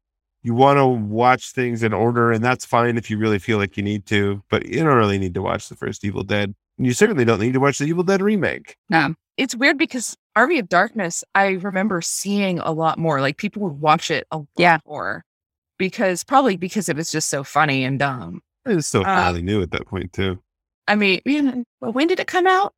you 0.44 0.54
want 0.54 0.78
to 0.78 0.86
watch 0.86 1.52
things 1.54 1.84
in 1.84 1.94
order, 1.94 2.32
and 2.34 2.44
that's 2.44 2.66
fine 2.66 2.98
if 2.98 3.10
you 3.10 3.18
really 3.18 3.40
feel 3.40 3.58
like 3.58 3.78
you 3.78 3.84
need 3.84 4.06
to, 4.08 4.44
but 4.50 4.66
you 4.66 4.84
don't 4.84 4.96
really 4.98 5.18
need 5.18 5.34
to 5.36 5.42
watch 5.42 5.70
the 5.70 5.76
first 5.76 6.04
Evil 6.04 6.24
Dead. 6.24 6.54
And 6.78 6.86
you 6.86 6.92
certainly 6.94 7.24
don't 7.26 7.40
need 7.40 7.54
to 7.54 7.60
watch 7.62 7.78
the 7.80 7.86
Evil 7.86 8.04
Dead 8.04 8.22
remake. 8.22 8.76
No. 8.90 9.14
It's 9.38 9.56
weird 9.56 9.78
because 9.78 10.18
Army 10.36 10.58
of 10.60 10.68
Darkness, 10.68 11.24
I 11.36 11.50
remember 11.52 12.02
seeing 12.02 12.60
a 12.60 12.72
lot 12.72 12.98
more. 12.98 13.22
Like 13.22 13.38
people 13.38 13.62
would 13.64 13.80
watch 13.80 14.10
it 14.12 14.26
a 14.32 14.38
lot 14.40 14.48
Yeah. 14.58 14.78
more 14.86 15.24
because 15.78 16.24
probably 16.24 16.58
because 16.58 16.90
it 16.90 16.96
was 16.96 17.12
just 17.12 17.30
so 17.30 17.44
funny 17.44 17.84
and 17.84 18.00
dumb. 18.00 18.42
It 18.66 18.76
was 18.76 18.88
so 18.88 19.04
Uh, 19.04 19.32
new 19.42 19.62
at 19.62 19.72
that 19.72 19.88
point 19.88 20.14
too. 20.14 20.40
I 20.88 20.96
mean, 20.96 21.22
you 21.26 21.42
know, 21.42 21.64
well, 21.82 21.92
when 21.92 22.08
did 22.08 22.20
it 22.20 22.28
come 22.28 22.48
out? 22.48 22.74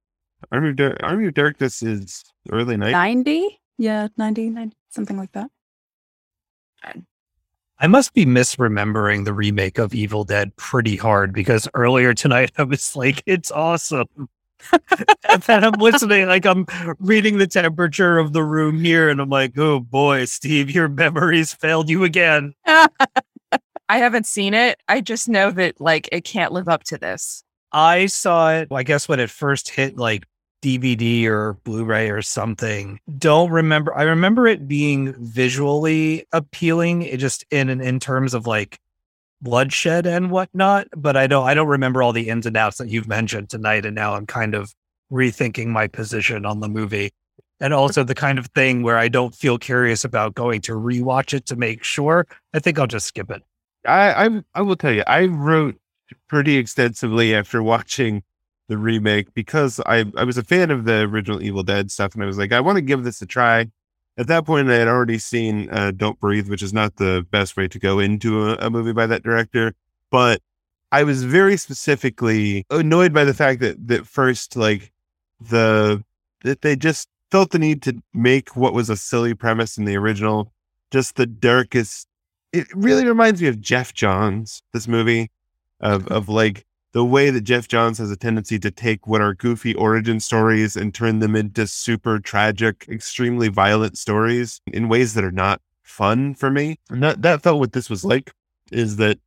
Army 0.52 0.70
of, 0.70 0.76
Dar- 0.78 0.98
Army 1.04 1.28
of 1.28 1.34
Darkness 1.34 1.84
is 1.84 2.24
early 2.52 2.78
night. 2.78 2.92
90? 2.92 3.60
Yeah, 3.78 4.08
90, 4.18 4.50
90, 4.50 4.76
something 4.90 5.18
like 5.18 5.32
that. 5.34 5.50
I 7.82 7.88
must 7.88 8.14
be 8.14 8.26
misremembering 8.26 9.24
the 9.26 9.34
remake 9.34 9.78
of 9.78 9.94
Evil 9.94 10.26
Dead 10.26 10.56
pretty 10.58 10.98
hard 10.98 11.34
because 11.34 11.68
earlier 11.74 12.14
tonight 12.14 12.52
I 12.58 12.64
was 12.64 12.96
like, 12.96 13.24
it's 13.26 13.52
awesome. 13.52 14.08
And 15.30 15.42
then 15.44 15.64
I'm 15.64 15.80
listening, 15.80 16.28
like 16.28 16.46
I'm 16.46 16.66
reading 17.00 17.38
the 17.38 17.48
temperature 17.48 18.18
of 18.18 18.34
the 18.34 18.44
room 18.44 18.80
here, 18.84 19.10
and 19.10 19.22
I'm 19.22 19.30
like, 19.30 19.58
oh 19.58 19.80
boy, 19.80 20.26
Steve, 20.26 20.72
your 20.72 20.88
memories 20.88 21.54
failed 21.54 21.90
you 21.90 22.04
again. 22.04 22.54
I 22.66 23.98
haven't 23.98 24.28
seen 24.28 24.54
it. 24.54 24.80
I 24.88 25.02
just 25.02 25.28
know 25.28 25.52
that 25.52 25.82
like 25.82 26.10
it 26.12 26.24
can't 26.24 26.54
live 26.54 26.68
up 26.68 26.84
to 26.86 26.98
this. 26.98 27.44
I 27.72 28.08
saw 28.08 28.52
it, 28.52 28.70
I 28.72 28.84
guess, 28.84 29.08
when 29.08 29.20
it 29.20 29.30
first 29.30 29.70
hit 29.70 29.98
like 29.98 30.26
DVD 30.62 31.26
or 31.26 31.54
Blu 31.64 31.86
ray 31.86 32.10
or 32.10 32.22
something. 32.22 33.00
Don't 33.18 33.50
remember. 33.52 33.96
I 33.96 34.04
remember 34.04 34.48
it 34.48 34.68
being 34.68 35.14
visually 35.18 36.26
appealing, 36.32 37.04
it 37.04 37.18
just 37.18 37.46
in 37.52 37.70
in 37.70 38.00
terms 38.00 38.34
of 38.34 38.46
like 38.46 38.80
bloodshed 39.42 40.06
and 40.06 40.32
whatnot. 40.32 40.88
But 40.96 41.16
I 41.18 41.28
don't, 41.28 41.48
I 41.48 41.54
don't 41.54 41.68
remember 41.68 42.04
all 42.04 42.14
the 42.14 42.30
ins 42.30 42.46
and 42.46 42.58
outs 42.58 42.78
that 42.78 42.90
you've 42.90 43.08
mentioned 43.08 43.50
tonight. 43.50 43.86
And 43.86 43.96
now 43.96 44.16
I'm 44.16 44.26
kind 44.26 44.56
of 44.56 44.74
rethinking 45.12 45.68
my 45.68 45.88
position 45.88 46.46
on 46.46 46.60
the 46.60 46.70
movie. 46.70 47.12
And 47.60 47.74
also 47.74 48.04
the 48.04 48.16
kind 48.16 48.40
of 48.40 48.48
thing 48.48 48.84
where 48.84 48.98
I 48.98 49.10
don't 49.10 49.36
feel 49.36 49.58
curious 49.58 50.06
about 50.06 50.34
going 50.34 50.62
to 50.62 50.74
rewatch 50.74 51.34
it 51.34 51.46
to 51.48 51.56
make 51.56 51.84
sure. 51.84 52.26
I 52.54 52.60
think 52.60 52.80
I'll 52.80 52.88
just 52.88 53.08
skip 53.08 53.30
it. 53.30 53.44
I, 53.86 54.26
I 54.26 54.44
I 54.56 54.62
will 54.62 54.76
tell 54.76 54.92
you, 54.92 55.04
I 55.08 55.26
wrote 55.26 55.78
pretty 56.28 56.58
extensively 56.58 57.36
after 57.36 57.62
watching 57.62 58.24
the 58.68 58.78
remake 58.78 59.34
because 59.34 59.80
I 59.86 60.06
I 60.16 60.24
was 60.24 60.38
a 60.38 60.44
fan 60.44 60.72
of 60.72 60.86
the 60.86 61.02
original 61.02 61.42
Evil 61.42 61.64
Dead 61.64 61.92
stuff, 61.92 62.14
and 62.14 62.24
I 62.24 62.28
was 62.28 62.38
like, 62.38 62.52
I 62.52 62.60
want 62.60 62.78
to 62.78 62.82
give 62.82 63.04
this 63.04 63.22
a 63.22 63.26
try. 63.26 63.70
At 64.20 64.28
that 64.28 64.46
point, 64.46 64.70
I 64.70 64.76
had 64.76 64.90
already 64.90 65.18
seen 65.18 65.70
uh, 65.72 65.92
Don't 65.92 66.20
Breathe, 66.20 66.50
which 66.50 66.62
is 66.62 66.74
not 66.74 66.98
the 66.98 67.26
best 67.32 67.56
way 67.56 67.70
to 67.70 67.80
go 67.80 68.00
into 68.00 68.50
a, 68.50 68.56
a 68.56 68.70
movie 68.70 68.92
by 68.92 69.08
that 69.08 69.24
director, 69.24 69.74
but 70.12 70.42
I 70.92 71.04
was 71.04 71.24
very 71.24 71.56
specifically 71.56 72.66
annoyed 72.70 73.14
by 73.14 73.24
the 73.24 73.34
fact 73.34 73.62
that 73.62 73.88
that 73.88 74.06
first 74.06 74.56
like 74.56 74.92
the 75.40 76.04
that 76.44 76.62
they 76.62 76.76
just 76.76 77.08
felt 77.32 77.52
the 77.52 77.60
need 77.60 77.82
to 77.84 78.02
make 78.14 78.56
what 78.56 78.74
was 78.74 78.90
a 78.90 78.98
silly 78.98 79.34
premise 79.34 79.78
in 79.78 79.86
the 79.86 79.96
original 79.96 80.52
just 80.92 81.16
the 81.16 81.26
darkest 81.26 82.08
it 82.52 82.68
really 82.74 83.06
reminds 83.06 83.42
me 83.42 83.48
of 83.48 83.62
Geoff 83.62 83.94
Johns, 83.94 84.64
this 84.74 84.88
movie, 84.88 85.30
of 85.80 86.08
of 86.08 86.30
like 86.30 86.66
the 86.92 87.06
way 87.06 87.30
that 87.30 87.42
Geoff 87.42 87.68
Johns 87.68 87.98
has 88.00 88.10
a 88.10 88.18
tendency 88.18 88.58
to 88.60 88.72
take 88.72 89.06
what 89.06 89.22
are 89.22 89.34
goofy 89.34 89.76
origin 89.76 90.20
stories 90.20 90.76
and 90.76 90.94
turn 90.94 91.20
them 91.20 91.36
into 91.36 91.68
super 91.68 92.20
tragic, 92.20 92.86
extremely 92.90 93.48
violent 93.48 93.98
stories 93.98 94.60
in 94.68 94.90
ways 94.90 95.14
that 95.14 95.24
are 95.24 95.32
not 95.32 95.62
fun 95.84 96.34
for 96.34 96.50
me. 96.50 96.80
And 96.90 97.04
that 97.04 97.22
that 97.22 97.44
felt 97.44 97.60
what 97.60 97.74
this 97.74 97.90
was 97.90 98.04
like, 98.04 98.34
is 98.72 98.96
that 98.98 99.20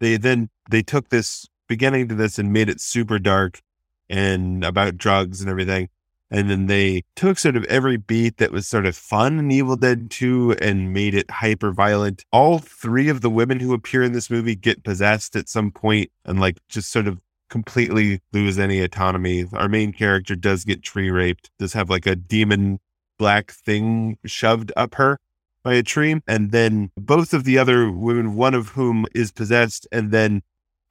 they 0.00 0.16
then 0.16 0.50
they 0.70 0.82
took 0.82 1.08
this 1.08 1.48
beginning 1.68 2.08
to 2.08 2.14
this 2.14 2.38
and 2.38 2.52
made 2.52 2.68
it 2.68 2.80
super 2.80 3.18
dark 3.18 3.60
and 4.08 4.64
about 4.64 4.96
drugs 4.96 5.40
and 5.40 5.50
everything. 5.50 5.88
And 6.30 6.50
then 6.50 6.66
they 6.66 7.02
took 7.14 7.38
sort 7.38 7.56
of 7.56 7.64
every 7.64 7.96
beat 7.96 8.38
that 8.38 8.50
was 8.50 8.66
sort 8.66 8.86
of 8.86 8.96
fun 8.96 9.38
in 9.38 9.50
Evil 9.50 9.76
Dead 9.76 10.10
2 10.10 10.56
and 10.60 10.92
made 10.92 11.14
it 11.14 11.30
hyper 11.30 11.72
violent. 11.72 12.24
All 12.32 12.58
three 12.58 13.08
of 13.08 13.20
the 13.20 13.30
women 13.30 13.60
who 13.60 13.72
appear 13.74 14.02
in 14.02 14.12
this 14.12 14.28
movie 14.28 14.56
get 14.56 14.82
possessed 14.82 15.36
at 15.36 15.48
some 15.48 15.70
point 15.70 16.10
and 16.24 16.40
like 16.40 16.58
just 16.68 16.90
sort 16.90 17.06
of 17.06 17.20
completely 17.48 18.20
lose 18.32 18.58
any 18.58 18.80
autonomy. 18.80 19.46
Our 19.52 19.68
main 19.68 19.92
character 19.92 20.34
does 20.34 20.64
get 20.64 20.82
tree 20.82 21.10
raped, 21.10 21.50
does 21.58 21.72
have 21.74 21.90
like 21.90 22.06
a 22.06 22.16
demon 22.16 22.80
black 23.18 23.52
thing 23.52 24.18
shoved 24.26 24.72
up 24.76 24.96
her 24.96 25.18
by 25.62 25.74
a 25.74 25.82
tree. 25.82 26.20
And 26.26 26.50
then 26.50 26.90
both 26.96 27.32
of 27.32 27.44
the 27.44 27.58
other 27.58 27.90
women, 27.90 28.34
one 28.34 28.54
of 28.54 28.70
whom 28.70 29.06
is 29.14 29.30
possessed, 29.30 29.86
and 29.92 30.10
then 30.10 30.42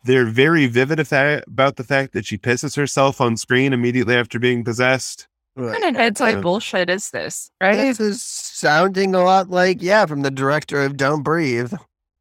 they're 0.05 0.25
very 0.25 0.67
vivid 0.67 0.99
about 0.99 1.75
the 1.75 1.83
fact 1.83 2.13
that 2.13 2.25
she 2.25 2.37
pisses 2.37 2.75
herself 2.75 3.19
on 3.19 3.37
screen 3.37 3.73
immediately 3.73 4.15
after 4.15 4.39
being 4.39 4.63
possessed. 4.63 5.27
What 5.55 5.71
kind 5.71 5.83
of 5.85 5.95
head 5.95 6.15
type 6.15 6.41
bullshit 6.41 6.89
is 6.89 7.11
this? 7.11 7.49
Right? 7.61 7.75
This 7.75 7.99
is 7.99 8.21
sounding 8.21 9.15
a 9.15 9.23
lot 9.23 9.49
like, 9.49 9.81
yeah, 9.81 10.05
from 10.05 10.21
the 10.21 10.31
director 10.31 10.83
of 10.83 10.97
Don't 10.97 11.23
Breathe. 11.23 11.73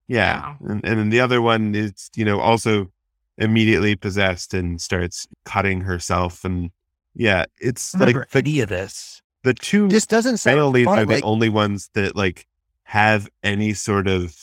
Yeah. 0.06 0.54
And, 0.60 0.84
and 0.84 0.98
then 0.98 1.10
the 1.10 1.20
other 1.20 1.42
one 1.42 1.74
is, 1.74 2.10
you 2.16 2.24
know, 2.24 2.40
also 2.40 2.90
immediately 3.36 3.96
possessed 3.96 4.54
and 4.54 4.80
starts 4.80 5.26
cutting 5.44 5.80
herself. 5.80 6.44
And 6.44 6.70
yeah, 7.14 7.46
it's 7.60 7.94
I 7.94 7.98
like 7.98 8.30
the, 8.30 8.38
any 8.38 8.60
of 8.60 8.68
this. 8.68 9.20
the 9.42 9.54
two 9.54 9.88
This 9.88 10.06
doesn't 10.06 10.36
sound 10.36 10.56
male 10.56 10.70
leads 10.70 10.86
fun. 10.86 10.98
are 11.00 11.04
the 11.04 11.14
Like, 11.14 11.24
only 11.24 11.48
ones 11.48 11.90
that 11.94 12.14
like 12.14 12.46
have 12.84 13.28
any 13.42 13.74
sort 13.74 14.06
of 14.06 14.36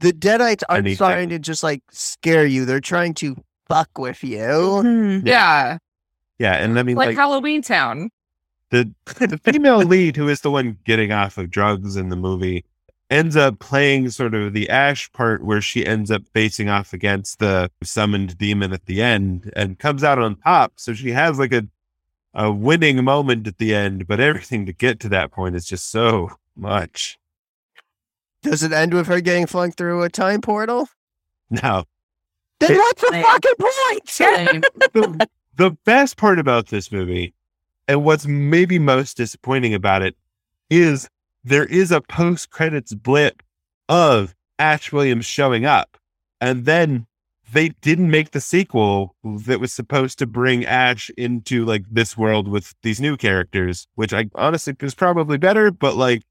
the 0.00 0.12
Deadites 0.12 0.62
aren't 0.68 0.86
anything. 0.86 0.96
trying 0.98 1.28
to 1.30 1.38
just 1.38 1.62
like 1.62 1.82
scare 1.90 2.46
you. 2.46 2.64
They're 2.64 2.80
trying 2.80 3.14
to 3.14 3.36
fuck 3.68 3.90
with 3.98 4.22
you. 4.24 4.38
Mhm. 4.38 5.26
Yeah. 5.26 5.78
yeah. 6.38 6.54
And 6.54 6.78
I 6.78 6.82
mean, 6.82 6.96
Like, 6.96 7.08
like, 7.08 7.16
Halloween 7.16 7.62
Town. 7.62 8.10
the 8.70 8.90
the 9.18 9.38
female 9.44 9.78
lead 9.78 10.16
who 10.16 10.28
is 10.28 10.40
the 10.42 10.50
one 10.50 10.78
getting 10.84 11.10
off 11.12 11.38
of 11.38 11.50
drugs 11.50 11.96
in 11.96 12.08
the 12.10 12.16
movie 12.16 12.64
ends 13.10 13.34
up 13.36 13.58
playing 13.58 14.10
sort 14.10 14.34
of 14.34 14.52
the 14.52 14.68
ash 14.68 15.10
part 15.12 15.42
where 15.42 15.62
she 15.62 15.86
ends 15.86 16.10
up 16.10 16.22
facing 16.34 16.68
off 16.68 16.92
against 16.92 17.38
the 17.38 17.70
summoned 17.82 18.36
demon 18.36 18.70
at 18.74 18.84
the 18.84 19.00
end 19.02 19.50
and 19.56 19.78
comes 19.78 20.04
out 20.04 20.18
on 20.18 20.36
top 20.36 20.74
so 20.76 20.92
she 20.92 21.10
has 21.12 21.38
like 21.38 21.52
a 21.52 21.66
a 22.34 22.52
winning 22.52 23.02
moment 23.02 23.46
at 23.46 23.56
the 23.56 23.74
end 23.74 24.06
but 24.06 24.20
everything 24.20 24.66
to 24.66 24.72
get 24.74 25.00
to 25.00 25.08
that 25.08 25.32
point 25.32 25.56
is 25.56 25.64
just 25.64 25.90
so 25.90 26.30
much 26.54 27.16
Does 28.42 28.62
it 28.62 28.72
end 28.72 28.94
with 28.94 29.06
her 29.08 29.20
getting 29.20 29.46
flung 29.46 29.72
through 29.72 30.02
a 30.02 30.08
time 30.08 30.40
portal? 30.40 30.88
No. 31.50 31.84
Then 32.60 32.72
It- 32.72 32.76
what's 32.78 33.02
the 33.02 33.08
Like- 33.10 33.24
fucking 33.24 33.52
point? 33.58 34.08
Same. 34.08 34.60
the, 34.92 35.28
the 35.56 35.70
best 35.84 36.16
part 36.16 36.38
about 36.38 36.68
this 36.68 36.92
movie 36.92 37.34
and 37.86 38.04
what's 38.04 38.26
maybe 38.26 38.78
most 38.78 39.16
disappointing 39.16 39.74
about 39.74 40.02
it 40.02 40.16
is 40.70 41.08
there 41.44 41.64
is 41.64 41.90
a 41.90 42.00
post 42.00 42.50
credits 42.50 42.94
blip 42.94 43.42
of 43.88 44.34
Ash 44.58 44.92
Williams 44.92 45.24
showing 45.26 45.64
up 45.64 45.96
and 46.40 46.64
then 46.64 47.06
they 47.50 47.70
didn't 47.80 48.10
make 48.10 48.32
the 48.32 48.40
sequel 48.40 49.14
that 49.24 49.58
was 49.58 49.72
supposed 49.72 50.18
to 50.18 50.26
bring 50.26 50.66
Ash 50.66 51.10
into 51.16 51.64
like 51.64 51.84
this 51.90 52.16
world 52.18 52.46
with 52.46 52.74
these 52.82 53.00
new 53.00 53.16
characters 53.16 53.86
which 53.94 54.12
I 54.12 54.28
honestly 54.34 54.74
was 54.80 54.94
probably 54.94 55.38
better 55.38 55.70
but 55.70 55.96
like 55.96 56.22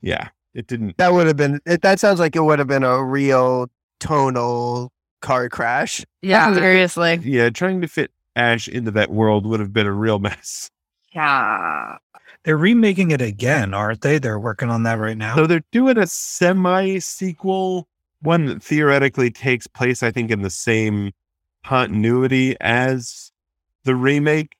yeah 0.00 0.28
it 0.54 0.66
didn't 0.66 0.96
That 0.98 1.12
would 1.12 1.26
have 1.26 1.36
been. 1.36 1.60
It, 1.66 1.82
that 1.82 2.00
sounds 2.00 2.20
like 2.20 2.36
it 2.36 2.42
would 2.42 2.58
have 2.58 2.68
been 2.68 2.84
a 2.84 3.02
real 3.02 3.68
tonal 4.00 4.92
car 5.20 5.48
crash. 5.48 6.04
Yeah. 6.22 6.54
Seriously. 6.54 7.20
yeah 7.22 7.50
trying 7.50 7.80
to 7.80 7.88
fit 7.88 8.10
Ash 8.36 8.68
into 8.68 8.90
that 8.92 9.10
world 9.10 9.46
would 9.46 9.60
have 9.60 9.72
been 9.72 9.86
a 9.86 9.92
real 9.92 10.18
mess 10.18 10.70
Yeah. 11.12 11.96
They're 12.44 12.56
remaking 12.58 13.10
it 13.10 13.22
again, 13.22 13.72
aren't 13.72 14.02
they? 14.02 14.18
They're 14.18 14.38
working 14.38 14.68
on 14.68 14.82
that 14.82 14.98
right 14.98 15.16
now. 15.16 15.34
So 15.34 15.46
they're 15.46 15.64
doing 15.72 15.96
a 15.96 16.06
semi 16.06 16.98
sequel, 16.98 17.88
one 18.20 18.44
that 18.46 18.62
theoretically 18.62 19.30
takes 19.30 19.66
place, 19.66 20.02
I 20.02 20.10
think, 20.10 20.30
in 20.30 20.42
the 20.42 20.50
same 20.50 21.12
continuity 21.64 22.54
as 22.60 23.32
the 23.84 23.94
remake, 23.94 24.56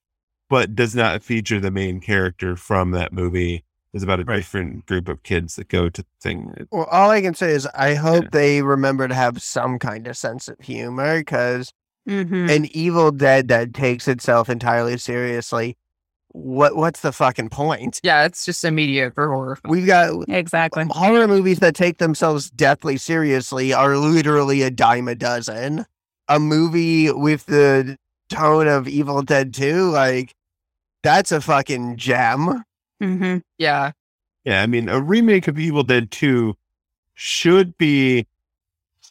but 0.49 0.75
does 0.75 0.95
not 0.95 1.23
feature 1.23 1.61
the 1.61 1.71
main 1.71 2.01
character 2.01 2.57
from 2.57 2.93
that 2.93 3.12
movie. 3.12 3.64
It's 3.95 4.05
about 4.05 4.21
a 4.21 4.25
different 4.25 4.85
group 4.87 5.09
of 5.09 5.23
kids 5.23 5.57
that 5.57 5.69
go 5.69 5.89
to 5.89 6.03
the 6.03 6.09
thing. 6.21 6.53
Well, 6.71 6.85
all 6.91 7.11
I 7.11 7.23
can 7.23 7.35
say 7.35 7.53
is 7.53 7.66
I 7.75 7.95
hope 7.95 8.25
Yeah. 8.25 8.29
they 8.33 8.62
remember 8.62 9.09
to 9.09 9.15
have 9.15 9.41
some 9.41 9.79
kind 9.79 10.07
of 10.09 10.16
sense 10.16 10.49
of 10.49 10.59
humor 10.61 11.19
because 11.21 11.73
Mhm. 12.09 12.55
an 12.55 12.66
Evil 12.77 13.12
Dead 13.12 13.49
that 13.49 13.73
takes 13.73 14.07
itself 14.09 14.51
entirely 14.51 14.99
seriously 14.99 15.77
what 16.37 16.75
what's 16.75 16.99
the 17.01 17.12
fucking 17.12 17.49
point? 17.49 18.01
Yeah, 18.03 18.25
it's 18.25 18.45
just 18.45 18.65
a 18.65 18.73
mediocre 18.73 19.29
horror. 19.29 19.55
film. 19.55 19.71
We've 19.71 19.87
got 19.87 20.11
Exactly. 20.29 20.85
horror 20.91 21.29
movies 21.29 21.61
that 21.61 21.77
take 21.77 21.99
themselves 21.99 22.51
deathly 22.51 22.97
seriously 22.97 23.73
are 23.73 23.97
literally 23.97 24.62
a 24.62 24.71
dime 24.71 25.07
a 25.07 25.15
dozen. 25.15 25.87
A 26.27 26.41
movie 26.41 27.12
with 27.12 27.47
the 27.47 27.97
tone 28.29 28.66
of 28.66 28.89
Evil 28.89 29.23
Dead 29.23 29.55
2, 29.55 29.89
like 29.91 30.35
that's 31.05 31.31
a 31.31 31.41
fucking 31.41 31.99
gem. 31.99 32.65
Hmm 33.05 33.39
Yeah. 33.59 33.93
Yeah, 34.44 34.62
I 34.62 34.66
mean, 34.66 34.89
a 34.89 35.01
remake 35.01 35.48
of 35.48 35.59
Evil 35.59 35.82
Dead 35.85 36.10
2 36.10 36.55
should 37.14 37.78
be 37.78 38.26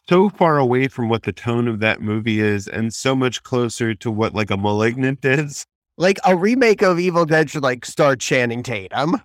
so 0.08 0.28
far 0.28 0.58
away 0.58 0.86
from 0.88 1.08
what 1.08 1.22
the 1.24 1.32
tone 1.32 1.66
of 1.66 1.80
that 1.80 2.00
movie 2.02 2.40
is 2.40 2.68
and 2.68 2.92
so 2.94 3.16
much 3.16 3.42
closer 3.42 3.94
to 3.94 4.10
what 4.10 4.34
like 4.34 4.50
a 4.50 4.56
Malignant 4.56 5.24
is. 5.24 5.64
Like 5.96 6.18
a 6.24 6.36
remake 6.36 6.82
of 6.82 7.00
Evil 7.00 7.24
Dead 7.24 7.50
should 7.50 7.62
like 7.62 7.84
start 7.84 8.20
Channing 8.20 8.62
Tatum. 8.62 9.20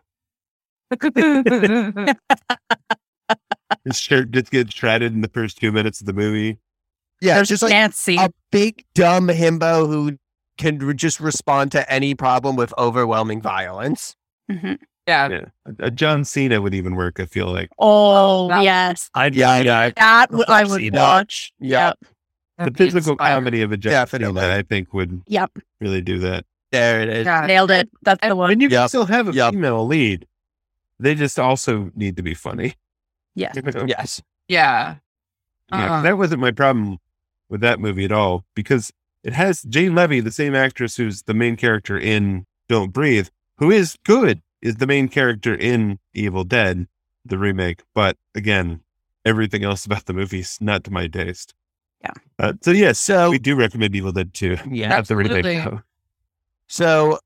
His 3.85 3.99
shirt 3.99 4.31
just 4.31 4.51
gets 4.51 4.73
shredded 4.73 5.13
in 5.13 5.21
the 5.21 5.29
first 5.29 5.57
two 5.59 5.71
minutes 5.71 5.99
of 5.99 6.07
the 6.07 6.13
movie. 6.13 6.57
Yeah, 7.21 7.35
There's 7.35 7.49
just 7.49 7.63
like 7.63 7.71
Nancy. 7.71 8.17
a 8.17 8.29
big 8.51 8.83
dumb 8.95 9.27
himbo 9.27 9.87
who 9.87 10.17
can 10.57 10.79
re- 10.79 10.93
just 10.93 11.19
respond 11.19 11.71
to 11.73 11.91
any 11.91 12.15
problem 12.15 12.55
with 12.55 12.73
overwhelming 12.77 13.41
violence. 13.41 14.15
Mhm. 14.49 14.80
yeah. 15.07 15.30
Yeah. 15.30 15.45
A, 15.65 15.85
a 15.88 15.91
John 15.91 16.26
Cena 16.26 16.61
would 16.61 16.73
even 16.73 16.95
work, 16.95 17.19
I 17.19 17.26
feel 17.26 17.47
like. 17.51 17.69
Oh 17.77 18.47
That- 18.49 18.63
yes, 18.63 19.09
I'd, 19.13 19.35
Yeah, 19.35 19.59
yeah, 19.59 19.80
I- 19.80 19.89
that 19.91 20.30
w- 20.31 20.45
I 20.47 20.63
would 20.63 20.80
See 20.80 20.89
that. 20.89 20.99
watch. 21.01 21.53
Yeah. 21.59 21.93
The 22.57 22.71
physical 22.71 23.13
inspiring. 23.13 23.35
comedy 23.38 23.61
of 23.61 23.71
a 23.71 23.77
John 23.77 23.91
Definitely. 23.91 24.41
Cena, 24.41 24.55
I 24.55 24.61
think, 24.63 24.93
would 24.93 25.21
Yep, 25.27 25.59
really 25.80 26.01
do 26.01 26.19
that. 26.19 26.45
There 26.71 27.01
it 27.01 27.09
is. 27.09 27.26
Yeah. 27.26 27.45
nailed 27.47 27.71
it. 27.71 27.89
That's 28.03 28.19
the 28.21 28.27
And- 28.27 28.38
one. 28.38 28.51
And 28.51 28.61
you 28.61 28.69
can 28.69 28.88
still 28.89 29.05
have 29.05 29.27
a 29.30 29.31
Yep. 29.34 29.53
female 29.53 29.85
lead. 29.88 30.26
They 30.99 31.15
just 31.15 31.39
also 31.39 31.91
need 31.95 32.17
to 32.17 32.21
be 32.23 32.34
funny. 32.34 32.73
Yeah. 33.35 33.53
You 33.55 33.61
know? 33.61 33.85
Yes. 33.88 34.21
Yeah. 34.49 34.95
Yeah, 35.71 35.93
Uh-uh. 35.97 36.01
that 36.01 36.17
wasn't 36.17 36.41
my 36.41 36.51
problem 36.51 36.97
with 37.47 37.61
that 37.61 37.80
movie 37.80 38.03
at 38.05 38.11
all 38.11 38.43
because 38.55 38.91
it 39.23 39.34
has 39.34 39.61
Jane 39.63 39.95
Levy, 39.95 40.19
the 40.19 40.31
same 40.31 40.55
actress 40.55 40.97
who's 40.97 41.21
the 41.23 41.34
main 41.34 41.55
character 41.55 41.97
in 41.97 42.45
Don't 42.67 42.91
Breathe, 42.91 43.30
who 43.60 43.72
is 43.72 43.98
good, 44.06 44.41
is 44.61 44.76
the 44.77 44.88
main 44.88 45.07
character 45.07 45.53
in 45.53 45.99
Evil 46.14 46.44
Dead, 46.44 46.88
the 47.26 47.38
remake. 47.38 47.84
But 47.94 48.18
again, 48.36 48.81
everything 49.26 49.64
else 49.64 49.86
about 49.86 50.06
the 50.06 50.14
movie's 50.14 50.57
not 50.61 50.84
to 50.86 50.91
my 50.91 51.07
taste. 51.07 51.53
Yeah. 52.02 52.14
Uh, 52.40 52.53
so 52.61 52.72
yes, 52.72 52.98
So 52.98 53.30
we 53.30 53.40
do 53.40 53.56
recommend 53.56 53.95
Evil 53.95 54.11
Dead 54.14 54.34
2. 54.34 54.57
yeah. 54.72 54.90
Not 54.90 55.07
the 55.07 55.15
remake. 55.18 55.45
Absolutely. 55.45 55.60
though. 55.60 55.81
So 56.68 57.19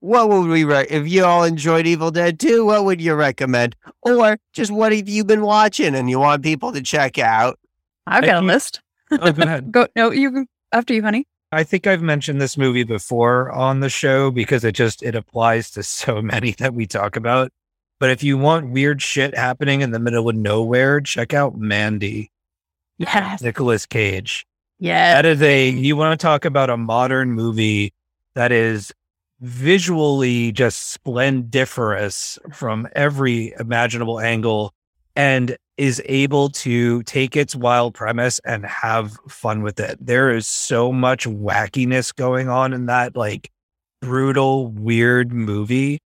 what 0.00 0.28
would 0.28 0.48
we 0.48 0.64
re- 0.64 0.86
if 0.90 1.06
you 1.06 1.24
all 1.24 1.44
enjoyed 1.44 1.86
Evil 1.86 2.10
Dead 2.10 2.40
2, 2.40 2.66
what 2.66 2.84
would 2.84 3.00
you 3.00 3.14
recommend? 3.14 3.76
Or 4.02 4.36
just 4.52 4.72
what 4.72 4.92
have 4.92 5.08
you 5.08 5.24
been 5.24 5.42
watching 5.42 5.94
and 5.94 6.10
you 6.10 6.18
want 6.18 6.42
people 6.42 6.72
to 6.72 6.82
check 6.82 7.18
out? 7.18 7.58
I've 8.06 8.24
got 8.24 8.42
a 8.42 8.46
list. 8.46 8.80
Oh, 9.12 9.30
go 9.30 9.42
ahead. 9.42 9.70
Go 9.72 9.86
no, 9.94 10.10
you 10.10 10.46
after 10.72 10.92
you, 10.94 11.02
honey. 11.02 11.26
I 11.52 11.64
think 11.64 11.86
I've 11.86 12.02
mentioned 12.02 12.40
this 12.40 12.56
movie 12.56 12.82
before 12.84 13.50
on 13.52 13.80
the 13.80 13.90
show 13.90 14.30
because 14.30 14.64
it 14.64 14.72
just 14.74 15.02
it 15.02 15.14
applies 15.14 15.70
to 15.72 15.82
so 15.82 16.22
many 16.22 16.52
that 16.52 16.74
we 16.74 16.86
talk 16.86 17.16
about. 17.16 17.50
But 18.00 18.10
if 18.10 18.22
you 18.24 18.36
want 18.38 18.70
weird 18.70 19.00
shit 19.00 19.36
happening 19.36 19.80
in 19.82 19.92
the 19.92 19.98
middle 20.00 20.28
of 20.28 20.34
nowhere, 20.34 21.00
check 21.00 21.34
out 21.34 21.56
Mandy, 21.56 22.30
Yes, 22.98 23.42
Nicolas 23.42 23.86
Cage. 23.86 24.44
yes. 24.80 25.14
That 25.16 25.26
is 25.26 25.42
a 25.42 25.68
you 25.70 25.94
want 25.96 26.18
to 26.18 26.24
talk 26.24 26.44
about 26.44 26.70
a 26.70 26.76
modern 26.76 27.32
movie 27.32 27.92
that 28.34 28.50
is 28.50 28.92
visually 29.40 30.52
just 30.52 30.90
splendiferous 30.98 32.38
from 32.52 32.88
every 32.94 33.52
imaginable 33.58 34.18
angle 34.20 34.72
and 35.14 35.56
is 35.76 36.02
able 36.06 36.50
to 36.50 37.02
take 37.04 37.36
its 37.36 37.56
wild 37.56 37.94
premise 37.94 38.38
and 38.40 38.64
have 38.66 39.12
fun 39.28 39.62
with 39.62 39.80
it. 39.80 39.98
There 40.04 40.30
is 40.34 40.46
so 40.46 40.92
much 40.92 41.26
wackiness 41.26 42.14
going 42.14 42.48
on 42.48 42.72
in 42.72 42.86
that 42.86 43.16
like 43.16 43.50
brutal 44.00 44.68
weird 44.68 45.32
movie 45.32 46.00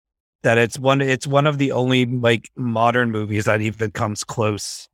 that 0.44 0.58
it's 0.58 0.78
one 0.78 1.02
it's 1.02 1.26
one 1.26 1.48
of 1.48 1.58
the 1.58 1.72
only 1.72 2.06
like 2.06 2.50
modern 2.56 3.10
movies 3.10 3.46
that 3.46 3.62
even 3.62 3.90
comes 3.92 4.24
close 4.24 4.88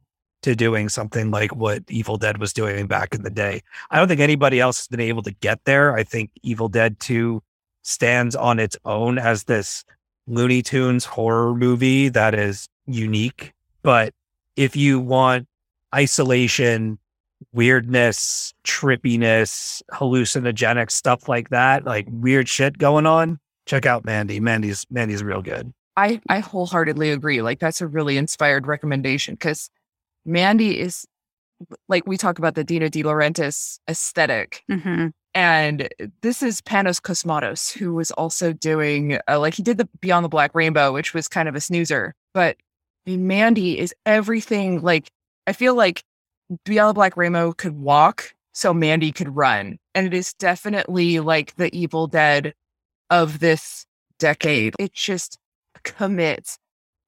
to 0.43 0.55
doing 0.55 0.89
something 0.89 1.29
like 1.29 1.55
what 1.55 1.83
Evil 1.89 2.17
Dead 2.17 2.37
was 2.37 2.53
doing 2.53 2.87
back 2.87 3.13
in 3.13 3.23
the 3.23 3.29
day. 3.29 3.61
I 3.91 3.97
don't 3.97 4.07
think 4.07 4.21
anybody 4.21 4.59
else 4.59 4.79
has 4.79 4.87
been 4.87 4.99
able 4.99 5.21
to 5.23 5.31
get 5.31 5.59
there. 5.65 5.93
I 5.93 6.03
think 6.03 6.31
Evil 6.41 6.67
Dead 6.67 6.99
2 6.99 7.43
stands 7.83 8.35
on 8.35 8.59
its 8.59 8.77
own 8.85 9.19
as 9.19 9.43
this 9.43 9.83
Looney 10.27 10.61
Tunes 10.61 11.05
horror 11.05 11.53
movie 11.53 12.09
that 12.09 12.33
is 12.33 12.67
unique. 12.87 13.53
But 13.83 14.13
if 14.55 14.75
you 14.75 14.99
want 14.99 15.47
isolation, 15.93 16.99
weirdness, 17.53 18.53
trippiness, 18.63 19.81
hallucinogenic 19.91 20.91
stuff 20.91 21.27
like 21.27 21.49
that, 21.49 21.85
like 21.85 22.07
weird 22.09 22.47
shit 22.47 22.77
going 22.77 23.05
on, 23.05 23.39
check 23.65 23.85
out 23.85 24.05
Mandy. 24.05 24.39
Mandy's 24.39 24.85
Mandy's 24.89 25.23
real 25.23 25.41
good. 25.41 25.73
I, 25.97 26.21
I 26.29 26.39
wholeheartedly 26.39 27.11
agree. 27.11 27.41
Like 27.41 27.59
that's 27.59 27.81
a 27.81 27.87
really 27.87 28.17
inspired 28.17 28.65
recommendation 28.67 29.35
because 29.35 29.69
Mandy 30.25 30.79
is 30.79 31.05
like 31.87 32.07
we 32.07 32.17
talk 32.17 32.39
about 32.39 32.55
the 32.55 32.63
Dino 32.63 32.89
De 32.89 33.03
Laurentiis 33.03 33.79
aesthetic. 33.89 34.63
hmm 34.69 35.07
And 35.33 35.89
this 36.21 36.41
is 36.41 36.61
Panos 36.61 36.99
Cosmatos, 36.99 37.71
who 37.71 37.93
was 37.93 38.11
also 38.11 38.51
doing, 38.51 39.19
uh, 39.29 39.39
like, 39.39 39.53
he 39.53 39.63
did 39.63 39.77
the 39.77 39.87
Beyond 39.99 40.25
the 40.25 40.29
Black 40.29 40.55
Rainbow, 40.55 40.91
which 40.91 41.13
was 41.13 41.27
kind 41.27 41.47
of 41.47 41.55
a 41.55 41.61
snoozer. 41.61 42.15
But 42.33 42.57
I 42.57 42.70
mean, 43.05 43.27
Mandy 43.27 43.79
is 43.79 43.93
everything. 44.05 44.81
Like, 44.81 45.09
I 45.47 45.53
feel 45.53 45.75
like 45.75 46.03
Beyond 46.65 46.89
the 46.89 46.93
Black 46.93 47.17
Rainbow 47.17 47.53
could 47.53 47.75
walk, 47.77 48.33
so 48.53 48.73
Mandy 48.73 49.11
could 49.11 49.35
run. 49.35 49.77
And 49.95 50.05
it 50.07 50.13
is 50.13 50.33
definitely 50.33 51.19
like 51.19 51.55
the 51.55 51.75
Evil 51.77 52.07
Dead 52.07 52.53
of 53.09 53.39
this 53.39 53.85
decade. 54.19 54.75
It 54.79 54.93
just 54.93 55.37
commits. 55.83 56.57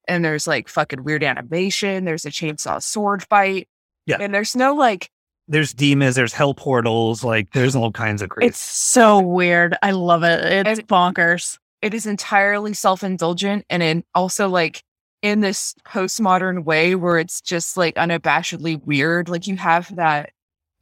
And 0.08 0.24
there's 0.24 0.46
like 0.46 0.68
fucking 0.68 1.04
weird 1.04 1.22
animation. 1.24 2.04
There's 2.04 2.26
a 2.26 2.30
chainsaw 2.30 2.82
sword 2.82 3.24
fight. 3.28 3.68
Yeah. 4.06 4.18
And 4.20 4.34
there's 4.34 4.54
no 4.54 4.74
like, 4.74 5.08
There's 5.48 5.72
demons, 5.72 6.14
there's 6.16 6.32
hell 6.34 6.52
portals, 6.54 7.24
like 7.24 7.52
there's 7.52 7.74
all 7.76 7.90
kinds 7.92 8.20
of 8.20 8.28
crazy. 8.28 8.48
It's 8.48 8.58
so 8.60 9.20
weird. 9.20 9.76
I 9.82 9.92
love 9.92 10.22
it. 10.22 10.44
It's 10.66 10.78
And- 10.80 10.88
bonkers. 10.88 11.58
it 11.80 11.94
is 11.94 12.06
entirely 12.06 12.72
self-indulgent 12.74 13.64
and 13.70 13.82
in 13.82 14.04
also 14.14 14.48
like 14.48 14.82
in 15.24 15.40
this 15.40 15.74
postmodern 15.86 16.64
way 16.64 16.94
where 16.94 17.18
it's 17.18 17.40
just 17.40 17.78
like 17.78 17.94
unabashedly 17.94 18.84
weird 18.84 19.28
like 19.30 19.46
you 19.46 19.56
have 19.56 19.94
that 19.96 20.30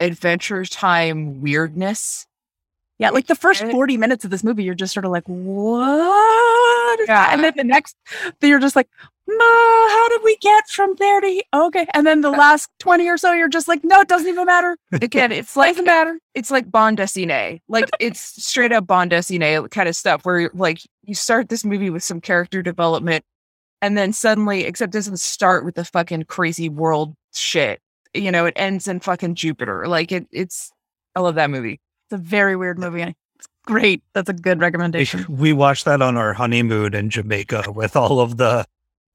adventure 0.01 0.65
time 0.65 1.39
weirdness 1.41 2.27
Yeah, 2.99 3.09
like 3.11 3.27
the 3.27 3.35
first 3.35 3.63
40 3.63 3.97
minutes 3.97 4.23
of 4.25 4.31
this 4.31 4.43
movie, 4.43 4.63
you're 4.63 4.75
just 4.75 4.93
sort 4.93 5.05
of 5.05 5.11
like, 5.11 5.23
what? 5.25 6.99
is 6.99 7.07
that?" 7.07 7.29
Yeah. 7.29 7.33
And 7.33 7.43
then 7.43 7.53
the 7.55 7.63
next, 7.63 7.95
you're 8.41 8.59
just 8.59 8.75
like, 8.75 8.87
no, 9.27 9.87
how 9.95 10.09
did 10.09 10.21
we 10.23 10.37
get 10.41 10.67
from 10.69 10.93
there 10.99 11.19
to 11.21 11.27
he-" 11.27 11.43
Okay. 11.53 11.87
And 11.93 12.05
then 12.05 12.21
the 12.21 12.29
uh 12.29 12.37
last 12.37 12.69
20 12.79 13.07
or 13.09 13.17
so, 13.17 13.33
you're 13.33 13.49
just 13.49 13.67
like, 13.67 13.83
no, 13.83 13.99
it 14.01 14.07
doesn't 14.07 14.27
even 14.27 14.45
matter. 14.45 14.77
again 15.01 15.31
it's 15.31 15.55
like 15.61 15.71
doesn't 15.71 15.85
matter 15.85 16.19
it's 16.35 16.51
like 16.51 16.69
bande 16.69 16.97
dessinée 16.99 17.61
like 17.67 17.89
it's 17.99 18.19
straight 18.45 18.71
up 18.71 18.85
bande 18.85 19.11
dessinée 19.11 19.69
kind 19.71 19.89
of 19.89 19.95
stuff 19.95 20.23
where 20.25 20.51
like 20.53 20.79
you 21.03 21.15
start 21.15 21.49
this 21.49 21.65
movie 21.65 21.89
with 21.89 22.03
some 22.03 22.21
character 22.21 22.61
development 22.61 23.23
and 23.83 23.97
then 23.97 24.11
suddenly 24.13 24.63
except 24.63 24.95
it 24.95 24.97
doesn't 24.97 25.19
start 25.19 25.63
with 25.65 25.75
the 25.75 25.85
fucking 25.85 26.23
crazy 26.23 26.69
world 26.69 27.13
shit 27.33 27.79
you 28.13 28.31
know 28.31 28.45
it 28.45 28.53
ends 28.55 28.87
in 28.87 28.99
fucking 28.99 29.35
jupiter 29.35 29.85
like 29.87 30.11
it 30.11 30.25
it's 30.31 30.71
i 31.15 31.19
love 31.19 31.35
that 31.35 31.49
movie 31.51 31.79
It's 32.05 32.13
a 32.13 32.17
very 32.17 32.55
weird 32.55 32.79
movie. 32.79 33.01
It's 33.01 33.47
great. 33.65 34.03
That's 34.13 34.29
a 34.29 34.33
good 34.33 34.59
recommendation. 34.59 35.25
we 35.29 35.53
watched 35.53 35.85
that 35.85 36.01
on 36.01 36.17
our 36.17 36.33
honeymoon 36.33 36.93
in 36.93 37.09
Jamaica 37.09 37.71
with 37.75 37.95
all 37.95 38.19
of 38.19 38.37
the 38.37 38.65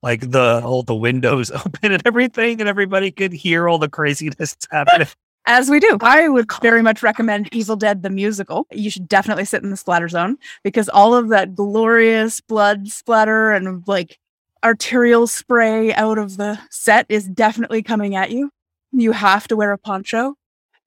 like 0.02 0.30
the 0.30 0.62
all 0.64 0.82
the 0.82 0.94
windows 0.94 1.50
open 1.64 1.92
and 1.92 2.02
everything 2.04 2.60
and 2.60 2.68
everybody 2.68 3.10
could 3.10 3.32
hear 3.32 3.68
all 3.68 3.78
the 3.78 3.88
craziness 3.88 4.56
happening. 4.70 5.08
As 5.46 5.70
we 5.70 5.80
do. 5.80 5.96
I 6.02 6.28
would 6.28 6.50
very 6.62 6.82
much 6.82 7.02
recommend 7.02 7.48
Evil 7.54 7.76
Dead 7.76 8.02
the 8.02 8.10
musical. 8.10 8.66
You 8.70 8.90
should 8.90 9.08
definitely 9.08 9.46
sit 9.46 9.62
in 9.62 9.70
the 9.70 9.76
splatter 9.78 10.08
zone 10.08 10.36
because 10.62 10.88
all 10.90 11.14
of 11.14 11.28
that 11.30 11.54
glorious 11.54 12.40
blood 12.42 12.88
splatter 12.88 13.50
and 13.52 13.82
like 13.86 14.18
arterial 14.64 15.26
spray 15.26 15.92
out 15.94 16.18
of 16.18 16.36
the 16.36 16.58
set 16.70 17.06
is 17.08 17.28
definitely 17.28 17.82
coming 17.82 18.16
at 18.16 18.30
you. 18.30 18.50
You 18.92 19.12
have 19.12 19.48
to 19.48 19.56
wear 19.56 19.72
a 19.72 19.78
poncho 19.78 20.34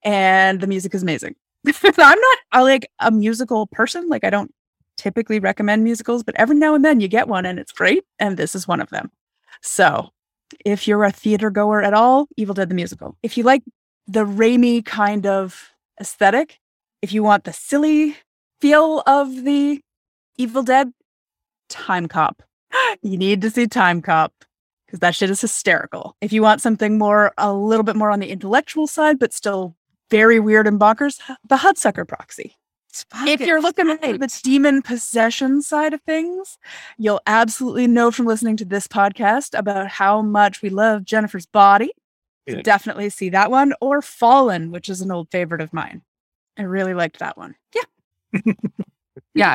and 0.03 0.59
the 0.59 0.67
music 0.67 0.93
is 0.95 1.03
amazing. 1.03 1.35
I'm 1.67 2.19
not 2.19 2.37
I 2.51 2.61
like 2.61 2.89
a 2.99 3.11
musical 3.11 3.67
person. 3.67 4.09
Like 4.09 4.23
I 4.23 4.29
don't 4.29 4.53
typically 4.97 5.39
recommend 5.39 5.83
musicals, 5.83 6.23
but 6.23 6.35
every 6.35 6.55
now 6.55 6.75
and 6.75 6.83
then 6.83 6.99
you 6.99 7.07
get 7.07 7.27
one 7.27 7.45
and 7.45 7.59
it's 7.59 7.71
great. 7.71 8.03
And 8.19 8.37
this 8.37 8.55
is 8.55 8.67
one 8.67 8.81
of 8.81 8.89
them. 8.89 9.11
So 9.61 10.09
if 10.65 10.87
you're 10.87 11.03
a 11.03 11.11
theater 11.11 11.49
goer 11.49 11.81
at 11.81 11.93
all, 11.93 12.27
Evil 12.37 12.55
Dead 12.55 12.69
the 12.69 12.75
musical. 12.75 13.15
If 13.23 13.37
you 13.37 13.43
like 13.43 13.63
the 14.07 14.25
Raimi 14.25 14.83
kind 14.83 15.25
of 15.25 15.71
aesthetic, 15.99 16.59
if 17.01 17.13
you 17.13 17.23
want 17.23 17.43
the 17.43 17.53
silly 17.53 18.17
feel 18.59 19.03
of 19.07 19.43
the 19.43 19.81
Evil 20.37 20.63
Dead, 20.63 20.91
Time 21.69 22.07
Cop. 22.07 22.43
You 23.01 23.17
need 23.17 23.41
to 23.41 23.49
see 23.49 23.67
Time 23.67 24.01
Cop 24.01 24.33
because 24.85 24.99
that 24.99 25.15
shit 25.15 25.29
is 25.29 25.41
hysterical. 25.41 26.15
If 26.21 26.33
you 26.33 26.41
want 26.41 26.61
something 26.61 26.97
more, 26.97 27.31
a 27.37 27.53
little 27.53 27.83
bit 27.83 27.95
more 27.95 28.11
on 28.11 28.19
the 28.19 28.29
intellectual 28.29 28.87
side, 28.87 29.19
but 29.19 29.33
still 29.33 29.75
very 30.09 30.39
weird 30.39 30.67
and 30.67 30.79
bonkers, 30.79 31.19
the 31.47 31.57
Hudsucker 31.57 32.07
Proxy. 32.07 32.57
If 33.25 33.39
you're 33.39 33.61
looking 33.61 33.89
at 33.89 34.01
the 34.01 34.39
demon 34.43 34.81
possession 34.81 35.61
side 35.61 35.93
of 35.93 36.01
things, 36.01 36.57
you'll 36.97 37.21
absolutely 37.25 37.87
know 37.87 38.11
from 38.11 38.25
listening 38.25 38.57
to 38.57 38.65
this 38.65 38.85
podcast 38.87 39.57
about 39.57 39.87
how 39.87 40.21
much 40.21 40.61
we 40.61 40.69
love 40.69 41.05
Jennifer's 41.05 41.45
body. 41.45 41.91
Yeah. 42.45 42.61
Definitely 42.61 43.09
see 43.09 43.29
that 43.29 43.49
one 43.49 43.73
or 43.79 44.01
Fallen, 44.01 44.71
which 44.71 44.89
is 44.89 44.99
an 44.99 45.11
old 45.11 45.29
favorite 45.31 45.61
of 45.61 45.71
mine. 45.71 46.01
I 46.57 46.63
really 46.63 46.93
liked 46.93 47.19
that 47.19 47.37
one. 47.37 47.55
Yeah, 47.73 48.41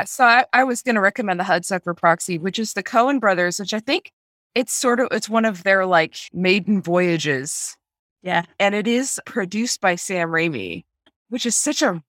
so 0.04 0.24
I, 0.24 0.44
I 0.52 0.64
was 0.64 0.82
going 0.82 0.94
to 0.94 1.00
recommend 1.00 1.38
the 1.38 1.44
Hudsucker 1.44 1.96
Proxy, 1.96 2.38
which 2.38 2.58
is 2.58 2.72
the 2.72 2.82
Coen 2.82 3.20
brothers, 3.20 3.58
which 3.58 3.74
I 3.74 3.80
think 3.80 4.10
it's 4.54 4.72
sort 4.72 5.00
of 5.00 5.08
it's 5.10 5.28
one 5.28 5.44
of 5.44 5.64
their 5.64 5.84
like 5.86 6.16
maiden 6.32 6.80
voyages, 6.80 7.76
Yeah. 8.22 8.44
and 8.58 8.74
it 8.74 8.86
is 8.86 9.20
produced 9.26 9.80
by 9.80 9.96
Sam 9.96 10.28
Raimi, 10.30 10.84
which 11.28 11.44
is 11.44 11.56
such 11.56 11.82
a 11.82 12.02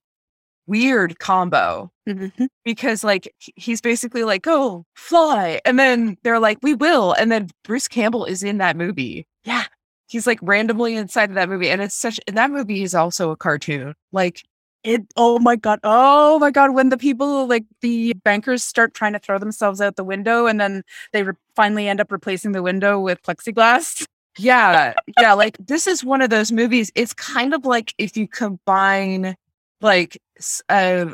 weird 0.66 1.18
combo 1.18 1.90
mm-hmm. 2.06 2.44
because 2.64 3.02
like 3.02 3.32
he's 3.38 3.80
basically 3.80 4.24
like 4.24 4.42
go 4.42 4.84
fly, 4.96 5.60
and 5.64 5.78
then 5.78 6.16
they're 6.22 6.40
like 6.40 6.58
we 6.62 6.74
will, 6.74 7.12
and 7.12 7.30
then 7.30 7.50
Bruce 7.64 7.88
Campbell 7.88 8.24
is 8.24 8.42
in 8.42 8.58
that 8.58 8.76
movie. 8.76 9.26
Yeah. 9.44 9.64
He's 10.06 10.26
like 10.26 10.38
randomly 10.40 10.96
inside 10.96 11.28
of 11.28 11.34
that 11.34 11.50
movie, 11.50 11.68
and 11.68 11.82
it's 11.82 11.94
such. 11.94 12.18
And 12.26 12.36
that 12.38 12.50
movie 12.50 12.82
is 12.82 12.94
also 12.94 13.30
a 13.30 13.36
cartoon. 13.36 13.94
Like 14.10 14.42
It 14.88 15.06
oh 15.16 15.38
my 15.38 15.54
god. 15.54 15.80
Oh 15.84 16.38
my 16.38 16.50
god. 16.50 16.72
When 16.72 16.88
the 16.88 16.96
people 16.96 17.46
like 17.46 17.66
the 17.82 18.14
bankers 18.24 18.64
start 18.64 18.94
trying 18.94 19.12
to 19.12 19.18
throw 19.18 19.38
themselves 19.38 19.82
out 19.82 19.96
the 19.96 20.04
window 20.04 20.46
and 20.46 20.58
then 20.58 20.82
they 21.12 21.24
re- 21.24 21.34
finally 21.54 21.88
end 21.88 22.00
up 22.00 22.10
replacing 22.10 22.52
the 22.52 22.62
window 22.62 22.98
with 22.98 23.22
plexiglass. 23.22 24.06
Yeah, 24.40 24.94
yeah. 25.18 25.32
Like 25.32 25.56
this 25.58 25.88
is 25.88 26.04
one 26.04 26.22
of 26.22 26.30
those 26.30 26.52
movies. 26.52 26.92
It's 26.94 27.12
kind 27.12 27.52
of 27.52 27.64
like 27.64 27.92
if 27.98 28.16
you 28.16 28.28
combine 28.28 29.34
like 29.80 30.22
a 30.68 31.12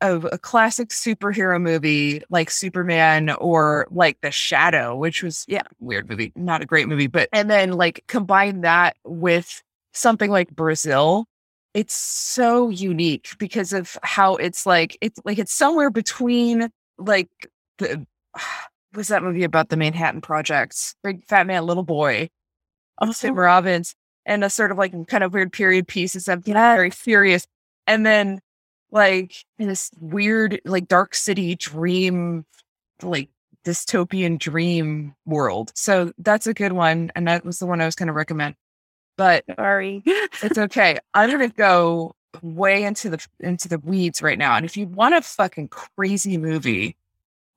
a 0.00 0.38
classic 0.38 0.88
superhero 0.88 1.62
movie 1.62 2.20
like 2.30 2.50
Superman 2.50 3.30
or 3.30 3.86
like 3.92 4.20
The 4.22 4.32
Shadow, 4.32 4.96
which 4.96 5.22
was 5.22 5.44
yeah 5.46 5.62
weird 5.78 6.10
movie, 6.10 6.32
not 6.34 6.62
a 6.62 6.66
great 6.66 6.88
movie, 6.88 7.06
but 7.06 7.28
and 7.32 7.48
then 7.48 7.74
like 7.74 8.02
combine 8.08 8.62
that 8.62 8.96
with 9.04 9.62
something 9.92 10.32
like 10.32 10.50
Brazil. 10.50 11.28
It's 11.74 11.94
so 11.94 12.70
unique 12.70 13.30
because 13.38 13.72
of 13.72 13.98
how 14.02 14.36
it's 14.36 14.64
like 14.64 14.96
it's 15.00 15.20
like 15.24 15.38
it's 15.38 15.52
somewhere 15.52 15.90
between 15.90 16.70
like 16.98 17.28
the 17.78 18.06
was 18.94 19.08
that 19.08 19.22
movie 19.22 19.44
about 19.44 19.68
the 19.68 19.76
Manhattan 19.76 20.20
Project? 20.20 20.94
Big 21.02 21.24
Fat 21.24 21.46
Man, 21.46 21.66
Little 21.66 21.82
Boy 21.82 22.30
of 22.98 23.16
Tim 23.16 23.32
oh. 23.32 23.42
Robbins 23.42 23.94
and 24.26 24.44
a 24.44 24.50
sort 24.50 24.70
of 24.70 24.78
like 24.78 24.92
kind 25.08 25.24
of 25.24 25.34
weird 25.34 25.52
period 25.52 25.86
piece 25.86 26.14
is 26.14 26.24
something 26.24 26.54
very 26.54 26.90
serious. 26.90 27.46
And 27.86 28.06
then 28.06 28.40
like 28.90 29.34
this 29.58 29.90
weird, 30.00 30.60
like 30.64 30.88
dark 30.88 31.14
city 31.14 31.56
dream, 31.56 32.46
like 33.02 33.28
dystopian 33.64 34.38
dream 34.38 35.14
world. 35.26 35.72
So 35.74 36.12
that's 36.18 36.46
a 36.46 36.54
good 36.54 36.72
one. 36.72 37.10
And 37.14 37.26
that 37.28 37.44
was 37.44 37.58
the 37.58 37.66
one 37.66 37.80
I 37.80 37.86
was 37.86 37.94
going 37.94 38.06
to 38.06 38.12
recommend. 38.12 38.54
But 39.16 39.44
Sorry. 39.56 40.02
it's 40.06 40.58
okay. 40.58 40.98
I'm 41.14 41.30
gonna 41.30 41.48
go 41.48 42.14
way 42.42 42.84
into 42.84 43.10
the 43.10 43.24
into 43.40 43.68
the 43.68 43.78
weeds 43.78 44.22
right 44.22 44.38
now. 44.38 44.56
And 44.56 44.64
if 44.64 44.76
you 44.76 44.86
want 44.86 45.14
a 45.14 45.22
fucking 45.22 45.68
crazy 45.68 46.36
movie 46.36 46.96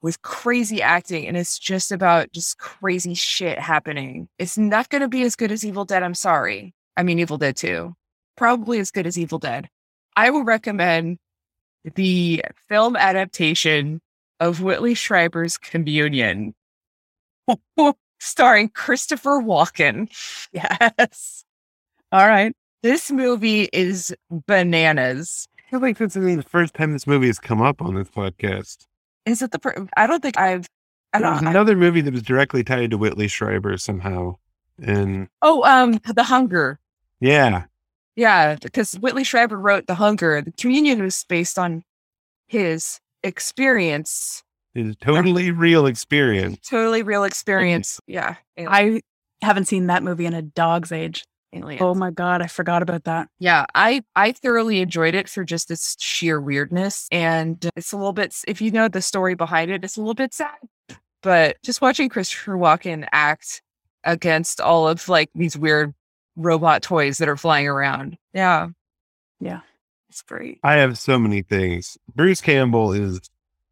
with 0.01 0.21
crazy 0.21 0.81
acting 0.81 1.25
and 1.27 1.35
it's 1.35 1.57
just 1.57 1.91
about 1.91 2.31
just 2.31 2.59
crazy 2.59 3.15
shit 3.15 3.57
happening, 3.59 4.29
it's 4.37 4.57
not 4.57 4.89
gonna 4.89 5.07
be 5.07 5.23
as 5.23 5.35
good 5.35 5.51
as 5.51 5.65
Evil 5.65 5.85
Dead. 5.85 6.03
I'm 6.03 6.13
sorry. 6.13 6.73
I 6.95 7.03
mean 7.03 7.19
Evil 7.19 7.37
Dead 7.37 7.55
2. 7.55 7.95
Probably 8.35 8.79
as 8.79 8.91
good 8.91 9.07
as 9.07 9.17
Evil 9.17 9.39
Dead. 9.39 9.69
I 10.15 10.29
will 10.29 10.43
recommend 10.43 11.17
the 11.95 12.43
film 12.67 12.95
adaptation 12.95 14.01
of 14.39 14.61
Whitley 14.61 14.93
Strieber's 14.93 15.57
Communion. 15.57 16.53
starring 18.19 18.69
Christopher 18.69 19.41
Walken. 19.41 20.09
Yes. 20.53 21.43
All 22.11 22.27
right. 22.27 22.53
This 22.83 23.11
movie 23.11 23.69
is 23.73 24.15
bananas. 24.29 25.47
I 25.59 25.69
feel 25.71 25.79
like 25.81 25.97
this 25.97 26.15
is 26.15 26.35
the 26.37 26.43
first 26.43 26.73
time 26.73 26.93
this 26.93 27.07
movie 27.07 27.27
has 27.27 27.39
come 27.39 27.61
up 27.61 27.81
on 27.81 27.95
this 27.95 28.09
podcast. 28.09 28.85
Is 29.25 29.41
it 29.41 29.51
the? 29.51 29.59
Per- 29.59 29.87
I 29.97 30.07
don't 30.07 30.21
think 30.21 30.37
I've. 30.37 30.67
I 31.13 31.19
There 31.19 31.29
was 31.31 31.39
don't. 31.39 31.47
I- 31.47 31.51
another 31.51 31.75
movie 31.75 32.01
that 32.01 32.13
was 32.13 32.21
directly 32.21 32.63
tied 32.63 32.91
to 32.91 32.97
Whitley 32.97 33.27
Strieber 33.27 33.79
somehow. 33.79 34.35
And 34.81 35.27
oh, 35.41 35.63
um, 35.63 35.99
The 36.05 36.23
Hunger. 36.23 36.79
yeah, 37.19 37.63
Yeah, 38.15 38.55
because 38.61 38.93
Whitley 38.93 39.23
Strieber 39.23 39.59
wrote 39.61 39.87
The 39.87 39.95
Hunger. 39.95 40.41
The 40.41 40.51
Communion 40.51 41.01
was 41.01 41.25
based 41.27 41.57
on 41.57 41.83
his 42.47 42.99
experience, 43.23 44.43
His 44.75 44.91
a 44.91 44.95
totally 44.95 45.49
real 45.51 45.87
experience. 45.87 46.59
totally 46.69 47.01
real 47.03 47.23
experience. 47.23 47.99
Yeah, 48.07 48.35
I 48.57 49.01
haven't 49.41 49.65
seen 49.65 49.87
that 49.87 50.03
movie 50.03 50.25
in 50.27 50.33
a 50.35 50.41
dog's 50.43 50.91
age. 50.91 51.25
Aliens. 51.57 51.81
Oh 51.81 51.93
my 51.93 52.11
god, 52.11 52.41
I 52.41 52.47
forgot 52.47 52.81
about 52.81 53.03
that. 53.05 53.29
Yeah, 53.39 53.65
I 53.75 54.03
I 54.15 54.31
thoroughly 54.31 54.81
enjoyed 54.81 55.15
it 55.15 55.27
for 55.29 55.43
just 55.43 55.69
its 55.71 55.95
sheer 56.01 56.39
weirdness, 56.41 57.07
and 57.11 57.69
it's 57.75 57.91
a 57.91 57.97
little 57.97 58.13
bit. 58.13 58.35
If 58.47 58.61
you 58.61 58.71
know 58.71 58.87
the 58.87 59.01
story 59.01 59.35
behind 59.35 59.71
it, 59.71 59.83
it's 59.83 59.97
a 59.97 60.01
little 60.01 60.13
bit 60.13 60.33
sad. 60.33 60.55
But 61.23 61.57
just 61.63 61.81
watching 61.81 62.09
Christopher 62.09 62.53
Walken 62.57 63.07
act 63.11 63.61
against 64.03 64.61
all 64.61 64.87
of 64.87 65.09
like 65.09 65.29
these 65.35 65.57
weird 65.57 65.93
robot 66.35 66.81
toys 66.83 67.17
that 67.17 67.27
are 67.27 67.37
flying 67.37 67.67
around, 67.67 68.17
yeah, 68.33 68.67
Yeah. 69.39 69.61
it's 70.09 70.21
great. 70.21 70.59
I 70.63 70.73
have 70.75 70.97
so 70.97 71.17
many 71.17 71.41
things. 71.41 71.97
Bruce 72.15 72.39
Campbell 72.41 72.93
is 72.93 73.19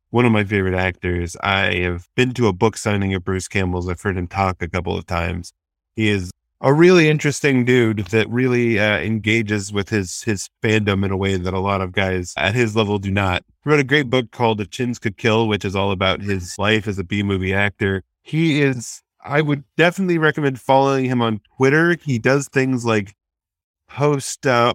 one 0.10 0.26
of 0.26 0.32
my 0.32 0.44
favorite 0.44 0.74
actors. 0.74 1.38
I 1.44 1.76
have 1.76 2.08
been 2.16 2.34
to 2.34 2.48
a 2.48 2.54
book 2.54 2.78
signing 2.78 3.14
of 3.14 3.24
Bruce 3.24 3.48
Campbell's. 3.48 3.88
I've 3.88 4.02
heard 4.02 4.18
him 4.18 4.28
talk 4.28 4.62
a 4.62 4.68
couple 4.68 4.98
of 4.98 5.06
times. 5.06 5.54
He 5.96 6.10
is 6.10 6.32
a 6.66 6.74
really 6.74 7.08
interesting 7.10 7.64
dude 7.64 8.00
that 8.08 8.28
really 8.28 8.80
uh, 8.80 8.98
engages 8.98 9.72
with 9.72 9.90
his 9.90 10.24
his 10.24 10.50
fandom 10.64 11.06
in 11.06 11.12
a 11.12 11.18
way 11.18 11.38
that 11.38 11.54
a 11.54 11.60
lot 11.60 11.80
of 11.80 11.92
guys 11.92 12.34
at 12.36 12.56
his 12.56 12.76
level 12.76 12.98
do 12.98 13.12
not. 13.12 13.44
He 13.64 13.70
wrote 13.70 13.80
a 13.80 13.84
great 13.84 14.10
book 14.10 14.32
called 14.32 14.60
If 14.60 14.72
Chins 14.72 14.98
Could 14.98 15.16
Kill, 15.16 15.48
which 15.48 15.64
is 15.64 15.76
all 15.76 15.92
about 15.92 16.22
his 16.22 16.58
life 16.58 16.88
as 16.88 16.98
a 16.98 17.04
B 17.04 17.22
movie 17.22 17.54
actor. 17.54 18.04
He 18.24 18.64
is. 18.64 19.04
I 19.24 19.42
would 19.42 19.64
definitely 19.78 20.18
recommend 20.18 20.60
following 20.60 21.06
him 21.06 21.22
on 21.22 21.40
Twitter. 21.56 21.98
He 22.04 22.18
does 22.18 22.48
things 22.48 22.84
like 22.84 23.14
post 23.88 24.48
uh, 24.48 24.74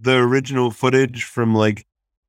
the 0.00 0.16
original 0.16 0.72
footage 0.72 1.22
from 1.22 1.54
like 1.54 1.86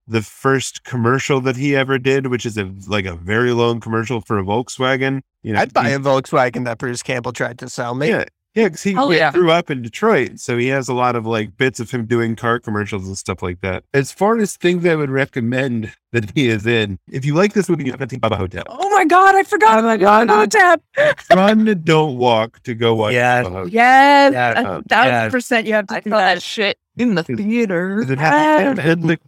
the 0.08 0.22
first 0.22 0.84
commercial 0.84 1.42
that 1.42 1.56
he 1.56 1.76
ever 1.76 1.98
did, 1.98 2.28
which 2.28 2.46
is 2.46 2.56
a 2.56 2.72
like 2.88 3.06
a 3.06 3.16
very 3.16 3.52
long 3.52 3.80
commercial 3.80 4.22
for 4.22 4.38
a 4.38 4.44
Volkswagen. 4.44 5.22
You 5.42 5.54
know, 5.54 5.60
I'd 5.60 5.74
buy 5.74 5.90
he- 5.90 5.96
a 5.96 6.00
Volkswagen 6.00 6.66
that 6.66 6.78
Bruce 6.78 7.02
Campbell 7.02 7.34
tried 7.34 7.58
to 7.60 7.68
sell 7.70 7.96
me. 7.96 8.10
yeah, 8.10 8.26
yeah, 8.56 8.66
because 8.66 8.84
he 8.84 8.96
Oh, 8.98 9.12
yeah. 9.12 9.32
grew 9.32 9.50
up 9.52 9.70
in 9.72 9.82
Detroit, 9.82 10.40
so 10.40 10.58
he 10.58 10.68
has 10.68 10.90
a 10.90 10.94
lot 10.94 11.16
of 11.16 11.26
like 11.26 11.56
bits 11.58 11.80
of 11.80 11.90
him 11.92 12.06
doing 12.06 12.36
car 12.36 12.60
commercials 12.60 13.08
and 13.08 13.18
stuff 13.18 13.42
like 13.42 13.62
that. 13.62 13.84
As 13.94 14.12
far 14.12 14.38
as 14.40 14.58
things 14.58 14.86
I 14.86 14.96
would 14.96 15.10
recommend 15.10 15.94
that 16.12 16.32
he 16.36 16.48
is 16.50 16.66
in, 16.68 17.00
if 17.10 17.24
you 17.26 17.34
like 17.34 17.54
this 17.54 17.70
movie, 17.70 17.86
you 17.86 17.92
have 17.92 18.00
to 18.02 18.08
think 18.08 18.22
Bubba 18.22 18.36
Ho-Tep. 18.38 18.66
Oh 18.70 18.90
my 18.90 19.06
god, 19.06 19.36
I 19.36 19.44
forgot. 19.44 19.80
Oh 19.80 19.82
my 19.84 19.98
god, 19.98 20.52
tap. 20.52 20.82
Run, 21.34 21.82
don't 21.84 22.18
walk 22.18 22.62
to 22.64 22.74
go 22.76 22.94
watch. 22.96 23.14
Yeah. 23.14 23.44
The 23.44 23.50
Hotel. 23.50 23.68
Yes, 23.70 24.34
Yeah, 24.34 24.52
a 24.52 24.64
thousand 24.84 24.88
yeah. 25.12 25.30
percent. 25.30 25.68
You 25.68 25.74
have 25.76 25.88
to 25.88 25.96
I 25.96 26.00
do 26.02 26.10
that. 26.12 26.36
that 26.36 26.42
shit 26.44 26.78
in 26.98 27.16
the 27.16 27.24
theater. 27.24 28.02
It 28.02 28.20
had, 28.20 28.80
it 28.80 29.02
the, 29.02 29.20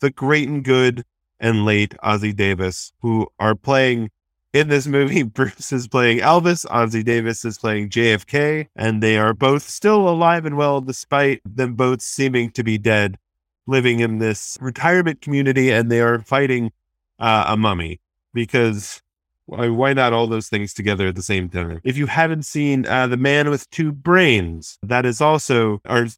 the 0.00 0.10
great 0.10 0.48
and 0.48 0.62
good 0.64 1.04
and 1.40 1.64
late 1.64 1.94
Ossie 2.04 2.34
Davis, 2.34 2.92
who 3.02 3.26
are 3.40 3.54
playing 3.54 4.10
in 4.58 4.68
this 4.68 4.86
movie. 4.86 5.22
Bruce 5.38 5.72
is 5.72 5.88
playing 5.88 6.18
Elvis, 6.18 6.66
Ossie 6.66 7.04
Davis 7.04 7.44
is 7.44 7.58
playing 7.58 7.90
JFK, 7.90 8.68
and 8.76 9.02
they 9.02 9.16
are 9.16 9.32
both 9.32 9.68
still 9.68 10.08
alive 10.08 10.44
and 10.44 10.56
well 10.56 10.80
despite 10.80 11.40
them 11.44 11.74
both 11.74 12.02
seeming 12.02 12.50
to 12.50 12.62
be 12.62 12.76
dead, 12.76 13.18
living 13.66 14.00
in 14.00 14.18
this 14.18 14.58
retirement 14.60 15.20
community, 15.20 15.70
and 15.70 15.90
they 15.90 16.00
are 16.00 16.18
fighting 16.20 16.72
uh, 17.18 17.44
a 17.48 17.56
mummy 17.56 18.00
because. 18.34 19.02
Why 19.50 19.94
not 19.94 20.12
all 20.12 20.26
those 20.26 20.50
things 20.50 20.74
together 20.74 21.06
at 21.06 21.16
the 21.16 21.22
same 21.22 21.48
time? 21.48 21.80
If 21.82 21.96
you 21.96 22.04
haven't 22.04 22.44
seen 22.44 22.84
uh, 22.84 23.06
The 23.06 23.16
Man 23.16 23.48
with 23.48 23.70
Two 23.70 23.92
Brains, 23.92 24.78
that 24.82 25.06
is 25.06 25.22
also, 25.22 25.80
or 25.88 26.08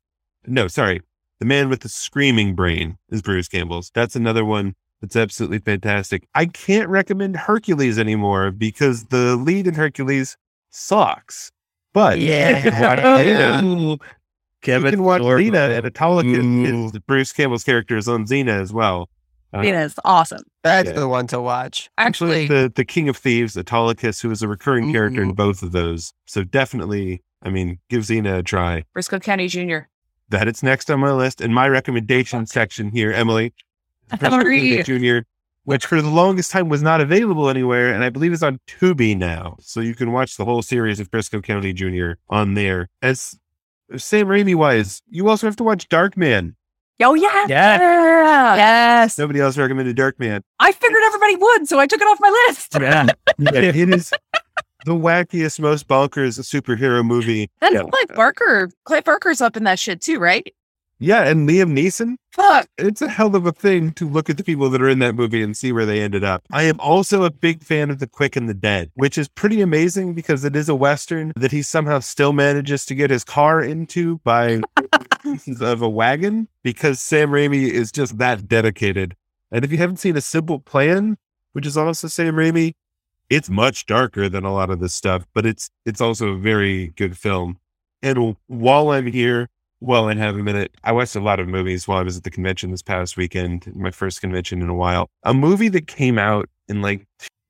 no, 0.49 0.67
sorry, 0.67 1.03
the 1.39 1.47
Man 1.47 1.69
with 1.69 1.83
the 1.83 1.89
Screaming 1.89 2.57
Brain 2.57 2.99
is 3.09 3.23
Bruce 3.23 3.47
Campbell's. 3.47 3.93
That's 3.95 4.17
another 4.17 4.45
one 4.45 4.75
that's 5.01 5.17
absolutely 5.17 5.59
fantastic. 5.59 6.27
I 6.35 6.47
can't 6.47 6.89
recommend 6.89 7.37
Hercules 7.37 7.99
anymore 7.99 8.51
because 8.51 9.05
the 9.05 9.37
lead 9.37 9.67
in 9.67 9.75
Hercules 9.75 10.37
sucks. 10.71 11.51
But 11.93 12.19
Yeah. 12.21 13.61
you 13.63 13.99
Kevin 14.63 14.91
can 14.91 15.03
watch 15.03 15.23
Sorbo. 15.23 15.51
Xena 15.51 15.79
and 15.79 15.87
Autolycus 15.87 16.45
Ooh. 16.45 16.87
is 16.87 16.99
Bruce 17.07 17.33
Campbell's 17.33 17.65
character 17.65 17.97
is 17.97 18.09
on 18.09 18.27
Xena 18.27 18.61
as 18.61 18.73
well. 18.73 19.09
Uh, 19.55 19.61
It 19.61 19.75
is 19.75 19.95
awesome. 20.05 20.43
That's 20.63 20.89
Yeah. 20.91 20.97
the 21.01 21.09
one 21.09 21.27
to 21.29 21.41
watch. 21.41 21.91
Actually, 21.99 22.47
the 22.47 22.71
the 22.75 22.85
King 22.85 23.09
of 23.09 23.17
Thieves, 23.17 23.57
Autolycus, 23.57 24.21
who 24.21 24.31
is 24.31 24.43
a 24.43 24.49
recurring 24.49 24.93
character 24.93 25.23
in 25.23 25.33
both 25.33 25.63
of 25.63 25.73
those. 25.73 26.13
So 26.27 26.45
definitely, 26.45 27.23
I 27.43 27.49
mean, 27.51 27.79
give 27.89 28.03
Xena 28.03 28.39
a 28.39 28.43
try. 28.43 28.85
Brisco 28.97 29.21
County 29.21 29.49
Jr. 29.49 29.79
That 30.29 30.47
it's 30.47 30.63
next 30.63 30.91
on 30.91 31.01
my 31.01 31.11
list. 31.11 31.41
And 31.41 31.53
my 31.53 31.67
recommendation 31.67 32.47
section 32.47 32.91
here, 32.93 33.11
Emily, 33.13 33.53
Brisco 34.11 34.33
Emily. 34.41 34.83
Jr., 34.83 35.19
which 35.65 35.87
for 35.87 36.01
the 36.03 36.09
longest 36.09 36.51
time 36.51 36.69
was 36.69 36.83
not 36.83 37.01
available 37.01 37.49
anywhere, 37.49 37.93
and 37.93 38.03
I 38.03 38.09
believe 38.09 38.33
is 38.33 38.43
on 38.43 38.59
Tubi 38.67 39.17
now. 39.17 39.57
So 39.61 39.81
you 39.81 39.95
can 39.95 40.11
watch 40.13 40.37
the 40.37 40.45
whole 40.45 40.63
series 40.63 40.99
of 41.01 41.11
Brisco 41.11 41.43
County 41.43 41.73
Jr. 41.73 42.13
on 42.29 42.55
there. 42.55 42.89
As 43.03 43.39
Sam 43.97 44.27
Raimi 44.27 44.55
wise, 44.55 45.03
you 45.11 45.29
also 45.29 45.47
have 45.47 45.57
to 45.57 45.65
watch 45.65 45.89
Darkman. 45.89 46.55
Oh 47.03 47.15
yeah. 47.15 47.47
Yeah. 47.49 48.57
Yes. 48.57 49.17
Nobody 49.19 49.41
else 49.41 49.57
recommended 49.57 49.97
Darkman. 49.97 50.43
I 50.59 50.73
figured 50.73 51.03
everybody 51.07 51.37
would, 51.37 51.69
so 51.69 51.79
I 51.79 51.87
took 51.87 52.01
it 52.01 52.05
off 52.05 52.19
my 52.21 52.47
list. 52.49 52.75
Yeah. 52.81 53.07
Yeah, 53.39 53.53
it 53.55 53.89
is 53.89 54.13
the 54.85 54.93
wackiest, 54.93 55.61
most 55.61 55.89
bonkers 55.89 56.39
superhero 56.41 57.03
movie. 57.05 57.49
Then 57.61 57.73
Yeah. 57.73 57.83
Clive 57.85 58.15
Barker, 58.17 58.71
Clive 58.85 59.05
Barker's 59.05 59.41
up 59.41 59.57
in 59.57 59.65
that 59.65 59.79
shit 59.79 60.03
too, 60.03 60.19
right? 60.19 60.53
Yeah, 61.03 61.25
and 61.25 61.49
Liam 61.49 61.73
Neeson. 61.73 62.17
Fuck. 62.33 62.69
It's 62.77 63.01
a 63.01 63.09
hell 63.09 63.35
of 63.35 63.47
a 63.47 63.53
thing 63.53 63.93
to 63.93 64.07
look 64.07 64.29
at 64.29 64.37
the 64.37 64.45
people 64.45 64.69
that 64.69 64.83
are 64.83 64.89
in 64.89 64.99
that 64.99 65.15
movie 65.15 65.43
and 65.43 65.57
see 65.57 65.73
where 65.73 65.87
they 65.87 66.03
ended 66.03 66.23
up. 66.23 66.45
I 66.53 66.65
am 66.65 66.79
also 66.79 67.25
a 67.25 67.31
big 67.31 67.65
fan 67.65 67.89
of 67.89 68.01
The 68.01 68.07
Quick 68.07 68.37
and 68.37 68.51
the 68.51 68.55
Dead, 68.55 68.91
which 68.95 69.17
is 69.17 69.27
pretty 69.27 69.63
amazing 69.63 70.13
because 70.13 70.45
it 70.45 70.55
is 70.55 70.69
a 70.69 70.75
Western 70.75 71.33
that 71.37 71.53
he 71.53 71.63
somehow 71.63 72.01
still 72.01 72.35
manages 72.35 72.85
to 72.85 72.95
get 72.95 73.09
his 73.09 73.25
car 73.25 73.63
into 73.63 74.19
by 74.19 74.61
pieces 75.23 75.63
of 75.63 75.81
a 75.81 75.89
wagon 75.89 76.49
because 76.63 77.01
Sam 77.01 77.31
Raimi 77.31 77.71
is 77.71 77.91
just 77.91 78.19
that 78.19 78.47
dedicated. 78.47 79.17
And 79.51 79.65
if 79.65 79.73
you 79.73 79.79
haven't 79.79 79.97
seen 79.97 80.19
A 80.19 80.21
Simple 80.21 80.61
Plan, 80.61 81.17
which 81.53 81.67
is 81.67 81.79
also 81.79 82.09
Sam 82.09 82.35
Raimi, 82.35 82.75
it's 83.31 83.49
much 83.49 83.87
darker 83.87 84.29
than 84.29 84.45
a 84.45 84.53
lot 84.53 84.69
of 84.69 84.81
this 84.81 84.93
stuff, 84.93 85.25
but 85.33 85.47
it's 85.47 85.71
it's 85.87 86.01
also 86.01 86.29
a 86.29 86.37
very 86.37 86.89
good 86.89 87.17
film. 87.17 87.59
And 88.03 88.37
while 88.49 88.91
I'm 88.91 89.07
here, 89.07 89.49
well, 89.81 90.09
and 90.09 90.21
have 90.21 90.37
a 90.37 90.43
minute. 90.43 90.73
I 90.85 90.93
watched 90.93 91.17
a 91.17 91.21
lot 91.21 91.41
of 91.41 91.49
movies 91.49 91.89
while 91.89 91.99
I 91.99 92.03
was 92.03 92.17
at 92.17 92.25
the 92.25 92.31
convention 92.31 92.71
this 92.71 92.83
past 92.83 93.17
weekend, 93.17 93.71
my 93.75 93.91
first 93.91 94.21
convention 94.21 94.63
in 94.63 94.69
a 94.69 94.75
while. 94.75 95.09
A 95.23 95.35
movie 95.35 95.69
that 95.71 95.87
came 95.87 96.19
out 96.19 96.49
in 96.69 96.83
like 96.83 97.07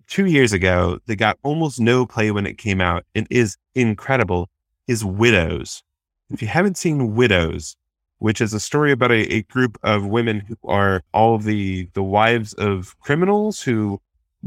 two 0.07 0.27
years 0.27 0.53
ago 0.53 0.99
that 1.07 1.17
got 1.17 1.39
almost 1.43 1.81
no 1.81 2.07
play 2.07 2.31
when 2.31 2.47
it 2.47 2.59
came 2.59 2.81
out 2.81 3.05
and 3.15 3.27
is 3.31 3.57
incredible 3.75 4.49
is 4.87 5.05
Widows. 5.05 5.83
If 6.31 6.41
you 6.43 6.49
haven't 6.49 6.77
seen 6.77 7.15
Widows, 7.15 7.77
which 8.19 8.41
is 8.41 8.55
a 8.55 8.61
story 8.61 8.93
about 8.93 9.11
a, 9.11 9.33
a 9.33 9.43
group 9.43 9.79
of 9.83 10.07
women 10.07 10.41
who 10.41 10.57
are 10.65 11.03
all 11.13 11.39
the 11.39 11.89
the 11.95 12.03
wives 12.03 12.53
of 12.55 12.99
criminals 13.01 13.63
who 13.63 14.01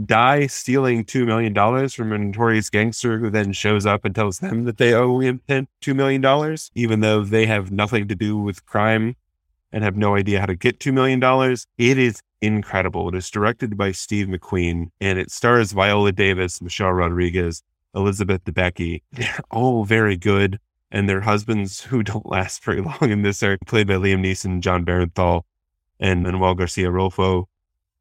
die 0.06 0.48
stealing 0.48 1.06
$2 1.06 1.26
million 1.26 1.90
from 1.90 2.12
a 2.12 2.18
notorious 2.18 2.70
gangster 2.70 3.20
who 3.20 3.30
then 3.30 3.54
shows 3.54 3.86
up 3.86 4.06
and 4.06 4.16
tells 4.16 4.40
them 4.40 4.64
that 4.66 4.78
they 4.78 4.94
owe 4.94 5.20
him 5.20 5.42
$2 5.48 5.96
million, 5.96 6.58
even 6.76 7.00
though 7.02 7.24
they 7.24 7.46
have 7.46 7.72
nothing 7.72 8.08
to 8.08 8.16
do 8.16 8.38
with 8.38 8.66
crime 8.66 9.16
and 9.72 9.84
have 9.84 9.96
no 9.96 10.16
idea 10.16 10.40
how 10.40 10.46
to 10.46 10.56
get 10.56 10.80
$2 10.80 10.94
million. 10.94 11.22
It 11.78 11.98
is 11.98 12.22
incredible. 12.42 13.10
It 13.10 13.16
is 13.16 13.30
directed 13.30 13.78
by 13.78 13.92
Steve 13.92 14.28
McQueen 14.28 14.88
and 15.00 15.20
it 15.20 15.32
stars 15.32 15.72
Viola 15.72 16.12
Davis, 16.12 16.62
Michelle 16.62 16.92
Rodriguez, 16.92 17.64
Elizabeth 17.96 18.44
Debicki. 18.44 19.02
They're 19.12 19.40
all 19.52 19.86
very 19.86 20.18
good. 20.18 20.60
And 20.92 21.10
their 21.10 21.22
husbands, 21.22 21.82
who 21.82 22.04
don't 22.04 22.26
last 22.28 22.64
very 22.64 22.82
long 23.02 23.10
in 23.10 23.24
this, 23.24 23.42
are 23.42 23.58
played 23.66 23.88
by 23.88 23.96
Liam 23.96 24.24
Neeson, 24.24 24.60
Jon 24.60 24.86
Bernthal, 24.86 25.42
and 26.00 26.22
Manuel 26.22 26.54
Garcia 26.54 26.90
Rulfo. 26.90 27.46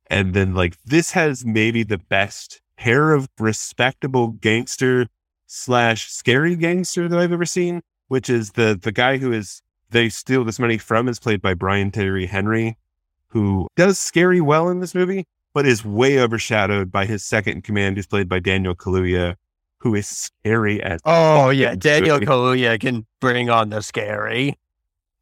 And 0.09 0.35
then 0.35 0.55
like 0.55 0.77
this 0.85 1.13
has 1.13 1.45
maybe 1.45 1.83
the 1.83 1.99
best 1.99 2.61
pair 2.77 3.13
of 3.13 3.29
respectable 3.39 4.29
gangster 4.29 5.07
slash 5.47 6.11
scary 6.11 6.57
gangster 6.57 7.09
that 7.09 7.19
I've 7.19 7.33
ever 7.33 7.47
seen, 7.47 7.83
which 8.09 8.29
is 8.29 8.53
the 8.53 8.79
the 8.81 8.93
guy 8.93 9.19
who 9.19 9.33
is 9.33 9.63
they 9.91 10.09
steal 10.09 10.45
this 10.45 10.59
money 10.59 10.79
from 10.79 11.09
is 11.09 11.19
played 11.19 11.43
by 11.43 11.55
Brian 11.55 11.91
Tyree 11.91 12.27
Henry, 12.27 12.77
who 13.29 13.69
does 13.77 13.99
scary 13.99 14.41
well 14.41 14.69
in 14.69 14.81
this 14.81 14.95
movie, 14.95 15.27
but 15.55 15.67
is 15.67 15.85
way 15.85 16.19
overshadowed 16.19 16.91
by 16.91 17.05
his 17.07 17.25
second 17.25 17.55
in 17.57 17.63
command, 17.63 17.97
who's 17.97 18.07
played 18.07 18.29
by 18.29 18.39
Daniel 18.39 18.75
Kaluuya, 18.75 19.37
who 19.79 19.95
is 19.95 20.07
scary 20.09 20.83
as 20.83 21.01
Oh 21.05 21.51
yeah, 21.51 21.75
Daniel 21.75 22.17
absolutely. 22.17 22.27
Kaluuya 22.27 22.81
can 22.81 23.07
bring 23.21 23.51
on 23.51 23.71
the 23.71 23.83
scary. 23.83 24.59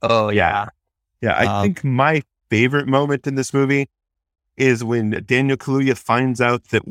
Oh 0.03 0.31
yeah. 0.31 0.69
Yeah, 1.21 1.33
I 1.33 1.45
Um, 1.47 1.63
think 1.65 1.85
my 1.85 2.23
favorite 2.49 2.89
moment 2.89 3.27
in 3.27 3.35
this 3.35 3.53
movie 3.53 3.89
is 4.61 4.85
when 4.85 5.23
Daniel 5.27 5.57
Kaluuya 5.57 5.97
finds 5.97 6.41
out 6.41 6.65
that, 6.69 6.83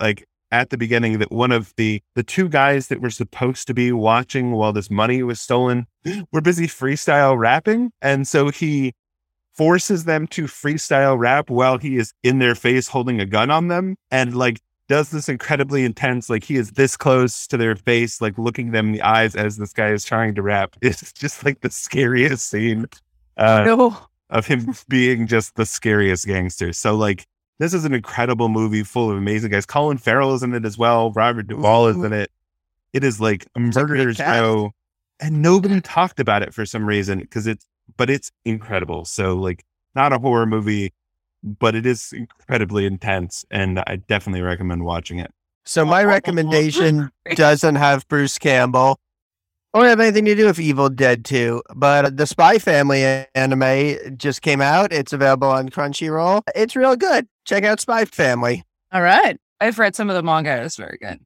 like, 0.00 0.26
at 0.50 0.70
the 0.70 0.78
beginning, 0.78 1.18
that 1.18 1.32
one 1.32 1.52
of 1.52 1.72
the 1.76 2.02
the 2.14 2.22
two 2.22 2.48
guys 2.48 2.88
that 2.88 3.00
were 3.00 3.10
supposed 3.10 3.66
to 3.66 3.74
be 3.74 3.92
watching 3.92 4.52
while 4.52 4.72
this 4.72 4.90
money 4.90 5.22
was 5.22 5.40
stolen 5.40 5.86
were 6.32 6.40
busy 6.40 6.66
freestyle 6.66 7.38
rapping, 7.38 7.92
and 8.02 8.26
so 8.26 8.50
he 8.50 8.92
forces 9.54 10.04
them 10.04 10.26
to 10.26 10.44
freestyle 10.44 11.18
rap 11.18 11.50
while 11.50 11.78
he 11.78 11.96
is 11.96 12.12
in 12.22 12.38
their 12.38 12.54
face 12.54 12.88
holding 12.88 13.20
a 13.20 13.26
gun 13.26 13.50
on 13.50 13.68
them, 13.68 13.96
and 14.10 14.34
like 14.36 14.60
does 14.88 15.10
this 15.10 15.28
incredibly 15.28 15.84
intense, 15.84 16.28
like 16.28 16.44
he 16.44 16.56
is 16.56 16.72
this 16.72 16.96
close 16.96 17.46
to 17.46 17.56
their 17.56 17.76
face, 17.76 18.20
like 18.20 18.36
looking 18.36 18.72
them 18.72 18.88
in 18.88 18.92
the 18.92 19.02
eyes 19.02 19.34
as 19.34 19.56
this 19.56 19.72
guy 19.72 19.88
is 19.88 20.04
trying 20.04 20.34
to 20.34 20.42
rap. 20.42 20.76
It's 20.82 21.12
just 21.12 21.44
like 21.44 21.60
the 21.60 21.70
scariest 21.70 22.48
scene 22.48 22.86
uh, 23.36 23.64
No. 23.64 23.96
Of 24.32 24.46
him 24.46 24.74
being 24.88 25.28
just 25.28 25.54
the 25.54 25.64
scariest 25.64 26.26
gangster. 26.26 26.72
So 26.72 26.96
like 26.96 27.26
this 27.58 27.72
is 27.72 27.84
an 27.84 27.94
incredible 27.94 28.48
movie 28.48 28.82
full 28.82 29.10
of 29.10 29.16
amazing 29.16 29.52
guys. 29.52 29.66
Colin 29.66 29.98
Farrell 29.98 30.34
is 30.34 30.42
in 30.42 30.52
it 30.54 30.64
as 30.64 30.76
well. 30.76 31.12
Robert 31.12 31.46
Duvall 31.46 31.86
is 31.86 31.96
in 31.96 32.12
it. 32.12 32.30
It 32.92 33.04
is 33.04 33.20
like 33.20 33.46
a 33.56 33.60
a 33.60 33.70
great 33.70 33.98
murder 33.98 34.14
show, 34.14 34.72
and 35.20 35.40
nobody 35.40 35.80
talked 35.80 36.18
about 36.18 36.42
it 36.42 36.52
for 36.52 36.66
some 36.66 36.84
reason 36.84 37.20
because 37.20 37.46
it's 37.46 37.64
but 37.96 38.10
it's 38.10 38.32
incredible. 38.44 39.04
So 39.04 39.34
like 39.36 39.64
not 39.94 40.12
a 40.12 40.18
horror 40.18 40.46
movie, 40.46 40.92
but 41.42 41.74
it 41.74 41.86
is 41.86 42.12
incredibly 42.12 42.86
intense, 42.86 43.44
and 43.50 43.78
I 43.86 43.96
definitely 43.96 44.42
recommend 44.42 44.84
watching 44.84 45.18
it. 45.18 45.30
So 45.64 45.84
my 45.84 46.04
recommendation 46.16 47.10
doesn't 47.34 47.76
have 47.76 48.08
Bruce 48.08 48.38
Campbell. 48.38 48.98
Or 49.74 49.86
have 49.86 50.00
anything 50.00 50.26
to 50.26 50.34
do 50.34 50.46
with 50.46 50.60
Evil 50.60 50.90
Dead 50.90 51.24
2, 51.24 51.62
but 51.74 52.18
the 52.18 52.26
Spy 52.26 52.58
Family 52.58 53.04
anime 53.34 54.18
just 54.18 54.42
came 54.42 54.60
out. 54.60 54.92
It's 54.92 55.14
available 55.14 55.48
on 55.48 55.70
Crunchyroll. 55.70 56.42
It's 56.54 56.76
real 56.76 56.94
good. 56.94 57.26
Check 57.46 57.64
out 57.64 57.80
Spy 57.80 58.04
Family. 58.04 58.64
All 58.92 59.00
right. 59.00 59.40
I've 59.62 59.78
read 59.78 59.96
some 59.96 60.10
of 60.10 60.16
the 60.16 60.22
manga. 60.22 60.62
It's 60.62 60.76
very 60.76 60.98
good. 61.00 61.20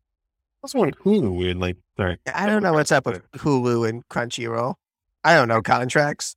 Also 0.63 0.79
on 0.79 0.93
Hulu, 0.93 1.37
weirdly. 1.37 1.75
Sorry. 1.97 2.19
I 2.33 2.47
don't 2.47 2.63
know 2.63 2.73
what's 2.73 2.93
up 2.93 3.07
with 3.07 3.29
Hulu 3.33 3.89
and 3.89 4.07
Crunchyroll. 4.09 4.75
I 5.25 5.35
don't 5.35 5.49
know 5.49 5.61
contracts. 5.61 6.37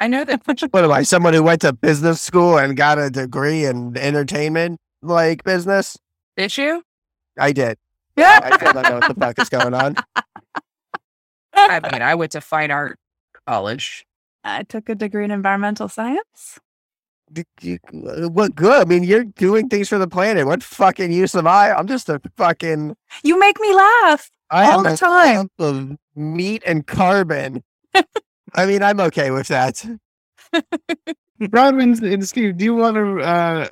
I 0.00 0.08
know 0.08 0.24
that. 0.24 0.42
What 0.46 0.84
am 0.84 0.92
I? 0.92 1.02
Someone 1.02 1.32
who 1.32 1.42
went 1.42 1.62
to 1.62 1.72
business 1.72 2.20
school 2.20 2.58
and 2.58 2.76
got 2.76 2.98
a 2.98 3.08
degree 3.08 3.64
in 3.64 3.96
entertainment 3.96 4.80
like 5.00 5.44
business? 5.44 5.96
Did 6.36 6.56
you? 6.58 6.82
I 7.38 7.52
did. 7.52 7.78
Yeah. 8.16 8.40
I 8.42 8.56
still 8.56 8.72
don't 8.72 8.82
know 8.82 8.94
what 8.96 9.08
the 9.08 9.14
fuck 9.14 9.38
is 9.38 9.48
going 9.48 9.74
on. 9.74 9.96
I 11.58 11.80
mean, 11.92 12.02
I 12.02 12.14
went 12.14 12.32
to 12.32 12.40
fine 12.40 12.70
art 12.70 12.98
college. 13.46 14.04
I 14.44 14.62
took 14.62 14.88
a 14.88 14.94
degree 14.94 15.24
in 15.24 15.30
environmental 15.30 15.88
science. 15.88 16.58
D- 17.32 17.44
d- 17.60 17.78
What 17.92 18.54
good? 18.54 18.80
I 18.80 18.84
mean, 18.84 19.04
you're 19.04 19.24
doing 19.24 19.68
things 19.68 19.88
for 19.88 19.98
the 19.98 20.08
planet. 20.08 20.46
What 20.46 20.62
fucking 20.62 21.12
use 21.12 21.34
am 21.34 21.46
I? 21.46 21.72
I'm 21.76 21.86
just 21.86 22.08
a 22.08 22.20
fucking. 22.36 22.96
You 23.22 23.38
make 23.38 23.60
me 23.60 23.74
laugh. 23.74 24.30
I 24.50 24.70
All 24.70 24.82
have 24.82 24.92
the 24.92 24.96
time. 24.96 25.36
lump 25.36 25.52
of 25.58 25.96
meat 26.16 26.62
and 26.66 26.86
carbon. 26.86 27.62
I 28.54 28.64
mean, 28.64 28.82
I'm 28.82 28.98
okay 29.00 29.30
with 29.30 29.48
that. 29.48 29.84
Bronwyn 31.40 32.02
and 32.12 32.26
Steve, 32.26 32.56
do 32.56 32.64
you 32.64 32.74
want 32.74 32.96
to 32.96 33.20
uh, 33.20 33.68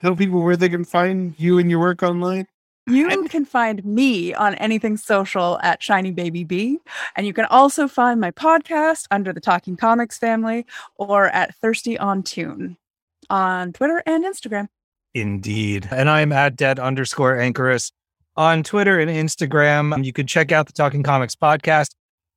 tell 0.00 0.16
people 0.16 0.42
where 0.42 0.56
they 0.56 0.68
can 0.70 0.84
find 0.84 1.34
you 1.38 1.58
and 1.58 1.70
your 1.70 1.80
work 1.80 2.02
online? 2.02 2.46
You 2.88 3.24
can 3.28 3.44
find 3.44 3.84
me 3.84 4.32
on 4.32 4.54
anything 4.56 4.96
social 4.96 5.58
at 5.62 5.82
Shiny 5.82 6.12
Baby 6.12 6.44
B. 6.44 6.78
And 7.16 7.26
you 7.26 7.32
can 7.32 7.44
also 7.46 7.88
find 7.88 8.20
my 8.20 8.30
podcast 8.30 9.06
under 9.10 9.32
the 9.32 9.40
Talking 9.40 9.76
Comics 9.76 10.18
family 10.18 10.66
or 10.94 11.26
at 11.26 11.54
Thirsty 11.56 11.98
on 11.98 12.22
Tune 12.22 12.76
on 13.28 13.72
Twitter 13.72 14.02
and 14.06 14.24
Instagram. 14.24 14.68
Indeed. 15.14 15.88
And 15.90 16.08
I'm 16.08 16.30
at 16.30 16.56
dead 16.56 16.78
underscore 16.78 17.38
anchorus 17.40 17.90
on 18.36 18.62
Twitter 18.62 19.00
and 19.00 19.10
Instagram. 19.10 20.04
You 20.04 20.12
can 20.12 20.26
check 20.26 20.52
out 20.52 20.66
the 20.66 20.72
Talking 20.72 21.02
Comics 21.02 21.34
podcast 21.34 21.94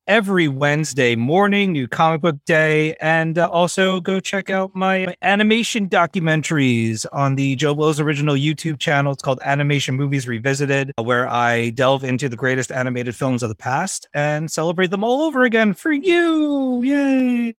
every 0.09 0.47
Wednesday 0.47 1.15
morning, 1.15 1.71
new 1.71 1.87
comic 1.87 2.19
book 2.19 2.35
day. 2.45 2.95
And 2.95 3.37
uh, 3.37 3.47
also 3.47 4.01
go 4.01 4.19
check 4.19 4.49
out 4.49 4.75
my, 4.75 5.05
my 5.05 5.15
animation 5.21 5.87
documentaries 5.87 7.05
on 7.13 7.35
the 7.35 7.55
Joe 7.55 7.75
Blow's 7.75 7.99
original 7.99 8.33
YouTube 8.35 8.79
channel. 8.79 9.13
It's 9.13 9.21
called 9.21 9.39
Animation 9.43 9.95
Movies 9.95 10.27
Revisited, 10.27 10.91
where 10.97 11.29
I 11.29 11.69
delve 11.69 12.03
into 12.03 12.27
the 12.27 12.35
greatest 12.35 12.71
animated 12.71 13.15
films 13.15 13.43
of 13.43 13.49
the 13.49 13.55
past 13.55 14.09
and 14.15 14.51
celebrate 14.51 14.89
them 14.89 15.03
all 15.03 15.21
over 15.21 15.43
again 15.43 15.75
for 15.75 15.91
you. 15.91 16.81
Yay. 16.81 17.55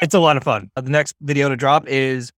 It's 0.00 0.14
a 0.14 0.20
lot 0.20 0.36
of 0.36 0.44
fun. 0.44 0.70
Uh, 0.76 0.82
The 0.82 0.90
next 0.90 1.16
video 1.20 1.48
to 1.48 1.56
drop 1.56 1.88
is 1.88 2.30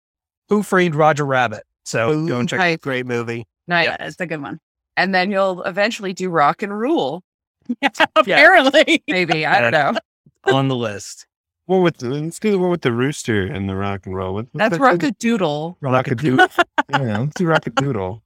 Who 0.48 0.62
Framed 0.62 0.94
Roger 0.94 1.26
Rabbit? 1.26 1.64
So 1.84 2.10
Ooh, 2.10 2.26
go 2.26 2.40
and 2.40 2.48
check. 2.48 2.58
Nice. 2.58 2.78
Great 2.78 3.04
movie. 3.04 3.44
Nice. 3.68 3.86
Yeah, 3.86 3.96
it's 4.00 4.18
a 4.18 4.26
good 4.26 4.40
one. 4.40 4.58
And 4.96 5.14
then 5.14 5.30
you'll 5.30 5.62
eventually 5.64 6.14
do 6.14 6.30
rock 6.30 6.62
and 6.62 6.72
rule. 6.72 7.22
Apparently. 8.16 9.02
Maybe. 9.08 9.46
I 9.46 9.60
don't 9.60 9.72
know. 9.72 9.98
on 10.52 10.68
the 10.68 10.76
list. 10.76 11.26
One 11.66 11.82
with 11.82 11.96
the, 11.96 12.10
let's 12.10 12.38
do 12.38 12.50
the 12.50 12.58
one 12.58 12.70
with 12.70 12.82
the 12.82 12.92
rooster 12.92 13.46
and 13.46 13.68
the 13.68 13.74
rock 13.74 14.04
and 14.04 14.14
roll. 14.14 14.34
What, 14.34 14.46
That's 14.52 14.72
what's 14.78 14.80
rock 14.80 15.02
a 15.02 15.12
doodle. 15.12 15.78
Rock 15.80 16.08
a 16.08 16.14
doodle. 16.14 16.48
yeah, 16.90 17.18
let's 17.20 17.34
do 17.34 17.46
rock 17.46 17.66
a 17.66 17.70
doodle. 17.70 18.22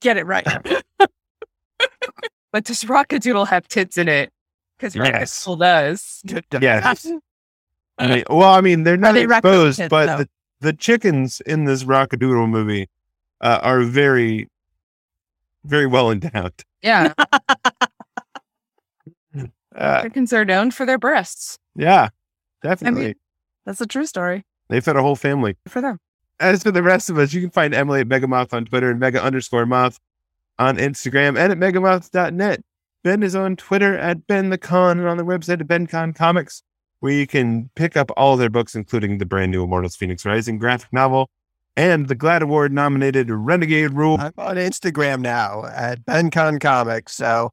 Get 0.00 0.18
it 0.18 0.26
right. 0.26 0.46
But 2.52 2.64
does 2.64 2.86
rock 2.86 3.12
a 3.12 3.18
doodle 3.18 3.46
have 3.46 3.66
tits 3.68 3.96
in 3.96 4.08
it? 4.08 4.32
Because 4.76 4.94
Yes. 4.94 5.46
Rock 5.46 5.58
does. 5.58 6.22
Yes. 6.60 7.06
I 7.98 8.06
mean, 8.06 8.24
well, 8.28 8.52
I 8.52 8.60
mean, 8.60 8.82
they're 8.82 8.98
not 8.98 9.12
they 9.14 9.24
exposed, 9.24 9.78
kids, 9.78 9.88
but 9.88 10.18
the, 10.18 10.28
the 10.60 10.72
chickens 10.74 11.40
in 11.42 11.64
this 11.64 11.84
Rockadoodle 11.84 12.48
movie 12.48 12.88
uh, 13.40 13.60
are 13.62 13.82
very, 13.82 14.48
very 15.64 15.86
well 15.86 16.10
endowed. 16.10 16.52
Yeah. 16.82 17.14
Uh, 19.76 20.02
Chickens 20.02 20.32
are 20.32 20.44
known 20.44 20.70
for 20.70 20.86
their 20.86 20.98
breasts. 20.98 21.58
yeah, 21.74 22.08
definitely. 22.62 23.14
That's 23.64 23.80
a 23.80 23.86
true 23.86 24.06
story 24.06 24.44
they 24.68 24.80
fed 24.80 24.96
a 24.96 25.02
whole 25.02 25.16
family. 25.16 25.56
for 25.68 25.80
them. 25.80 25.98
As 26.38 26.62
for 26.62 26.70
the 26.70 26.82
rest 26.82 27.08
of 27.08 27.18
us, 27.18 27.32
you 27.32 27.40
can 27.40 27.50
find 27.50 27.74
Emily 27.74 28.00
at 28.00 28.08
Megamoth 28.08 28.52
on 28.52 28.64
Twitter 28.66 28.90
and 28.90 29.00
Mega 29.00 29.22
underscore 29.22 29.64
Moth 29.64 29.98
on 30.58 30.76
Instagram 30.76 31.38
and 31.38 31.52
at 31.52 31.58
megamoth.net. 31.58 32.62
Ben 33.02 33.22
is 33.22 33.34
on 33.34 33.56
Twitter 33.56 33.96
at 33.96 34.26
Ben 34.26 34.50
the 34.50 34.58
Con 34.58 34.98
and 34.98 35.08
on 35.08 35.16
the 35.16 35.24
website 35.24 35.60
at 35.60 35.66
BenCon 35.66 36.14
Comics, 36.14 36.62
where 37.00 37.12
you 37.12 37.26
can 37.26 37.70
pick 37.74 37.96
up 37.96 38.10
all 38.16 38.36
their 38.36 38.50
books, 38.50 38.74
including 38.74 39.18
the 39.18 39.26
brand 39.26 39.52
new 39.52 39.62
Immortals 39.62 39.96
Fenyx 39.96 40.26
Rising 40.26 40.58
graphic 40.58 40.92
novel 40.92 41.30
and 41.76 42.08
the 42.08 42.16
GLAAD 42.16 42.40
Award 42.42 42.72
nominated 42.72 43.30
Renegade 43.30 43.92
Rule. 43.92 44.16
I'm 44.18 44.32
on 44.38 44.56
Instagram 44.56 45.20
now 45.20 45.66
at 45.66 46.04
BenCon 46.04 46.60
Comics. 46.60 47.14
So 47.14 47.52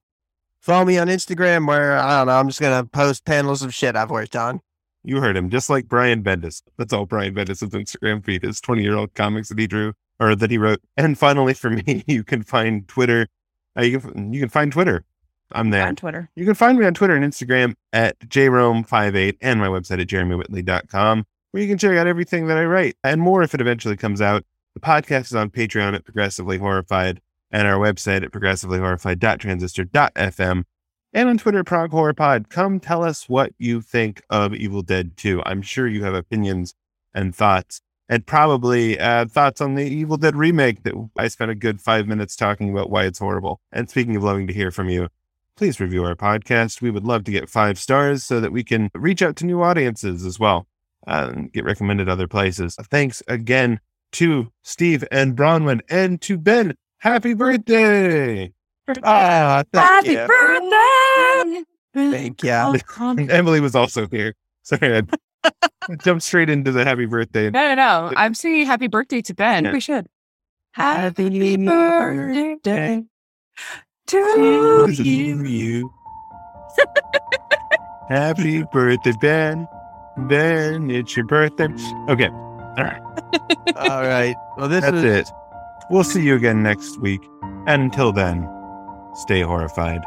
follow 0.64 0.86
me 0.86 0.98
on 0.98 1.08
Instagram 1.08 1.68
where, 1.68 1.98
I 1.98 2.18
don't 2.18 2.28
know, 2.28 2.40
I'm 2.40 2.48
just 2.48 2.62
going 2.62 2.82
to 2.82 2.90
post 2.90 3.26
panels 3.26 3.62
of 3.62 3.74
shit 3.74 3.96
I've 3.96 4.10
worked 4.10 4.36
on. 4.36 4.62
You 5.04 5.20
heard 5.20 5.36
him, 5.36 5.50
just 5.50 5.70
like 5.70 5.90
Brian 5.90 6.24
Bendis. 6.24 6.64
That's 6.78 6.94
all 6.94 7.06
Brian 7.06 7.36
Bendis' 7.36 7.62
Instagram 7.70 8.24
feed 8.24 8.46
is 8.46 8.62
20 8.62 8.82
year 8.82 8.96
old 8.96 9.14
comics 9.14 9.50
that 9.50 9.60
he 9.60 9.68
drew 9.68 9.94
or 10.20 10.34
that 10.36 10.50
he 10.50 10.58
wrote. 10.58 10.82
And 10.96 11.18
finally, 11.18 11.54
for 11.54 11.70
me, 11.70 12.04
you 12.08 12.24
can 12.24 12.42
find 12.42 12.88
Twitter. 12.88 13.28
Uh, 13.78 13.82
you, 13.82 14.00
can, 14.00 14.32
you 14.32 14.40
can 14.40 14.50
find 14.50 14.72
Twitter. 14.72 15.04
I'm 15.52 15.70
there. 15.70 15.86
On 15.86 15.96
Twitter. 15.96 16.30
You 16.36 16.46
can 16.46 16.56
find 16.56 16.80
me 16.80 16.86
on 16.86 16.94
Twitter 16.94 17.16
and 17.16 17.26
Instagram 17.26 17.76
at 17.92 18.18
jrome58 18.22 19.38
and 19.42 19.60
my 19.60 19.68
website 19.68 20.02
at 20.02 20.08
jeremywhitley.com, 20.08 21.26
where 21.52 21.62
you 21.62 21.70
can 21.70 21.78
check 21.78 21.98
out 21.98 22.08
everything 22.08 22.48
that 22.48 22.58
I 22.58 22.64
write 22.64 22.96
and 23.04 23.22
more 23.22 23.44
if 23.44 23.54
it 23.54 23.62
eventually 23.62 23.98
comes 23.98 24.22
out. 24.22 24.46
The 24.74 24.80
podcast 24.80 25.26
is 25.26 25.36
on 25.36 25.50
Patreon 25.50 25.94
at 25.94 26.06
Progressively 26.06 26.58
Horrified 26.58 27.20
and 27.54 27.66
our 27.68 27.78
website 27.78 28.24
at 28.24 28.32
progressivelyhorrified.transistor.fm 28.32 30.64
and 31.14 31.30
on 31.30 31.38
Twitter 31.38 31.64
Prog 31.64 31.92
Horror 31.92 32.16
Pod. 32.16 32.50
Come 32.50 32.82
tell 32.82 33.04
us 33.04 33.30
what 33.30 33.54
you 33.60 33.80
think 33.80 34.24
of 34.30 34.54
Evil 34.54 34.82
Dead 34.82 35.16
2. 35.16 35.42
I'm 35.46 35.62
sure 35.62 35.88
you 35.88 36.04
have 36.04 36.16
opinions 36.16 36.76
and 37.14 37.34
thoughts 37.34 37.80
and 38.10 38.26
probably 38.26 39.00
uh, 39.00 39.24
thoughts 39.26 39.62
on 39.62 39.76
the 39.76 39.84
Evil 39.84 40.18
Dead 40.18 40.36
remake 40.36 40.84
that 40.84 40.94
I 41.18 41.30
spent 41.30 41.52
a 41.52 41.56
good 41.56 41.80
five 41.80 42.08
minutes 42.08 42.36
talking 42.36 42.72
about 42.72 42.90
why 42.90 43.06
it's 43.06 43.20
horrible. 43.20 43.62
And 43.72 43.88
speaking 43.90 44.16
of 44.16 44.24
loving 44.24 44.48
to 44.48 44.54
hear 44.54 44.72
from 44.72 44.90
you, 44.90 45.10
please 45.56 45.80
review 45.80 46.04
our 46.04 46.16
podcast. 46.16 46.82
We 46.82 46.90
would 46.90 47.06
love 47.06 47.24
to 47.26 47.32
get 47.32 47.48
five 47.50 47.78
stars 47.78 48.24
so 48.24 48.40
that 48.40 48.52
we 48.52 48.64
can 48.64 48.90
reach 48.96 49.22
out 49.22 49.36
to 49.38 49.46
new 49.46 49.62
audiences 49.62 50.26
as 50.26 50.40
well 50.40 50.66
uh, 51.08 51.30
and 51.32 51.54
get 51.54 51.64
recommended 51.64 52.10
other 52.10 52.28
places. 52.28 52.76
Thanks 52.90 53.22
again 53.28 53.80
to 54.14 54.52
Steve 54.64 55.04
and 55.12 55.36
Bronwyn 55.36 55.82
and 55.90 56.22
to 56.22 56.38
Ben. 56.38 56.76
Happy 57.04 57.34
birthday! 57.34 58.54
Ah, 59.04 59.62
thank 59.74 59.86
Happy 59.86 60.12
you. 60.12 60.26
birthday! 60.26 61.64
Thank 61.94 62.44
you. 62.44 63.30
Emily 63.30 63.60
was 63.60 63.76
also 63.76 64.08
here. 64.08 64.36
Sorry, 64.62 65.00
I 65.00 65.52
I 65.90 65.96
jumped 66.06 66.24
straight 66.24 66.50
into 66.50 66.72
the 66.72 66.86
happy 66.86 67.06
birthday. 67.06 67.50
No, 67.50 67.68
no, 67.68 67.76
no. 67.76 68.14
I'm 68.16 68.34
singing 68.34 68.66
happy 68.66 68.88
birthday 68.88 69.22
to 69.22 69.34
Ben. 69.34 69.70
We 69.74 69.82
should. 69.82 70.08
Happy 70.72 71.58
birthday 71.58 73.04
to 74.08 74.86
to 74.88 75.04
you. 75.04 75.44
you. 75.44 75.94
Happy 78.08 78.64
birthday, 78.72 79.12
Ben. 79.20 79.68
Ben, 80.16 80.90
it's 80.90 81.18
your 81.18 81.26
birthday. 81.26 81.68
Okay. 82.08 82.30
All 82.30 82.76
right. 82.78 83.02
All 83.76 84.04
right. 84.04 84.36
Well, 84.58 84.70
this 84.70 84.86
That's 84.86 84.96
is 84.96 85.04
it. 85.04 85.32
We'll 85.90 86.04
see 86.04 86.24
you 86.24 86.36
again 86.36 86.64
next 86.64 87.00
week. 87.00 87.22
And 87.68 87.84
until 87.84 88.12
then, 88.12 88.48
stay 89.16 89.42
horrified. 89.42 90.02